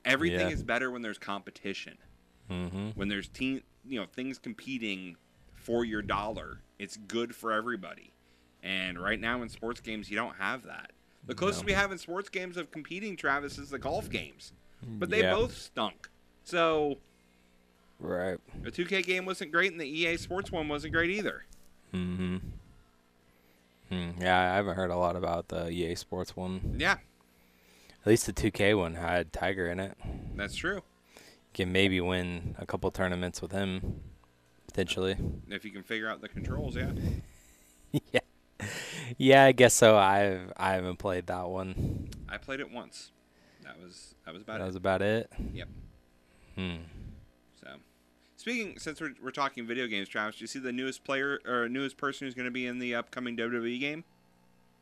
Everything 0.05 0.49
Yeah. 0.49 0.55
is 0.55 0.62
better 0.62 0.90
when 0.90 1.03
there's 1.03 1.19
competition. 1.19 1.99
Mm-hmm. 2.51 2.90
When 2.90 3.09
there's 3.09 3.28
team, 3.28 3.62
you 3.86 4.01
know, 4.01 4.07
things 4.07 4.39
competing 4.39 5.16
for 5.55 5.85
your 5.85 6.01
dollar. 6.03 6.61
It's 6.78 6.97
good 6.97 7.35
for 7.35 7.53
everybody. 7.53 8.12
And 8.62 8.99
right 8.99 9.20
now 9.20 9.43
in 9.43 9.49
sports 9.51 9.81
games, 9.81 10.11
you 10.11 10.16
don't 10.16 10.36
have 10.36 10.62
that. 10.65 10.93
The 11.27 11.35
closest 11.35 11.65
No. 11.65 11.66
we 11.66 11.73
have 11.73 11.93
in 11.93 11.99
sports 11.99 12.28
games 12.31 12.57
of 12.57 12.70
competing, 12.70 13.16
Travis, 13.16 13.59
is 13.59 13.70
the 13.70 13.78
golf 13.78 14.09
games. 14.09 14.53
But 14.82 15.11
they 15.11 15.20
Yeah. 15.23 15.35
both 15.35 15.57
stunk. 15.57 16.09
So 16.45 16.99
Right. 18.01 18.39
the 18.62 18.70
2K 18.70 19.05
game 19.05 19.25
wasn't 19.27 19.51
great, 19.53 19.73
and 19.73 19.81
the 19.81 19.87
EA 19.89 20.16
Sports 20.16 20.53
one 20.53 20.69
wasn't 20.69 20.93
great 20.93 21.11
either. 21.11 21.45
Mm-hmm. 21.93 22.37
Hmm. 23.89 24.11
Yeah, 24.20 24.53
I 24.53 24.57
haven't 24.57 24.77
heard 24.77 24.91
a 24.91 24.97
lot 24.97 25.16
about 25.16 25.49
the 25.49 25.69
EA 25.70 25.95
Sports 25.95 26.37
one. 26.37 26.77
Yeah, 26.79 26.99
At 28.03 28.07
least 28.07 28.27
the 28.27 28.33
2K 28.33 28.77
one 28.77 28.95
had 28.95 29.33
Tiger 29.33 29.66
in 29.69 29.81
it. 29.81 29.97
that's 30.37 30.55
true. 30.55 30.77
You 31.16 31.20
Can 31.55 31.73
maybe 31.73 32.01
win 32.01 32.55
a 32.59 32.66
couple 32.66 32.91
tournaments 32.91 33.41
with 33.43 33.51
him, 33.53 34.01
potentially. 34.66 35.16
If 35.49 35.65
you 35.65 35.70
can 35.70 35.83
figure 35.83 36.09
out 36.09 36.20
the 36.20 36.29
controls, 36.29 36.77
yeah. 36.77 36.93
yeah. 38.12 38.20
Yeah, 39.16 39.45
I 39.45 39.53
guess 39.53 39.73
so. 39.73 39.97
I've 39.97 40.53
I 40.57 40.75
haven't 40.75 40.99
played 40.99 41.27
that 41.29 41.49
one. 41.49 42.11
I 42.29 42.37
played 42.37 42.61
it 42.61 42.70
once. 42.70 43.11
That 43.65 43.81
was 43.81 44.15
that 44.27 44.35
was 44.35 44.43
about 44.43 44.59
That 44.59 44.65
it. 44.65 44.66
was 44.66 44.77
about 44.77 45.03
it. 45.03 45.31
Yep. 45.55 45.69
Hmm. 46.57 46.75
Speaking 48.39 48.78
since 48.78 49.01
we're, 49.01 49.15
we're 49.20 49.32
talking 49.32 49.66
video 49.66 49.89
games, 49.89 50.09
Travis, 50.09 50.36
do 50.36 50.44
you 50.44 50.47
see 50.47 50.60
the 50.60 50.70
newest 50.73 51.02
player 51.02 51.40
or 51.44 51.69
newest 51.69 51.97
person 51.97 52.24
who's 52.24 52.35
going 52.35 52.44
to 52.44 52.52
be 52.52 52.66
in 52.66 52.78
the 52.78 52.94
upcoming 52.94 53.36
WWE 53.36 53.81
game? 53.81 54.05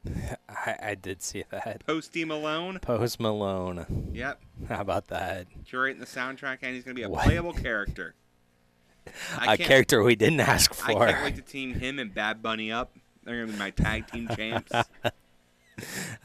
I, 0.49 0.77
I 0.83 0.95
did 0.95 1.23
see 1.23 1.43
that. 1.49 1.83
Posty 1.87 2.27
Malone. 2.27 2.79
Post 2.81 3.19
Malone. 3.19 4.11
Yep. 4.13 4.43
How 4.69 4.83
about 4.83 5.07
that? 5.09 5.47
Curating 5.65 6.01
the 6.01 6.05
soundtrack, 6.05 6.59
and 6.61 6.75
he's 6.75 6.85
going 6.85 6.95
to 6.95 7.01
be 7.01 7.05
a 7.05 7.09
What? 7.09 7.25
playable 7.25 7.55
character. 7.55 8.15
a 9.41 9.57
character 9.57 10.03
we 10.03 10.17
didn't 10.17 10.41
ask 10.41 10.75
for. 10.75 11.03
I 11.03 11.13
can't 11.13 11.25
wait 11.25 11.37
to 11.37 11.43
team 11.43 11.73
him 11.73 11.99
and 11.99 12.13
Bad 12.13 12.43
Bunny 12.43 12.71
up. 12.71 12.95
They're 13.25 13.37
going 13.37 13.47
to 13.47 13.53
be 13.55 13.59
my 13.59 13.71
tag 13.71 14.07
team 14.09 14.29
champs. 14.37 14.71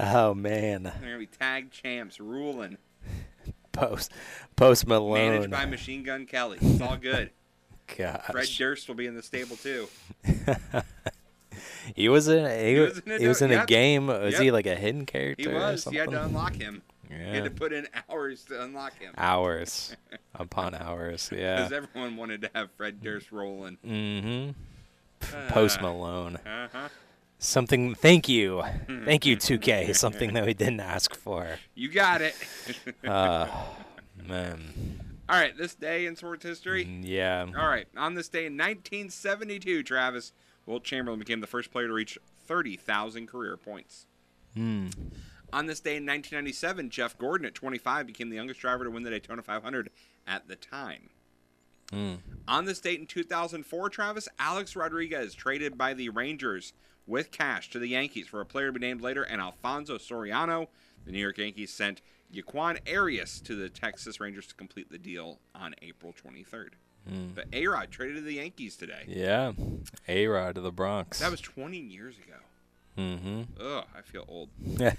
oh 0.01 0.33
man. 0.33 0.83
They're 0.83 0.99
going 0.99 1.13
to 1.13 1.19
be 1.19 1.27
tag 1.27 1.71
champs, 1.71 2.19
ruling. 2.19 2.77
Post 3.73 4.11
Post 4.55 4.87
Malone. 4.87 5.13
Managed 5.31 5.51
by 5.51 5.65
Machine 5.65 6.03
Gun 6.03 6.25
Kelly. 6.25 6.57
It's 6.61 6.81
all 6.81 6.97
good. 6.97 7.31
Gosh. 7.97 8.25
Fred 8.31 8.47
Durst 8.57 8.87
will 8.87 8.95
be 8.95 9.05
in 9.07 9.15
the 9.15 9.23
stable 9.23 9.55
too. 9.55 9.87
He 11.95 12.09
was 12.09 12.27
in 12.27 12.45
he, 12.45 12.73
He 12.75 12.79
was 12.79 12.99
in 12.99 13.11
a 13.11 13.17
he 13.19 13.27
was 13.27 13.41
in 13.41 13.51
a 13.51 13.55
yep. 13.55 13.67
game. 13.67 14.07
Was 14.07 14.37
he 14.37 14.51
like 14.51 14.65
a 14.67 14.75
hidden 14.75 15.05
character? 15.05 15.49
He 15.49 15.55
or 15.55 15.59
was. 15.59 15.85
You 15.91 15.99
had 15.99 16.11
to 16.11 16.23
unlock 16.23 16.55
him. 16.55 16.81
You 17.09 17.17
Yeah. 17.17 17.33
had 17.35 17.43
to 17.45 17.51
put 17.51 17.73
in 17.73 17.87
hours 18.09 18.43
to 18.45 18.61
unlock 18.63 18.97
him. 18.99 19.13
Hours 19.17 19.95
upon 20.35 20.75
hours. 20.75 21.29
Yeah. 21.35 21.55
Because 21.57 21.71
everyone 21.73 22.15
wanted 22.17 22.41
to 22.43 22.49
have 22.55 22.69
Fred 22.77 23.01
Durst 23.01 23.31
rolling. 23.31 23.77
Mm-hmm. 23.85 25.47
Post 25.49 25.79
Uh, 25.79 25.81
Malone. 25.81 26.37
Uh-huh. 26.37 26.87
Something. 27.43 27.95
Thank 27.95 28.29
you. 28.29 28.61
Thank 29.03 29.25
you, 29.25 29.35
2K. 29.35 29.95
Something 29.95 30.33
that 30.33 30.45
we 30.45 30.53
didn't 30.53 30.79
ask 30.79 31.15
for. 31.15 31.57
You 31.73 31.89
got 31.89 32.21
it. 32.21 32.35
Uh, 33.03 33.47
man. 34.27 34.99
All 35.27 35.35
right, 35.35 35.57
this 35.57 35.73
day 35.73 36.05
in 36.05 36.15
sports 36.15 36.45
history. 36.45 36.83
Yeah. 37.01 37.47
All 37.57 37.67
right, 37.67 37.87
on 37.97 38.13
this 38.13 38.29
day 38.29 38.45
in 38.45 38.53
1972, 38.53 39.81
Travis 39.83 40.33
Wilt 40.67 40.83
Chamberlain 40.83 41.19
became 41.19 41.41
the 41.41 41.47
first 41.47 41.71
player 41.71 41.87
to 41.87 41.93
reach 41.93 42.17
30,000 42.45 43.27
career 43.27 43.57
points. 43.57 44.05
Hmm. 44.53 44.87
On 45.51 45.65
this 45.65 45.79
day 45.79 45.97
in 45.97 46.05
1997, 46.05 46.91
Jeff 46.91 47.17
Gordon 47.17 47.47
at 47.47 47.55
25 47.55 48.05
became 48.05 48.29
the 48.29 48.35
youngest 48.35 48.59
driver 48.59 48.83
to 48.83 48.91
win 48.91 49.03
the 49.03 49.09
Daytona 49.09 49.41
500 49.41 49.89
at 50.27 50.47
the 50.47 50.55
time. 50.55 51.09
Hmm. 51.91 52.15
On 52.47 52.65
this 52.65 52.79
date 52.79 52.99
in 52.99 53.07
2004, 53.07 53.89
Travis, 53.89 54.29
Alex 54.39 54.75
Rodriguez 54.75 55.33
traded 55.33 55.77
by 55.77 55.93
the 55.93 56.09
Rangers 56.09 56.73
with 57.11 57.29
cash 57.29 57.69
to 57.69 57.77
the 57.77 57.89
Yankees 57.89 58.27
for 58.27 58.39
a 58.39 58.45
player 58.45 58.67
to 58.67 58.71
be 58.71 58.79
named 58.79 59.01
later 59.01 59.21
and 59.21 59.41
Alfonso 59.41 59.97
Soriano. 59.97 60.67
The 61.05 61.11
New 61.11 61.19
York 61.19 61.37
Yankees 61.37 61.71
sent 61.71 62.01
Joaquin 62.33 62.79
Arias 62.91 63.41
to 63.41 63.55
the 63.55 63.69
Texas 63.69 64.19
Rangers 64.19 64.47
to 64.47 64.55
complete 64.55 64.89
the 64.89 64.97
deal 64.97 65.39
on 65.53 65.75
April 65.81 66.13
23rd. 66.13 66.69
Hmm. 67.07 67.27
But 67.35 67.47
A-Rod 67.51 67.91
traded 67.91 68.15
to 68.17 68.21
the 68.21 68.35
Yankees 68.35 68.77
today. 68.77 69.03
Yeah. 69.07 69.51
A 70.07 70.27
Rod 70.27 70.55
to 70.55 70.61
the 70.61 70.71
Bronx. 70.71 71.19
That 71.19 71.31
was 71.31 71.41
20 71.41 71.77
years 71.77 72.15
ago. 72.17 72.37
Mm-hmm. 72.97 73.41
Ugh, 73.59 73.85
I 73.95 74.01
feel 74.01 74.25
old. 74.27 74.49
Yeah. 74.79 74.93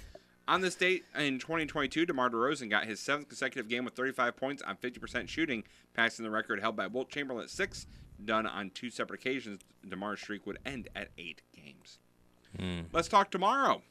On 0.45 0.59
this 0.59 0.75
date 0.75 1.05
in 1.17 1.39
2022, 1.39 2.05
DeMar 2.05 2.29
DeRozan 2.29 2.69
got 2.69 2.83
his 2.83 2.99
seventh 2.99 3.29
consecutive 3.29 3.69
game 3.69 3.85
with 3.85 3.93
35 3.93 4.35
points 4.35 4.61
on 4.61 4.75
50% 4.75 5.29
shooting, 5.29 5.63
passing 5.93 6.25
the 6.25 6.29
record 6.29 6.59
held 6.59 6.75
by 6.75 6.85
Wilt 6.85 7.09
Chamberlain 7.09 7.45
at 7.45 7.49
six. 7.49 7.87
Done 8.25 8.45
on 8.45 8.69
two 8.69 8.89
separate 8.89 9.19
occasions, 9.19 9.61
DeMar's 9.87 10.21
streak 10.21 10.45
would 10.45 10.59
end 10.65 10.89
at 10.95 11.09
eight 11.17 11.41
games. 11.55 11.99
Hmm. 12.57 12.81
Let's 12.91 13.07
talk 13.07 13.31
tomorrow. 13.31 13.81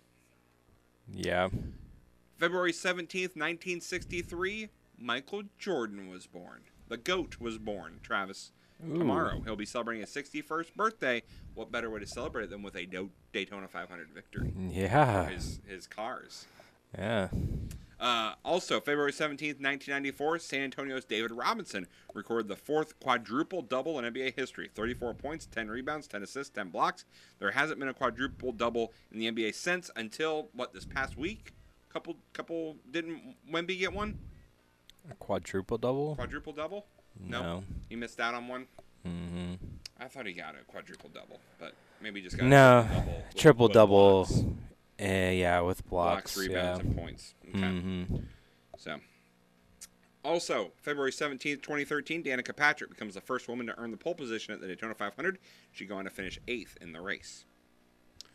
Yeah. 1.13 1.49
February 2.39 2.73
17th, 2.73 3.37
1963, 3.37 4.69
Michael 4.99 5.43
Jordan 5.59 6.09
was 6.09 6.27
born. 6.27 6.63
The 6.89 6.97
GOAT 6.97 7.41
was 7.41 7.59
born, 7.59 8.01
Travis. 8.03 8.53
Ooh. 8.85 8.99
Tomorrow, 8.99 9.43
he'll 9.45 9.57
be 9.57 9.67
celebrating 9.67 10.01
his 10.01 10.11
61st 10.11 10.75
birthday. 10.75 11.23
What 11.55 11.71
better 11.71 11.89
way 11.89 12.01
to 12.01 12.07
celebrate 12.07 12.51
than 12.51 12.63
with 12.63 12.75
a 12.75 12.87
Daytona 13.33 13.69
500 13.69 14.09
victory? 14.11 14.53
Yeah. 14.71 15.29
His, 15.29 15.61
his 15.67 15.87
cars. 15.87 16.47
Yeah. 16.99 17.29
Uh, 18.03 18.35
also, 18.45 18.81
February 18.81 19.13
17th, 19.13 19.61
1994, 19.63 20.41
San 20.41 20.63
Antonio's 20.63 21.05
David 21.05 21.31
Robinson 21.31 21.87
recorded 22.15 22.49
the 22.49 22.57
fourth 22.57 22.99
quadruple 22.99 23.63
double 23.63 23.97
in 24.01 24.13
NBA 24.13 24.35
history 24.35 24.69
34 24.75 25.15
points, 25.15 25.47
10 25.47 25.69
rebounds, 25.69 26.09
10 26.09 26.25
assists, 26.25 26.53
10 26.53 26.71
blocks. 26.71 27.05
There 27.39 27.53
hasn't 27.53 27.79
been 27.79 27.89
a 27.89 27.95
quadruple 27.95 28.51
double 28.51 28.93
in 29.13 29.21
the 29.21 29.31
NBA 29.31 29.55
since 29.55 29.89
until, 29.95 30.49
what, 30.53 30.73
this 30.75 30.85
past 30.85 31.17
week? 31.17 31.53
Couple, 31.93 32.17
couple, 32.33 32.75
didn't 32.91 33.37
Wemby 33.49 33.79
get 33.79 33.93
one? 33.93 34.19
A 35.09 35.15
quadruple 35.15 35.79
double? 35.79 36.17
Quadruple 36.17 36.53
double? 36.55 36.87
No. 37.21 37.63
He 37.89 37.95
missed 37.95 38.19
out 38.19 38.35
on 38.35 38.49
one? 38.49 38.67
Mm-hmm. 39.07 39.55
I 40.01 40.07
thought 40.09 40.27
he 40.27 40.33
got 40.33 40.57
a 40.61 40.65
quadruple 40.65 41.11
double, 41.15 41.39
but 41.61 41.73
maybe 42.01 42.19
he 42.21 42.25
just 42.25 42.37
got 42.37 42.47
No. 42.47 42.79
a 43.31 43.35
triple 43.37 43.69
double. 43.69 44.25
double. 44.25 44.57
Eh, 45.03 45.33
yeah, 45.33 45.61
with 45.61 45.85
blocks. 45.89 46.35
blocks, 46.35 46.37
rebounds, 46.37 46.81
yeah. 46.81 46.87
and 46.87 46.97
points. 46.97 47.35
Okay. 47.49 47.59
Mm-hmm. 47.59 48.17
So, 48.79 49.01
also 50.25 50.71
February 50.77 51.11
seventeenth, 51.11 51.61
twenty 51.61 51.85
thirteen, 51.85 52.23
Danica 52.23 52.55
Patrick 52.55 52.89
becomes 52.89 53.15
the 53.15 53.21
first 53.21 53.49
woman 53.49 53.67
to 53.67 53.77
earn 53.79 53.91
the 53.91 53.97
pole 53.97 54.15
position 54.15 54.55
at 54.55 54.61
the 54.61 54.69
Daytona 54.69 54.95
500. 54.95 55.39
She 55.73 55.87
go 55.87 55.97
on 55.97 56.05
to 56.05 56.11
finish 56.11 56.39
eighth 56.47 56.79
in 56.81 56.93
the 56.93 57.01
race. 57.01 57.45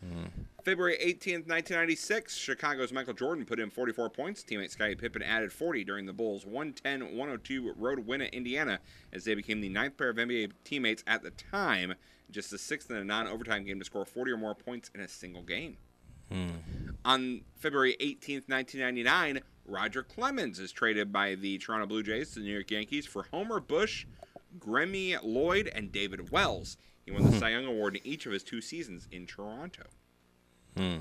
Mm. 0.05 0.29
February 0.63 0.95
18th, 0.97 1.47
1996, 1.47 2.35
Chicago's 2.35 2.91
Michael 2.91 3.13
Jordan 3.13 3.45
put 3.45 3.59
in 3.59 3.71
44 3.71 4.09
points. 4.11 4.43
Teammate 4.43 4.69
Scottie 4.69 4.93
Pippen 4.93 5.23
added 5.23 5.51
40 5.51 5.85
during 5.85 6.05
the 6.05 6.13
Bulls' 6.13 6.45
110 6.45 7.17
102 7.17 7.73
road 7.77 8.05
win 8.05 8.21
at 8.21 8.33
Indiana 8.33 8.79
as 9.13 9.23
they 9.23 9.33
became 9.33 9.61
the 9.61 9.69
ninth 9.69 9.97
pair 9.97 10.09
of 10.09 10.17
NBA 10.17 10.51
teammates 10.65 11.03
at 11.07 11.23
the 11.23 11.31
time 11.31 11.95
just 12.29 12.51
the 12.51 12.57
sixth 12.57 12.91
in 12.91 12.97
a 12.97 13.03
non-overtime 13.03 13.63
game 13.63 13.79
to 13.79 13.85
score 13.85 14.05
40 14.05 14.31
or 14.31 14.37
more 14.37 14.53
points 14.53 14.91
in 14.93 14.99
a 14.99 15.07
single 15.07 15.43
game. 15.43 15.77
Hmm. 16.31 16.49
On 17.05 17.41
February 17.55 17.95
18th, 17.99 18.49
1999, 18.49 19.41
Roger 19.65 20.03
Clemens 20.03 20.59
is 20.59 20.71
traded 20.71 21.11
by 21.11 21.35
the 21.35 21.57
Toronto 21.57 21.85
Blue 21.85 22.03
Jays 22.03 22.31
to 22.31 22.39
the 22.39 22.45
New 22.45 22.53
York 22.53 22.71
Yankees 22.71 23.05
for 23.05 23.27
Homer 23.31 23.59
Bush, 23.59 24.05
Graeme 24.59 25.17
Lloyd, 25.23 25.71
and 25.73 25.91
David 25.91 26.31
Wells. 26.31 26.77
He 27.05 27.11
won 27.11 27.29
the 27.29 27.37
Cy 27.37 27.51
Young 27.51 27.65
Award 27.65 27.95
in 27.95 28.05
each 28.05 28.25
of 28.25 28.33
his 28.33 28.43
two 28.43 28.61
seasons 28.61 29.07
in 29.11 29.25
Toronto. 29.25 29.83
Hmm. 30.75 30.97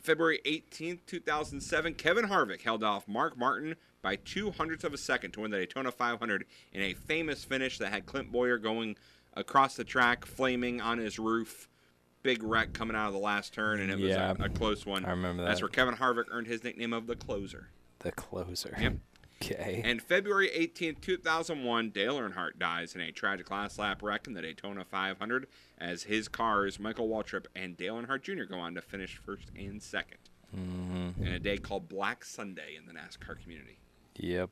February 0.00 0.40
18th, 0.44 1.00
2007, 1.06 1.94
Kevin 1.94 2.26
Harvick 2.26 2.62
held 2.62 2.84
off 2.84 3.08
Mark 3.08 3.38
Martin 3.38 3.74
by 4.02 4.16
two 4.16 4.50
hundredths 4.50 4.84
of 4.84 4.92
a 4.92 4.98
second 4.98 5.32
to 5.32 5.40
win 5.40 5.50
the 5.50 5.56
Daytona 5.56 5.90
500 5.90 6.44
in 6.72 6.82
a 6.82 6.92
famous 6.92 7.42
finish 7.42 7.78
that 7.78 7.90
had 7.90 8.04
Clint 8.04 8.30
Bowyer 8.30 8.58
going 8.58 8.96
across 9.34 9.76
the 9.76 9.84
track, 9.84 10.26
flaming 10.26 10.80
on 10.80 10.98
his 10.98 11.18
roof. 11.18 11.68
Big 12.24 12.42
wreck 12.42 12.72
coming 12.72 12.96
out 12.96 13.06
of 13.08 13.12
the 13.12 13.18
last 13.20 13.52
turn, 13.52 13.80
and 13.80 13.90
it 13.92 13.98
was 13.98 14.08
Yeah. 14.08 14.34
a, 14.40 14.44
a 14.44 14.48
close 14.48 14.84
one. 14.86 15.04
I 15.04 15.10
remember 15.10 15.42
that. 15.42 15.48
That's 15.50 15.60
where 15.60 15.68
Kevin 15.68 15.94
Harvick 15.94 16.24
earned 16.30 16.46
his 16.46 16.64
nickname 16.64 16.94
of 16.94 17.06
the 17.06 17.14
closer. 17.14 17.68
The 18.00 18.12
closer. 18.12 18.74
Yep. 18.80 18.94
Okay. 19.42 19.82
And 19.84 20.00
February 20.00 20.48
18th, 20.56 21.02
2001, 21.02 21.90
Dale 21.90 22.18
Earnhardt 22.18 22.58
dies 22.58 22.94
in 22.94 23.02
a 23.02 23.12
tragic 23.12 23.50
last 23.50 23.78
lap 23.78 24.02
wreck 24.02 24.26
in 24.26 24.32
the 24.32 24.40
Daytona 24.40 24.84
500 24.86 25.46
as 25.76 26.04
his 26.04 26.28
cars, 26.28 26.80
Michael 26.80 27.08
Waltrip 27.10 27.44
and 27.54 27.76
Dale 27.76 27.96
Earnhardt 28.00 28.22
Jr., 28.22 28.44
go 28.44 28.58
on 28.58 28.74
to 28.74 28.80
finish 28.80 29.16
first 29.18 29.50
and 29.54 29.82
second 29.82 30.16
Mhm. 30.56 31.18
in 31.20 31.26
a 31.28 31.38
day 31.38 31.58
called 31.58 31.90
Black 31.90 32.24
Sunday 32.24 32.74
in 32.76 32.86
the 32.86 32.94
NASCAR 32.94 33.38
community. 33.42 33.76
Yep. 34.16 34.48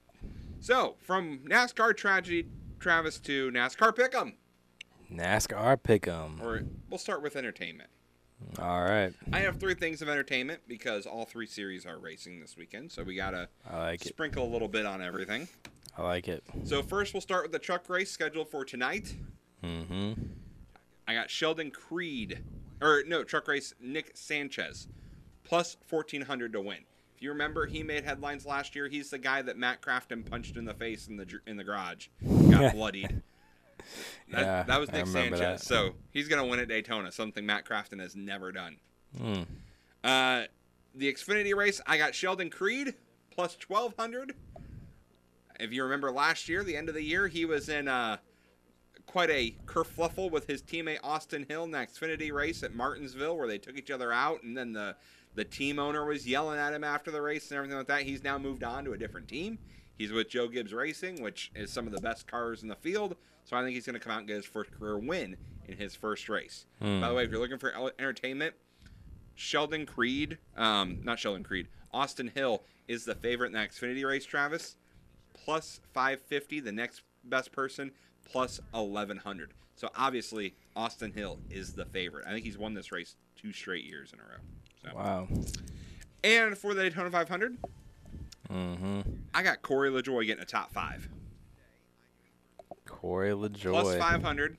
So, 0.60 0.96
from 1.00 1.38
NASCAR 1.46 1.96
tragedy, 1.96 2.48
Travis, 2.80 3.18
to 3.20 3.50
NASCAR 3.50 3.94
Pick'em. 3.96 4.34
NASCAR 5.16 5.78
Pick'em. 5.82 6.40
Or 6.42 6.62
we'll 6.90 6.98
start 6.98 7.22
with 7.22 7.36
entertainment. 7.36 7.90
All 8.58 8.82
right. 8.82 9.12
I 9.32 9.40
have 9.40 9.58
three 9.60 9.74
things 9.74 10.02
of 10.02 10.08
entertainment 10.08 10.62
because 10.66 11.06
all 11.06 11.24
three 11.24 11.46
series 11.46 11.86
are 11.86 11.98
racing 11.98 12.40
this 12.40 12.56
weekend, 12.56 12.90
so 12.90 13.02
we 13.02 13.14
gotta 13.14 13.48
like 13.72 14.04
it. 14.04 14.08
sprinkle 14.08 14.44
a 14.44 14.50
little 14.50 14.68
bit 14.68 14.84
on 14.84 15.00
everything. 15.00 15.48
I 15.96 16.02
like 16.02 16.28
it. 16.28 16.42
So 16.64 16.82
first, 16.82 17.14
we'll 17.14 17.20
start 17.20 17.44
with 17.44 17.52
the 17.52 17.58
truck 17.58 17.88
race 17.88 18.10
scheduled 18.10 18.48
for 18.48 18.64
tonight. 18.64 19.14
Mm-hmm. 19.62 20.12
I 21.06 21.14
got 21.14 21.30
Sheldon 21.30 21.70
Creed, 21.70 22.42
or 22.80 23.02
no, 23.06 23.22
truck 23.22 23.46
race 23.48 23.74
Nick 23.80 24.12
Sanchez, 24.14 24.88
plus 25.44 25.76
fourteen 25.86 26.22
hundred 26.22 26.52
to 26.54 26.60
win. 26.60 26.78
If 27.14 27.22
you 27.22 27.28
remember, 27.30 27.66
he 27.66 27.82
made 27.82 28.04
headlines 28.04 28.44
last 28.44 28.74
year. 28.74 28.88
He's 28.88 29.10
the 29.10 29.18
guy 29.18 29.42
that 29.42 29.56
Matt 29.56 29.82
Crafton 29.82 30.28
punched 30.28 30.56
in 30.56 30.64
the 30.64 30.74
face 30.74 31.06
in 31.06 31.16
the 31.16 31.26
in 31.46 31.56
the 31.56 31.64
garage, 31.64 32.08
got 32.50 32.72
bloodied. 32.74 33.22
That, 34.30 34.40
Yeah, 34.40 34.62
that 34.64 34.80
was 34.80 34.92
Nick 34.92 35.06
Sanchez. 35.06 35.38
that. 35.38 35.60
So 35.60 35.94
he's 36.10 36.28
gonna 36.28 36.46
win 36.46 36.60
at 36.60 36.68
Daytona, 36.68 37.12
something 37.12 37.44
Matt 37.44 37.64
Crafton 37.66 38.00
has 38.00 38.16
never 38.16 38.52
done. 38.52 38.76
Hmm. 39.16 39.42
Uh, 40.02 40.44
the 40.94 41.12
Xfinity 41.12 41.54
race, 41.54 41.80
I 41.86 41.98
got 41.98 42.14
Sheldon 42.14 42.50
Creed 42.50 42.94
plus 43.30 43.56
twelve 43.56 43.94
hundred. 43.98 44.34
If 45.60 45.72
you 45.72 45.84
remember 45.84 46.10
last 46.10 46.48
year, 46.48 46.64
the 46.64 46.76
end 46.76 46.88
of 46.88 46.94
the 46.94 47.02
year, 47.02 47.28
he 47.28 47.44
was 47.44 47.68
in 47.68 47.86
uh, 47.86 48.16
quite 49.06 49.30
a 49.30 49.54
kerfluffle 49.66 50.30
with 50.30 50.46
his 50.46 50.62
teammate 50.62 50.98
Austin 51.02 51.44
Hill 51.48 51.64
in 51.64 51.70
the 51.70 51.78
Xfinity 51.78 52.32
race 52.32 52.62
at 52.62 52.74
Martinsville, 52.74 53.36
where 53.36 53.46
they 53.46 53.58
took 53.58 53.76
each 53.76 53.90
other 53.90 54.12
out, 54.12 54.42
and 54.42 54.56
then 54.56 54.72
the 54.72 54.96
the 55.34 55.44
team 55.44 55.78
owner 55.78 56.04
was 56.04 56.26
yelling 56.26 56.58
at 56.58 56.74
him 56.74 56.84
after 56.84 57.10
the 57.10 57.22
race 57.22 57.50
and 57.50 57.56
everything 57.56 57.78
like 57.78 57.86
that. 57.86 58.02
He's 58.02 58.22
now 58.22 58.38
moved 58.38 58.62
on 58.64 58.84
to 58.84 58.92
a 58.92 58.98
different 58.98 59.28
team. 59.28 59.58
He's 59.96 60.12
with 60.12 60.28
Joe 60.28 60.48
Gibbs 60.48 60.72
Racing, 60.72 61.22
which 61.22 61.50
is 61.54 61.72
some 61.72 61.86
of 61.86 61.92
the 61.92 62.00
best 62.00 62.26
cars 62.26 62.62
in 62.62 62.68
the 62.68 62.76
field. 62.76 63.16
So 63.44 63.56
I 63.56 63.62
think 63.62 63.74
he's 63.74 63.86
going 63.86 63.94
to 63.94 64.00
come 64.00 64.12
out 64.12 64.18
and 64.20 64.28
get 64.28 64.36
his 64.36 64.46
first 64.46 64.70
career 64.72 64.98
win 64.98 65.36
in 65.66 65.76
his 65.76 65.94
first 65.94 66.28
race. 66.28 66.66
Hmm. 66.80 67.00
By 67.00 67.08
the 67.08 67.14
way, 67.14 67.24
if 67.24 67.30
you're 67.30 67.40
looking 67.40 67.58
for 67.58 67.72
entertainment, 67.98 68.54
Sheldon 69.34 69.86
Creed, 69.86 70.38
um, 70.56 71.00
not 71.02 71.18
Sheldon 71.18 71.42
Creed, 71.42 71.68
Austin 71.92 72.30
Hill 72.34 72.62
is 72.88 73.04
the 73.04 73.14
favorite 73.14 73.48
in 73.48 73.52
the 73.52 73.58
Xfinity 73.58 74.06
race, 74.06 74.24
Travis. 74.24 74.76
Plus 75.32 75.80
550, 75.92 76.60
the 76.60 76.72
next 76.72 77.02
best 77.24 77.52
person, 77.52 77.90
plus 78.24 78.60
1100. 78.72 79.54
So 79.74 79.88
obviously, 79.96 80.54
Austin 80.76 81.12
Hill 81.12 81.40
is 81.50 81.72
the 81.72 81.86
favorite. 81.86 82.26
I 82.26 82.32
think 82.32 82.44
he's 82.44 82.58
won 82.58 82.74
this 82.74 82.92
race 82.92 83.16
two 83.36 83.52
straight 83.52 83.84
years 83.84 84.12
in 84.12 84.20
a 84.20 84.22
row. 84.22 84.38
So. 84.84 84.96
Wow. 84.96 85.28
And 86.22 86.56
for 86.56 86.74
the 86.74 86.82
Daytona 86.82 87.10
500, 87.10 87.56
Mm-hmm. 88.52 89.00
I 89.34 89.42
got 89.42 89.62
Corey 89.62 89.90
LaJoie 89.90 90.26
getting 90.26 90.42
a 90.42 90.46
top 90.46 90.72
five. 90.72 91.08
Corey 92.86 93.30
LaJoie. 93.30 93.70
Plus 93.70 93.96
500. 93.96 94.56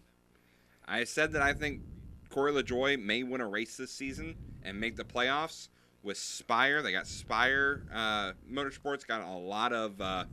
I 0.87 1.03
said 1.03 1.31
that 1.33 1.41
I 1.41 1.53
think 1.53 1.81
Corey 2.29 2.51
LaJoie 2.51 3.01
may 3.01 3.23
win 3.23 3.41
a 3.41 3.47
race 3.47 3.77
this 3.77 3.91
season 3.91 4.35
and 4.63 4.79
make 4.79 4.95
the 4.95 5.03
playoffs 5.03 5.69
with 6.03 6.17
Spire. 6.17 6.81
They 6.81 6.91
got 6.91 7.07
Spire 7.07 7.83
uh, 7.93 8.33
Motorsports, 8.51 9.07
got 9.07 9.21
a 9.21 9.31
lot 9.31 9.71
of 9.71 9.99
uh, 10.01 10.25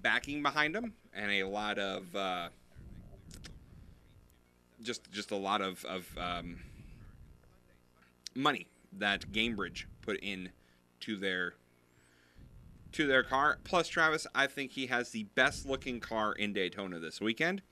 backing 0.00 0.42
behind 0.42 0.74
them 0.74 0.94
and 1.14 1.30
a 1.30 1.44
lot 1.44 1.78
of 1.78 2.14
uh, 2.16 2.48
just 4.82 5.10
just 5.12 5.30
a 5.30 5.36
lot 5.36 5.60
of, 5.60 5.84
of 5.84 6.06
um, 6.18 6.56
money 8.34 8.66
that 8.98 9.30
Gamebridge 9.32 9.84
put 10.02 10.18
in 10.20 10.50
to 11.00 11.16
their 11.16 11.54
to 12.92 13.06
their 13.06 13.22
car. 13.22 13.58
Plus, 13.64 13.88
Travis, 13.88 14.26
I 14.34 14.46
think 14.46 14.72
he 14.72 14.86
has 14.86 15.10
the 15.10 15.24
best 15.34 15.66
looking 15.66 16.00
car 16.00 16.32
in 16.32 16.52
Daytona 16.52 16.98
this 16.98 17.20
weekend. 17.20 17.62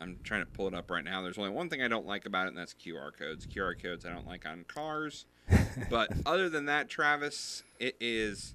I'm 0.00 0.18
trying 0.24 0.44
to 0.44 0.50
pull 0.50 0.66
it 0.66 0.74
up 0.74 0.90
right 0.90 1.04
now. 1.04 1.22
There's 1.22 1.38
only 1.38 1.50
one 1.50 1.68
thing 1.68 1.82
I 1.82 1.88
don't 1.88 2.06
like 2.06 2.26
about 2.26 2.46
it, 2.46 2.48
and 2.48 2.58
that's 2.58 2.74
QR 2.74 3.16
codes. 3.16 3.46
QR 3.46 3.80
codes 3.80 4.04
I 4.04 4.10
don't 4.10 4.26
like 4.26 4.44
on 4.46 4.64
cars. 4.66 5.26
but 5.90 6.10
other 6.26 6.48
than 6.48 6.66
that, 6.66 6.88
Travis, 6.88 7.62
it 7.78 7.96
is 8.00 8.54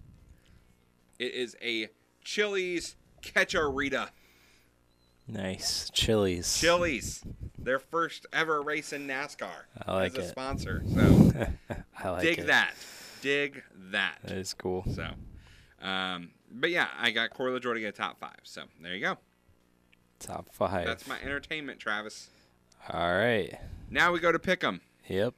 it 1.20 1.34
is 1.34 1.56
a 1.62 1.90
Chili's 2.24 2.96
Ketcharita. 3.22 4.10
Nice. 5.28 5.90
Chili's. 5.94 6.60
Chili's, 6.60 7.24
their 7.58 7.80
first 7.80 8.26
ever 8.32 8.62
race 8.62 8.94
in 8.94 9.08
NASCAR 9.08 9.50
I 9.86 9.94
like 9.94 10.12
as 10.14 10.18
a 10.18 10.22
it. 10.28 10.30
sponsor. 10.30 10.84
So 10.94 11.34
I 12.04 12.10
like 12.10 12.22
dig 12.22 12.40
it. 12.40 12.48
that, 12.48 12.74
dig 13.22 13.64
that. 13.92 14.20
That 14.24 14.38
is 14.38 14.54
cool. 14.54 14.86
So, 14.94 15.10
um, 15.82 16.32
but 16.52 16.70
yeah, 16.72 16.88
I 16.98 17.12
got 17.12 17.30
Corey 17.32 17.52
LaJoie 17.60 17.76
to 17.76 17.80
get 17.80 17.88
a 17.90 17.92
top 17.92 18.20
five. 18.20 18.40
So 18.44 18.64
there 18.82 18.94
you 18.96 19.02
go. 19.02 19.18
Top 20.20 20.48
five. 20.52 20.86
That's 20.86 21.08
my 21.08 21.20
entertainment, 21.22 21.80
Travis. 21.80 22.30
All 22.92 23.16
right. 23.18 23.54
Now 23.90 24.12
we 24.12 24.20
go 24.20 24.32
to 24.32 24.40
pick 24.40 24.64
'em, 24.64 24.82
Yep. 25.08 25.34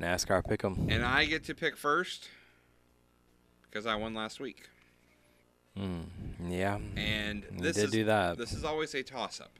NASCAR 0.00 0.42
Pick'em. 0.44 0.90
and 0.90 1.04
I 1.04 1.24
get 1.24 1.44
to 1.44 1.54
pick 1.54 1.76
first 1.76 2.28
because 3.62 3.86
I 3.86 3.94
won 3.96 4.12
last 4.14 4.40
week. 4.40 4.68
Mm, 5.78 6.04
yeah. 6.48 6.78
And 6.96 7.44
this 7.52 7.76
is 7.76 7.90
do 7.90 8.04
that. 8.04 8.36
this 8.38 8.52
is 8.52 8.64
always 8.64 8.94
a 8.94 9.02
toss-up. 9.02 9.58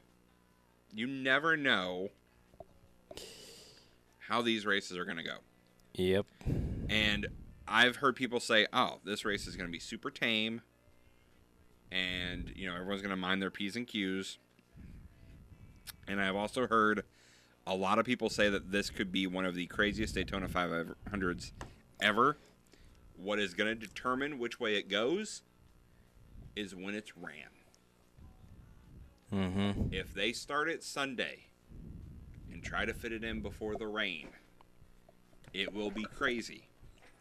You 0.93 1.07
never 1.07 1.57
know 1.57 2.11
how 4.19 4.43
these 4.43 4.65
races 4.65 4.97
are 4.97 5.05
going 5.05 5.17
to 5.19 5.23
go. 5.23 5.37
Yep. 5.95 6.27
And 6.89 7.27
I've 7.67 7.97
heard 7.97 8.17
people 8.17 8.41
say, 8.41 8.67
"Oh, 8.73 9.01
this 9.05 9.25
race 9.25 9.47
is 9.47 9.57
going 9.57 9.69
to 9.69 9.73
be 9.73 9.79
super 9.79 10.11
tame." 10.11 10.63
And, 11.91 12.53
you 12.57 12.69
know, 12.69 12.75
everyone's 12.75 13.03
going 13.03 13.11
to 13.11 13.17
mind 13.17 13.41
their 13.41 13.51
P's 13.51 13.77
and 13.77 13.87
Q's. 13.87 14.39
And 16.09 16.21
I've 16.21 16.35
also 16.35 16.67
heard 16.67 17.05
a 17.67 17.75
lot 17.75 17.99
of 17.99 18.05
people 18.05 18.29
say 18.29 18.49
that 18.49 18.73
this 18.73 18.91
could 18.91 19.13
be 19.13 19.27
one 19.27 19.45
of 19.45 19.55
the 19.55 19.67
craziest 19.67 20.15
Daytona 20.15 20.49
500s 20.49 21.53
ever. 22.03 22.37
What 23.17 23.39
is 23.39 23.55
going 23.55 23.69
to 23.69 23.87
determine 23.87 24.39
which 24.39 24.59
way 24.59 24.75
it 24.75 24.89
goes 24.89 25.43
is 26.57 26.75
when 26.75 26.95
it's 26.95 27.17
ran. 27.17 27.49
Mm-hmm. 29.33 29.95
If 29.95 30.13
they 30.15 30.33
start 30.33 30.69
it 30.69 30.83
Sunday 30.83 31.47
and 32.53 32.63
try 32.63 32.85
to 32.85 32.93
fit 32.93 33.13
it 33.13 33.25
in 33.25 33.41
before 33.41 33.77
the 33.77 33.87
rain, 33.87 34.29
it 35.53 35.73
will 35.73 35.91
be 35.91 36.05
crazy. 36.05 36.69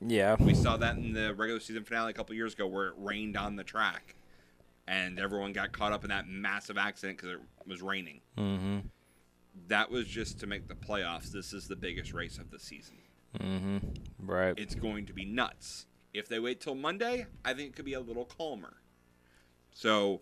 Yeah. 0.01 0.35
We 0.39 0.53
saw 0.53 0.77
that 0.77 0.97
in 0.97 1.13
the 1.13 1.33
regular 1.33 1.59
season 1.59 1.83
finale 1.83 2.11
a 2.11 2.13
couple 2.13 2.35
years 2.35 2.53
ago 2.53 2.67
where 2.67 2.87
it 2.87 2.93
rained 2.97 3.37
on 3.37 3.55
the 3.55 3.63
track 3.63 4.15
and 4.87 5.19
everyone 5.19 5.53
got 5.53 5.71
caught 5.71 5.93
up 5.93 6.03
in 6.03 6.09
that 6.09 6.27
massive 6.27 6.77
accident 6.77 7.17
because 7.17 7.35
it 7.35 7.39
was 7.67 7.81
raining. 7.81 8.21
Mm-hmm. 8.37 8.79
That 9.67 9.89
was 9.89 10.07
just 10.07 10.39
to 10.39 10.47
make 10.47 10.67
the 10.67 10.75
playoffs. 10.75 11.31
This 11.31 11.53
is 11.53 11.67
the 11.67 11.75
biggest 11.75 12.13
race 12.13 12.37
of 12.37 12.51
the 12.51 12.59
season. 12.59 12.95
Mm-hmm. 13.39 13.77
Right. 14.19 14.53
It's 14.57 14.75
going 14.75 15.05
to 15.05 15.13
be 15.13 15.25
nuts. 15.25 15.85
If 16.13 16.27
they 16.27 16.39
wait 16.39 16.59
till 16.59 16.75
Monday, 16.75 17.25
I 17.43 17.53
think 17.53 17.69
it 17.69 17.75
could 17.75 17.85
be 17.85 17.93
a 17.93 17.99
little 17.99 18.25
calmer. 18.25 18.77
So 19.71 20.21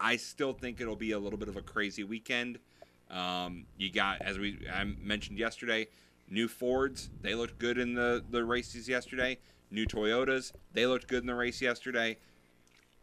I 0.00 0.16
still 0.16 0.52
think 0.52 0.80
it'll 0.80 0.96
be 0.96 1.12
a 1.12 1.18
little 1.18 1.38
bit 1.38 1.48
of 1.48 1.56
a 1.56 1.62
crazy 1.62 2.04
weekend. 2.04 2.58
Um, 3.10 3.66
you 3.78 3.92
got, 3.92 4.22
as 4.22 4.38
we 4.38 4.58
I 4.72 4.84
mentioned 4.84 5.38
yesterday, 5.38 5.88
new 6.28 6.48
Fords. 6.48 7.10
They 7.22 7.34
looked 7.34 7.58
good 7.58 7.78
in 7.78 7.94
the, 7.94 8.24
the 8.30 8.44
races 8.44 8.88
yesterday. 8.88 9.38
New 9.70 9.86
Toyotas. 9.86 10.52
They 10.72 10.86
looked 10.86 11.08
good 11.08 11.22
in 11.22 11.26
the 11.26 11.34
race 11.34 11.60
yesterday. 11.60 12.18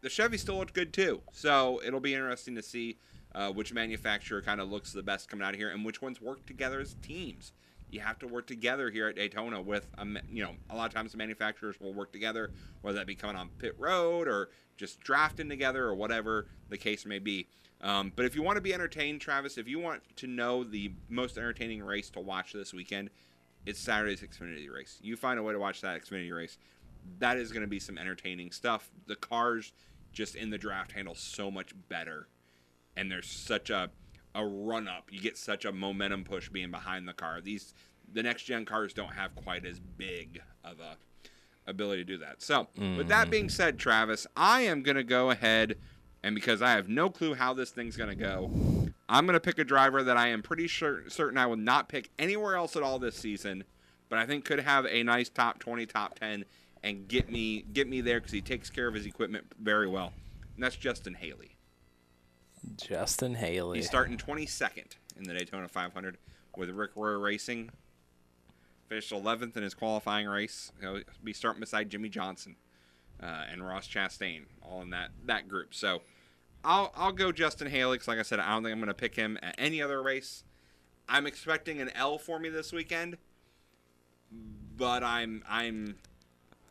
The 0.00 0.08
Chevy 0.08 0.38
still 0.38 0.56
looked 0.56 0.74
good 0.74 0.92
too. 0.92 1.22
So 1.32 1.80
it'll 1.84 2.00
be 2.00 2.14
interesting 2.14 2.54
to 2.56 2.62
see 2.62 2.98
uh, 3.34 3.50
which 3.50 3.72
manufacturer 3.72 4.42
kind 4.42 4.60
of 4.60 4.70
looks 4.70 4.92
the 4.92 5.02
best 5.02 5.28
coming 5.28 5.46
out 5.46 5.54
of 5.54 5.60
here, 5.60 5.70
and 5.70 5.84
which 5.84 6.02
ones 6.02 6.20
work 6.20 6.44
together 6.46 6.80
as 6.80 6.94
teams. 7.02 7.52
You 7.90 8.00
have 8.00 8.18
to 8.20 8.26
work 8.26 8.46
together 8.46 8.90
here 8.90 9.08
at 9.08 9.16
Daytona 9.16 9.60
with, 9.60 9.86
a, 9.98 10.06
you 10.30 10.42
know, 10.42 10.54
a 10.70 10.76
lot 10.76 10.86
of 10.86 10.94
times 10.94 11.12
the 11.12 11.18
manufacturers 11.18 11.78
will 11.78 11.92
work 11.92 12.10
together, 12.12 12.50
whether 12.80 12.98
that 12.98 13.06
be 13.06 13.14
coming 13.14 13.36
on 13.36 13.50
pit 13.58 13.76
road 13.78 14.28
or 14.28 14.48
just 14.78 15.00
drafting 15.00 15.48
together 15.48 15.84
or 15.84 15.94
whatever 15.94 16.46
the 16.70 16.78
case 16.78 17.04
may 17.04 17.18
be. 17.18 17.46
Um, 17.82 18.12
but 18.14 18.24
if 18.24 18.36
you 18.36 18.42
want 18.42 18.56
to 18.56 18.62
be 18.62 18.72
entertained, 18.72 19.20
Travis, 19.20 19.58
if 19.58 19.66
you 19.66 19.78
want 19.80 20.02
to 20.16 20.26
know 20.26 20.62
the 20.62 20.92
most 21.08 21.36
entertaining 21.36 21.82
race 21.82 22.10
to 22.10 22.20
watch 22.20 22.52
this 22.52 22.72
weekend, 22.72 23.10
it's 23.66 23.80
Saturday's 23.80 24.20
Xfinity 24.20 24.72
race. 24.72 24.98
You 25.02 25.16
find 25.16 25.38
a 25.38 25.42
way 25.42 25.52
to 25.52 25.58
watch 25.58 25.80
that 25.80 26.00
Xfinity 26.00 26.34
race. 26.34 26.58
That 27.18 27.36
is 27.36 27.50
going 27.50 27.62
to 27.62 27.68
be 27.68 27.80
some 27.80 27.98
entertaining 27.98 28.52
stuff. 28.52 28.90
The 29.06 29.16
cars 29.16 29.72
just 30.12 30.36
in 30.36 30.50
the 30.50 30.58
draft 30.58 30.92
handle 30.92 31.14
so 31.14 31.50
much 31.50 31.72
better, 31.88 32.28
and 32.96 33.10
there's 33.10 33.28
such 33.28 33.70
a 33.70 33.90
a 34.34 34.46
run 34.46 34.88
up. 34.88 35.08
You 35.10 35.20
get 35.20 35.36
such 35.36 35.64
a 35.64 35.72
momentum 35.72 36.24
push 36.24 36.48
being 36.48 36.70
behind 36.70 37.06
the 37.08 37.12
car. 37.12 37.40
These 37.40 37.74
the 38.12 38.22
next 38.22 38.44
gen 38.44 38.64
cars 38.64 38.92
don't 38.92 39.12
have 39.14 39.34
quite 39.34 39.64
as 39.64 39.80
big 39.80 40.40
of 40.64 40.78
a 40.80 40.96
ability 41.68 42.04
to 42.04 42.12
do 42.12 42.18
that. 42.18 42.42
So, 42.42 42.68
with 42.96 43.08
that 43.08 43.30
being 43.30 43.48
said, 43.48 43.78
Travis, 43.78 44.26
I 44.36 44.62
am 44.62 44.82
going 44.82 44.96
to 44.96 45.04
go 45.04 45.30
ahead 45.30 45.76
and 46.22 46.34
because 46.34 46.62
I 46.62 46.72
have 46.72 46.88
no 46.88 47.10
clue 47.10 47.34
how 47.34 47.52
this 47.52 47.70
thing's 47.70 47.96
going 47.96 48.10
to 48.10 48.16
go, 48.16 48.50
I'm 49.08 49.26
going 49.26 49.34
to 49.34 49.40
pick 49.40 49.58
a 49.58 49.64
driver 49.64 50.02
that 50.02 50.16
I 50.16 50.28
am 50.28 50.42
pretty 50.42 50.68
sure 50.68 51.08
certain 51.08 51.36
I 51.36 51.46
will 51.46 51.56
not 51.56 51.88
pick 51.88 52.10
anywhere 52.18 52.56
else 52.56 52.76
at 52.76 52.82
all 52.82 52.98
this 52.98 53.16
season, 53.16 53.64
but 54.08 54.18
I 54.18 54.26
think 54.26 54.44
could 54.44 54.60
have 54.60 54.86
a 54.86 55.02
nice 55.02 55.28
top 55.28 55.58
20, 55.58 55.86
top 55.86 56.18
10 56.18 56.44
and 56.84 57.06
get 57.08 57.30
me 57.30 57.64
get 57.72 57.88
me 57.88 58.00
there 58.00 58.20
cuz 58.20 58.32
he 58.32 58.40
takes 58.40 58.70
care 58.70 58.86
of 58.88 58.94
his 58.94 59.06
equipment 59.06 59.46
very 59.60 59.88
well. 59.88 60.12
And 60.54 60.62
that's 60.62 60.76
Justin 60.76 61.14
Haley. 61.14 61.56
Justin 62.76 63.34
Haley. 63.34 63.78
He's 63.78 63.86
starting 63.86 64.16
22nd 64.16 64.96
in 65.16 65.24
the 65.24 65.34
Daytona 65.34 65.68
500 65.68 66.18
with 66.56 66.70
Rick 66.70 66.96
Ware 66.96 67.18
Racing. 67.18 67.70
Finished 68.88 69.12
11th 69.12 69.56
in 69.56 69.62
his 69.62 69.74
qualifying 69.74 70.26
race. 70.26 70.70
He'll 70.80 71.00
be 71.24 71.32
starting 71.32 71.60
beside 71.60 71.90
Jimmie 71.90 72.08
Johnson 72.08 72.56
uh, 73.22 73.44
and 73.50 73.66
Ross 73.66 73.86
Chastain, 73.86 74.42
all 74.62 74.82
in 74.82 74.90
that 74.90 75.10
that 75.26 75.48
group. 75.48 75.74
So 75.74 76.02
I'll 76.64 76.92
I'll 76.96 77.12
go 77.12 77.32
Justin 77.32 77.68
Haley 77.68 77.96
because, 77.96 78.08
like 78.08 78.18
I 78.18 78.22
said, 78.22 78.40
I 78.40 78.50
don't 78.52 78.62
think 78.62 78.72
I'm 78.72 78.80
going 78.80 78.88
to 78.88 78.94
pick 78.94 79.14
him 79.14 79.38
at 79.42 79.54
any 79.58 79.82
other 79.82 80.02
race. 80.02 80.44
I'm 81.08 81.26
expecting 81.26 81.80
an 81.80 81.90
L 81.94 82.18
for 82.18 82.38
me 82.38 82.48
this 82.48 82.72
weekend, 82.72 83.18
but 84.76 85.02
I'm 85.02 85.42
I'm 85.48 85.96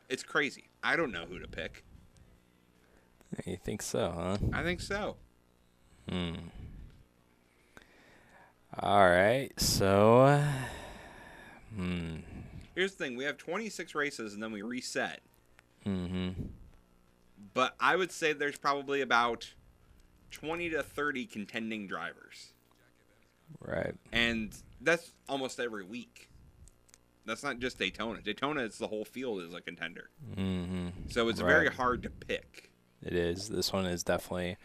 it's 0.10 0.24
crazy. 0.24 0.70
I 0.84 0.96
don't 0.96 1.12
know 1.12 1.26
who 1.26 1.40
to 1.40 1.48
pick. 1.48 1.86
You 3.46 3.58
think 3.58 3.82
so, 3.82 4.12
huh? 4.14 4.38
I 4.52 4.64
think 4.64 4.82
so. 4.82 5.16
Hmm. 6.10 6.34
All 8.78 9.08
right. 9.08 9.52
So, 9.58 10.44
hmm. 11.74 12.18
Here's 12.76 12.94
the 12.94 13.04
thing: 13.04 13.16
we 13.16 13.24
have 13.24 13.38
26 13.38 13.96
races, 13.96 14.34
and 14.34 14.44
then 14.44 14.52
we 14.52 14.62
reset. 14.62 15.22
Mm-hmm. 15.86 16.44
But 17.54 17.76
I 17.80 17.96
would 17.96 18.12
say 18.12 18.34
there's 18.34 18.58
probably 18.58 19.02
about 19.02 19.54
20 20.32 20.70
to 20.72 20.84
30 20.84 21.26
contending 21.26 21.88
drivers, 21.88 22.54
Right. 23.60 23.94
and 24.12 24.56
that's 24.80 25.12
almost 25.28 25.60
every 25.60 25.84
week. 25.84 26.30
That's 27.26 27.44
not 27.44 27.60
just 27.60 27.78
Daytona. 27.78 28.22
Daytona, 28.22 28.64
it's 28.64 28.78
the 28.78 28.88
whole 28.88 29.06
field 29.06 29.42
is 29.42 29.54
a 29.54 29.62
contender. 29.62 30.10
Mm-hmm. 30.36 31.10
So 31.10 31.28
it's 31.30 31.40
very 31.40 31.68
hard 31.70 32.04
to 32.04 32.10
pick. 32.10 32.72
It 33.04 33.14
is. 33.14 33.50
This 33.50 33.72
one 33.74 33.86
is 33.86 34.04
definitely 34.04 34.58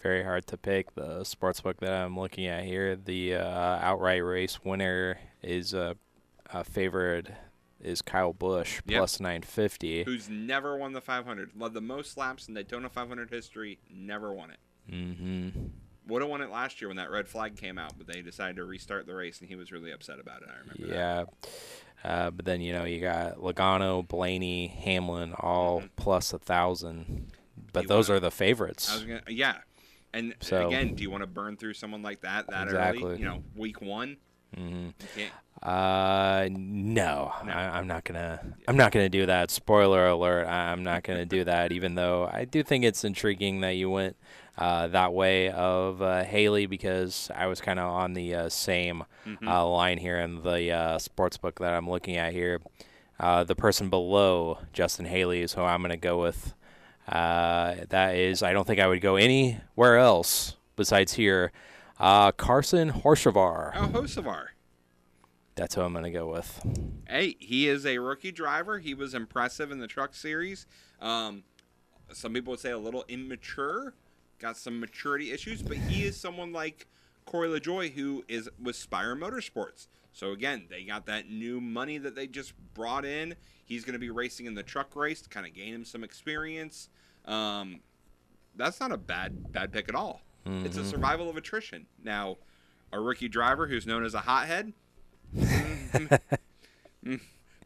very 0.00 0.22
hard 0.24 0.46
to 0.48 0.56
pick. 0.56 0.94
The 0.94 1.20
sportsbook 1.20 1.78
that 1.78 1.92
I'm 1.92 2.18
looking 2.18 2.46
at 2.46 2.64
here, 2.64 2.96
the 2.96 3.36
uh, 3.36 3.46
outright 3.80 4.24
race 4.24 4.62
winner 4.64 5.18
is 5.42 5.72
uh, 5.74 5.94
uh, 6.52 6.62
favored 6.64 7.34
is 7.82 8.02
Kyle 8.02 8.32
Busch 8.32 8.80
Yep. 8.86 8.98
plus 8.98 9.20
950. 9.20 10.04
Who's 10.04 10.28
never 10.28 10.76
won 10.76 10.92
the 10.92 11.00
500? 11.00 11.50
Led 11.56 11.74
the 11.74 11.80
most 11.80 12.16
laps 12.16 12.48
in 12.48 12.54
Daytona 12.54 12.88
500 12.88 13.30
history. 13.30 13.78
Never 13.92 14.32
won 14.32 14.50
it. 14.50 14.58
Mm-hmm. 14.90 15.60
Would 16.08 16.22
have 16.22 16.30
won 16.30 16.40
it 16.40 16.50
last 16.50 16.80
year 16.80 16.88
when 16.88 16.96
that 16.96 17.10
red 17.10 17.28
flag 17.28 17.56
came 17.56 17.78
out, 17.78 17.92
but 17.96 18.06
they 18.06 18.22
decided 18.22 18.56
to 18.56 18.64
restart 18.64 19.06
the 19.06 19.14
race, 19.14 19.40
and 19.40 19.48
he 19.48 19.54
was 19.56 19.70
really 19.70 19.92
upset 19.92 20.18
about 20.18 20.42
it. 20.42 20.48
I 20.48 20.58
remember. 20.60 20.86
that. 20.94 20.94
Yeah. 20.94 21.24
Uh, 22.04 22.30
but 22.32 22.44
then 22.44 22.60
you 22.60 22.72
know 22.72 22.84
you 22.84 23.00
got 23.00 23.36
Logano, 23.36 24.06
Blaney, 24.06 24.66
Hamlin, 24.66 25.32
all 25.34 25.84
plus 25.96 26.32
a 26.32 26.38
thousand. 26.40 27.30
But 27.72 27.86
those 27.86 28.08
wanna- 28.08 28.16
are 28.16 28.20
the 28.20 28.30
favorites. 28.32 28.90
I 28.90 28.94
was 28.94 29.04
gonna, 29.04 29.22
yeah. 29.28 29.58
And 30.12 30.34
So- 30.40 30.66
again, 30.66 30.94
do 30.94 31.02
you 31.04 31.10
want 31.10 31.22
to 31.22 31.26
burn 31.28 31.56
through 31.56 31.74
someone 31.74 32.02
like 32.02 32.20
that 32.22 32.48
that 32.48 32.64
Exactly. 32.64 33.04
early? 33.04 33.18
You 33.20 33.24
know, 33.26 33.44
week 33.54 33.80
one. 33.80 34.16
Mm-hmm. 34.56 34.88
Uh, 35.62 36.48
no, 36.50 37.32
I, 37.44 37.78
I'm 37.78 37.86
not 37.86 38.04
gonna. 38.04 38.40
I'm 38.66 38.76
not 38.76 38.90
gonna 38.92 39.08
do 39.08 39.26
that. 39.26 39.50
Spoiler 39.50 40.06
alert: 40.08 40.46
I'm 40.46 40.82
not 40.82 41.04
gonna 41.04 41.24
do 41.26 41.44
that. 41.44 41.70
Even 41.72 41.94
though 41.94 42.28
I 42.32 42.44
do 42.44 42.62
think 42.62 42.84
it's 42.84 43.04
intriguing 43.04 43.60
that 43.60 43.76
you 43.76 43.88
went 43.88 44.16
uh, 44.58 44.88
that 44.88 45.12
way 45.12 45.50
of 45.50 46.02
uh, 46.02 46.24
Haley, 46.24 46.66
because 46.66 47.30
I 47.34 47.46
was 47.46 47.60
kind 47.60 47.78
of 47.78 47.88
on 47.88 48.14
the 48.14 48.34
uh, 48.34 48.48
same 48.48 49.04
Mhm. 49.26 49.46
uh, 49.46 49.64
line 49.68 49.98
here 49.98 50.18
in 50.18 50.42
the 50.42 50.72
uh, 50.72 50.98
sports 50.98 51.36
book 51.36 51.60
that 51.60 51.72
I'm 51.74 51.88
looking 51.88 52.16
at 52.16 52.32
here. 52.32 52.60
Uh, 53.20 53.44
the 53.44 53.54
person 53.54 53.88
below 53.88 54.58
Justin 54.72 55.06
Haley 55.06 55.42
is 55.42 55.52
who 55.52 55.62
I'm 55.62 55.80
gonna 55.80 55.96
go 55.96 56.20
with. 56.20 56.54
Uh, 57.06 57.76
that 57.90 58.16
is, 58.16 58.42
I 58.42 58.52
don't 58.52 58.66
think 58.66 58.80
I 58.80 58.88
would 58.88 59.00
go 59.00 59.14
anywhere 59.14 59.96
else 59.98 60.56
besides 60.74 61.12
here. 61.14 61.52
Uh, 62.00 62.32
Carson 62.32 62.90
Horshavar. 62.90 63.72
Oh, 63.76 63.86
Hocevar. 63.88 64.46
That's 65.62 65.76
who 65.76 65.82
I'm 65.82 65.92
gonna 65.92 66.10
go 66.10 66.26
with. 66.26 66.60
Hey, 67.06 67.36
he 67.38 67.68
is 67.68 67.86
a 67.86 67.98
rookie 67.98 68.32
driver. 68.32 68.80
He 68.80 68.94
was 68.94 69.14
impressive 69.14 69.70
in 69.70 69.78
the 69.78 69.86
truck 69.86 70.12
series. 70.12 70.66
Um, 71.00 71.44
some 72.12 72.32
people 72.32 72.50
would 72.50 72.58
say 72.58 72.72
a 72.72 72.78
little 72.78 73.04
immature, 73.06 73.94
got 74.40 74.56
some 74.56 74.80
maturity 74.80 75.30
issues, 75.30 75.62
but 75.62 75.76
he 75.76 76.02
is 76.02 76.16
someone 76.18 76.52
like 76.52 76.88
Corey 77.26 77.46
LaJoie 77.46 77.92
who 77.92 78.24
is 78.26 78.50
with 78.60 78.74
Spire 78.74 79.14
Motorsports. 79.14 79.86
So 80.12 80.32
again, 80.32 80.64
they 80.68 80.82
got 80.82 81.06
that 81.06 81.30
new 81.30 81.60
money 81.60 81.96
that 81.96 82.16
they 82.16 82.26
just 82.26 82.54
brought 82.74 83.04
in. 83.04 83.36
He's 83.64 83.84
going 83.84 83.92
to 83.92 84.00
be 84.00 84.10
racing 84.10 84.46
in 84.46 84.56
the 84.56 84.64
truck 84.64 84.96
race 84.96 85.22
to 85.22 85.28
kind 85.28 85.46
of 85.46 85.54
gain 85.54 85.72
him 85.72 85.84
some 85.84 86.02
experience. 86.02 86.88
Um, 87.24 87.82
that's 88.56 88.80
not 88.80 88.90
a 88.90 88.98
bad 88.98 89.52
bad 89.52 89.70
pick 89.72 89.88
at 89.88 89.94
all. 89.94 90.22
It's 90.44 90.76
a 90.76 90.80
Mhm. 90.80 90.90
survival 90.90 91.30
of 91.30 91.36
attrition. 91.36 91.86
Now, 92.02 92.38
a 92.92 92.98
rookie 92.98 93.28
driver 93.28 93.68
who's 93.68 93.86
known 93.86 94.04
as 94.04 94.12
a 94.14 94.22
hothead. 94.22 94.72
Mm, 95.34 97.20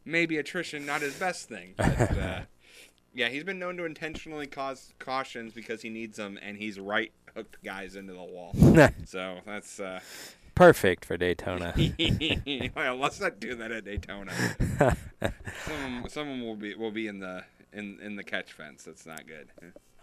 maybe 0.05 0.37
attrition 0.37 0.85
not 0.85 1.01
his 1.01 1.15
best 1.15 1.47
thing. 1.47 1.73
But, 1.77 2.17
uh, 2.17 2.41
yeah, 3.13 3.29
he's 3.29 3.43
been 3.43 3.59
known 3.59 3.77
to 3.77 3.85
intentionally 3.85 4.47
cause 4.47 4.93
cautions 4.99 5.53
because 5.53 5.81
he 5.81 5.89
needs 5.89 6.17
them, 6.17 6.39
and 6.41 6.57
he's 6.57 6.79
right 6.79 7.11
hooked 7.35 7.63
guys 7.63 7.95
into 7.95 8.13
the 8.13 8.23
wall. 8.23 8.55
so 9.05 9.39
that's 9.45 9.79
uh, 9.79 9.99
Perfect 10.55 11.05
for 11.05 11.17
Daytona. 11.17 11.73
well, 12.75 12.95
let's 12.95 13.19
not 13.19 13.39
do 13.39 13.53
that 13.55 13.71
at 13.71 13.85
Daytona. 13.85 14.31
someone, 15.65 16.09
someone 16.09 16.41
will 16.41 16.55
be 16.55 16.73
will 16.73 16.91
be 16.91 17.07
in 17.07 17.19
the 17.19 17.43
in 17.71 17.99
in 18.01 18.15
the 18.15 18.23
catch 18.23 18.53
fence. 18.53 18.83
That's 18.83 19.05
not 19.05 19.27
good. 19.27 19.49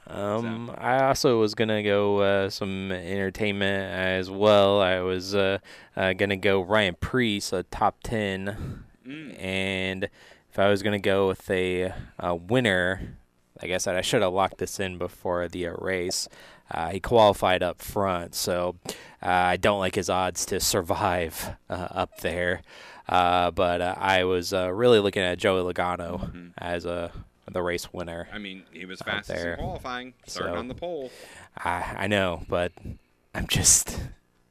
Um, 0.06 0.70
I 0.76 1.04
also 1.04 1.40
was 1.40 1.54
gonna 1.54 1.82
go 1.82 2.18
uh, 2.18 2.50
some 2.50 2.92
entertainment 2.92 3.90
as 3.92 4.30
well. 4.30 4.80
I 4.82 5.00
was 5.00 5.34
uh, 5.34 5.58
uh, 5.96 6.12
gonna 6.12 6.36
go 6.36 6.60
Ryan 6.60 6.96
Preece, 7.00 7.52
a 7.52 7.62
top 7.64 7.96
ten, 8.02 8.84
Mm. 9.06 9.38
and 9.38 10.04
if 10.50 10.58
I 10.58 10.68
was 10.70 10.82
gonna 10.82 10.98
go 10.98 11.28
with 11.28 11.50
a, 11.50 11.92
a 12.18 12.34
winner, 12.34 13.16
like 13.60 13.70
I 13.70 13.76
said, 13.78 13.96
I 13.96 14.00
should 14.00 14.22
have 14.22 14.32
locked 14.32 14.58
this 14.58 14.80
in 14.80 14.96
before 14.96 15.46
the 15.48 15.68
race. 15.78 16.26
Uh, 16.70 16.88
he 16.90 17.00
qualified 17.00 17.62
up 17.62 17.82
front, 17.82 18.34
so 18.34 18.76
uh, 19.22 19.28
I 19.28 19.56
don't 19.58 19.78
like 19.78 19.94
his 19.94 20.08
odds 20.08 20.46
to 20.46 20.58
survive 20.60 21.54
uh, 21.68 21.88
up 21.90 22.20
there. 22.20 22.62
Uh, 23.06 23.50
but 23.50 23.82
uh, 23.82 23.94
I 23.98 24.24
was 24.24 24.54
uh, 24.54 24.72
really 24.72 25.00
looking 25.00 25.22
at 25.22 25.38
Joey 25.38 25.60
Logano 25.70 26.50
as 26.56 26.86
a 26.86 27.12
the 27.52 27.62
race 27.62 27.92
winner. 27.92 28.28
I 28.32 28.38
mean, 28.38 28.64
he 28.72 28.84
was 28.86 29.00
fastest 29.00 29.40
there. 29.42 29.52
in 29.54 29.58
qualifying, 29.58 30.14
starting 30.26 30.54
So- 30.54 30.58
on 30.58 30.68
the 30.68 30.74
pole. 30.74 31.10
I 31.56 31.94
I 31.98 32.06
know, 32.06 32.42
but 32.48 32.72
I'm 33.34 33.46
just 33.46 34.00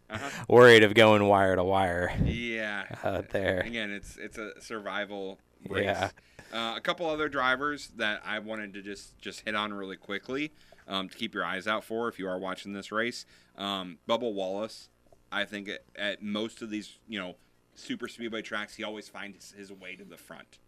Uh-huh. 0.09 0.43
worried 0.47 0.83
of 0.83 0.93
going 0.93 1.23
wire 1.27 1.55
to 1.55 1.63
wire. 1.63 2.15
Yeah. 2.23 2.83
Out 3.03 3.29
there. 3.29 3.59
Again, 3.61 3.91
it's 3.91 4.17
it's 4.17 4.37
a 4.37 4.59
survival 4.61 5.39
race. 5.69 5.85
Yeah. 5.85 6.09
Uh, 6.53 6.75
a 6.77 6.81
couple 6.81 7.09
other 7.09 7.27
drivers 7.29 7.87
that 7.95 8.21
I 8.23 8.37
wanted 8.39 8.73
to 8.75 8.81
just 8.83 9.17
just 9.17 9.41
hit 9.41 9.55
on 9.55 9.73
really 9.73 9.97
quickly 9.97 10.51
um, 10.87 11.09
to 11.09 11.17
keep 11.17 11.33
your 11.33 11.43
eyes 11.45 11.65
out 11.67 11.83
for 11.83 12.07
if 12.09 12.19
you 12.19 12.27
are 12.27 12.37
watching 12.37 12.73
this 12.73 12.91
race. 12.91 13.25
Um, 13.57 13.97
Bubba 14.07 14.31
Wallace, 14.31 14.89
I 15.31 15.45
think 15.45 15.67
at, 15.69 15.83
at 15.95 16.21
most 16.21 16.61
of 16.61 16.69
these 16.69 16.99
you 17.07 17.19
know 17.19 17.37
super 17.73 18.07
speedway 18.07 18.43
tracks, 18.43 18.75
he 18.75 18.83
always 18.83 19.09
finds 19.09 19.51
his 19.53 19.71
way 19.71 19.95
to 19.95 20.03
the 20.03 20.17
front. 20.17 20.59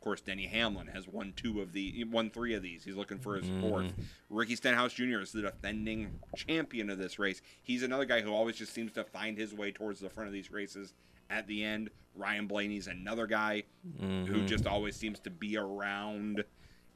Of 0.00 0.04
course, 0.04 0.22
Denny 0.22 0.46
Hamlin 0.46 0.86
has 0.86 1.06
won 1.06 1.34
two 1.36 1.60
of 1.60 1.74
the 1.74 2.04
won 2.04 2.30
three 2.30 2.54
of 2.54 2.62
these. 2.62 2.84
He's 2.84 2.96
looking 2.96 3.18
for 3.18 3.36
his 3.36 3.46
fourth. 3.60 3.92
Ricky 4.30 4.56
Stenhouse 4.56 4.94
Jr. 4.94 5.20
is 5.20 5.30
the 5.30 5.42
defending 5.42 6.18
champion 6.34 6.88
of 6.88 6.96
this 6.96 7.18
race. 7.18 7.42
He's 7.60 7.82
another 7.82 8.06
guy 8.06 8.22
who 8.22 8.32
always 8.32 8.56
just 8.56 8.72
seems 8.72 8.92
to 8.92 9.04
find 9.04 9.36
his 9.36 9.52
way 9.52 9.72
towards 9.72 10.00
the 10.00 10.08
front 10.08 10.26
of 10.28 10.32
these 10.32 10.50
races 10.50 10.94
at 11.28 11.46
the 11.46 11.62
end. 11.62 11.90
Ryan 12.14 12.46
Blaney's 12.46 12.86
another 12.86 13.26
guy 13.26 13.64
who 14.00 14.06
Mhm. 14.06 14.46
just 14.48 14.66
always 14.66 14.96
seems 14.96 15.20
to 15.20 15.28
be 15.30 15.58
around 15.58 16.44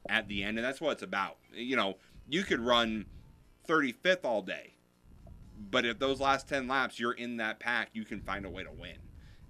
at 0.09 0.27
the 0.27 0.43
end, 0.43 0.57
and 0.57 0.65
that's 0.65 0.81
what 0.81 0.93
it's 0.93 1.03
about. 1.03 1.37
You 1.53 1.75
know, 1.75 1.99
you 2.27 2.41
could 2.43 2.59
run 2.59 3.05
35th 3.67 4.25
all 4.25 4.41
day, 4.41 4.73
but 5.69 5.85
if 5.85 5.99
those 5.99 6.19
last 6.19 6.47
10 6.49 6.67
laps 6.67 6.99
you're 6.99 7.13
in 7.13 7.37
that 7.37 7.59
pack, 7.59 7.91
you 7.93 8.03
can 8.03 8.21
find 8.21 8.45
a 8.47 8.49
way 8.49 8.63
to 8.63 8.71
win. 8.71 8.97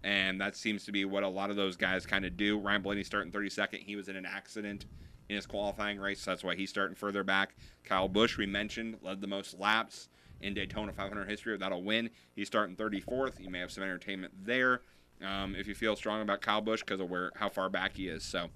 And 0.05 0.39
that 0.39 0.55
seems 0.55 0.85
to 0.85 0.91
be 0.91 1.03
what 1.03 1.23
a 1.23 1.27
lot 1.27 1.49
of 1.49 1.55
those 1.55 1.75
guys 1.75 2.05
kind 2.05 2.25
of 2.25 2.37
do. 2.37 2.59
Ryan 2.59 2.83
Blaney 2.83 3.03
starting 3.03 3.31
32nd. 3.31 3.79
He 3.79 3.95
was 3.95 4.07
in 4.07 4.15
an 4.15 4.25
accident 4.25 4.85
in 5.29 5.35
his 5.35 5.47
qualifying 5.47 5.97
race, 5.99 6.21
so 6.21 6.29
that's 6.29 6.43
why 6.43 6.53
he's 6.55 6.69
starting 6.69 6.95
further 6.95 7.23
back. 7.23 7.55
Kyle 7.83 8.07
Busch, 8.07 8.37
we 8.37 8.45
mentioned, 8.45 8.97
led 9.01 9.19
the 9.19 9.25
most 9.25 9.59
laps 9.59 10.09
in 10.41 10.53
Daytona 10.53 10.93
500 10.93 11.27
history 11.27 11.53
without 11.53 11.71
a 11.71 11.77
win. 11.77 12.11
He's 12.35 12.45
starting 12.45 12.75
34th. 12.75 13.39
You 13.39 13.49
may 13.49 13.57
have 13.57 13.71
some 13.71 13.83
entertainment 13.83 14.31
there 14.45 14.81
um, 15.25 15.55
if 15.55 15.65
you 15.65 15.73
feel 15.73 15.95
strong 15.95 16.21
about 16.21 16.41
Kyle 16.41 16.61
Busch 16.61 16.81
because 16.81 16.99
of 16.99 17.09
where 17.09 17.31
how 17.37 17.49
far 17.49 17.67
back 17.69 17.97
he 17.97 18.07
is. 18.07 18.23
So 18.23 18.49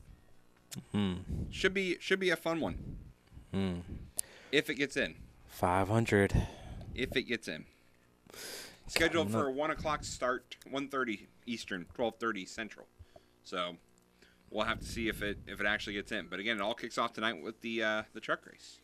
Hmm. 0.91 1.15
should 1.49 1.73
be 1.73 1.97
should 1.99 2.19
be 2.19 2.29
a 2.29 2.35
fun 2.35 2.59
one 2.59 2.97
Hmm. 3.51 3.79
if 4.51 4.69
it 4.69 4.75
gets 4.75 4.95
in. 4.95 5.15
500. 5.47 6.45
If 6.93 7.15
it 7.15 7.23
gets 7.23 7.47
in. 7.47 7.65
Scheduled 8.89 9.31
for 9.31 9.49
up. 9.49 9.55
one 9.55 9.71
o'clock 9.71 10.03
start, 10.03 10.55
1.30 10.71 11.27
Eastern, 11.45 11.85
twelve 11.93 12.15
thirty 12.19 12.45
Central. 12.45 12.87
So 13.43 13.75
we'll 14.51 14.65
have 14.65 14.79
to 14.79 14.85
see 14.85 15.07
if 15.09 15.21
it 15.21 15.39
if 15.47 15.59
it 15.59 15.65
actually 15.65 15.93
gets 15.93 16.11
in. 16.11 16.27
But 16.29 16.39
again, 16.39 16.57
it 16.57 16.61
all 16.61 16.73
kicks 16.73 16.97
off 16.97 17.13
tonight 17.13 17.41
with 17.41 17.59
the 17.61 17.83
uh, 17.83 18.03
the 18.13 18.19
truck 18.19 18.45
race. 18.45 18.79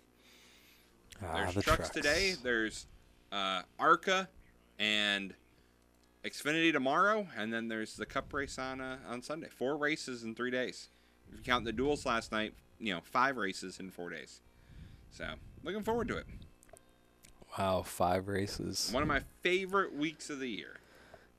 Ah, 1.23 1.34
There's 1.36 1.56
the 1.56 1.61
trucks, 1.61 1.77
trucks. 1.77 1.90
today. 1.90 2.34
There's 2.41 2.88
uh, 3.32 3.61
ARCA 3.80 4.27
and 4.80 5.34
Xfinity 6.23 6.72
tomorrow, 6.73 7.27
and 7.38 7.53
then 7.53 7.68
there's 7.68 7.95
the 7.95 8.06
Cup 8.06 8.34
race 8.34 8.57
on 8.57 8.82
uh, 8.82 8.98
on 9.07 9.22
Sunday. 9.22 9.48
Four 9.49 9.77
races 9.77 10.23
in 10.23 10.34
three 10.36 10.52
days. 10.52 10.90
If 11.30 11.38
you 11.38 11.44
count 11.44 11.65
the 11.65 11.72
duels 11.73 12.06
last 12.06 12.32
night, 12.32 12.53
you 12.80 12.94
know 12.94 13.02
five 13.03 13.38
races 13.38 13.80
in 13.80 13.91
four 13.91 14.10
days. 14.10 14.41
So 15.11 15.26
looking 15.64 15.84
forward 15.84 16.07
to 16.10 16.18
it. 16.18 16.26
Wow, 17.57 17.84
five 17.84 18.27
races. 18.27 18.90
One 18.91 19.02
of 19.02 19.07
my 19.07 19.22
favorite 19.41 19.95
weeks 19.95 20.30
of 20.30 20.40
the 20.40 20.49
year. 20.49 20.80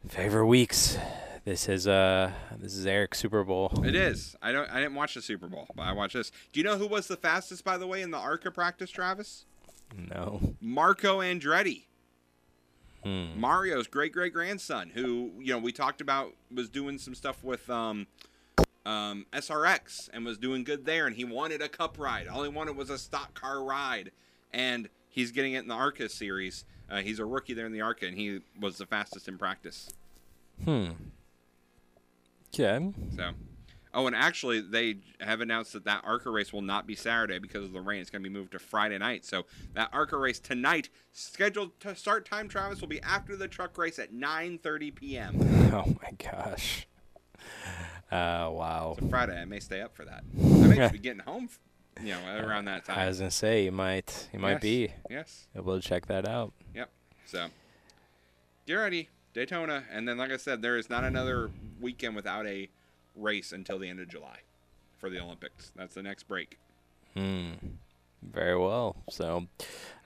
Favorite 0.09 0.47
weeks. 0.47 0.97
This 1.45 1.69
is 1.69 1.87
uh 1.87 2.33
this 2.59 2.75
is 2.75 2.87
Eric's 2.87 3.19
Super 3.19 3.45
Bowl. 3.45 3.71
It 3.85 3.95
is. 3.95 4.35
I 4.43 4.51
don't. 4.51 4.69
I 4.71 4.81
didn't 4.81 4.95
watch 4.95 5.15
the 5.15 5.23
Super 5.23 5.47
Bowl, 5.47 5.69
but 5.77 5.83
I 5.83 5.93
watched 5.93 6.15
this. 6.15 6.33
Do 6.53 6.59
you 6.59 6.65
know 6.65 6.77
who 6.77 6.87
was 6.87 7.07
the 7.07 7.17
fastest, 7.17 7.65
by 7.65 7.79
the 7.79 7.87
way, 7.87 8.03
in 8.03 8.11
the 8.11 8.19
ARCA 8.19 8.51
practice, 8.51 8.91
Travis? 8.91 9.45
No. 9.97 10.55
Marco 10.61 11.21
Andretti. 11.21 11.85
Hmm. 13.05 13.39
Mario's 13.39 13.87
great 13.87 14.13
great 14.13 14.33
grandson, 14.33 14.91
who 14.93 15.31
you 15.39 15.53
know 15.53 15.59
we 15.59 15.71
talked 15.71 16.01
about 16.01 16.33
was 16.53 16.69
doing 16.69 16.99
some 16.99 17.15
stuff 17.15 17.45
with 17.45 17.69
um, 17.71 18.07
um, 18.85 19.27
SRX 19.33 20.09
and 20.13 20.25
was 20.25 20.39
doing 20.39 20.65
good 20.65 20.85
there, 20.85 21.07
and 21.07 21.15
he 21.15 21.25
wanted 21.25 21.63
a 21.63 21.69
Cup 21.69 21.99
ride. 21.99 22.27
All 22.27 22.43
he 22.43 22.49
wanted 22.49 22.77
was 22.77 22.91
a 22.91 22.99
stock 22.99 23.35
car 23.35 23.63
ride, 23.63 24.11
and 24.53 24.89
he's 25.17 25.33
getting 25.33 25.55
it 25.55 25.61
in 25.61 25.69
the 25.69 25.75
ARCA 25.75 26.09
series. 26.09 26.65
Uh, 26.89 26.99
he's 26.99 27.19
a 27.19 27.25
rookie 27.25 27.55
there 27.55 27.67
in 27.67 27.73
the 27.73 27.81
ARCA, 27.81 28.07
and 28.07 28.17
he 28.17 28.41
was 28.61 28.79
the 28.79 28.87
fastest 28.87 29.27
in 29.27 29.37
practice. 29.37 29.91
Hmm. 30.65 30.91
Okay. 32.55 32.93
So, 33.17 33.31
oh, 33.93 34.07
and 34.07 34.15
actually, 34.15 34.61
they 34.61 34.99
have 35.21 35.41
announced 35.41 35.73
that 35.73 35.85
that 35.85 36.03
ARCA 36.05 36.31
race 36.31 36.53
will 36.53 36.63
not 36.63 36.87
be 36.87 36.95
Saturday 36.95 37.39
because 37.41 37.65
of 37.65 37.73
the 37.73 37.81
rain. 37.81 38.01
It's 38.01 38.11
going 38.11 38.23
to 38.23 38.29
be 38.29 38.33
moved 38.33 38.53
to 38.53 38.61
Friday 38.61 38.99
night. 38.99 39.25
So 39.25 39.47
that 39.75 39.91
ARCA 39.93 40.17
race 40.17 40.39
tonight, 40.39 40.91
scheduled 41.13 41.79
to 41.81 41.97
start 41.97 42.25
time, 42.25 42.49
Travis, 42.49 42.81
will 42.81 42.89
be 42.89 43.03
after 43.03 43.37
the 43.37 43.49
truck 43.49 43.77
race 43.77 43.99
at 43.99 44.13
9:30 44.15 44.95
p.m. 44.95 45.53
Oh 45.77 45.97
my 46.01 46.13
gosh. 46.13 46.87
Uh 48.11 48.49
wow. 48.53 48.95
It's 48.97 49.05
a 49.05 49.11
Friday. 49.11 49.39
I 49.39 49.45
may 49.45 49.59
stay 49.59 49.81
up 49.81 49.97
for 49.97 50.05
that. 50.05 50.23
I 50.39 50.67
may 50.69 50.89
be 50.89 50.99
getting 51.01 51.21
home, 51.21 51.49
you 52.03 52.13
know, 52.13 52.45
around 52.45 52.67
that 52.67 52.85
time. 52.85 52.99
I 52.99 53.09
was 53.09 53.19
gonna 53.19 53.31
say 53.31 53.65
you 53.65 53.73
might 53.73 54.29
you 54.33 54.39
might 54.39 54.53
Yes, 54.53 54.61
be 54.63 54.93
yes. 55.11 55.47
We'll 55.55 55.81
check 55.81 56.07
that 56.07 56.27
out. 56.29 56.53
Yep. 56.75 56.91
So 57.27 57.47
get 58.67 58.75
ready, 58.75 59.09
Daytona, 59.35 59.85
and 59.91 60.07
then 60.07 60.19
like 60.19 60.31
I 60.31 60.37
said, 60.37 60.63
there 60.63 60.77
is 60.77 60.91
not 60.91 61.05
another 61.05 61.51
weekend 61.81 62.17
without 62.17 62.47
a 62.47 62.69
race 63.15 63.53
until 63.53 63.79
the 63.79 63.89
end 63.89 64.01
of 64.01 64.09
July 64.09 64.39
for 64.99 65.11
the 65.11 65.21
Olympics. 65.21 65.73
That's 65.75 65.95
the 65.95 66.03
next 66.03 66.25
break. 66.25 66.59
Hmm. 67.15 67.53
Very 68.23 68.59
well. 68.59 68.97
So 69.11 69.47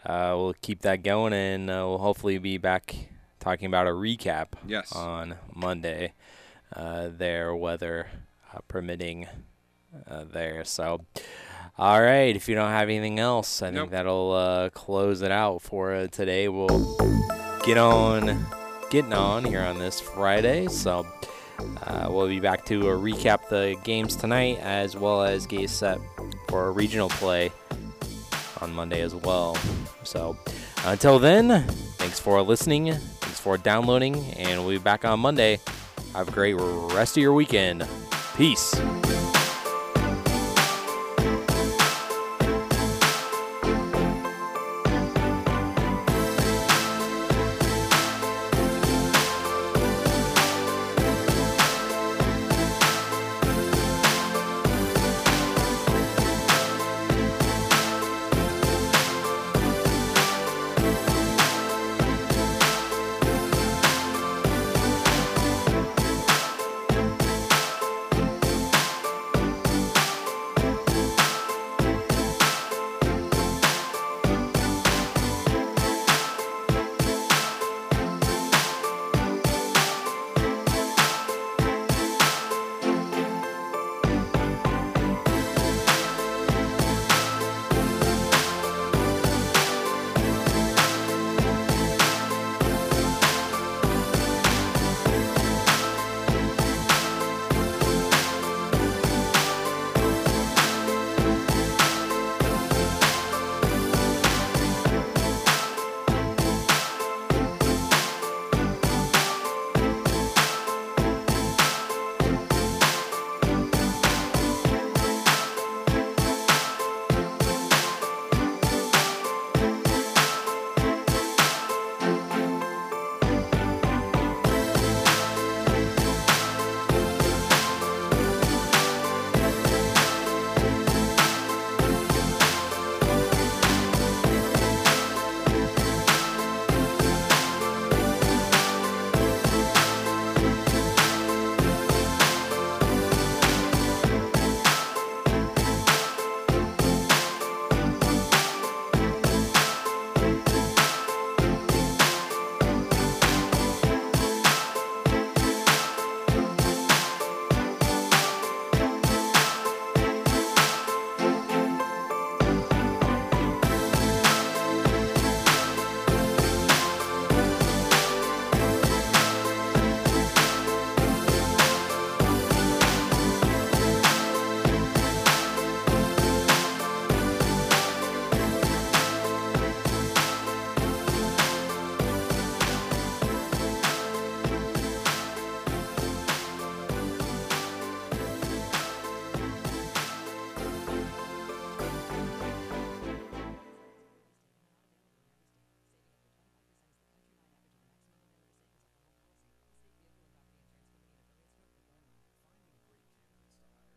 uh, 0.05 0.35
we'll 0.37 0.55
keep 0.63 0.83
that 0.83 1.03
going, 1.03 1.33
and 1.33 1.71
uh, 1.71 1.85
we'll 1.89 1.99
hopefully 1.99 2.39
be 2.39 2.59
back 2.59 2.95
talking 3.41 3.67
about 3.67 3.87
a 3.87 3.91
recap. 3.91 4.49
Yes. 4.67 4.93
On 4.93 5.37
Monday, 5.55 6.13
uh, 6.75 7.09
there 7.11 7.55
weather 7.55 8.09
uh, 8.55 8.59
permitting, 8.69 9.27
uh, 10.09 10.25
there. 10.31 10.65
So. 10.65 11.05
All 11.79 12.01
right. 12.01 12.35
If 12.37 12.49
you 12.49 12.55
don't 12.55 12.71
have 12.71 12.89
anything 12.89 13.19
else, 13.19 13.63
I 13.63 13.71
Nope. 13.71 13.83
think 13.85 13.93
that'll 13.93 14.33
uh, 14.33 14.71
close 14.71 15.23
it 15.23 15.31
out 15.31 15.63
for 15.63 15.95
uh, 15.95 16.07
today. 16.09 16.49
We'll 16.49 16.97
get 17.65 17.79
on, 17.79 18.45
getting 18.91 19.13
on 19.13 19.45
here 19.45 19.63
on 19.63 19.79
this 19.79 20.01
Friday. 20.01 20.67
So. 20.69 21.07
Uh, 21.83 22.07
we'll 22.09 22.27
be 22.27 22.41
back 22.41 22.65
to 22.65 22.89
uh, 22.89 22.97
recap 22.97 23.47
the 23.51 23.77
games 23.85 24.17
tonight 24.17 24.59
as 24.63 24.97
well 24.97 25.23
as 25.23 25.45
get 25.47 25.69
set 25.69 25.99
for 26.49 26.69
a 26.69 26.71
regional 26.71 27.11
play 27.11 27.53
on 28.63 28.73
Monday 28.73 29.03
as 29.03 29.15
well. 29.15 29.59
So 30.03 30.39
until 30.87 31.19
then, 31.19 31.65
thanks 31.99 32.19
for 32.19 32.41
listening, 32.41 32.95
thanks 32.95 33.39
for 33.39 33.59
downloading, 33.59 34.17
and 34.39 34.61
we'll 34.65 34.79
be 34.79 34.83
back 34.83 35.05
on 35.05 35.21
Monday. 35.21 35.61
Have 36.15 36.29
a 36.29 36.33
great 36.33 36.55
rest 36.55 37.19
of 37.19 37.23
your 37.23 37.35
weekend. 37.35 37.87
Peace. 38.39 38.75